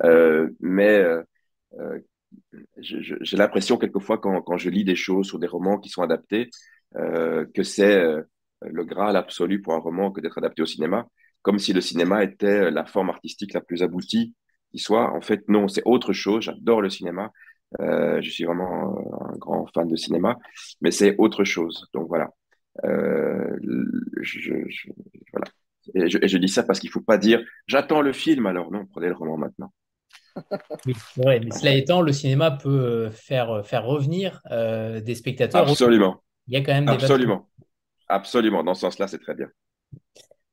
Euh, 0.04 0.48
mais 0.60 1.04
j'ai 2.78 3.36
l'impression 3.36 3.78
quelquefois 3.78 4.18
quand, 4.18 4.40
quand 4.42 4.56
je 4.56 4.70
lis 4.70 4.84
des 4.84 4.96
choses 4.96 5.26
sur 5.26 5.38
des 5.38 5.46
romans 5.46 5.78
qui 5.78 5.88
sont 5.90 6.02
adaptés 6.02 6.50
que 6.94 7.62
c'est 7.62 8.02
le 8.62 8.84
graal 8.84 9.16
absolu 9.16 9.60
pour 9.60 9.74
un 9.74 9.78
roman 9.78 10.10
que 10.12 10.20
d'être 10.20 10.38
adapté 10.38 10.62
au 10.62 10.66
cinéma, 10.66 11.06
comme 11.42 11.58
si 11.58 11.72
le 11.72 11.80
cinéma 11.80 12.24
était 12.24 12.70
la 12.70 12.86
forme 12.86 13.10
artistique 13.10 13.54
la 13.54 13.60
plus 13.60 13.82
aboutie 13.82 14.34
qui 14.70 14.78
soit. 14.78 15.12
En 15.14 15.20
fait, 15.20 15.48
non, 15.48 15.68
c'est 15.68 15.82
autre 15.84 16.12
chose. 16.12 16.44
J'adore 16.44 16.82
le 16.82 16.90
cinéma. 16.90 17.32
Euh, 17.80 18.20
je 18.22 18.30
suis 18.30 18.44
vraiment 18.44 18.96
euh, 18.96 19.32
un 19.32 19.36
grand 19.36 19.66
fan 19.74 19.88
de 19.88 19.96
cinéma, 19.96 20.36
mais 20.80 20.90
c'est 20.90 21.16
autre 21.18 21.44
chose. 21.44 21.86
Donc 21.92 22.08
voilà. 22.08 22.30
Euh, 22.84 23.56
je, 24.22 24.40
je, 24.40 24.88
voilà. 25.32 25.46
Et 25.94 26.08
je, 26.08 26.38
dis 26.38 26.48
ça 26.48 26.62
parce 26.62 26.80
qu'il 26.80 26.88
ne 26.88 26.92
faut 26.92 27.00
pas 27.00 27.18
dire 27.18 27.42
j'attends 27.66 28.02
le 28.02 28.12
film, 28.12 28.46
alors 28.46 28.70
non, 28.70 28.86
prenez 28.86 29.08
le 29.08 29.14
roman 29.14 29.36
maintenant. 29.36 29.72
Oui, 30.86 30.94
vrai, 31.16 31.40
mais 31.40 31.50
cela 31.50 31.72
étant, 31.72 32.00
le 32.00 32.12
cinéma 32.12 32.52
peut 32.52 33.10
faire, 33.10 33.66
faire 33.66 33.84
revenir 33.84 34.40
euh, 34.50 35.00
des 35.00 35.14
spectateurs. 35.14 35.68
Absolument. 35.68 36.22
Il 36.46 36.54
y 36.54 36.56
a 36.56 36.60
quand 36.60 36.72
même 36.72 36.86
des 36.86 36.92
Absolument. 36.92 37.48
Absolument. 38.08 38.62
Dans 38.62 38.74
ce 38.74 38.82
sens-là, 38.82 39.08
c'est 39.08 39.18
très 39.18 39.34
bien. 39.34 39.48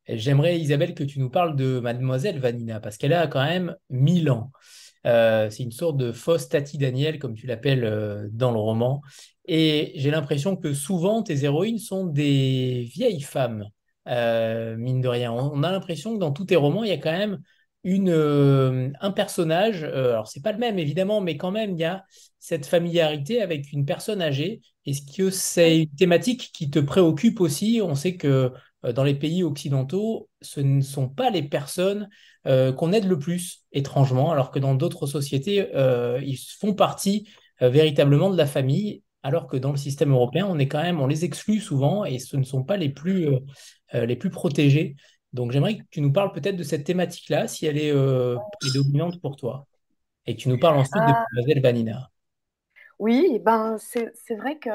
J'aimerais, 0.07 0.60
Isabelle, 0.60 0.94
que 0.94 1.03
tu 1.03 1.19
nous 1.19 1.30
parles 1.30 1.56
de 1.56 1.80
Mademoiselle 1.80 2.40
Vanina, 2.40 2.80
parce 2.80 2.98
qu'elle 2.98 3.14
a 3.14 3.27
quand 3.27 3.44
même 3.44 3.76
1000 3.90 4.30
ans. 4.30 4.52
Euh, 5.06 5.49
c'est 5.49 5.64
une 5.64 5.72
sorte 5.72 5.98
de 5.98 6.11
fausse 6.11 6.49
Tati 6.49 6.77
Daniel, 6.77 7.19
comme 7.19 7.36
tu 7.36 7.48
l'appelles 7.48 7.84
euh, 7.84 8.27
dans 8.32 8.52
le 8.52 8.60
roman. 8.60 9.02
Et 9.48 9.94
j'ai 9.95 10.11
l'impression 10.11 10.56
que 10.56 10.73
souvent, 10.73 11.23
tes 11.23 11.44
héroïnes 11.44 11.77
sont 11.77 12.06
des 12.06 12.88
vieilles 12.94 13.22
femmes, 13.22 13.65
euh, 14.07 14.76
mine 14.77 15.02
de 15.02 15.07
rien. 15.07 15.32
On 15.32 15.64
a 15.64 15.72
l'impression 15.72 16.14
que 16.15 16.19
dans 16.19 16.32
tous 16.32 16.45
tes 16.45 16.56
romans, 16.56 16.84
il 16.84 16.90
y 16.90 16.94
a 16.94 16.98
quand 16.98 17.11
même 17.11 17.40
une, 17.84 18.94
un 18.99 19.11
personnage, 19.11 19.84
alors 19.84 20.27
c'est 20.27 20.41
pas 20.41 20.52
le 20.52 20.57
même 20.57 20.80
évidemment, 20.80 21.22
mais 21.22 21.38
quand 21.38 21.52
même, 21.52 21.73
il 21.73 21.80
y 21.80 21.84
a 21.84 22.03
cette 22.40 22.65
familiarité 22.65 23.41
avec 23.44 23.72
une 23.72 23.86
personne 23.86 24.23
âgée. 24.23 24.61
Est-ce 24.88 25.02
que 25.15 25.30
c'est 25.30 25.84
une 25.84 25.95
thématique 25.95 26.52
qui 26.52 26.72
te 26.72 26.80
préoccupe 26.80 27.40
aussi? 27.41 27.82
On 27.84 27.94
sait 27.94 28.18
que 28.18 28.52
dans 28.94 29.03
les 29.03 29.16
pays 29.16 29.44
occidentaux, 29.44 30.30
ce 30.41 30.60
ne 30.60 30.82
sont 30.82 31.10
pas 31.10 31.30
les 31.30 31.44
personnes 31.44 32.10
euh, 32.48 32.72
qu'on 32.72 32.94
aide 32.94 33.06
le 33.06 33.18
plus, 33.18 33.66
étrangement, 33.72 34.32
alors 34.32 34.52
que 34.52 34.60
dans 34.60 34.76
d'autres 34.76 35.07
sociétés, 35.07 35.76
euh, 35.76 36.22
ils 36.24 36.38
font 36.38 36.74
partie 36.74 37.30
véritablement 37.62 38.30
de 38.30 38.38
la 38.38 38.45
famille, 38.45 39.02
alors 39.24 39.48
que 39.48 39.56
dans 39.56 39.72
le 39.72 39.78
système 39.78 40.12
européen, 40.12 40.45
on 40.48 40.60
est 40.60 40.68
quand 40.68 40.82
même, 40.82 40.99
on 40.99 41.07
les 41.07 41.24
exclut 41.24 41.62
souvent 41.62 42.03
et 42.03 42.20
ce 42.20 42.36
ne 42.36 42.44
sont 42.44 42.64
pas 42.64 42.76
les 42.76 42.90
plus, 42.90 43.30
les 43.94 44.16
plus 44.18 44.30
protégés. 44.30 44.98
Donc 45.32 45.53
j'aimerais 45.53 45.78
que 45.78 45.84
tu 45.90 46.02
nous 46.02 46.12
parles 46.12 46.34
peut-être 46.34 46.57
de 46.57 46.64
cette 46.64 46.84
thématique-là, 46.84 47.48
si 47.48 47.66
elle 47.66 47.78
est 47.78 47.94
prédominante 48.60 49.22
pour 49.22 49.38
toi, 49.38 49.68
et 50.26 50.36
que 50.36 50.41
tu 50.41 50.49
nous 50.49 50.60
parles 50.60 50.78
ensuite 50.78 50.95
de 50.95 51.14
ah. 51.14 51.26
Mademoiselle 51.32 51.62
Vanina. 51.62 52.12
Oui, 52.99 53.40
ben 53.44 53.78
c'est 53.80 54.36
vrai 54.36 54.57
que 54.60 54.70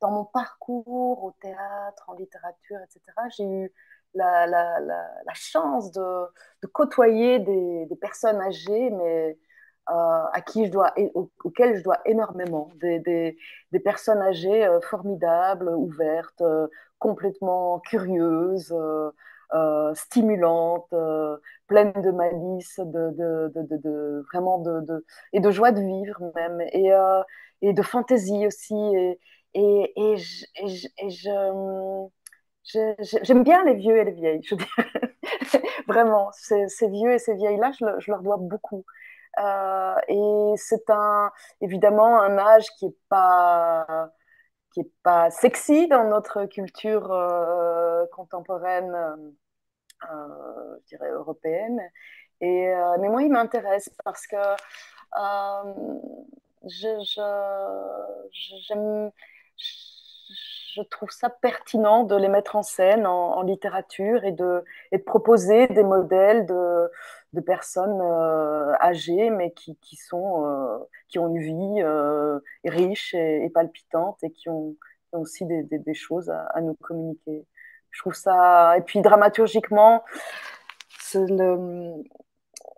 dans 0.00 0.10
mon 0.10 0.24
parcours 0.24 1.24
au 1.24 1.32
théâtre, 1.40 2.04
en 2.08 2.14
littérature, 2.14 2.78
etc., 2.84 3.02
j'ai 3.36 3.44
eu 3.44 3.72
la, 4.14 5.34
chance 5.34 5.92
de, 5.92 6.66
côtoyer 6.72 7.38
des, 7.38 7.88
personnes 8.00 8.40
âgées, 8.40 8.90
mais 8.90 9.38
euh, 9.90 10.24
à 10.32 10.40
qui 10.42 10.66
je 10.66 10.70
dois, 10.70 10.92
auxquelles 11.44 11.76
je 11.76 11.82
dois 11.82 11.98
énormément. 12.04 12.70
Des, 12.76 13.36
personnes 13.84 14.20
âgées 14.20 14.66
euh, 14.66 14.80
formidables, 14.80 15.68
ouvertes, 15.70 16.42
euh, 16.42 16.68
complètement 16.98 17.80
curieuses, 17.80 18.72
euh, 18.72 19.10
euh, 19.54 19.94
stimulantes, 19.94 20.94
pleines 21.68 21.92
de 21.92 22.10
malice, 22.10 22.80
de, 22.80 24.22
vraiment 24.30 24.58
de, 24.58 25.06
et 25.32 25.40
de 25.40 25.50
joie 25.50 25.72
de 25.72 25.80
vivre 25.80 26.32
même, 26.34 26.60
et, 26.60 26.90
et 27.62 27.72
de 27.72 27.82
fantaisie 27.82 28.46
aussi. 28.46 28.76
Et, 29.58 29.92
et, 29.96 30.16
je, 30.16 32.06
j'aime 33.22 33.42
bien 33.42 33.64
les 33.64 33.74
vieux 33.74 33.96
et 33.98 34.04
les 34.04 34.12
vieilles, 34.12 34.42
je 34.44 34.54
Vraiment, 35.88 36.30
ces, 36.32 36.66
vieux 36.88 37.12
et 37.12 37.18
ces 37.18 37.34
vieilles-là, 37.34 37.72
je, 37.72 38.10
leur 38.10 38.22
dois 38.22 38.36
beaucoup. 38.38 38.84
Euh, 39.40 39.94
et 40.08 40.52
c'est 40.56 40.88
un, 40.90 41.32
évidemment 41.60 42.20
un 42.20 42.38
âge 42.38 42.66
qui 42.78 42.86
n'est 42.86 42.96
pas, 43.08 44.10
qui 44.72 44.80
est 44.80 44.92
pas 45.02 45.30
sexy 45.30 45.88
dans 45.88 46.04
notre 46.04 46.44
culture 46.46 47.10
euh, 47.12 48.04
contemporaine, 48.12 48.94
euh, 50.10 50.76
je 50.82 50.96
dirais 50.96 51.10
européenne. 51.10 51.80
Et, 52.40 52.72
mais 53.00 53.08
moi, 53.08 53.22
il 53.22 53.32
m'intéresse 53.32 53.90
parce 54.04 54.26
que 54.28 54.36
je, 56.64 56.88
j'aime 58.68 59.10
trouve 60.82 61.10
ça 61.10 61.30
pertinent 61.30 62.04
de 62.04 62.16
les 62.16 62.28
mettre 62.28 62.56
en 62.56 62.62
scène 62.62 63.06
en, 63.06 63.42
littérature 63.42 64.24
et 64.24 64.32
de, 64.32 64.64
proposer 65.06 65.66
des 65.68 65.82
modèles 65.82 66.46
de, 66.46 66.90
personnes 67.46 68.00
euh, 68.00 68.74
âgées, 68.80 69.30
mais 69.30 69.52
qui, 69.52 69.76
qui 69.76 69.94
sont, 69.96 70.44
euh, 70.44 70.78
qui 71.08 71.20
ont 71.20 71.28
une 71.28 71.40
vie 71.40 71.82
euh, 71.82 72.40
riche 72.64 73.14
et, 73.14 73.48
palpitante 73.54 74.18
et 74.24 74.32
qui 74.32 74.48
ont, 74.48 74.74
aussi 75.12 75.46
des, 75.46 75.94
choses 75.94 76.30
à, 76.30 76.60
nous 76.60 76.74
communiquer. 76.74 77.46
Je 77.90 78.00
trouve 78.00 78.14
ça. 78.14 78.76
Et 78.76 78.82
puis 78.82 79.00
dramaturgiquement, 79.00 80.04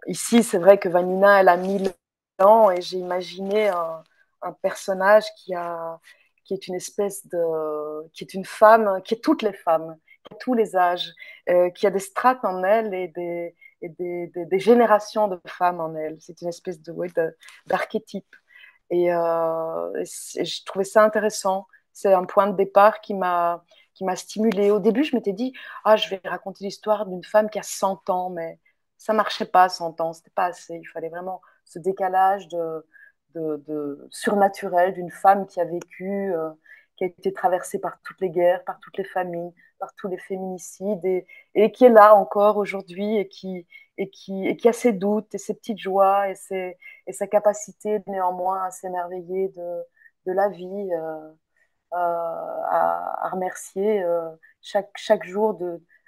ici, 0.07 0.43
c'est 0.43 0.59
vrai 0.59 0.79
que 0.79 0.89
Vanina, 0.89 1.41
elle 1.41 1.49
a 1.49 1.57
mille 1.57 1.91
ans 2.39 2.71
et 2.71 2.81
j'ai 2.81 2.99
imaginé 2.99 3.69
un 3.69 4.53
personnage 4.63 5.25
qui 5.37 5.55
a 5.55 5.99
qui 6.51 6.55
est 6.55 6.67
une 6.67 6.75
espèce 6.75 7.25
de, 7.29 8.09
qui 8.13 8.25
est 8.25 8.35
une 8.35 8.45
femme, 8.45 9.01
qui 9.05 9.15
est 9.15 9.23
toutes 9.23 9.43
les 9.43 9.53
femmes, 9.53 9.97
qui 10.25 10.35
a 10.35 10.37
tous 10.37 10.53
les 10.53 10.75
âges, 10.75 11.13
euh, 11.49 11.71
qui 11.71 11.87
a 11.87 11.91
des 11.91 12.01
strates 12.01 12.45
en 12.45 12.65
elle 12.65 12.93
et 12.93 13.07
des, 13.07 13.55
des, 13.83 14.27
des, 14.35 14.59
générations 14.59 15.29
de 15.29 15.41
femmes 15.47 15.81
en 15.81 15.95
elle. 15.95 16.17
C'est 16.21 16.43
une 16.43 16.49
espèce 16.49 16.83
de, 16.83 16.91
ouais, 16.91 17.07
d'archétype. 17.69 18.35
Et, 18.91 19.15
euh, 19.15 20.03
je 20.03 20.65
trouvais 20.65 20.85
ça 20.85 21.05
intéressant. 21.05 21.69
C'est 21.93 22.13
un 22.13 22.25
point 22.25 22.49
de 22.49 22.57
départ 22.57 23.01
qui 23.01 23.15
m'a 23.15 23.63
qui 23.95 24.03
m'a 24.05 24.17
stimulée. 24.17 24.73
Au 24.73 24.81
début, 24.81 25.05
je 25.05 25.15
m'étais 25.15 25.33
dit, 25.33 25.53
ah, 25.85 25.95
je 25.95 26.09
vais 26.09 26.21
raconter 26.25 26.65
l'histoire 26.65 27.07
d'une 27.07 27.23
femme 27.23 27.49
qui 27.49 27.61
a 27.61 27.63
100 27.63 28.11
ans, 28.11 28.31
mais 28.31 28.59
ça 28.97 29.13
marchait 29.13 29.45
pas 29.45 29.69
100 29.69 30.01
ans, 30.01 30.13
c'était 30.15 30.31
pas 30.31 30.47
assez. 30.47 30.75
Il 30.75 30.87
fallait 30.87 31.11
vraiment 31.11 31.43
ce 31.65 31.79
décalage 31.79 32.49
de, 32.49 32.85
surnaturel 34.11 34.95
d'une 34.95 35.11
femme 35.11 35.47
qui 35.47 35.61
a 35.61 35.65
vécu, 35.65 36.35
euh, 36.35 36.51
qui 36.97 37.05
a 37.05 37.07
été 37.07 37.33
traversée 37.33 37.79
par 37.79 38.01
toutes 38.03 38.21
les 38.21 38.31
guerres, 38.31 38.65
par 38.65 38.79
toutes 38.81 38.99
les 38.99 39.05
famines, 39.05 39.53
par 39.79 39.95
tous 39.95 40.09
les 40.09 40.19
féminicides, 40.19 41.25
et, 41.55 41.73
qui 41.73 41.85
est 41.85 41.91
là 41.91 42.15
encore 42.15 42.57
aujourd'hui 42.57 43.17
et 43.17 43.29
qui, 43.29 43.67
a 44.65 44.73
ses 44.73 44.93
doutes 44.93 45.35
et 45.35 45.39
ses 45.39 45.55
petites 45.55 45.79
joies 45.79 46.31
et, 46.31 47.13
sa 47.13 47.27
capacité 47.27 48.01
néanmoins 48.07 48.65
à 48.65 48.71
s'émerveiller 48.71 49.49
de, 49.49 50.33
la 50.33 50.49
vie, 50.49 50.67
euh, 50.93 51.31
euh, 51.93 51.97
à, 51.97 53.31
remercier 53.33 54.05
chaque, 54.61 55.25
jour, 55.25 55.59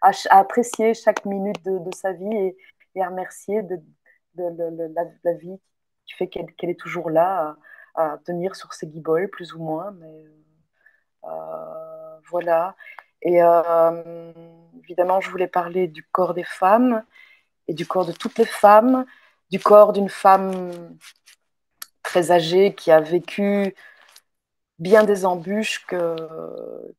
à, 0.02 0.10
apprécier 0.30 0.94
chaque 0.94 1.24
minute 1.24 1.62
de, 1.64 1.90
sa 1.94 2.12
vie 2.12 2.54
et, 2.94 3.02
à 3.02 3.08
remercier 3.08 3.62
de 3.62 3.80
la, 4.36 5.04
la, 5.24 5.32
vie 5.34 5.58
qui 6.06 6.14
fait 6.14 6.28
qu'elle 6.28 6.52
qu 6.54 6.66
est 6.66 6.78
toujours 6.78 7.10
là 7.10 7.56
à, 7.94 8.18
tenir 8.24 8.56
sur 8.56 8.72
ses 8.74 8.86
guibolles, 8.86 9.28
plus 9.28 9.54
ou 9.54 9.62
moins. 9.62 9.92
Mais 9.92 10.24
euh, 11.24 12.18
voilà. 12.30 12.76
Et 13.22 13.42
euh, 13.42 14.32
évidemment, 14.82 15.20
je 15.20 15.30
voulais 15.30 15.48
parler 15.48 15.88
du 15.88 16.04
corps 16.04 16.34
des 16.34 16.44
femmes 16.44 17.04
et 17.68 17.74
du 17.74 17.86
corps 17.86 18.06
de 18.06 18.12
toutes 18.12 18.38
les 18.38 18.46
femmes, 18.46 19.06
du 19.50 19.60
corps 19.60 19.92
d'une 19.92 20.08
femme 20.08 20.70
très 22.02 22.30
âgée 22.32 22.74
qui 22.74 22.90
a 22.90 23.00
vécu 23.00 23.74
bien 24.78 25.04
des 25.04 25.24
embûches 25.24 25.86
que, 25.86 26.16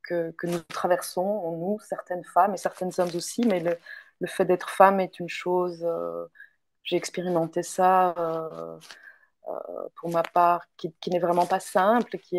que, 0.03 0.47
nous 0.47 0.59
traversons, 0.59 1.51
nous, 1.57 1.79
certaines 1.79 2.23
femmes 2.23 2.53
et 2.53 2.57
certains 2.57 2.89
hommes 2.97 3.15
aussi, 3.15 3.45
mais 3.45 3.59
le, 3.59 3.77
fait 4.27 4.45
d'être 4.45 4.69
femme 4.69 5.01
est 5.01 5.19
une 5.19 5.27
chose, 5.27 5.83
euh, 5.83 6.25
j'ai 6.83 6.97
expérimenté 6.97 7.63
ça 7.63 8.13
euh, 8.17 8.79
euh, 9.47 9.53
pour 9.95 10.09
ma 10.09 10.23
part, 10.23 10.65
qui, 10.77 10.93
n'est 11.07 11.19
vraiment 11.19 11.45
pas 11.45 11.59
simple, 11.59 12.17
qui, 12.19 12.37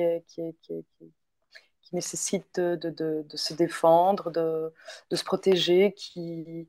nécessite 1.93 2.59
de, 2.59 3.25
se 3.35 3.55
défendre, 3.55 4.31
de, 4.31 4.73
se 5.17 5.25
protéger, 5.25 5.93
qui, 5.95 6.69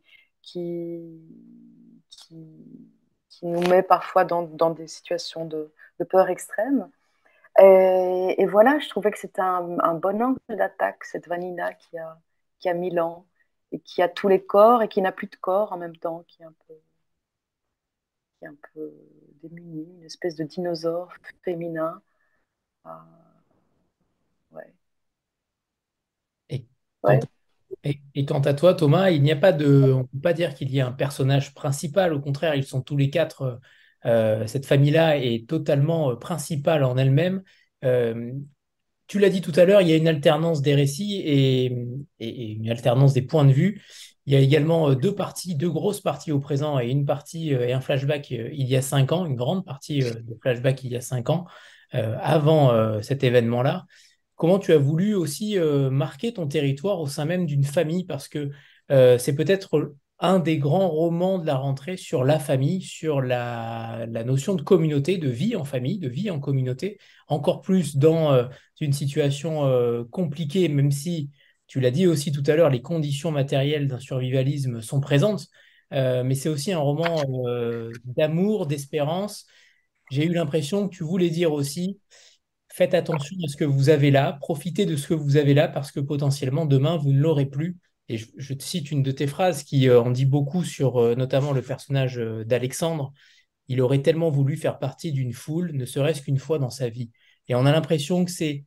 nous 3.41 3.67
met 3.67 3.83
parfois 3.83 4.25
dans, 4.25 4.69
des 4.71 4.87
situations 4.87 5.45
de, 5.45 5.71
peur 6.09 6.29
extrême. 6.29 6.89
Et, 7.59 8.45
voilà, 8.45 8.79
je 8.79 8.89
trouvais 8.89 9.11
que 9.11 9.19
c'était 9.19 9.41
un, 9.41 9.79
un, 9.79 9.93
bon 9.95 10.21
angle 10.21 10.39
d'attaque, 10.49 11.03
cette 11.05 11.27
Vanina 11.27 11.73
qui 11.73 11.97
a, 11.97 12.17
qui 12.59 12.69
a 12.69 12.73
mille 12.73 12.99
ans 12.99 13.25
et 13.71 13.79
qui 13.79 14.01
a 14.01 14.09
tous 14.09 14.27
les 14.27 14.43
corps 14.45 14.83
et 14.83 14.87
qui 14.89 15.01
n'a 15.01 15.11
plus 15.11 15.27
de 15.27 15.35
corps 15.37 15.73
en 15.73 15.77
même 15.77 15.97
temps, 15.97 16.23
qui 16.27 16.41
est 16.43 16.45
un 16.45 16.53
peu 16.67 16.75
un 18.43 18.55
peu 18.73 18.91
démunie, 19.41 19.87
une 19.97 20.03
espèce 20.03 20.35
de 20.35 20.43
dinosaure 20.43 21.13
féminin. 21.43 22.01
Ah, 22.83 23.05
ouais. 24.51 24.73
Et, 26.49 26.65
ouais. 27.03 27.19
Et, 27.83 28.01
et, 28.13 28.25
quant 28.25 28.41
à 28.41 28.53
toi, 28.53 28.73
Thomas, 28.73 29.09
il 29.11 29.21
n'y 29.21 29.31
a 29.31 29.35
pas 29.35 29.51
de, 29.51 29.91
on 29.93 29.99
ne 29.99 30.03
peut 30.03 30.19
pas 30.21 30.33
dire 30.33 30.53
qu'il 30.53 30.71
y 30.71 30.81
a 30.81 30.87
un 30.87 30.91
personnage 30.91 31.53
principal. 31.53 32.13
Au 32.13 32.21
contraire, 32.21 32.55
ils 32.55 32.65
sont 32.65 32.81
tous 32.81 32.97
les 32.97 33.09
quatre. 33.09 33.59
Euh, 34.05 34.45
cette 34.47 34.65
famille-là 34.65 35.17
est 35.17 35.47
totalement 35.49 36.11
euh, 36.11 36.15
principale 36.15 36.83
en 36.83 36.97
elle-même. 36.97 37.43
Euh, 37.83 38.33
tu 39.07 39.19
l'as 39.19 39.29
dit 39.29 39.41
tout 39.41 39.51
à 39.55 39.65
l'heure, 39.65 39.81
il 39.81 39.89
y 39.89 39.93
a 39.93 39.97
une 39.97 40.07
alternance 40.07 40.61
des 40.61 40.75
récits 40.75 41.21
et, 41.23 41.65
et, 42.19 42.51
une 42.53 42.69
alternance 42.69 43.13
des 43.13 43.21
points 43.21 43.45
de 43.45 43.51
vue. 43.51 43.83
Il 44.25 44.33
y 44.33 44.35
a 44.35 44.39
également 44.39 44.89
euh, 44.89 44.95
deux 44.95 45.13
parties, 45.13 45.55
deux 45.55 45.69
grosses 45.69 46.01
parties 46.01 46.31
au 46.31 46.39
présent 46.39 46.79
et 46.79 46.89
une 46.89 47.05
partie 47.05 47.53
euh, 47.53 47.67
et 47.67 47.73
un 47.73 47.81
flashback 47.81 48.31
euh, 48.31 48.49
il 48.53 48.67
y 48.67 48.75
a 48.75 48.81
cinq 48.81 49.11
ans, 49.11 49.25
une 49.25 49.35
grande 49.35 49.65
partie 49.65 49.99
de 49.99 50.37
flashback 50.41 50.83
il 50.83 50.91
y 50.91 50.95
a 50.95 51.01
cinq 51.01 51.29
ans, 51.29 51.45
avant 51.91 53.01
cet 53.01 53.23
événement-là. 53.23 53.85
Comment 54.35 54.59
tu 54.59 54.73
as 54.73 54.77
voulu 54.77 55.15
aussi 55.15 55.57
marquer 55.91 56.33
ton 56.33 56.45
territoire 56.45 56.99
au 56.99 57.07
sein 57.07 57.23
même 57.23 57.45
d'une 57.45 57.63
famille? 57.63 58.03
Parce 58.03 58.27
que 58.27 58.49
c'est 58.89 59.33
peut-être 59.33 59.95
un 60.19 60.39
des 60.39 60.57
grands 60.57 60.89
romans 60.89 61.39
de 61.39 61.45
la 61.45 61.55
rentrée 61.55 61.95
sur 61.95 62.25
la 62.25 62.37
famille, 62.37 62.81
sur 62.81 63.21
la, 63.21 64.05
la, 64.09 64.23
notion 64.25 64.55
de 64.55 64.61
communauté, 64.61 65.17
de 65.17 65.29
vie 65.29 65.55
en 65.55 65.63
famille, 65.63 65.97
de 65.97 66.09
vie 66.09 66.29
en 66.31 66.41
communauté, 66.41 66.97
encore 67.29 67.61
plus 67.61 67.95
dans 67.95 68.45
une 68.81 68.91
situation 68.91 70.05
compliquée, 70.11 70.67
même 70.67 70.91
si 70.91 71.29
tu 71.67 71.79
l'as 71.79 71.91
dit 71.91 72.07
aussi 72.07 72.31
tout 72.31 72.43
à 72.47 72.55
l'heure, 72.55 72.69
les 72.69 72.81
conditions 72.81 73.31
matérielles 73.31 73.87
d'un 73.87 73.99
survivalisme 73.99 74.81
sont 74.81 74.99
présentes, 74.99 75.47
euh, 75.93 76.23
mais 76.23 76.35
c'est 76.35 76.49
aussi 76.49 76.71
un 76.71 76.79
roman 76.79 77.23
euh, 77.47 77.91
d'amour, 78.05 78.67
d'espérance. 78.67 79.45
J'ai 80.11 80.25
eu 80.25 80.33
l'impression 80.33 80.87
que 80.87 80.95
tu 80.95 81.03
voulais 81.03 81.29
dire 81.29 81.53
aussi, 81.53 81.99
faites 82.71 82.93
attention 82.93 83.35
à 83.43 83.47
ce 83.47 83.57
que 83.57 83.65
vous 83.65 83.89
avez 83.89 84.11
là, 84.11 84.33
profitez 84.33 84.85
de 84.85 84.95
ce 84.95 85.07
que 85.07 85.13
vous 85.13 85.37
avez 85.37 85.53
là, 85.53 85.67
parce 85.67 85.91
que 85.91 85.99
potentiellement 85.99 86.65
demain, 86.65 86.97
vous 86.97 87.11
ne 87.11 87.19
l'aurez 87.19 87.47
plus. 87.47 87.77
Et 88.09 88.17
je, 88.17 88.27
je, 88.37 88.53
te 88.53 88.63
cite 88.63 88.91
une 88.91 89.01
de 89.01 89.11
tes 89.11 89.25
phrases 89.25 89.63
qui 89.63 89.89
euh, 89.89 90.01
en 90.01 90.11
dit 90.11 90.25
beaucoup 90.25 90.63
sur 90.63 91.15
notamment 91.15 91.53
le 91.53 91.63
personnage 91.63 92.17
d'Alexandre. 92.45 93.13
Il 93.67 93.81
aurait 93.81 94.03
tellement 94.03 94.29
voulu 94.29 94.57
faire 94.57 94.77
partie 94.77 95.11
d'une 95.11 95.33
foule, 95.33 95.71
ne 95.73 95.85
serait-ce 95.85 96.21
qu'une 96.21 96.37
fois 96.37 96.59
dans 96.59 96.69
sa 96.69 96.89
vie. 96.89 97.09
Et 97.47 97.55
on 97.55 97.65
a 97.65 97.71
l'impression 97.71 98.23
que 98.25 98.31
c'est 98.31 98.65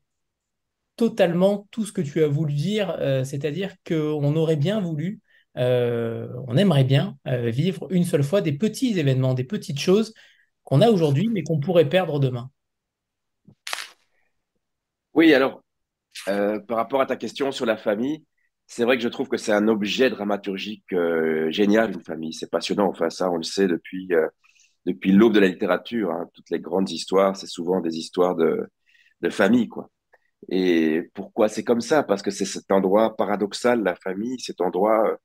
totalement 0.99 1.69
tout 1.71 1.87
ce 1.87 1.93
que 1.93 2.03
tu 2.03 2.23
as 2.23 2.29
voulu 2.29 2.53
dire, 2.53 2.97
euh, 2.99 3.23
c'est-à-dire 3.23 3.73
qu'on 3.87 4.35
aurait 4.37 4.57
bien 4.57 4.81
voulu, 4.81 5.21
euh, 5.57 6.29
on 6.49 6.57
aimerait 6.57 6.85
bien 6.85 7.17
euh, 7.29 7.51
vivre 7.51 7.87
une 7.91 8.05
seule 8.05 8.25
fois 8.25 8.41
des 8.41 8.53
petits 8.53 8.99
événements, 8.99 9.33
des 9.33 9.45
petites 9.45 9.79
choses 9.79 10.13
qu'on 10.65 10.83
a 10.83 10.91
aujourd'hui, 10.91 11.29
mais 11.33 11.45
qu'on 11.45 11.61
pourrait 11.61 11.89
perdre 11.89 12.19
demain. 12.19 12.51
Oui, 15.15 15.33
alors, 15.33 15.63
par 16.27 16.77
rapport 16.77 17.01
à 17.01 17.07
ta 17.07 17.17
question 17.17 17.53
sur 17.53 17.65
la 17.65 17.77
famille, 17.77 18.25
c'est 18.67 18.85
vrai 18.85 18.97
que 18.97 19.03
je 19.03 19.09
trouve 19.09 19.29
que 19.29 19.39
c'est 19.39 19.53
un 19.53 19.69
objet 19.69 20.11
dramaturgique 20.11 20.95
génial, 21.49 21.93
une 21.93 22.03
famille. 22.03 22.35
C'est 22.35 22.51
passionnant. 22.51 22.89
Enfin, 22.89 23.09
ça, 23.09 23.31
on 23.31 23.37
le 23.37 23.43
sait 23.45 23.67
depuis, 23.67 24.11
depuis 24.85 25.13
l'aube 25.13 25.33
de 25.33 25.41
la 25.41 25.49
littérature. 25.49 26.11
Hein. 26.11 26.29
Toutes 26.35 26.51
les 26.51 26.61
grandes 26.61 26.91
histoires, 26.91 27.37
c'est 27.37 27.47
souvent 27.47 27.81
des 27.81 27.97
histoires 27.97 28.37
de, 28.37 28.69
de 29.23 29.31
famille, 29.31 29.69
quoi. 29.69 29.91
Et 30.51 31.11
pourquoi 31.15 31.49
c'est 31.49 31.65
comme 31.65 31.81
ça? 31.81 32.03
Parce 32.03 32.23
que 32.23 32.31
c'est 32.31 32.45
cet 32.45 32.71
endroit 32.71 33.17
paradoxal, 33.17 33.83
la 33.83 33.97
famille, 33.97 34.39
cet 34.41 34.61
endroit 34.61 35.09
euh, 35.09 35.17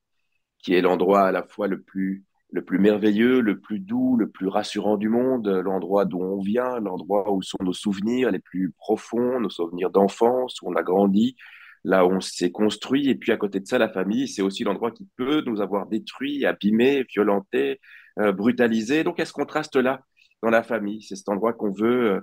qui 0.59 0.73
est 0.75 0.81
l'endroit 0.81 1.23
à 1.27 1.31
la 1.31 1.43
fois 1.43 1.67
le 1.67 1.81
plus, 1.81 2.23
le 2.51 2.63
plus 2.63 2.79
merveilleux, 2.79 3.41
le 3.41 3.59
plus 3.59 3.79
doux, 3.79 4.17
le 4.17 4.29
plus 4.29 4.47
rassurant 4.47 4.97
du 4.97 5.09
monde, 5.09 5.47
l'endroit 5.47 6.05
d'où 6.05 6.21
on 6.21 6.41
vient, 6.41 6.79
l'endroit 6.79 7.31
où 7.31 7.41
sont 7.41 7.57
nos 7.61 7.73
souvenirs 7.73 8.31
les 8.31 8.39
plus 8.39 8.71
profonds, 8.77 9.39
nos 9.39 9.49
souvenirs 9.49 9.91
d'enfance, 9.91 10.61
où 10.61 10.69
on 10.71 10.75
a 10.75 10.83
grandi, 10.83 11.35
là 11.83 12.05
où 12.05 12.11
on 12.11 12.21
s'est 12.21 12.51
construit. 12.51 13.09
Et 13.09 13.15
puis 13.15 13.31
à 13.31 13.37
côté 13.37 13.59
de 13.59 13.67
ça, 13.67 13.77
la 13.77 13.89
famille, 13.89 14.27
c'est 14.27 14.41
aussi 14.41 14.63
l'endroit 14.63 14.91
qui 14.91 15.07
peut 15.17 15.43
nous 15.45 15.61
avoir 15.61 15.87
détruits, 15.87 16.45
abîmés, 16.45 17.03
violentés, 17.09 17.79
euh, 18.19 18.31
brutalisés. 18.31 19.03
Donc 19.03 19.15
il 19.17 19.21
y 19.21 19.23
a 19.23 19.25
ce 19.25 19.33
contraste-là 19.33 20.01
dans 20.41 20.49
la 20.49 20.63
famille. 20.63 21.01
C'est 21.03 21.15
cet 21.15 21.29
endroit 21.29 21.53
qu'on 21.53 21.71
veut 21.71 22.11
euh, 22.11 22.19
euh, 22.19 22.21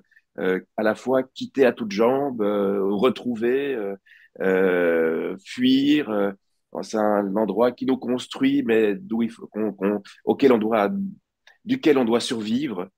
à 0.76 0.82
la 0.82 0.94
fois 0.94 1.22
quitter 1.22 1.66
à 1.66 1.72
toutes 1.72 1.92
jambes, 1.92 2.40
retrouver, 2.40 3.76
fuir. 5.44 6.34
c'est 6.82 6.96
un 6.96 7.36
endroit 7.36 7.72
qui 7.72 7.86
nous 7.86 7.98
construit, 7.98 8.62
mais 8.62 8.94
d'où 8.94 9.22
il 9.22 9.30
auquel 10.24 10.52
on 10.52 10.58
doit, 10.58 10.90
duquel 11.64 11.98
on 11.98 12.04
doit 12.04 12.20
survivre. 12.20 12.88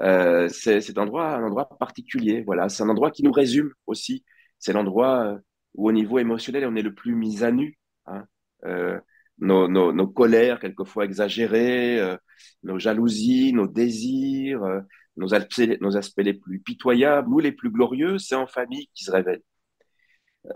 Euh, 0.00 0.48
c'est 0.48 0.80
cet 0.80 0.98
endroit, 0.98 1.34
un 1.34 1.44
endroit 1.44 1.68
particulier. 1.78 2.42
Voilà, 2.42 2.68
c'est 2.68 2.82
un 2.82 2.88
endroit 2.88 3.10
qui 3.10 3.22
nous 3.22 3.32
résume 3.32 3.72
aussi. 3.86 4.24
C'est 4.58 4.72
l'endroit 4.72 5.38
où 5.74 5.88
au 5.88 5.92
niveau 5.92 6.18
émotionnel, 6.18 6.66
on 6.66 6.76
est 6.76 6.82
le 6.82 6.94
plus 6.94 7.14
mis 7.14 7.44
à 7.44 7.50
nu. 7.50 7.78
Hein. 8.06 8.24
Euh, 8.64 9.00
nos, 9.38 9.68
nos, 9.68 9.92
nos, 9.92 10.08
colères, 10.08 10.58
quelquefois 10.60 11.04
exagérées, 11.04 12.00
euh, 12.00 12.16
nos 12.64 12.78
jalousies, 12.78 13.52
nos 13.52 13.68
désirs, 13.68 14.62
euh, 14.64 14.80
nos, 15.18 15.34
aspects, 15.34 16.22
les 16.22 16.34
plus 16.34 16.60
pitoyables 16.60 17.32
ou 17.32 17.38
les 17.40 17.52
plus 17.52 17.70
glorieux, 17.70 18.18
c'est 18.18 18.34
en 18.34 18.46
famille 18.46 18.88
qui 18.94 19.04
se 19.04 19.10
révèlent. 19.10 19.42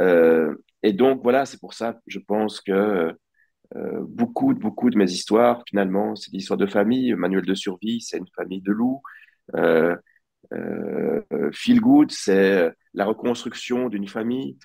Euh, 0.01 0.55
et 0.83 0.93
donc, 0.93 1.23
voilà, 1.23 1.47
c'est 1.47 1.61
pour 1.61 1.75
ça 1.75 1.99
je 2.07 2.19
pense 2.19 2.61
que 2.61 3.15
beaucoup, 4.03 4.55
beaucoup 4.55 4.91
de 4.91 4.99
mes 4.99 5.11
histoires, 5.11 5.63
finalement, 5.67 6.15
c'est 6.15 6.31
l'histoire 6.33 6.59
de 6.59 6.67
famille. 6.67 7.15
Manuel 7.15 7.47
de 7.47 7.55
survie, 7.55 8.03
c'est 8.03 8.19
une 8.19 8.29
famille 8.37 8.61
de 8.61 8.73
loups. 8.73 9.03
Feel 11.53 11.81
Good, 11.81 12.11
c'est 12.11 12.71
la 12.95 13.05
reconstruction 13.05 13.89
d'une 13.89 14.09
famille. 14.09 14.59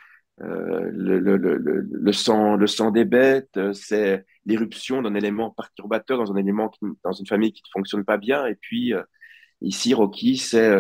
Euh, 0.44 0.91
le, 0.94 2.11
sang, 2.11 2.56
le 2.56 2.68
sang 2.68 2.91
des 2.91 3.06
bêtes, 3.06 3.57
euh, 3.57 3.74
c'est 3.74 4.24
l'éruption 4.45 5.02
d'un 5.02 5.15
élément 5.15 5.49
perturbateur 5.49 6.19
dans 6.19 6.32
un 6.32 6.36
élément 6.36 6.72
dans 7.03 7.11
une 7.11 7.26
famille 7.26 7.53
qui 7.53 7.64
ne 7.65 7.72
fonctionne 7.80 8.06
pas 8.06 8.18
bien. 8.18 8.45
Et 8.45 8.56
puis 8.56 8.94
euh, 8.94 9.02
ici, 9.61 9.93
Rocky, 9.93 10.38
c'est 10.38 10.75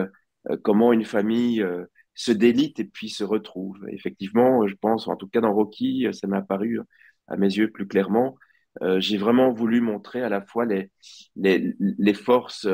comment 0.63 0.93
une 0.93 1.05
famille 1.05 1.65
se 2.13 2.31
délite 2.31 2.79
et 2.79 2.85
puis 2.85 3.09
se 3.09 3.23
retrouve. 3.23 3.77
effectivement, 3.89 4.67
je 4.67 4.75
pense, 4.75 5.07
en 5.07 5.15
tout 5.15 5.27
cas 5.27 5.41
dans 5.41 5.53
Rocky, 5.53 6.07
ça 6.13 6.27
m'est 6.27 6.37
apparu 6.37 6.79
à 7.27 7.37
mes 7.37 7.47
yeux 7.47 7.71
plus 7.71 7.87
clairement. 7.87 8.37
J'ai 8.97 9.17
vraiment 9.17 9.51
voulu 9.51 9.81
montrer 9.81 10.21
à 10.21 10.29
la 10.29 10.41
fois 10.41 10.65
les, 10.65 10.91
les, 11.35 11.73
les 11.79 12.13
forces 12.13 12.67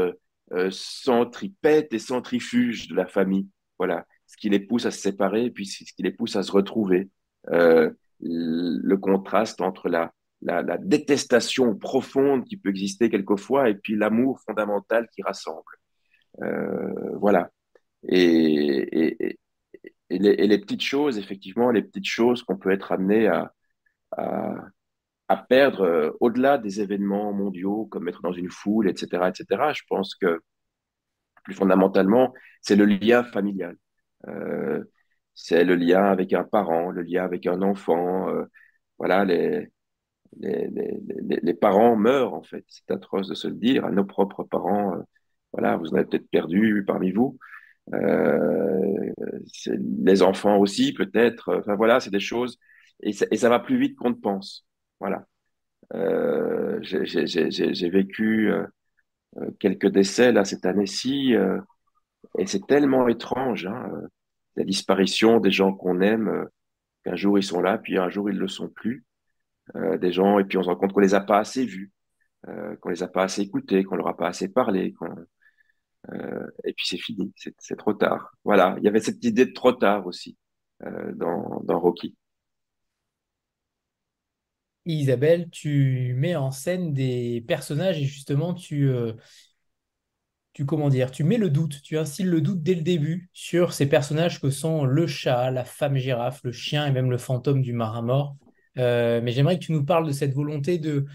centripètes 0.69 1.93
et 1.93 1.99
centrifuges 1.99 2.87
de 2.87 2.95
la 2.95 3.05
famille. 3.05 3.47
Voilà 3.77 4.05
ce 4.33 4.37
qui 4.37 4.49
les 4.49 4.59
pousse 4.59 4.85
à 4.85 4.91
se 4.91 4.99
séparer 4.99 5.45
et 5.45 5.51
puis 5.51 5.65
ce 5.65 5.83
qui 5.93 6.01
les 6.01 6.11
pousse 6.11 6.35
à 6.35 6.43
se 6.43 6.51
retrouver. 6.51 7.09
Euh, 7.51 7.91
le 8.19 8.95
contraste 8.95 9.61
entre 9.61 9.89
la, 9.89 10.11
la, 10.41 10.61
la, 10.61 10.77
détestation 10.77 11.75
profonde 11.75 12.45
qui 12.45 12.57
peut 12.57 12.69
exister 12.69 13.09
quelquefois 13.09 13.69
et 13.69 13.75
puis 13.75 13.95
l'amour 13.95 14.39
fondamental 14.39 15.07
qui 15.13 15.21
rassemble. 15.21 15.61
Euh, 16.41 17.17
voilà. 17.17 17.51
Et, 18.07 19.17
et, 19.29 19.39
les, 20.09 20.29
et, 20.29 20.47
les, 20.47 20.57
petites 20.59 20.81
choses, 20.83 21.17
effectivement, 21.17 21.71
les 21.71 21.81
petites 21.83 22.05
choses 22.07 22.43
qu'on 22.43 22.57
peut 22.57 22.71
être 22.71 22.91
amené 22.91 23.27
à, 23.27 23.53
à, 24.11 25.37
perdre 25.49 25.81
euh, 25.81 26.11
au-delà 26.19 26.57
des 26.57 26.81
événements 26.81 27.33
mondiaux, 27.33 27.85
comme 27.87 28.07
être 28.07 28.21
dans 28.21 28.33
une 28.33 28.51
foule, 28.51 28.89
etc., 28.89 29.29
etc. 29.29 29.73
Je 29.73 29.83
pense 29.89 30.15
que 30.15 30.41
plus 31.43 31.53
fondamentalement, 31.55 32.33
c'est 32.61 32.75
le 32.75 32.85
lien 32.85 33.23
familial. 33.23 33.75
Euh, 34.27 34.83
c'est 35.35 35.63
le 35.65 35.75
lien 35.75 36.05
avec 36.05 36.33
un 36.33 36.43
parent, 36.43 36.91
le 36.91 37.01
lien 37.03 37.23
avec 37.25 37.47
un 37.47 37.61
enfant. 37.61 38.27
Voilà, 38.99 39.25
les, 39.25 39.71
les, 40.39 40.69
les, 40.69 41.39
les, 41.41 41.53
parents 41.53 41.95
meurent, 41.95 42.33
en 42.33 42.43
fait. 42.43 42.63
C'est 42.67 42.91
atroce 42.91 43.27
de 43.29 43.35
se 43.35 43.47
le 43.47 43.55
dire. 43.55 43.89
Nos 43.91 44.05
propres 44.05 44.43
parents, 44.43 45.03
voilà, 45.53 45.77
vous 45.77 45.89
en 45.89 45.95
avez 45.95 46.05
peut-être 46.05 46.29
perdu 46.29 46.83
parmi 46.85 47.11
vous. 47.11 47.37
Euh, 47.93 49.11
les 50.03 50.23
enfants 50.23 50.57
aussi, 50.57 50.93
peut-être. 50.93 51.59
Enfin, 51.59 51.75
voilà, 51.75 51.99
c'est 51.99 52.11
des 52.11 52.19
choses. 52.19 52.57
Et 53.01 53.13
ça, 53.13 53.25
et 53.31 53.37
ça, 53.37 53.49
va 53.49 53.59
plus 53.59 53.77
vite 53.77 53.95
qu'on 53.97 54.09
ne 54.11 54.15
pense. 54.15 54.65
Voilà. 54.99 55.25
Euh, 55.93 56.79
J'ai 56.81 57.89
vécu 57.89 58.51
euh, 58.51 58.65
quelques 59.59 59.87
décès 59.87 60.31
là 60.31 60.45
cette 60.45 60.65
année-ci. 60.65 61.35
Et 62.37 62.47
c'est 62.47 62.65
tellement 62.65 63.07
étrange, 63.07 63.65
hein, 63.65 63.89
euh, 63.93 64.07
la 64.55 64.63
disparition 64.63 65.39
des 65.39 65.51
gens 65.51 65.73
qu'on 65.73 66.01
aime, 66.01 66.27
euh, 66.29 66.45
qu'un 67.03 67.15
jour 67.15 67.37
ils 67.37 67.43
sont 67.43 67.61
là, 67.61 67.77
puis 67.77 67.97
un 67.97 68.09
jour 68.09 68.29
ils 68.29 68.35
ne 68.35 68.41
le 68.41 68.47
sont 68.47 68.69
plus. 68.69 69.05
Euh, 69.75 69.97
des 69.97 70.11
gens, 70.11 70.39
et 70.39 70.45
puis 70.45 70.57
on 70.57 70.63
se 70.63 70.69
rend 70.69 70.75
compte 70.75 70.93
qu'on 70.93 70.99
les 70.99 71.13
a 71.15 71.21
pas 71.21 71.39
assez 71.39 71.65
vus, 71.65 71.91
euh, 72.47 72.75
qu'on 72.77 72.89
les 72.89 73.03
a 73.03 73.07
pas 73.07 73.23
assez 73.23 73.41
écoutés, 73.41 73.83
qu'on 73.83 73.95
leur 73.95 74.07
a 74.09 74.17
pas 74.17 74.27
assez 74.27 74.51
parlé. 74.51 74.93
Euh, 76.11 76.47
et 76.65 76.73
puis 76.73 76.85
c'est 76.87 76.97
fini, 76.97 77.33
c'est 77.35 77.77
trop 77.77 77.93
tard. 77.93 78.35
Voilà, 78.43 78.75
il 78.79 78.83
y 78.83 78.87
avait 78.87 78.99
cette 78.99 79.23
idée 79.23 79.45
de 79.45 79.53
trop 79.53 79.71
tard 79.71 80.05
aussi 80.05 80.37
dans, 81.15 81.61
dans 81.63 81.79
Rocky. 81.79 82.17
Isabelle, 84.85 85.49
tu 85.49 86.13
mets 86.17 86.35
en 86.35 86.51
scène 86.51 86.93
des 86.93 87.41
personnages 87.47 87.99
et 87.99 88.03
justement 88.03 88.53
tu, 88.53 88.91
tu 90.53 90.65
comment 90.65 90.89
dire, 90.89 91.11
tu 91.11 91.23
mets 91.23 91.37
le 91.37 91.49
doute, 91.49 91.81
tu 91.81 91.97
instilles 91.97 92.25
le 92.25 92.39
doute 92.39 92.61
dès 92.61 92.75
le 92.75 92.81
début 92.81 93.29
sur 93.33 93.73
ces 93.73 93.87
personnages 93.87 94.39
que 94.39 94.51
sont 94.51 94.85
le 94.85 95.07
chat, 95.07 95.49
la 95.49 95.65
femme 95.65 95.97
girafe, 95.97 96.41
le 96.43 96.51
chien 96.51 96.85
et 96.85 96.91
même 96.91 97.09
le 97.09 97.17
fantôme 97.17 97.61
du 97.61 97.73
marin 97.73 98.03
mort. 98.03 98.37
Euh, 98.77 99.19
mais 99.21 99.31
j'aimerais 99.31 99.57
que 99.57 99.65
tu 99.65 99.71
nous 99.71 99.83
parles 99.83 100.07
de 100.07 100.11
cette 100.11 100.33
volonté 100.33 100.77
de, 100.77 101.05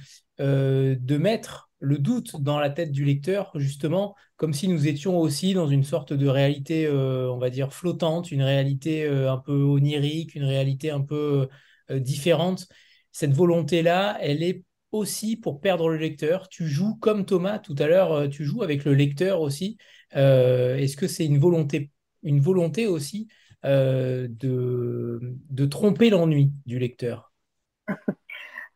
euh, 0.40 0.96
de 0.98 1.16
mettre 1.18 1.67
le 1.80 1.98
doute 1.98 2.40
dans 2.40 2.58
la 2.58 2.70
tête 2.70 2.92
du 2.92 3.04
lecteur, 3.04 3.52
justement, 3.54 4.14
comme 4.36 4.52
si 4.52 4.68
nous 4.68 4.86
étions 4.88 5.18
aussi 5.18 5.54
dans 5.54 5.68
une 5.68 5.84
sorte 5.84 6.12
de 6.12 6.26
réalité, 6.28 6.86
euh, 6.86 7.30
on 7.30 7.38
va 7.38 7.50
dire, 7.50 7.72
flottante, 7.72 8.30
une 8.32 8.42
réalité 8.42 9.06
un 9.06 9.38
peu 9.38 9.62
onirique, 9.62 10.34
une 10.34 10.44
réalité 10.44 10.90
un 10.90 11.00
peu 11.00 11.48
différente. 11.90 12.66
Cette 13.12 13.32
volonté-là, 13.32 14.18
elle 14.20 14.42
est 14.42 14.62
aussi 14.92 15.36
pour 15.36 15.60
perdre 15.60 15.88
le 15.88 15.96
lecteur. 15.96 16.48
Tu 16.48 16.66
joues 16.66 16.96
comme 16.96 17.24
Thomas 17.24 17.58
tout 17.58 17.74
à 17.78 17.86
l'heure, 17.86 18.12
euh, 18.12 18.28
tu 18.28 18.44
joues 18.44 18.62
avec 18.62 18.84
le 18.84 18.94
lecteur 18.94 19.40
aussi. 19.40 19.76
Euh, 20.16 20.76
est-ce 20.76 20.96
que 20.96 21.06
c'est 21.06 21.26
une 21.26 21.38
volonté, 21.38 21.90
une 22.22 22.40
volonté 22.40 22.86
aussi 22.86 23.28
euh, 23.64 24.28
de 24.30 25.66
tromper 25.66 26.10
l'ennui 26.10 26.52
du 26.66 26.78
lecteur? 26.78 27.32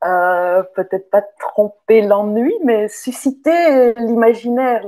Peut-être 0.02 1.10
pas 1.10 1.22
tromper 1.38 2.02
l'ennui, 2.02 2.52
mais 2.64 2.88
susciter 2.88 3.94
l'imaginaire, 3.94 4.84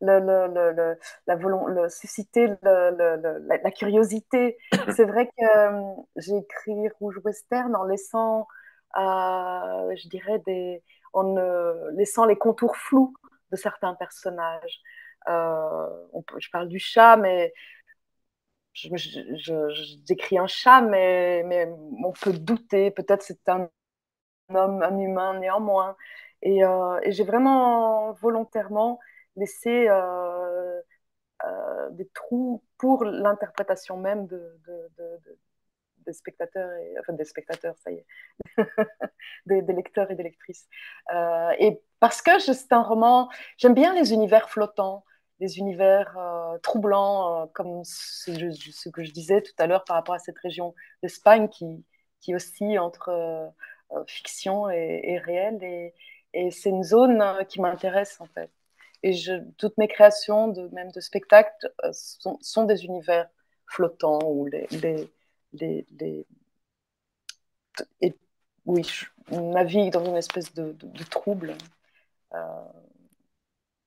le, 0.00 0.20
le, 0.20 0.96
la 1.26 1.34
le, 1.34 1.88
susciter 1.88 2.52
la, 2.62 3.70
curiosité. 3.70 4.56
C'est 4.96 5.04
vrai 5.04 5.28
que 5.36 5.44
j'ai 6.16 6.36
écrit 6.36 6.88
Rouge 7.00 7.20
Western 7.24 7.74
en 7.74 7.84
laissant 7.84 8.46
je 8.96 10.08
dirais, 10.08 10.40
des, 10.46 10.82
en 11.12 11.34
laissant 11.92 12.24
les 12.24 12.36
contours 12.36 12.76
flous 12.76 13.14
de 13.50 13.56
certains 13.56 13.94
personnages. 13.94 14.80
Euh, 15.28 15.88
je 16.38 16.50
parle 16.50 16.68
du 16.68 16.78
chat, 16.78 17.16
mais 17.16 17.52
je, 18.72 18.88
je, 18.96 20.04
décris 20.06 20.38
un 20.38 20.46
chat, 20.46 20.80
mais, 20.82 21.42
mais 21.46 21.68
on 22.04 22.12
peut 22.12 22.32
douter. 22.32 22.90
Peut-être 22.90 23.22
c'est 23.22 23.48
un 23.48 23.68
homme, 24.50 24.82
un 24.82 24.98
humain 24.98 25.38
néanmoins. 25.38 25.96
Et, 26.42 26.64
euh, 26.64 27.00
j'ai 27.06 27.24
vraiment 27.24 28.12
volontairement 28.12 29.00
laissé 29.36 29.88
euh, 29.88 30.80
des 31.90 32.08
trous 32.10 32.62
pour 32.78 33.04
l'interprétation 33.04 33.96
même 33.96 34.26
de, 34.26 34.60
de, 34.66 35.20
des 36.06 36.12
spectateurs, 36.12 36.70
et, 36.78 36.94
enfin 37.00 37.14
des 37.14 37.24
spectateurs, 37.24 37.74
ça 37.78 37.90
y 37.90 37.96
est, 37.96 38.06
des, 39.46 39.62
lecteurs 39.72 40.10
et 40.10 40.14
des 40.14 40.22
lectrices. 40.22 40.68
Euh, 41.14 41.50
et 41.58 41.82
parce 42.00 42.20
que 42.22 42.38
c'est 42.38 42.72
un 42.72 42.82
roman, 42.82 43.30
j'aime 43.56 43.74
bien 43.74 43.94
les 43.94 44.12
univers 44.12 44.50
flottants, 44.50 45.04
des 45.40 45.58
univers 45.58 46.16
troublants, 46.62 47.48
comme 47.54 47.82
ce, 47.84 48.52
ce, 48.52 48.88
que 48.88 49.02
je 49.02 49.10
disais 49.12 49.42
tout 49.42 49.52
à 49.58 49.66
l'heure 49.66 49.84
par 49.84 49.96
rapport 49.96 50.14
à 50.14 50.18
cette 50.18 50.38
région 50.38 50.74
d'Espagne 51.02 51.48
qui, 51.48 51.84
qui 52.20 52.34
oscille 52.34 52.78
entre 52.78 53.10
fiction 54.06 54.70
et, 54.70 55.00
et 55.04 55.18
réel. 55.18 55.62
Et, 55.62 56.50
c'est 56.50 56.70
une 56.70 56.82
zone 56.82 57.22
qui 57.48 57.60
m'intéresse 57.60 58.20
en 58.20 58.26
fait. 58.26 58.50
Et 59.02 59.14
toutes 59.58 59.78
mes 59.78 59.88
créations, 59.88 60.52
même 60.72 60.90
de 60.90 61.00
spectacles, 61.00 61.72
sont, 61.92 62.38
sont, 62.40 62.64
des 62.64 62.84
univers 62.84 63.28
flottants 63.66 64.18
où 64.24 64.46
les, 64.46 64.66
les, 65.52 65.86
les, 66.00 66.26
oui, 68.66 68.82
je 68.84 69.34
navigue 69.36 69.92
dans 69.92 70.04
une 70.04 70.16
espèce 70.16 70.52
de, 70.54 70.74
trouble. 71.10 71.54
Euh, 72.34 72.64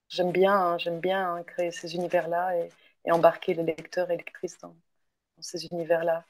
j'aime 0.10 0.32
bien, 0.32 0.54
hein, 0.54 0.78
j'aime 0.78 1.00
bien 1.00 1.36
hein, 1.36 1.44
créer 1.44 1.72
ces 1.72 1.96
univers-là 1.96 2.58
et, 2.58 2.70
et, 3.06 3.12
embarquer 3.12 3.54
les 3.54 3.64
lecteurs 3.64 4.12
et 4.12 4.18
lectrices 4.18 4.58
dans, 4.60 4.70
dans 4.70 5.42
ces 5.42 5.66
univers-là. 5.68 6.26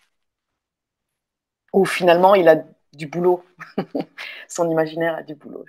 Où 1.74 1.86
finalement, 1.86 2.36
il 2.36 2.48
a 2.50 2.64
du 2.98 3.08
boulot. 3.08 3.44
Son 4.50 4.70
imaginaire 4.70 5.16
a 5.16 5.24
du 5.24 5.36
boulot. 5.36 5.66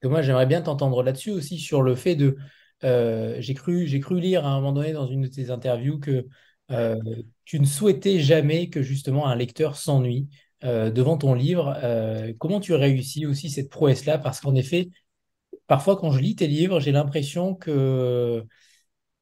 Thomas, 0.00 0.22
j'aimerais 0.22 0.46
bien 0.46 0.62
t'entendre 0.62 1.02
là-dessus 1.02 1.30
aussi 1.30 1.58
sur 1.58 1.82
le 1.82 1.94
fait 1.94 2.14
de. 2.14 2.36
Euh, 2.84 3.36
j'ai 3.40 3.54
cru, 3.54 3.86
j'ai 3.86 4.00
cru 4.00 4.20
lire 4.20 4.44
à 4.44 4.50
un 4.50 4.56
moment 4.56 4.72
donné 4.72 4.92
dans 4.92 5.06
une 5.06 5.22
de 5.22 5.26
tes 5.28 5.50
interviews 5.50 5.98
que 5.98 6.26
euh, 6.70 6.96
tu 7.44 7.58
ne 7.58 7.64
souhaitais 7.64 8.20
jamais 8.20 8.68
que 8.68 8.82
justement 8.82 9.26
un 9.26 9.34
lecteur 9.34 9.76
s'ennuie 9.76 10.28
euh, 10.64 10.90
devant 10.90 11.16
ton 11.16 11.34
livre. 11.34 11.74
comment 12.38 12.60
tu 12.60 12.74
réussis 12.74 13.26
aussi 13.26 13.48
cette 13.50 13.70
prouesse-là? 13.70 14.18
Parce 14.18 14.40
qu'en 14.40 14.54
effet, 14.54 14.90
parfois 15.66 15.96
quand 15.96 16.10
je 16.10 16.20
lis 16.20 16.36
tes 16.36 16.46
livres, 16.46 16.80
j'ai 16.80 16.92
l'impression 16.92 17.54
que 17.54 18.44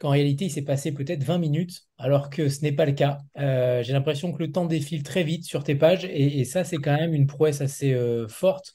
qu'en 0.02 0.10
réalité, 0.10 0.46
il 0.46 0.50
s'est 0.50 0.62
passé 0.62 0.92
peut-être 0.92 1.24
20 1.24 1.38
minutes, 1.38 1.86
alors 1.96 2.28
que 2.28 2.48
ce 2.48 2.62
n'est 2.62 2.72
pas 2.72 2.86
le 2.86 2.92
cas. 2.92 3.18
j'ai 3.36 3.92
l'impression 3.92 4.32
que 4.32 4.38
le 4.42 4.52
temps 4.52 4.66
défile 4.66 5.02
très 5.02 5.22
vite 5.22 5.44
sur 5.44 5.64
tes 5.64 5.74
pages, 5.74 6.04
et, 6.04 6.44
ça, 6.44 6.64
c'est 6.64 6.76
quand 6.76 6.96
même 6.96 7.14
une 7.14 7.26
prouesse 7.26 7.60
assez 7.60 7.96
forte 8.28 8.74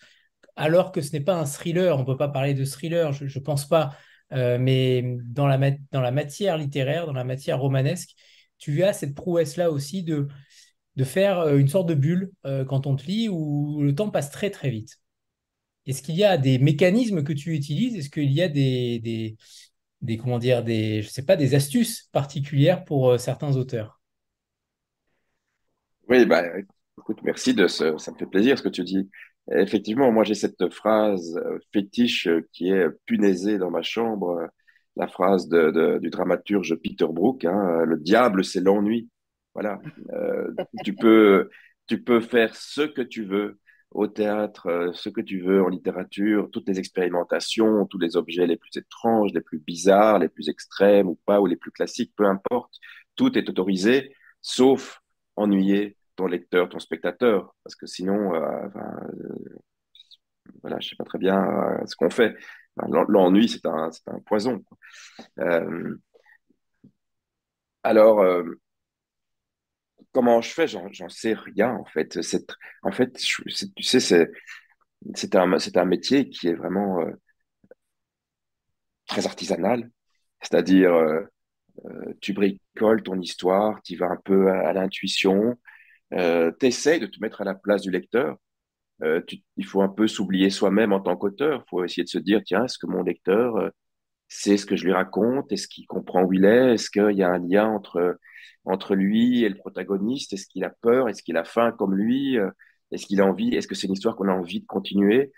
alors 0.57 0.91
que 0.91 1.01
ce 1.01 1.13
n'est 1.13 1.21
pas 1.21 1.35
un 1.35 1.45
thriller. 1.45 1.95
On 1.95 2.01
ne 2.01 2.05
peut 2.05 2.17
pas 2.17 2.27
parler 2.27 2.53
de 2.53 2.65
thriller, 2.65 3.13
je 3.13 3.25
ne 3.25 3.43
pense 3.43 3.67
pas. 3.67 3.95
Euh, 4.33 4.57
mais 4.59 5.17
dans 5.23 5.47
la, 5.47 5.57
matière 6.11 6.57
littéraire, 6.57 7.05
dans 7.05 7.13
la 7.13 7.23
matière 7.23 7.59
romanesque, 7.59 8.15
tu 8.57 8.83
as 8.83 8.91
cette 8.91 9.15
prouesse-là 9.15 9.71
aussi 9.71 10.03
de, 10.03 10.27
de 10.97 11.03
faire 11.05 11.39
euh, 11.39 11.57
une 11.57 11.69
sorte 11.69 11.87
de 11.87 11.93
bulle 11.93 12.31
euh, 12.45 12.65
quand 12.65 12.87
on 12.87 12.95
te 12.95 13.05
lit 13.05 13.29
où 13.29 13.81
le 13.81 13.95
temps 13.95 14.09
passe 14.09 14.31
très 14.31 14.49
très 14.49 14.69
vite. 14.69 14.99
Est-ce 15.85 16.01
qu'il 16.01 16.15
y 16.15 16.25
a 16.25 16.37
des 16.37 16.59
mécanismes 16.59 17.23
que 17.23 17.31
tu 17.31 17.55
utilises? 17.55 17.95
Est-ce 17.95 18.09
qu'il 18.09 18.31
y 18.31 18.41
a 18.41 18.49
des, 18.49 19.37
des, 20.01 20.17
comment 20.17 20.39
dire, 20.39 20.63
des, 20.63 21.01
je 21.01 21.09
sais 21.09 21.25
pas, 21.25 21.35
des 21.35 21.55
astuces 21.55 22.09
particulières 22.11 22.83
pour 22.85 23.19
certains 23.19 23.55
auteurs 23.55 24.01
Oui, 26.07 26.25
bah, 26.25 26.43
écoute, 26.97 27.19
merci 27.23 27.53
de 27.53 27.67
ce, 27.67 27.97
ça 27.97 28.11
me 28.11 28.17
fait 28.17 28.25
plaisir 28.25 28.57
ce 28.57 28.63
que 28.63 28.69
tu 28.69 28.83
dis. 28.83 29.09
Effectivement, 29.51 30.11
moi 30.11 30.23
j'ai 30.23 30.35
cette 30.35 30.69
phrase 30.69 31.37
euh, 31.37 31.57
fétiche 31.71 32.27
euh, 32.27 32.45
qui 32.51 32.69
est 32.69 32.89
punaisée 33.05 33.57
dans 33.57 33.71
ma 33.71 33.81
chambre, 33.81 34.31
euh, 34.31 34.47
la 34.97 35.07
phrase 35.07 35.47
de, 35.47 35.99
du 35.99 36.09
dramaturge 36.09 36.75
Peter 36.83 37.05
Brook, 37.09 37.45
hein, 37.45 37.85
le 37.85 37.97
diable 37.97 38.43
c'est 38.43 38.59
l'ennui. 38.59 39.09
Voilà, 39.53 39.79
tu 40.83 40.93
peux 40.95 41.49
tu 41.87 42.03
peux 42.03 42.19
faire 42.19 42.55
ce 42.55 42.81
que 42.81 43.01
tu 43.01 43.23
veux 43.23 43.59
au 43.91 44.07
théâtre, 44.07 44.91
ce 44.93 45.09
que 45.09 45.21
tu 45.21 45.41
veux 45.41 45.63
en 45.63 45.69
littérature, 45.69 46.49
toutes 46.51 46.67
les 46.67 46.79
expérimentations, 46.79 47.85
tous 47.85 47.97
les 47.99 48.17
objets 48.17 48.45
les 48.47 48.57
plus 48.57 48.75
étranges, 48.77 49.31
les 49.33 49.41
plus 49.41 49.59
bizarres, 49.59 50.19
les 50.19 50.29
plus 50.29 50.49
extrêmes 50.49 51.07
ou 51.07 51.15
pas, 51.25 51.39
ou 51.41 51.45
les 51.45 51.55
plus 51.55 51.71
classiques, 51.71 52.13
peu 52.15 52.25
importe, 52.25 52.73
tout 53.15 53.37
est 53.37 53.49
autorisé, 53.49 54.13
sauf 54.41 55.01
ennuyer 55.35 55.97
ton 56.17 56.27
lecteur, 56.27 56.67
ton 56.69 56.79
spectateur, 56.79 57.55
parce 57.63 57.75
que 57.75 57.85
sinon, 57.85 58.33
euh, 58.35 58.67
euh, 58.75 59.53
voilà, 60.61 60.79
je 60.79 60.89
sais 60.89 60.95
pas 60.95 61.05
très 61.05 61.19
bien 61.19 61.41
euh, 61.41 61.85
ce 61.85 61.95
qu'on 61.95 62.09
fait. 62.09 62.35
L'ennui, 63.09 63.49
c'est 63.49 63.65
un, 63.65 63.89
un, 64.07 64.19
poison. 64.19 64.63
alors, 67.83 68.43
comment 70.11 70.41
je 70.41 70.49
fais? 70.49 70.67
J'en 70.67 71.09
sais 71.09 71.33
rien, 71.33 71.71
en 71.73 71.85
fait. 71.85 72.19
En 72.83 72.91
fait, 72.91 73.13
tu 73.13 73.83
sais, 73.83 73.99
c'est 73.99 75.35
un, 75.35 75.51
un 75.53 75.85
métier 75.85 76.29
qui 76.29 76.47
est 76.47 76.53
vraiment 76.53 76.99
très 79.07 79.25
artisanal. 79.25 79.89
C'est-à-dire, 80.41 80.93
tu 82.21 82.33
bricoles 82.33 83.03
ton 83.03 83.19
histoire, 83.19 83.81
tu 83.83 83.95
vas 83.95 84.07
un 84.07 84.17
peu 84.23 84.49
à 84.49 84.73
l'intuition, 84.73 85.55
euh, 86.13 86.51
t'essayes 86.51 86.99
de 86.99 87.07
te 87.07 87.19
mettre 87.21 87.41
à 87.41 87.45
la 87.45 87.55
place 87.55 87.81
du 87.81 87.91
lecteur. 87.91 88.37
Euh, 89.03 89.21
il 89.57 89.65
faut 89.65 89.81
un 89.81 89.89
peu 89.89 90.07
s'oublier 90.07 90.49
soi-même 90.49 90.93
en 90.93 91.01
tant 91.01 91.17
qu'auteur. 91.17 91.63
Il 91.65 91.69
faut 91.69 91.83
essayer 91.83 92.03
de 92.03 92.09
se 92.09 92.19
dire, 92.19 92.41
tiens, 92.45 92.65
est-ce 92.65 92.77
que 92.79 92.87
mon 92.87 93.03
lecteur 93.03 93.71
sait 94.27 94.57
ce 94.57 94.65
que 94.65 94.75
je 94.75 94.85
lui 94.85 94.93
raconte 94.93 95.51
Est-ce 95.51 95.67
qu'il 95.67 95.87
comprend 95.87 96.23
où 96.23 96.33
il 96.33 96.45
est 96.45 96.73
Est-ce 96.73 96.89
qu'il 96.89 97.17
y 97.17 97.23
a 97.23 97.29
un 97.29 97.39
lien 97.39 97.67
entre, 97.67 98.19
entre 98.65 98.95
lui 98.95 99.43
et 99.43 99.49
le 99.49 99.55
protagoniste 99.55 100.33
Est-ce 100.33 100.47
qu'il 100.47 100.63
a 100.63 100.69
peur 100.69 101.09
Est-ce 101.09 101.23
qu'il 101.23 101.37
a 101.37 101.43
faim 101.43 101.71
comme 101.71 101.95
lui 101.95 102.37
euh, 102.37 102.49
Est-ce 102.91 103.05
qu'il 103.05 103.21
a 103.21 103.25
envie 103.25 103.55
Est-ce 103.55 103.67
que 103.67 103.75
c'est 103.75 103.87
une 103.87 103.93
histoire 103.93 104.15
qu'on 104.15 104.29
a 104.29 104.33
envie 104.33 104.61
de 104.61 104.65
continuer? 104.65 105.31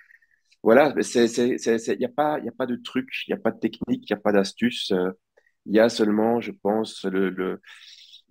Voilà, 0.63 0.93
il 0.97 1.97
n'y 1.97 2.05
a, 2.05 2.09
pas, 2.09 2.39
y 2.39 2.49
a 2.49 2.51
pas 2.51 2.65
de 2.65 2.75
truc, 2.75 3.09
il 3.27 3.33
n'y 3.33 3.39
a 3.39 3.41
pas 3.41 3.51
de 3.51 3.59
technique, 3.59 4.09
il 4.09 4.13
n'y 4.13 4.19
a 4.19 4.21
pas 4.21 4.33
d'astuce. 4.33 4.91
Euh, 4.91 5.11
il 5.65 5.75
y 5.75 5.79
a 5.79 5.89
seulement, 5.89 6.41
je 6.41 6.51
pense, 6.51 7.05
le, 7.05 7.29
le 7.29 7.61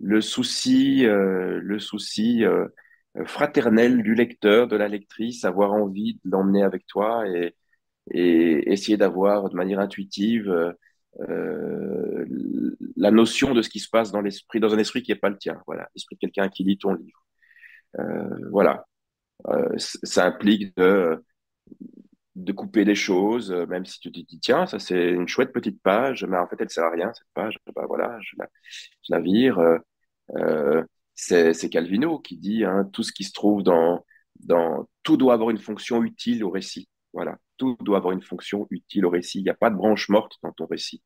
le 0.01 0.21
souci, 0.21 1.05
euh, 1.05 1.59
le 1.61 1.77
souci 1.77 2.43
fraternel 3.25 4.01
du 4.01 4.15
lecteur, 4.15 4.67
de 4.67 4.77
la 4.77 4.87
lectrice, 4.87 5.43
avoir 5.43 5.73
envie 5.73 6.15
de 6.23 6.31
l'emmener 6.31 6.63
avec 6.63 6.85
toi 6.87 7.27
et, 7.27 7.53
et 8.11 8.71
essayer 8.71 8.97
d'avoir 8.97 9.49
de 9.49 9.55
manière 9.55 9.79
intuitive 9.79 10.75
euh, 11.21 12.25
la 12.95 13.11
notion 13.11 13.53
de 13.53 13.61
ce 13.61 13.69
qui 13.69 13.79
se 13.79 13.89
passe 13.89 14.11
dans 14.11 14.21
l'esprit, 14.21 14.59
dans 14.59 14.73
un 14.73 14.77
esprit 14.77 15.03
qui 15.03 15.11
n'est 15.11 15.17
pas 15.19 15.29
le 15.29 15.37
tien. 15.37 15.61
Voilà, 15.67 15.89
l'esprit 15.95 16.15
de 16.15 16.19
quelqu'un 16.19 16.49
qui 16.49 16.63
lit 16.63 16.77
ton 16.77 16.93
livre. 16.93 17.25
voilà, 18.51 18.85
ça 20.03 20.25
implique 20.25 20.75
de 20.77 21.23
de 22.35 22.51
couper 22.53 22.85
des 22.85 22.95
choses, 22.95 23.51
même 23.51 23.85
si 23.85 23.99
tu 23.99 24.11
te 24.11 24.19
dis, 24.19 24.39
tiens, 24.39 24.65
ça 24.65 24.79
c'est 24.79 25.09
une 25.11 25.27
chouette 25.27 25.51
petite 25.51 25.81
page, 25.81 26.25
mais 26.25 26.37
en 26.37 26.47
fait 26.47 26.55
elle 26.59 26.69
sert 26.69 26.85
à 26.85 26.91
rien, 26.91 27.11
cette 27.13 27.27
page, 27.33 27.57
bah, 27.75 27.85
voilà, 27.87 28.17
je 28.21 28.35
la, 28.37 28.47
je 29.01 29.13
la 29.13 29.19
vire. 29.19 29.59
Euh, 30.37 30.83
c'est 31.15 31.69
Calvino 31.69 32.19
qui 32.19 32.37
dit 32.37 32.63
hein, 32.63 32.89
tout 32.93 33.03
ce 33.03 33.11
qui 33.11 33.23
se 33.23 33.33
trouve 33.33 33.63
dans, 33.63 34.05
dans 34.39 34.87
tout 35.03 35.17
doit 35.17 35.33
avoir 35.33 35.49
une 35.49 35.57
fonction 35.57 36.03
utile 36.03 36.43
au 36.43 36.49
récit. 36.49 36.89
Voilà, 37.13 37.37
tout 37.59 37.77
doit 37.81 37.97
avoir 37.97 38.13
une 38.13 38.23
fonction 38.23 38.67
utile 38.71 39.05
au 39.05 39.11
récit. 39.11 39.39
Il 39.39 39.43
n'y 39.43 39.49
a 39.49 39.55
pas 39.55 39.69
de 39.69 39.75
branche 39.75 40.09
morte 40.09 40.37
dans 40.43 40.51
ton 40.51 40.65
récit. 40.65 41.03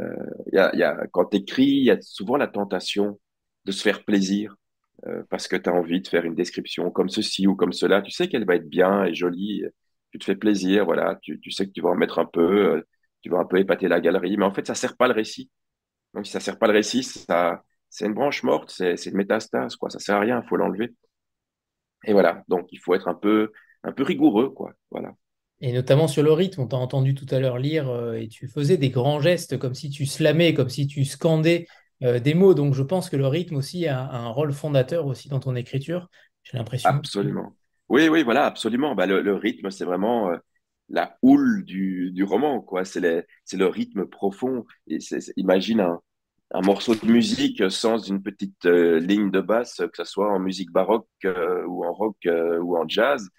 Euh, 0.00 0.16
y 0.52 0.58
a, 0.58 1.06
quand 1.12 1.26
tu 1.26 1.38
écris, 1.38 1.64
il 1.64 1.84
y 1.84 1.90
a 1.90 2.00
souvent 2.02 2.36
la 2.36 2.48
tentation 2.48 3.20
de 3.64 3.72
se 3.72 3.82
faire 3.82 4.04
plaisir 4.04 4.56
euh, 5.06 5.22
parce 5.30 5.48
que 5.48 5.56
tu 5.56 5.70
as 5.70 5.74
envie 5.74 6.00
de 6.00 6.08
faire 6.08 6.24
une 6.24 6.34
description 6.34 6.90
comme 6.90 7.08
ceci 7.08 7.46
ou 7.46 7.56
comme 7.56 7.72
cela. 7.72 8.02
Tu 8.02 8.10
sais 8.10 8.28
qu'elle 8.28 8.46
va 8.46 8.56
être 8.56 8.68
bien 8.68 9.04
et 9.04 9.14
jolie. 9.14 9.64
Tu 10.12 10.18
te 10.18 10.24
fais 10.24 10.36
plaisir, 10.36 10.84
voilà. 10.86 11.18
Tu, 11.22 11.38
sais 11.50 11.66
que 11.66 11.72
tu 11.72 11.80
vas 11.82 11.90
en 11.90 11.96
mettre 11.96 12.18
un 12.18 12.26
peu, 12.26 12.76
euh, 12.76 12.82
tu 13.22 13.30
vas 13.30 13.38
un 13.38 13.46
peu 13.46 13.58
épater 13.58 13.88
la 13.88 14.00
galerie, 14.00 14.36
mais 14.36 14.44
en 14.44 14.52
fait, 14.54 14.66
ça 14.66 14.74
sert 14.74 14.96
pas 14.96 15.08
le 15.08 15.14
récit. 15.14 15.50
Donc, 16.14 16.26
si 16.26 16.32
ça 16.32 16.40
sert 16.40 16.58
pas 16.58 16.68
le 16.68 16.74
récit, 16.74 17.02
ça, 17.04 17.64
c'est 17.90 18.06
une 18.06 18.14
branche 18.14 18.42
morte, 18.44 18.70
c'est 18.70 19.06
une 19.06 19.16
métastase, 19.16 19.76
quoi. 19.76 19.90
Ça 19.90 19.98
sert 20.00 20.16
à 20.16 20.20
rien, 20.20 20.42
il 20.42 20.48
faut 20.48 20.56
l'enlever. 20.56 20.94
Et 22.06 22.12
voilà, 22.12 22.42
donc 22.48 22.72
il 22.72 22.78
faut 22.78 22.94
être 22.94 23.08
un 23.08 23.14
peu, 23.14 23.52
un 23.82 23.92
peu 23.92 24.02
rigoureux, 24.02 24.50
quoi. 24.50 24.72
Voilà. 24.90 25.14
Et 25.66 25.72
notamment 25.72 26.08
sur 26.08 26.22
le 26.22 26.30
rythme, 26.30 26.60
on 26.60 26.66
t'a 26.66 26.76
entendu 26.76 27.14
tout 27.14 27.24
à 27.30 27.40
l'heure 27.40 27.56
lire 27.56 27.88
euh, 27.88 28.20
et 28.20 28.28
tu 28.28 28.48
faisais 28.48 28.76
des 28.76 28.90
grands 28.90 29.18
gestes 29.18 29.58
comme 29.58 29.72
si 29.72 29.88
tu 29.88 30.04
slamais, 30.04 30.52
comme 30.52 30.68
si 30.68 30.86
tu 30.86 31.06
scandais 31.06 31.66
euh, 32.02 32.18
des 32.18 32.34
mots. 32.34 32.52
Donc 32.52 32.74
je 32.74 32.82
pense 32.82 33.08
que 33.08 33.16
le 33.16 33.26
rythme 33.26 33.56
aussi 33.56 33.86
a, 33.86 33.98
un 33.98 34.28
rôle 34.28 34.52
fondateur 34.52 35.06
aussi 35.06 35.30
dans 35.30 35.40
ton 35.40 35.56
écriture. 35.56 36.10
J'ai 36.42 36.58
l'impression. 36.58 36.90
Absolument. 36.90 37.56
Oui, 37.88 38.10
oui, 38.10 38.24
voilà, 38.24 38.44
absolument. 38.44 38.94
Bah, 38.94 39.06
le, 39.06 39.34
rythme, 39.36 39.70
c'est 39.70 39.86
vraiment 39.86 40.32
euh, 40.32 40.36
la 40.90 41.16
houle 41.22 41.64
du, 41.64 42.10
du 42.12 42.24
roman, 42.24 42.60
quoi. 42.60 42.84
C'est 42.84 43.00
le 43.00 43.66
rythme 43.66 44.04
profond. 44.04 44.66
Et 44.86 44.98
imagine 45.38 45.80
un, 45.80 45.98
un 46.50 46.60
morceau 46.60 46.94
de 46.94 47.06
musique 47.06 47.70
sans 47.70 47.96
une 47.96 48.22
petite 48.22 48.66
ligne 48.66 49.30
de 49.30 49.40
basse, 49.40 49.76
que 49.76 49.96
ce 49.96 50.04
soit 50.04 50.30
en 50.30 50.40
musique 50.40 50.72
baroque 50.72 51.08
ou 51.24 51.86
en 51.86 51.92
rock 51.94 52.28
ou 52.60 52.76
en 52.76 52.86
jazz, 52.86 53.30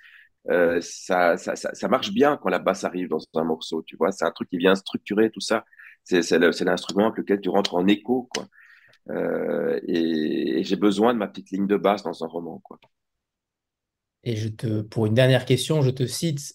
ça, 0.81 1.37
ça, 1.37 1.87
marche 1.87 2.11
bien 2.11 2.37
quand 2.37 2.49
la 2.49 2.59
basse 2.59 2.83
arrive 2.83 3.09
dans 3.09 3.19
un 3.35 3.43
morceau, 3.43 3.83
tu 3.83 3.95
vois. 3.97 4.11
C'est 4.11 4.25
un 4.25 4.31
truc 4.31 4.49
qui 4.49 4.57
vient 4.57 4.75
structurer 4.75 5.31
tout 5.31 5.41
ça. 5.41 5.65
C'est 6.03 6.21
l'instrument 6.37 7.05
avec 7.05 7.17
lequel 7.17 7.41
tu 7.41 7.49
rentres 7.49 7.75
en 7.75 7.87
écho, 7.87 8.29
quoi. 8.33 8.45
et, 9.87 10.63
j'ai 10.63 10.75
besoin 10.75 11.13
de 11.13 11.19
ma 11.19 11.27
petite 11.27 11.51
ligne 11.51 11.67
de 11.67 11.77
basse 11.77 12.03
dans 12.03 12.23
un 12.23 12.27
roman, 12.27 12.59
quoi. 12.63 12.79
Et 14.27 14.35
je 14.35 14.47
te, 14.47 14.81
pour 14.81 15.05
une 15.05 15.13
dernière 15.13 15.45
question, 15.45 15.83
je 15.83 15.91
te 15.91 16.05
cite, 16.05 16.53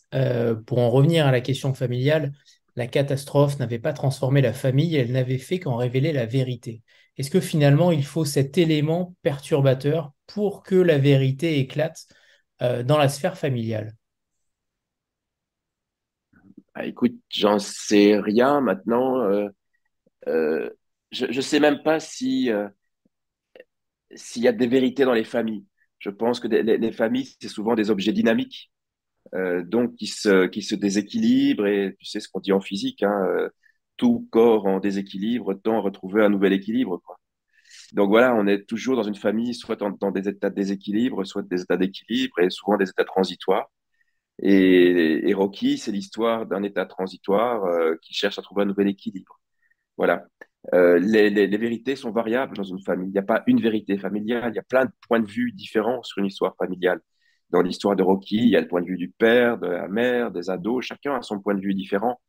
pour 0.67 0.79
en 0.79 0.91
revenir 0.91 1.27
à 1.27 1.33
la 1.33 1.41
question 1.41 1.75
familiale, 1.75 2.33
la 2.77 2.87
catastrophe 2.87 3.59
n'avait 3.59 3.79
pas 3.79 3.93
transformé 3.93 4.41
la 4.41 4.53
famille, 4.53 4.97
elle 4.97 5.13
n'avait 5.13 5.39
fait 5.39 5.59
qu'en 5.59 5.77
révéler 5.77 6.13
la 6.13 6.27
vérité. 6.27 6.83
Est-ce 7.17 7.31
que 7.31 7.41
finalement, 7.41 7.93
il 7.93 8.05
faut 8.05 8.25
cet 8.25 8.57
élément 8.59 9.15
perturbateur 9.23 10.13
pour 10.27 10.63
que 10.63 10.77
la 10.77 10.99
vérité 10.99 11.59
éclate 11.59 12.07
euh, 12.63 12.83
dans 12.83 12.99
la 12.99 13.09
sphère 13.09 13.39
familiale? 13.39 13.95
Ah, 16.75 16.87
Écoute, 16.87 17.15
j'en 17.31 17.59
sais 17.59 18.19
rien 18.19 18.61
maintenant. 18.61 19.21
Euh, 19.23 19.49
euh, 20.29 20.71
je 21.13 21.27
ne 21.27 21.41
sais 21.41 21.61
même 21.61 21.83
pas 21.83 22.01
si 22.01 22.51
s'il 24.15 24.43
y 24.43 24.49
a 24.49 24.53
des 24.53 24.67
vérités 24.67 25.05
dans 25.05 25.13
les 25.13 25.25
familles. 25.25 25.65
Je 25.99 26.11
pense 26.11 26.41
que 26.41 26.49
les, 26.49 26.93
familles, 26.93 27.37
c'est 27.41 27.49
souvent 27.49 27.75
des 27.75 27.91
objets 27.91 28.13
dynamiques, 28.13 28.73
donc 29.33 29.97
qui 29.97 30.07
se, 30.07 30.47
qui 30.47 30.63
se 30.63 30.75
déséquilibrent. 30.75 31.67
Et 31.67 31.97
tu 31.99 32.07
sais 32.07 32.21
ce 32.21 32.29
qu'on 32.29 32.41
dit 32.41 32.53
en 32.53 32.61
physique, 32.61 33.03
hein, 33.03 33.51
tout 33.97 34.27
corps 34.31 34.67
en 34.67 34.81
déséquilibre 34.81 35.55
tend 35.55 35.83
retrouver 35.83 36.25
un 36.25 36.31
nouvel 36.31 36.53
équilibre. 36.55 37.01
Quoi. 37.05 37.20
Donc 37.93 38.11
voilà, 38.11 38.35
on 38.35 38.47
est 38.47 38.67
toujours 38.69 38.97
dans 38.97 39.03
une 39.03 39.15
famille, 39.17 39.55
soit 39.55 39.77
dans, 39.77 40.11
des 40.13 40.29
états 40.29 40.51
de 40.51 40.55
déséquilibre, 40.55 41.25
soit 41.25 41.43
des 41.43 41.63
états 41.63 41.77
d'équilibre, 41.77 42.39
et 42.41 42.51
souvent 42.51 42.77
des 42.77 42.89
états 42.89 43.05
transitoires. 43.05 43.71
Et, 44.43 45.33
Rocky, 45.35 45.79
c'est 45.79 45.93
l'histoire 45.93 46.47
d'un 46.47 46.63
état 46.63 46.87
transitoire 46.87 47.65
euh, 47.65 47.97
qui 48.03 48.15
cherche 48.15 48.39
à 48.39 48.43
trouver 48.43 48.63
un 48.63 48.67
nouvel 48.67 48.89
équilibre. 48.89 49.41
Voilà. 49.97 50.25
Euh, 50.75 50.99
les, 50.99 51.31
les, 51.31 51.59
vérités 51.59 51.97
sont 51.97 52.11
variables 52.13 52.57
dans 52.57 52.65
une 52.65 52.83
famille. 52.83 53.09
Il 53.09 53.13
n'y 53.13 53.19
a 53.19 53.23
pas 53.23 53.43
une 53.47 53.61
vérité 53.61 53.99
familiale. 53.99 54.53
Il 54.53 54.57
y 54.57 54.59
a 54.61 54.63
plein 54.63 54.87
de 54.87 54.93
points 55.09 55.21
de 55.21 55.27
vue 55.27 55.53
différents 55.53 56.03
sur 56.03 56.19
une 56.21 56.27
histoire 56.27 56.55
familiale. 56.57 57.01
Dans 57.51 57.63
l'histoire 57.63 57.97
de 57.97 58.03
Rocky, 58.03 58.37
il 58.39 58.49
y 58.51 58.57
a 58.57 58.61
le 58.61 58.69
point 58.69 58.83
de 58.83 58.87
vue 58.87 58.97
du 58.97 59.11
père, 59.11 59.59
de 59.59 59.67
la 59.69 59.89
mère, 59.89 60.31
des 60.31 60.51
ados. 60.51 60.85
Chacun 60.87 61.17
a 61.17 61.23
son 61.23 61.41
point 61.41 61.55
de 61.55 61.61
vue 61.61 61.75
différent. 61.75 62.21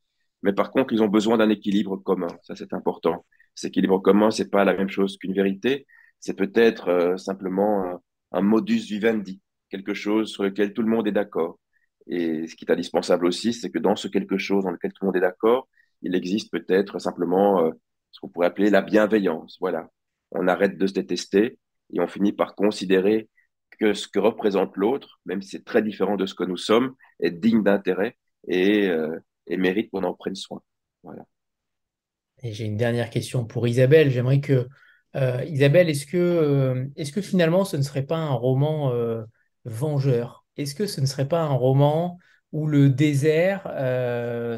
Mais 0.44 0.54
par 0.54 0.72
contre, 0.72 0.94
ils 0.94 1.04
ont 1.04 1.08
besoin 1.08 1.38
d'un 1.38 1.50
équilibre 1.50 1.98
commun. 1.98 2.28
Ça, 2.44 2.56
c'est 2.56 2.74
important. 2.74 3.26
Cet 3.56 3.70
équilibre 3.70 4.00
commun, 4.00 4.32
c'est 4.32 4.50
pas 4.50 4.64
la 4.64 4.74
même 4.74 4.90
chose 4.90 5.18
qu'une 5.18 5.34
vérité. 5.34 5.86
C'est 6.20 6.36
peut-être 6.36 6.90
euh, 6.90 7.18
simplement 7.18 8.02
un, 8.32 8.42
modus 8.42 8.86
vivendi, 8.88 9.42
quelque 9.70 9.94
chose 9.94 10.32
sur 10.32 10.44
lequel 10.44 10.74
tout 10.74 10.82
le 10.82 10.90
monde 10.90 11.08
est 11.08 11.12
d'accord. 11.12 11.60
Et 12.08 12.48
ce 12.48 12.56
qui 12.56 12.66
est 12.66 12.72
indispensable 12.72 13.26
aussi, 13.26 13.54
c'est 13.54 13.70
que 13.70 13.80
dans 13.80 13.96
ce 13.96 14.08
quelque 14.08 14.38
chose 14.38 14.64
dans 14.64 14.72
lequel 14.72 14.92
tout 14.94 15.04
le 15.04 15.08
monde 15.08 15.18
est 15.18 15.22
d'accord, 15.22 15.68
il 16.02 16.16
existe 16.16 16.52
peut-être 16.52 17.00
simplement 17.00 17.66
euh, 17.66 17.72
ce 18.12 18.20
qu'on 18.20 18.30
pourrait 18.30 18.48
appeler 18.48 18.70
la 18.70 18.82
bienveillance. 18.82 19.58
Voilà. 19.60 19.90
On 20.32 20.48
arrête 20.48 20.78
de 20.78 20.88
se 20.88 20.94
détester 20.94 21.60
et 21.94 22.00
on 22.00 22.08
finit 22.08 22.34
par 22.34 22.56
considérer 22.56 23.30
que 23.80 23.94
ce 23.94 24.08
que 24.08 24.20
représente 24.20 24.76
l'autre, 24.78 25.20
même 25.26 25.42
si 25.42 25.50
c'est 25.50 25.66
très 25.66 25.82
différent 25.82 26.16
de 26.16 26.26
ce 26.26 26.36
que 26.36 26.44
nous 26.44 26.58
sommes, 26.58 26.96
est 27.20 27.32
digne 27.32 27.64
d'intérêt 27.64 28.18
et, 28.48 28.88
euh, 28.90 29.20
et 29.48 29.58
mérite 29.58 29.90
qu'on 29.92 30.04
en 30.04 30.14
prenne 30.14 30.36
soin. 30.36 30.62
Voilà. 31.04 31.26
J'ai 32.44 32.66
une 32.66 32.78
dernière 32.78 33.10
question 33.10 33.46
pour 33.46 33.68
Isabelle. 33.68 34.10
J'aimerais 34.10 34.40
que, 34.40 34.68
euh, 35.16 35.44
Isabelle, 35.48 35.90
est-ce 35.90 36.06
que, 36.06 36.18
euh, 36.18 36.86
est-ce 36.96 37.12
que 37.12 37.22
finalement 37.22 37.66
ce 37.66 37.78
ne 37.78 37.84
serait 37.84 38.06
pas 38.06 38.18
un 38.18 38.34
roman 38.34 38.92
euh, 38.94 39.24
vengeur? 39.66 40.46
Est-ce 40.58 40.74
que 40.74 40.88
ce 40.88 41.02
ne 41.02 41.06
serait 41.06 41.28
pas 41.28 41.42
un 41.42 41.54
roman 41.54 42.18
où 42.52 42.68
le 42.68 42.90
désert 42.90 43.64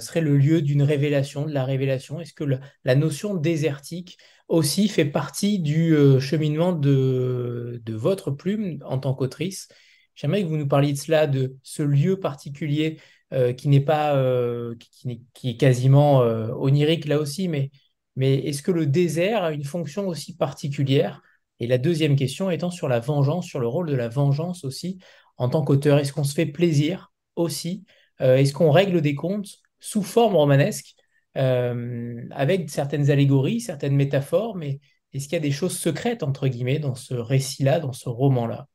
serait 0.02 0.22
le 0.22 0.36
lieu 0.36 0.64
d'une 0.64 0.82
révélation, 0.82 1.46
de 1.46 1.52
la 1.52 1.64
révélation? 1.64 2.20
Est-ce 2.20 2.34
que 2.34 2.44
la 2.84 2.96
notion 2.96 3.36
désertique 3.36 4.18
aussi 4.48 4.88
fait 4.88 5.06
partie 5.06 5.60
du 5.60 5.96
cheminement 6.20 6.74
de 6.74 7.82
votre 7.90 8.32
plume 8.32 8.80
en 8.84 8.98
tant 8.98 9.14
qu'autrice? 9.14 9.68
J'aimerais 10.16 10.44
que 10.44 10.48
vous 10.48 10.58
nous 10.58 10.68
parliez 10.68 10.94
de 10.94 10.98
cela, 10.98 11.28
de 11.28 11.56
ce 11.62 11.84
lieu 11.84 12.20
particulier 12.20 13.00
euh, 13.34 13.52
qui 13.52 13.68
n'est 13.68 13.80
pas, 13.80 14.16
euh, 14.16 14.76
qui, 15.34 15.50
est 15.50 15.58
quasiment 15.58 16.22
euh, 16.22 16.50
onirique 16.54 17.06
là 17.06 17.18
aussi, 17.18 17.48
mais, 17.48 17.72
mais 18.16 18.36
est-ce 18.36 18.62
que 18.62 18.70
le 18.70 18.86
désert 18.86 19.44
a 19.44 19.54
une 19.54 19.64
fonction 19.64 20.08
aussi 20.08 20.36
particulière? 20.36 21.24
Et 21.60 21.66
la 21.66 21.80
deuxième 21.80 22.16
question 22.16 22.52
étant 22.52 22.70
sur 22.70 22.88
la 22.88 23.00
vengeance, 23.00 23.48
sur 23.48 23.60
le 23.60 23.68
rôle 23.68 23.88
de 23.88 23.96
la 23.96 24.08
vengeance 24.08 24.64
aussi 24.64 25.00
en 25.38 25.50
tant 25.50 25.64
qu'auteur. 25.64 25.98
Est-ce 25.98 26.14
qu'on 26.14 26.24
se 26.24 26.36
fait 26.36 26.46
plaisir 26.46 27.12
aussi 27.36 27.86
Est-ce 28.20 28.54
qu'on 28.54 28.70
règle 28.70 29.02
des 29.02 29.16
comptes 29.16 29.62
sous 29.80 30.04
forme 30.04 30.36
romanesque 30.36 30.94
avec 31.36 32.70
certaines 32.70 33.10
allégories, 33.10 33.62
certaines 33.62 33.96
métaphores, 33.96 34.56
mais 34.56 34.80
est-ce 35.14 35.26
qu'il 35.26 35.34
y 35.34 35.38
a 35.38 35.40
des 35.40 35.52
choses 35.52 35.78
secrètes, 35.78 36.22
entre 36.22 36.48
guillemets, 36.48 36.80
dans 36.80 36.96
ce 36.96 37.16
récit-là, 37.16 37.80
dans 37.80 37.94
ce 37.94 38.10
roman-là? 38.10 38.68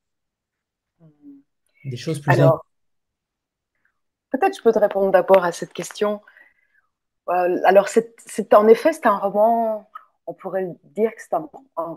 Des 1.85 1.97
choses 1.97 2.21
plus 2.21 2.41
Peut-être 4.31 4.57
je 4.57 4.63
peux 4.63 4.73
te 4.73 4.79
répondre 4.79 5.11
d'abord 5.11 5.45
à 5.45 5.53
cette 5.53 5.73
question. 5.73 6.21
Euh, 7.29 7.61
alors, 7.65 7.89
c'est, 7.89 8.55
en 8.55 8.67
effet, 8.69 8.93
c'est 8.93 9.07
un 9.07 9.19
roman, 9.19 9.91
on 10.27 10.35
pourrait 10.35 10.69
dire 10.85 11.15
que 11.15 11.21
c'est 11.23 11.35
un, 11.35 11.49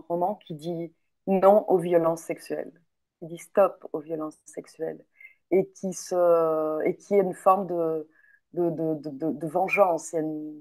roman 0.09 0.35
qui 0.35 0.55
dit 0.55 0.93
non 1.27 1.65
aux 1.69 1.77
violences 1.77 2.23
sexuelles, 2.23 2.71
qui 3.19 3.27
dit 3.27 3.37
stop 3.37 3.85
aux 3.93 3.99
violences 3.99 4.39
sexuelles, 4.45 5.03
et 5.51 5.69
qui, 5.71 5.93
se, 5.93 6.83
et 6.85 6.95
qui 6.97 7.15
est 7.15 7.21
une 7.21 7.33
forme 7.33 7.67
de, 7.67 8.09
de, 8.53 9.31
de, 9.31 9.47
vengeance. 9.47 10.09
je 10.11 10.17
ne 10.17 10.53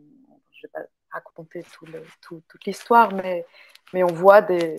vais 0.62 0.68
pas 0.72 0.80
raconter 1.10 1.64
tout 1.72 1.86
toute 2.48 2.64
l'histoire, 2.64 3.12
mais, 3.12 3.44
mais 3.92 4.04
on 4.04 4.12
voit 4.12 4.42
des, 4.42 4.76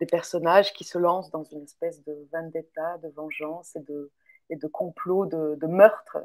des 0.00 0.06
personnages 0.06 0.72
qui 0.72 0.84
se 0.84 0.98
lancent 0.98 1.30
dans 1.30 1.44
une 1.44 1.62
espèce 1.62 2.02
de 2.04 2.28
vendetta, 2.32 2.98
de 2.98 3.08
vengeance 3.10 3.76
et 3.76 3.80
de, 3.80 4.10
et 4.50 4.56
de 4.56 4.66
complots 4.66 5.26
de, 5.26 5.56
de 5.60 5.66
meurtre 5.66 6.18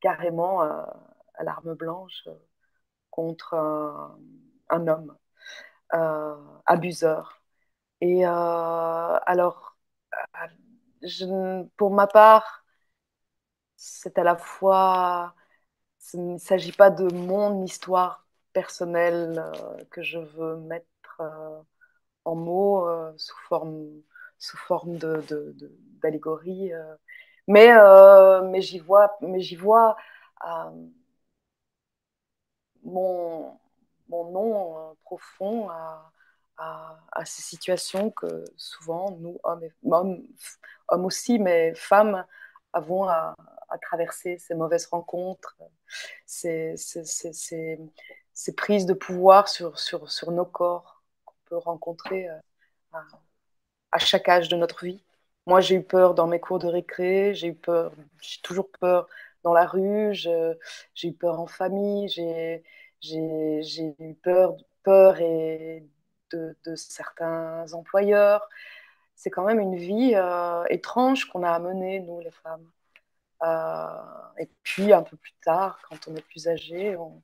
carrément 0.00 0.62
euh, 0.62 0.82
à 1.34 1.44
l'arme 1.44 1.74
blanche 1.74 2.24
euh, 2.26 2.34
contre 3.10 3.54
un, 4.70 4.88
homme 4.88 5.16
euh, 5.94 6.36
abuseur. 6.66 7.42
Et 8.00 8.24
alors, 8.24 9.76
pour 11.76 11.90
ma 11.92 12.06
part, 12.06 12.64
c'est 13.76 14.18
à 14.18 14.24
la 14.24 14.36
fois, 14.36 15.34
il 16.14 16.34
ne 16.34 16.38
s'agit 16.38 16.72
pas 16.72 16.90
de 16.90 17.12
mon 17.12 17.62
histoire 17.64 18.26
personnelle 18.52 19.42
que 19.90 20.02
je 20.02 20.18
veux 20.18 20.56
mettre 20.56 21.20
en 22.24 22.34
mots 22.34 22.86
sous 23.16 23.36
forme, 23.48 24.02
sous 24.38 24.56
forme 24.58 24.98
d'allégorie. 24.98 26.70
De, 26.70 26.98
mais, 27.46 27.70
euh, 27.72 28.42
mais 28.42 28.62
j'y 28.62 28.78
vois, 28.78 29.16
mais 29.20 29.40
j'y 29.40 29.56
vois 29.56 29.96
euh, 30.46 30.70
mon, 32.82 33.58
mon 34.08 34.30
nom 34.30 34.90
euh, 34.90 34.94
profond 35.04 35.68
à, 35.68 36.10
ces 37.24 37.42
situations 37.42 38.10
que 38.10 38.44
souvent 38.56 39.10
nous, 39.12 39.38
hommes, 39.44 39.62
hommes, 39.84 41.04
aussi, 41.04 41.38
mais 41.38 41.74
femmes, 41.74 42.24
avons 42.72 43.04
à, 43.08 43.34
traverser 43.82 44.38
ces 44.38 44.54
mauvaises 44.54 44.86
rencontres, 44.86 45.56
ces, 46.26 46.74
ces, 46.76 47.04
ces, 48.32 48.54
prises 48.56 48.86
de 48.86 48.94
pouvoir 48.94 49.48
sur, 49.48 49.78
sur, 49.78 50.10
sur 50.10 50.32
nos 50.32 50.44
corps 50.44 51.02
qu'on 51.24 51.34
peut 51.46 51.56
rencontrer 51.56 52.28
à 53.92 53.98
chaque 53.98 54.28
âge 54.28 54.48
de 54.48 54.56
notre 54.56 54.84
vie. 54.84 55.02
Moi, 55.46 55.60
j'ai 55.60 55.76
eu 55.76 55.82
peur 55.82 56.14
dans 56.14 56.26
mes 56.26 56.40
cours 56.40 56.58
de 56.58 56.66
récré, 56.66 57.34
j'ai 57.34 57.48
eu 57.48 57.54
peur, 57.54 57.92
j'ai 58.20 58.40
toujours 58.42 58.70
peur 58.70 59.08
dans 59.42 59.52
la 59.52 59.66
rue, 59.66 60.14
j'ai 60.14 60.58
eu 61.04 61.12
peur 61.12 61.40
en 61.40 61.46
famille, 61.46 62.08
j'ai 62.08 62.62
eu 63.98 64.14
peur, 64.22 64.56
peur 64.82 65.20
et 65.20 65.84
de, 66.32 66.54
certains 66.76 67.72
employeurs. 67.72 68.48
C'est 69.16 69.30
quand 69.30 69.44
même 69.44 69.60
une 69.60 69.76
vie 69.76 70.12
euh, 70.14 70.64
étrange 70.70 71.26
qu'on 71.28 71.42
a 71.42 71.50
à 71.52 71.58
mener, 71.58 72.00
nous, 72.00 72.20
les 72.20 72.30
femmes. 72.30 72.70
Euh, 73.42 73.86
et 74.38 74.48
puis, 74.62 74.92
un 74.92 75.02
peu 75.02 75.16
plus 75.16 75.34
tard, 75.44 75.80
quand 75.88 76.08
on 76.08 76.16
est 76.16 76.22
plus 76.22 76.48
âgé, 76.48 76.96
on, 76.96 77.22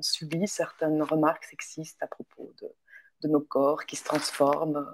subit 0.00 0.48
certaines 0.48 1.02
remarques 1.02 1.44
sexistes 1.44 2.02
à 2.02 2.06
propos 2.06 2.52
de 3.20 3.28
nos 3.28 3.40
corps 3.40 3.84
qui 3.84 3.96
se 3.96 4.04
transforment, 4.04 4.86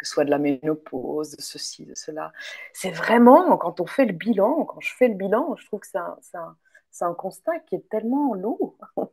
que 0.00 0.06
ce 0.06 0.14
soit 0.14 0.24
de 0.24 0.30
la 0.30 0.38
ménopause, 0.38 1.36
de 1.36 1.42
ceci, 1.42 1.84
de 1.84 1.94
cela. 1.94 2.32
C'est 2.72 2.90
vraiment, 2.90 3.58
quand 3.58 3.80
on 3.80 3.86
fait 3.86 4.06
le 4.06 4.14
bilan, 4.14 4.64
quand 4.64 4.80
je 4.80 4.94
fais 4.96 5.08
le 5.08 5.14
bilan, 5.14 5.54
je 5.56 5.66
trouve 5.66 5.80
que 5.80 5.86
c'est 5.86 5.98
un, 5.98 6.56
un, 7.02 7.14
constat 7.14 7.58
qui 7.60 7.74
est 7.74 7.86
tellement 7.90 8.32
lourd. 8.32 8.78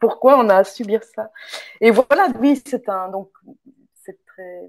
Pourquoi 0.00 0.38
on 0.38 0.50
a 0.50 0.56
à 0.56 0.64
subir 0.64 1.02
ça? 1.02 1.32
Et 1.80 1.90
voilà, 1.90 2.28
oui, 2.40 2.60
c'est 2.66 2.90
un. 2.90 3.08
Donc, 3.08 3.30
c'est 3.94 4.22
très. 4.26 4.68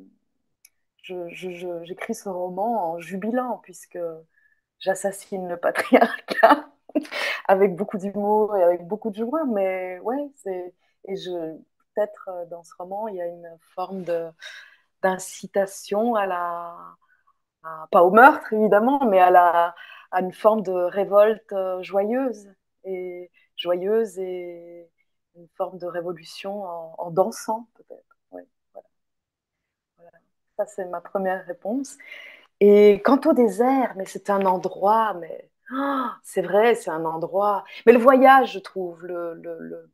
J'écris 1.04 2.16
ce 2.16 2.30
roman 2.30 2.94
en 2.94 3.00
jubilant, 3.00 3.60
puisque 3.62 4.00
j'assassine 4.80 5.50
le 5.50 5.58
patriarcat 5.58 6.70
avec 7.50 7.76
beaucoup 7.76 7.98
d'humour 7.98 8.56
et 8.56 8.64
avec 8.64 8.88
beaucoup 8.88 9.10
de 9.10 9.18
joie, 9.18 9.44
mais 9.46 10.00
ouais, 10.00 10.32
c'est. 10.38 10.74
Et 11.06 11.18
je, 11.18 11.58
peut-être 11.96 12.30
euh, 12.30 12.46
dans 12.46 12.64
ce 12.64 12.74
roman, 12.78 13.10
il 13.10 13.16
y 13.16 13.22
a 13.22 13.28
une 13.28 13.58
forme 13.76 14.04
d'incitation 15.02 16.16
à 16.16 16.26
la, 16.26 16.76
pas 17.92 18.04
au 18.04 18.12
meurtre 18.12 18.54
évidemment, 18.54 19.06
mais 19.06 19.20
à, 19.20 19.32
la, 19.32 19.76
à 20.12 20.22
une 20.22 20.34
forme 20.34 20.62
de 20.62 20.72
révolte 20.72 21.52
euh, 21.54 21.82
joyeuse 21.84 22.50
et 22.84 23.32
joyeuse 23.56 24.18
et 24.20 24.90
une 25.36 25.48
forme 25.56 25.78
de 25.78 25.86
révolution 25.86 26.64
en, 26.64 27.12
dansant 27.12 27.68
peut-être. 27.76 28.04
Ça, 30.58 30.66
c'est 30.66 30.86
ma 30.86 31.00
première 31.00 31.46
réponse. 31.46 31.98
Et 32.60 33.02
quant 33.06 33.20
au 33.26 33.34
désert, 33.34 33.94
mais 33.96 34.06
c'est 34.06 34.30
un 34.30 34.46
endroit, 34.46 35.14
mais 35.14 35.50
oh, 35.72 36.08
c'est 36.24 36.42
vrai, 36.42 36.76
c'est 36.76 36.90
un 36.90 37.06
endroit. 37.06 37.64
Mais 37.86 37.94
le 37.94 38.00
voyage, 38.00 38.54
je 38.54 38.60
trouve, 38.60 39.06
le, 39.06 39.90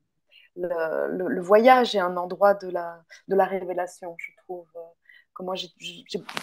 le, 0.55 1.41
voyage 1.41 1.95
est 1.95 1.99
un 1.99 2.17
endroit 2.17 2.53
de 2.53 2.69
la, 2.69 3.03
de 3.27 3.35
la 3.35 3.45
révélation, 3.45 4.15
je 4.17 4.31
trouve. 4.43 4.67
Comment 5.33 5.53
j'ai 5.53 5.67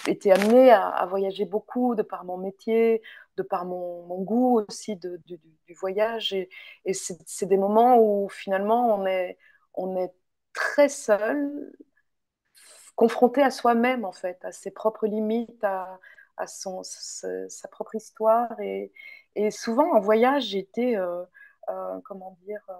été 0.06 0.32
amenée 0.32 0.70
à, 0.70 1.06
voyager 1.06 1.46
beaucoup 1.46 1.94
de 1.94 2.02
par 2.02 2.24
mon 2.24 2.36
métier, 2.36 3.02
de 3.38 3.42
par 3.42 3.64
mon, 3.64 4.20
goût 4.22 4.60
aussi 4.60 4.96
de, 4.96 5.18
du 5.26 5.74
voyage. 5.74 6.34
Et, 6.34 6.48
c'est 6.92 7.46
des 7.46 7.56
moments 7.56 7.98
où 7.98 8.28
finalement 8.28 8.94
on 8.94 9.06
est, 9.06 9.38
on 9.74 9.96
est 9.96 10.12
très 10.52 10.88
seul 10.90 11.72
confronté 12.96 13.42
à 13.42 13.50
soi-même, 13.50 14.04
en 14.04 14.12
fait, 14.12 14.44
à 14.44 14.52
ses 14.52 14.70
propres 14.70 15.06
limites, 15.06 15.62
à, 15.64 15.98
à 16.36 16.46
son, 16.46 16.82
sa, 16.82 17.68
propre 17.68 17.94
histoire. 17.94 18.58
Et, 18.60 18.92
et, 19.34 19.50
souvent, 19.50 19.92
en 19.94 20.00
voyage, 20.00 20.44
j'étais, 20.44 20.96
euh, 20.96 21.24
euh, 21.70 22.00
comment 22.04 22.38
dire, 22.42 22.62
euh, 22.70 22.74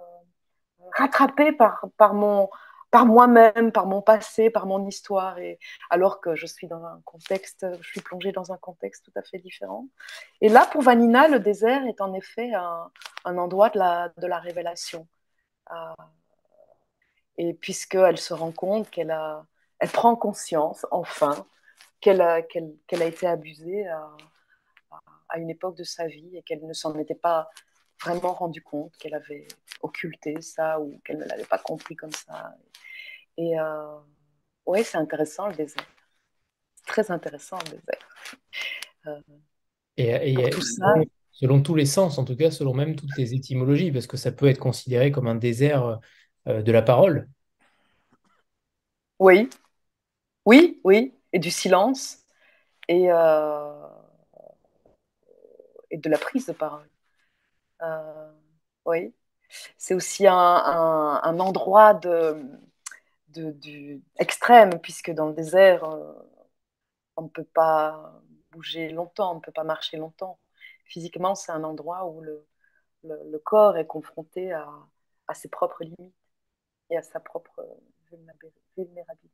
rattrapée 0.91 1.51
par, 1.51 1.85
par, 1.97 2.13
par 2.93 3.05
moi-même, 3.07 3.71
par 3.71 3.87
mon 3.87 4.03
passé, 4.03 4.51
par 4.51 4.67
mon 4.67 4.85
histoire, 4.87 5.39
et 5.39 5.57
alors 5.89 6.21
que 6.21 6.35
je 6.35 6.45
suis 6.45 6.67
dans 6.67 6.85
un 6.85 7.01
contexte, 7.05 7.65
je 7.81 7.87
suis 7.89 8.01
plongée 8.01 8.31
dans 8.31 8.51
un 8.51 8.57
contexte 8.57 9.05
tout 9.05 9.19
à 9.19 9.23
fait 9.23 9.39
différent. 9.39 9.87
Et 10.41 10.49
là, 10.49 10.67
pour 10.71 10.83
Vanina, 10.83 11.27
le 11.27 11.39
désert 11.39 11.85
est 11.87 12.01
en 12.01 12.13
effet 12.13 12.51
un, 12.53 12.91
endroit 13.37 13.69
de 13.69 13.79
la, 13.79 14.09
de 14.17 14.27
la 14.27 14.37
révélation. 14.37 15.07
et 17.37 17.53
puisqu'elle 17.55 18.19
se 18.19 18.33
rend 18.33 18.51
compte 18.51 18.89
qu'elle 18.91 19.11
a, 19.11 19.45
elle 19.79 19.89
prend 19.89 20.15
conscience, 20.15 20.85
enfin, 20.91 21.47
qu'elle 21.99 22.21
a, 22.21 22.43
qu'elle, 22.43 22.77
a 22.91 23.05
été 23.05 23.25
abusée 23.25 23.87
à, 23.87 24.07
à, 25.29 25.39
une 25.39 25.49
époque 25.49 25.77
de 25.77 25.83
sa 25.83 26.05
vie 26.05 26.37
et 26.37 26.43
qu'elle 26.43 26.63
ne 26.65 26.73
s'en 26.73 26.95
était 26.99 27.15
pas 27.15 27.49
vraiment 28.03 28.33
rendue 28.33 28.61
compte, 28.61 28.95
qu'elle 28.97 29.13
avait 29.15 29.47
occulté 29.81 30.41
ça 30.41 30.79
ou 30.79 30.99
qu'elle 31.03 31.17
ne 31.17 31.25
l'avait 31.25 31.45
pas 31.45 31.57
compris 31.57 31.95
comme 31.95 32.11
ça. 32.11 32.55
Et 33.37 33.59
euh, 33.59 33.97
ouais, 34.65 34.83
c'est 34.83 34.97
intéressant 34.97 35.47
le 35.47 35.55
désert. 35.55 35.85
Très 36.85 37.11
intéressant 37.11 37.57
le 37.65 37.77
désert. 37.77 38.09
Euh, 39.07 39.19
et, 39.97 40.49
tout 40.49 40.61
ça, 40.61 40.95
selon 41.31 41.61
tous 41.61 41.75
les 41.75 41.85
sens, 41.85 42.17
en 42.17 42.25
tout 42.25 42.35
cas, 42.35 42.51
selon 42.51 42.73
même 42.73 42.95
toutes 42.95 43.15
les 43.17 43.33
étymologies, 43.33 43.91
parce 43.91 44.07
que 44.07 44.17
ça 44.17 44.31
peut 44.31 44.47
être 44.47 44.59
considéré 44.59 45.11
comme 45.11 45.27
un 45.27 45.35
désert 45.35 45.99
euh, 46.47 46.61
de 46.61 46.71
la 46.71 46.81
parole. 46.81 47.27
Oui, 49.19 49.49
oui, 50.45 50.81
oui, 50.83 51.13
et 51.31 51.39
du 51.39 51.51
silence 51.51 52.19
et, 52.87 53.11
euh, 53.11 53.87
et 55.89 55.97
de 55.97 56.09
la 56.09 56.17
prise 56.17 56.45
de 56.45 56.53
parole. 56.53 56.87
Euh, 57.83 58.31
oui, 58.85 59.13
c'est 59.77 59.93
aussi 59.95 60.27
un, 60.27 60.35
un, 60.35 61.39
endroit 61.39 61.93
de, 61.93 62.43
de, 63.29 64.01
extrême, 64.17 64.79
puisque 64.81 65.11
dans 65.11 65.27
le 65.27 65.33
désert, 65.33 65.83
euh, 65.85 66.13
on 67.17 67.23
ne 67.23 67.29
peut 67.29 67.43
pas 67.45 68.21
bouger 68.51 68.89
longtemps, 68.89 69.33
on 69.33 69.35
ne 69.35 69.41
peut 69.41 69.51
pas 69.51 69.63
marcher 69.63 69.97
longtemps. 69.97 70.39
Physiquement, 70.85 71.35
c'est 71.35 71.51
un 71.51 71.63
endroit 71.63 72.05
où 72.07 72.21
le, 72.21 72.45
le, 73.03 73.19
le 73.31 73.39
corps 73.39 73.77
est 73.77 73.87
confronté 73.87 74.51
à, 74.53 74.69
à, 75.27 75.33
ses 75.33 75.49
propres 75.49 75.83
limites 75.83 76.15
et 76.89 76.97
à 76.97 77.03
sa 77.03 77.19
propre 77.19 77.65
vulnérabilité. 78.75 79.29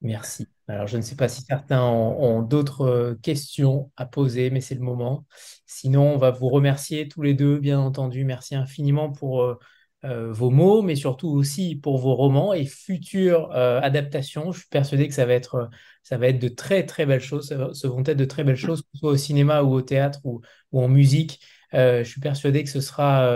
Merci. 0.00 0.48
Alors, 0.68 0.86
je 0.86 0.98
ne 0.98 1.02
sais 1.02 1.16
pas 1.16 1.28
si 1.28 1.40
certains 1.42 1.82
ont, 1.82 2.42
d'autres 2.42 2.82
euh, 2.82 3.14
questions 3.22 3.90
à 3.96 4.04
poser, 4.04 4.50
mais 4.50 4.60
c'est 4.60 4.74
le 4.74 4.82
moment. 4.82 5.24
Sinon, 5.66 6.12
on 6.14 6.18
va 6.18 6.30
vous 6.30 6.48
remercier 6.50 7.08
tous 7.08 7.22
les 7.22 7.32
deux, 7.32 7.58
bien 7.58 7.80
entendu. 7.80 8.24
Merci 8.24 8.54
infiniment 8.54 9.10
pour 9.10 9.42
euh, 9.42 9.58
euh, 10.04 10.30
vos 10.30 10.50
mots, 10.50 10.82
mais 10.82 10.94
surtout 10.94 11.28
aussi 11.30 11.74
pour 11.76 11.96
vos 11.96 12.14
romans 12.14 12.52
et 12.52 12.66
futures 12.66 13.50
adaptations. 13.52 14.52
Je 14.52 14.60
suis 14.60 14.68
persuadé 14.68 15.08
que 15.08 15.14
ça 15.14 15.24
va 15.24 15.32
être, 15.32 15.70
ça 16.02 16.18
va 16.18 16.28
être 16.28 16.38
de 16.38 16.48
très, 16.48 16.84
très 16.84 17.06
belles 17.06 17.20
choses. 17.20 17.48
Ce 17.72 17.86
vont 17.86 18.02
être 18.04 18.16
de 18.16 18.24
très 18.26 18.44
belles 18.44 18.56
choses, 18.56 18.82
que 18.82 18.88
ce 18.92 18.98
soit 18.98 19.12
au 19.12 19.16
cinéma 19.16 19.62
ou 19.62 19.72
au 19.72 19.82
théâtre 19.82 20.20
ou, 20.24 20.42
ou 20.72 20.82
en 20.82 20.88
musique. 20.88 21.40
je 21.72 22.04
suis 22.04 22.20
persuadé 22.20 22.62
que 22.62 22.70
ce 22.70 22.80
sera 22.82 23.26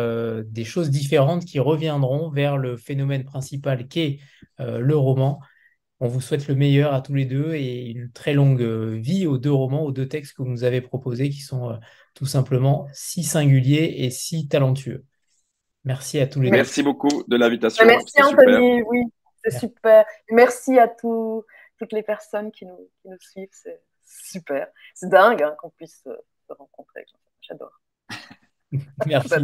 des 0.44 0.64
choses 0.64 0.90
différentes 0.90 1.44
qui 1.46 1.58
reviendront 1.58 2.30
vers 2.30 2.58
le 2.58 2.76
phénomène 2.76 3.24
principal 3.24 3.88
qu'est 3.88 4.18
le 4.58 4.96
roman. 4.96 5.40
On 6.04 6.08
vous 6.08 6.20
souhaite 6.20 6.48
le 6.48 6.56
meilleur 6.56 6.94
à 6.94 7.00
tous 7.00 7.14
les 7.14 7.26
deux 7.26 7.54
et 7.54 7.90
une 7.90 8.10
très 8.10 8.32
longue 8.32 8.60
euh, 8.60 8.98
vie 9.00 9.28
aux 9.28 9.38
deux 9.38 9.52
romans, 9.52 9.84
aux 9.84 9.92
deux 9.92 10.08
textes 10.08 10.36
que 10.36 10.42
vous 10.42 10.48
nous 10.48 10.64
avez 10.64 10.80
proposés 10.80 11.30
qui 11.30 11.38
sont 11.38 11.70
euh, 11.70 11.76
tout 12.12 12.26
simplement 12.26 12.88
si 12.92 13.22
singuliers 13.22 13.94
et 13.98 14.10
si 14.10 14.48
talentueux. 14.48 15.04
Merci 15.84 16.18
à 16.18 16.26
tous 16.26 16.40
les 16.40 16.50
deux. 16.50 16.56
Merci 16.56 16.82
beaucoup 16.82 17.22
de 17.28 17.36
l'invitation. 17.36 17.86
Merci 17.86 18.20
Anthony, 18.20 18.82
oui, 18.82 19.04
c'est 19.44 19.56
super. 19.56 20.04
Merci 20.32 20.76
à 20.76 20.88
tous, 20.88 21.44
toutes 21.78 21.92
les 21.92 22.02
personnes 22.02 22.50
qui 22.50 22.66
nous, 22.66 22.90
suivent, 23.20 23.48
c'est 23.52 23.80
super. 24.02 24.66
C'est 24.94 25.08
dingue 25.08 25.44
hein, 25.44 25.54
qu'on 25.60 25.70
puisse 25.70 26.02
euh, 26.08 26.16
se 26.48 26.52
rencontrer. 26.52 27.04
J'adore. 27.42 27.80
Merci. 29.06 29.34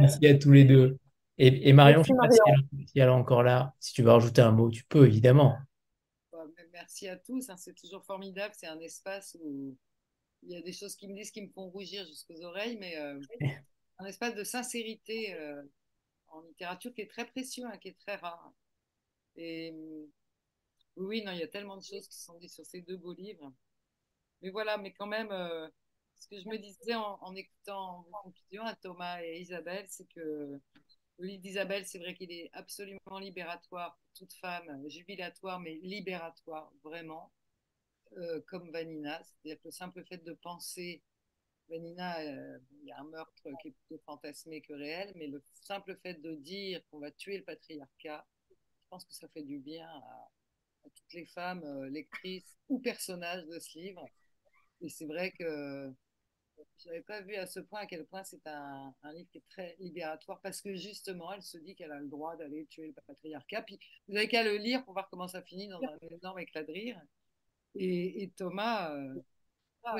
Merci 0.00 0.26
à 0.26 0.34
tous 0.34 0.50
les 0.50 0.64
deux. 0.64 0.98
Et, 1.40 1.72
Marion, 1.72 2.02
je 2.02 2.12
ne 2.12 2.18
sais 2.18 2.28
pas 2.28 2.30
si 2.30 2.98
elle, 2.98 3.08
est 3.08 3.10
encore 3.10 3.44
là. 3.44 3.74
Si 3.78 3.92
tu 3.92 4.02
veux 4.02 4.10
rajouter 4.10 4.40
un 4.40 4.50
mot, 4.50 4.70
tu 4.70 4.84
peux, 4.84 5.06
évidemment. 5.06 5.56
Merci 6.72 7.08
à 7.08 7.16
tous. 7.16 7.48
Hein. 7.48 7.56
c'est 7.56 7.74
toujours 7.74 8.04
formidable. 8.04 8.54
C'est 8.56 8.66
un 8.66 8.80
espace 8.80 9.36
où 9.40 9.76
il 10.42 10.50
y 10.50 10.56
a 10.56 10.62
des 10.62 10.72
choses 10.72 10.96
qui 10.96 11.08
me 11.08 11.14
disent 11.14 11.30
qui 11.30 11.42
me 11.42 11.50
font 11.52 11.68
rougir 11.70 12.06
jusqu'aux 12.06 12.42
oreilles, 12.42 12.76
mais 12.78 12.96
euh, 12.96 13.20
un 13.98 14.06
espace 14.06 14.34
de 14.34 14.44
sincérité 14.44 15.34
euh, 15.34 15.62
en 16.28 16.40
littérature 16.42 16.92
qui 16.94 17.02
est 17.02 17.10
très 17.10 17.26
précieux, 17.26 17.64
hein, 17.66 17.76
qui 17.78 17.88
est 17.88 17.98
très 17.98 18.16
rare. 18.16 18.52
Et 19.36 19.74
oui, 20.96 21.22
non, 21.24 21.32
il 21.32 21.38
y 21.38 21.42
a 21.42 21.48
tellement 21.48 21.76
de 21.76 21.84
choses 21.84 22.08
qui 22.08 22.18
sont 22.18 22.36
dites 22.38 22.52
sur 22.52 22.66
ces 22.66 22.80
deux 22.80 22.96
beaux 22.96 23.14
livres. 23.14 23.52
Mais 24.42 24.50
voilà, 24.50 24.76
mais 24.76 24.92
quand 24.92 25.06
même, 25.06 25.30
euh, 25.30 25.68
ce 26.16 26.28
que 26.28 26.40
je 26.40 26.48
me 26.48 26.58
disais 26.58 26.94
en, 26.94 27.18
en 27.20 27.34
écoutant 27.34 28.06
conclusions 28.24 28.64
à 28.64 28.74
Thomas 28.74 29.22
et 29.22 29.40
Isabelle, 29.40 29.86
c'est 29.88 30.08
que 30.08 30.60
le 31.18 31.26
livre 31.26 31.42
d'Isabelle, 31.42 31.84
c'est 31.86 31.98
vrai 31.98 32.14
qu'il 32.14 32.30
est 32.30 32.50
absolument 32.52 33.18
libératoire 33.20 33.96
pour 33.96 34.12
toute 34.14 34.32
femme, 34.34 34.88
jubilatoire, 34.88 35.60
mais 35.60 35.74
libératoire, 35.82 36.72
vraiment, 36.82 37.32
euh, 38.16 38.40
comme 38.46 38.70
Vanina. 38.70 39.20
C'est-à-dire 39.22 39.60
que 39.60 39.68
le 39.68 39.72
simple 39.72 40.04
fait 40.04 40.24
de 40.24 40.32
penser, 40.32 41.02
Vanina, 41.68 42.20
euh, 42.20 42.58
il 42.80 42.88
y 42.88 42.92
a 42.92 43.00
un 43.00 43.04
meurtre 43.04 43.48
qui 43.60 43.68
est 43.68 43.72
plutôt 43.72 44.02
fantasmé 44.06 44.60
que 44.60 44.72
réel, 44.72 45.12
mais 45.16 45.26
le 45.26 45.42
simple 45.54 45.96
fait 46.02 46.14
de 46.14 46.34
dire 46.36 46.82
qu'on 46.88 47.00
va 47.00 47.10
tuer 47.10 47.38
le 47.38 47.44
patriarcat, 47.44 48.24
je 48.50 48.88
pense 48.88 49.04
que 49.04 49.12
ça 49.12 49.28
fait 49.28 49.42
du 49.42 49.58
bien 49.58 49.88
à, 49.88 50.28
toutes 50.94 51.12
les 51.12 51.26
femmes 51.26 51.64
euh, 51.64 51.90
lectrices 51.90 52.56
ou 52.68 52.78
personnages 52.78 53.44
de 53.44 53.58
ce 53.58 53.78
livre. 53.78 54.06
Et 54.80 54.88
c'est 54.88 55.04
vrai 55.04 55.32
que 55.32 55.92
je 56.78 56.88
n'avais 56.88 57.02
pas 57.02 57.20
vu 57.20 57.34
à 57.34 57.46
ce 57.46 57.60
point 57.60 57.80
à 57.80 57.86
quel 57.86 58.04
point 58.06 58.24
c'est 58.24 58.46
un, 58.46 58.94
livre 59.12 59.28
qui 59.30 59.38
est 59.38 59.48
très 59.48 59.76
libératoire 59.78 60.40
parce 60.40 60.60
que 60.60 60.74
justement, 60.74 61.32
elle 61.32 61.42
se 61.42 61.58
dit 61.58 61.74
qu'elle 61.74 61.92
a 61.92 62.00
le 62.00 62.08
droit 62.08 62.36
d'aller 62.36 62.66
tuer 62.66 62.88
le 62.88 63.02
patriarcat. 63.06 63.62
Puis 63.62 63.78
vous 64.06 64.14
n'avez 64.14 64.28
qu'à 64.28 64.42
le 64.42 64.56
lire 64.56 64.84
pour 64.84 64.92
voir 64.92 65.08
comment 65.10 65.28
ça 65.28 65.42
finit 65.42 65.68
dans 65.68 65.80
un 65.82 65.98
énorme 66.08 66.38
éclat 66.38 66.62
de 66.62 66.72
rire. 66.72 67.00
Et, 67.74 68.30
Thomas, 68.36 68.94
euh, 68.94 69.14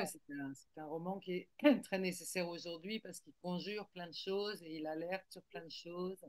c'est 0.05 0.79
un, 0.79 0.85
roman 0.85 1.19
qui 1.19 1.33
est 1.33 1.49
très 1.83 1.99
nécessaire 1.99 2.47
aujourd'hui 2.47 2.99
parce 2.99 3.19
qu'il 3.21 3.33
conjure 3.41 3.87
plein 3.89 4.07
de 4.07 4.13
choses 4.13 4.61
et 4.63 4.77
il 4.77 4.87
alerte 4.87 5.25
sur 5.29 5.43
plein 5.43 5.63
de 5.63 5.71
choses 5.71 6.23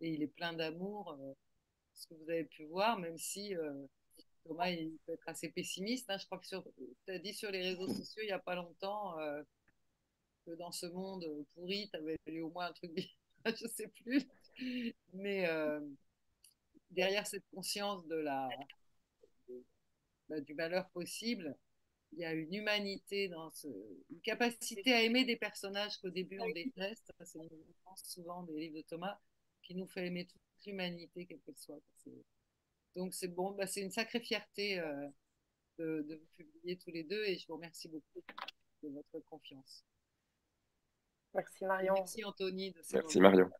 et 0.00 0.10
il 0.10 0.22
est 0.22 0.28
plein 0.28 0.52
d'amour. 0.52 1.16
Euh, 1.20 1.34
ce 1.94 2.06
que 2.06 2.14
vous 2.14 2.30
avez 2.30 2.44
pu 2.44 2.64
voir, 2.66 2.98
même 2.98 3.18
si 3.18 3.56
euh, 3.56 3.86
Thomas 4.44 4.70
il 4.70 4.96
peut 5.06 5.12
être 5.12 5.28
assez 5.28 5.48
pessimiste. 5.50 6.08
Hein. 6.10 6.18
Je 6.18 6.26
crois 6.26 6.38
que 6.38 6.46
tu 6.46 6.56
as 7.12 7.18
dit 7.18 7.34
sur 7.34 7.50
les 7.50 7.62
réseaux 7.62 7.88
sociaux 7.88 8.22
il 8.22 8.26
n'y 8.26 8.32
a 8.32 8.38
pas 8.38 8.54
longtemps 8.54 9.16
dans 10.56 10.72
ce 10.72 10.86
monde 10.86 11.26
pourri, 11.54 11.88
tu 11.90 11.96
avais 11.96 12.16
eu 12.26 12.40
au 12.40 12.50
moins 12.50 12.66
un 12.66 12.72
truc 12.72 12.92
bien, 12.92 13.04
je 13.46 13.66
sais 13.66 13.88
plus. 13.88 14.26
Mais 15.12 15.46
euh, 15.48 15.80
derrière 16.90 17.26
cette 17.26 17.44
conscience 17.54 18.06
de 18.06 18.16
la, 18.16 18.48
bah, 20.28 20.40
du 20.40 20.54
malheur 20.54 20.88
possible, 20.90 21.56
il 22.12 22.20
y 22.20 22.24
a 22.24 22.32
une 22.32 22.52
humanité 22.54 23.28
dans 23.28 23.50
ce, 23.50 23.68
une 24.10 24.20
capacité 24.20 24.92
à 24.92 25.02
aimer 25.02 25.24
des 25.24 25.36
personnages 25.36 25.98
qu'au 25.98 26.10
début 26.10 26.40
on 26.40 26.50
déteste. 26.50 27.12
C'est 27.24 28.10
souvent 28.10 28.42
des 28.44 28.58
livres 28.58 28.76
de 28.76 28.82
Thomas 28.82 29.18
qui 29.62 29.74
nous 29.74 29.86
fait 29.86 30.06
aimer 30.06 30.26
toute 30.26 30.40
l'humanité, 30.66 31.26
quelle 31.26 31.40
qu'elle 31.40 31.56
soit. 31.56 31.80
Donc 32.96 33.14
c'est 33.14 33.28
bon, 33.28 33.52
bah, 33.52 33.66
c'est 33.66 33.82
une 33.82 33.90
sacrée 33.90 34.20
fierté 34.20 34.80
euh, 34.80 35.08
de 35.78 36.16
vous 36.16 36.26
publier 36.36 36.76
tous 36.76 36.90
les 36.90 37.04
deux 37.04 37.24
et 37.24 37.38
je 37.38 37.46
vous 37.46 37.54
remercie 37.54 37.88
beaucoup 37.88 38.22
de 38.82 38.88
votre 38.88 39.20
confiance. 39.26 39.84
Merci 41.34 41.64
Marion. 41.64 41.94
Merci 41.94 42.24
Anthony. 42.24 42.72
De 42.72 42.80
Merci 42.92 43.20
Marion. 43.20 43.50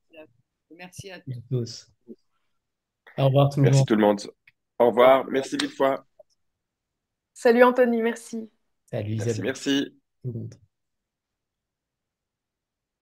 Merci 0.70 1.11
à 1.11 1.20
tous. 1.51 1.90
Au 3.16 3.27
revoir 3.27 3.51
tout 3.51 3.61
le 3.61 3.65
Merci 3.65 3.78
monde. 3.78 3.86
tout 3.86 3.95
le 3.95 4.01
monde. 4.03 4.20
Au 4.78 4.86
revoir. 4.89 5.27
Merci 5.27 5.57
mille 5.57 5.70
fois. 5.70 6.07
Salut 7.35 7.62
Anthony, 7.62 8.03
merci. 8.03 8.51
Salut 8.90 9.15
Merci, 9.16 9.28
Isabelle. 9.31 9.45
merci. 9.45 10.01
Monde. 10.24 10.55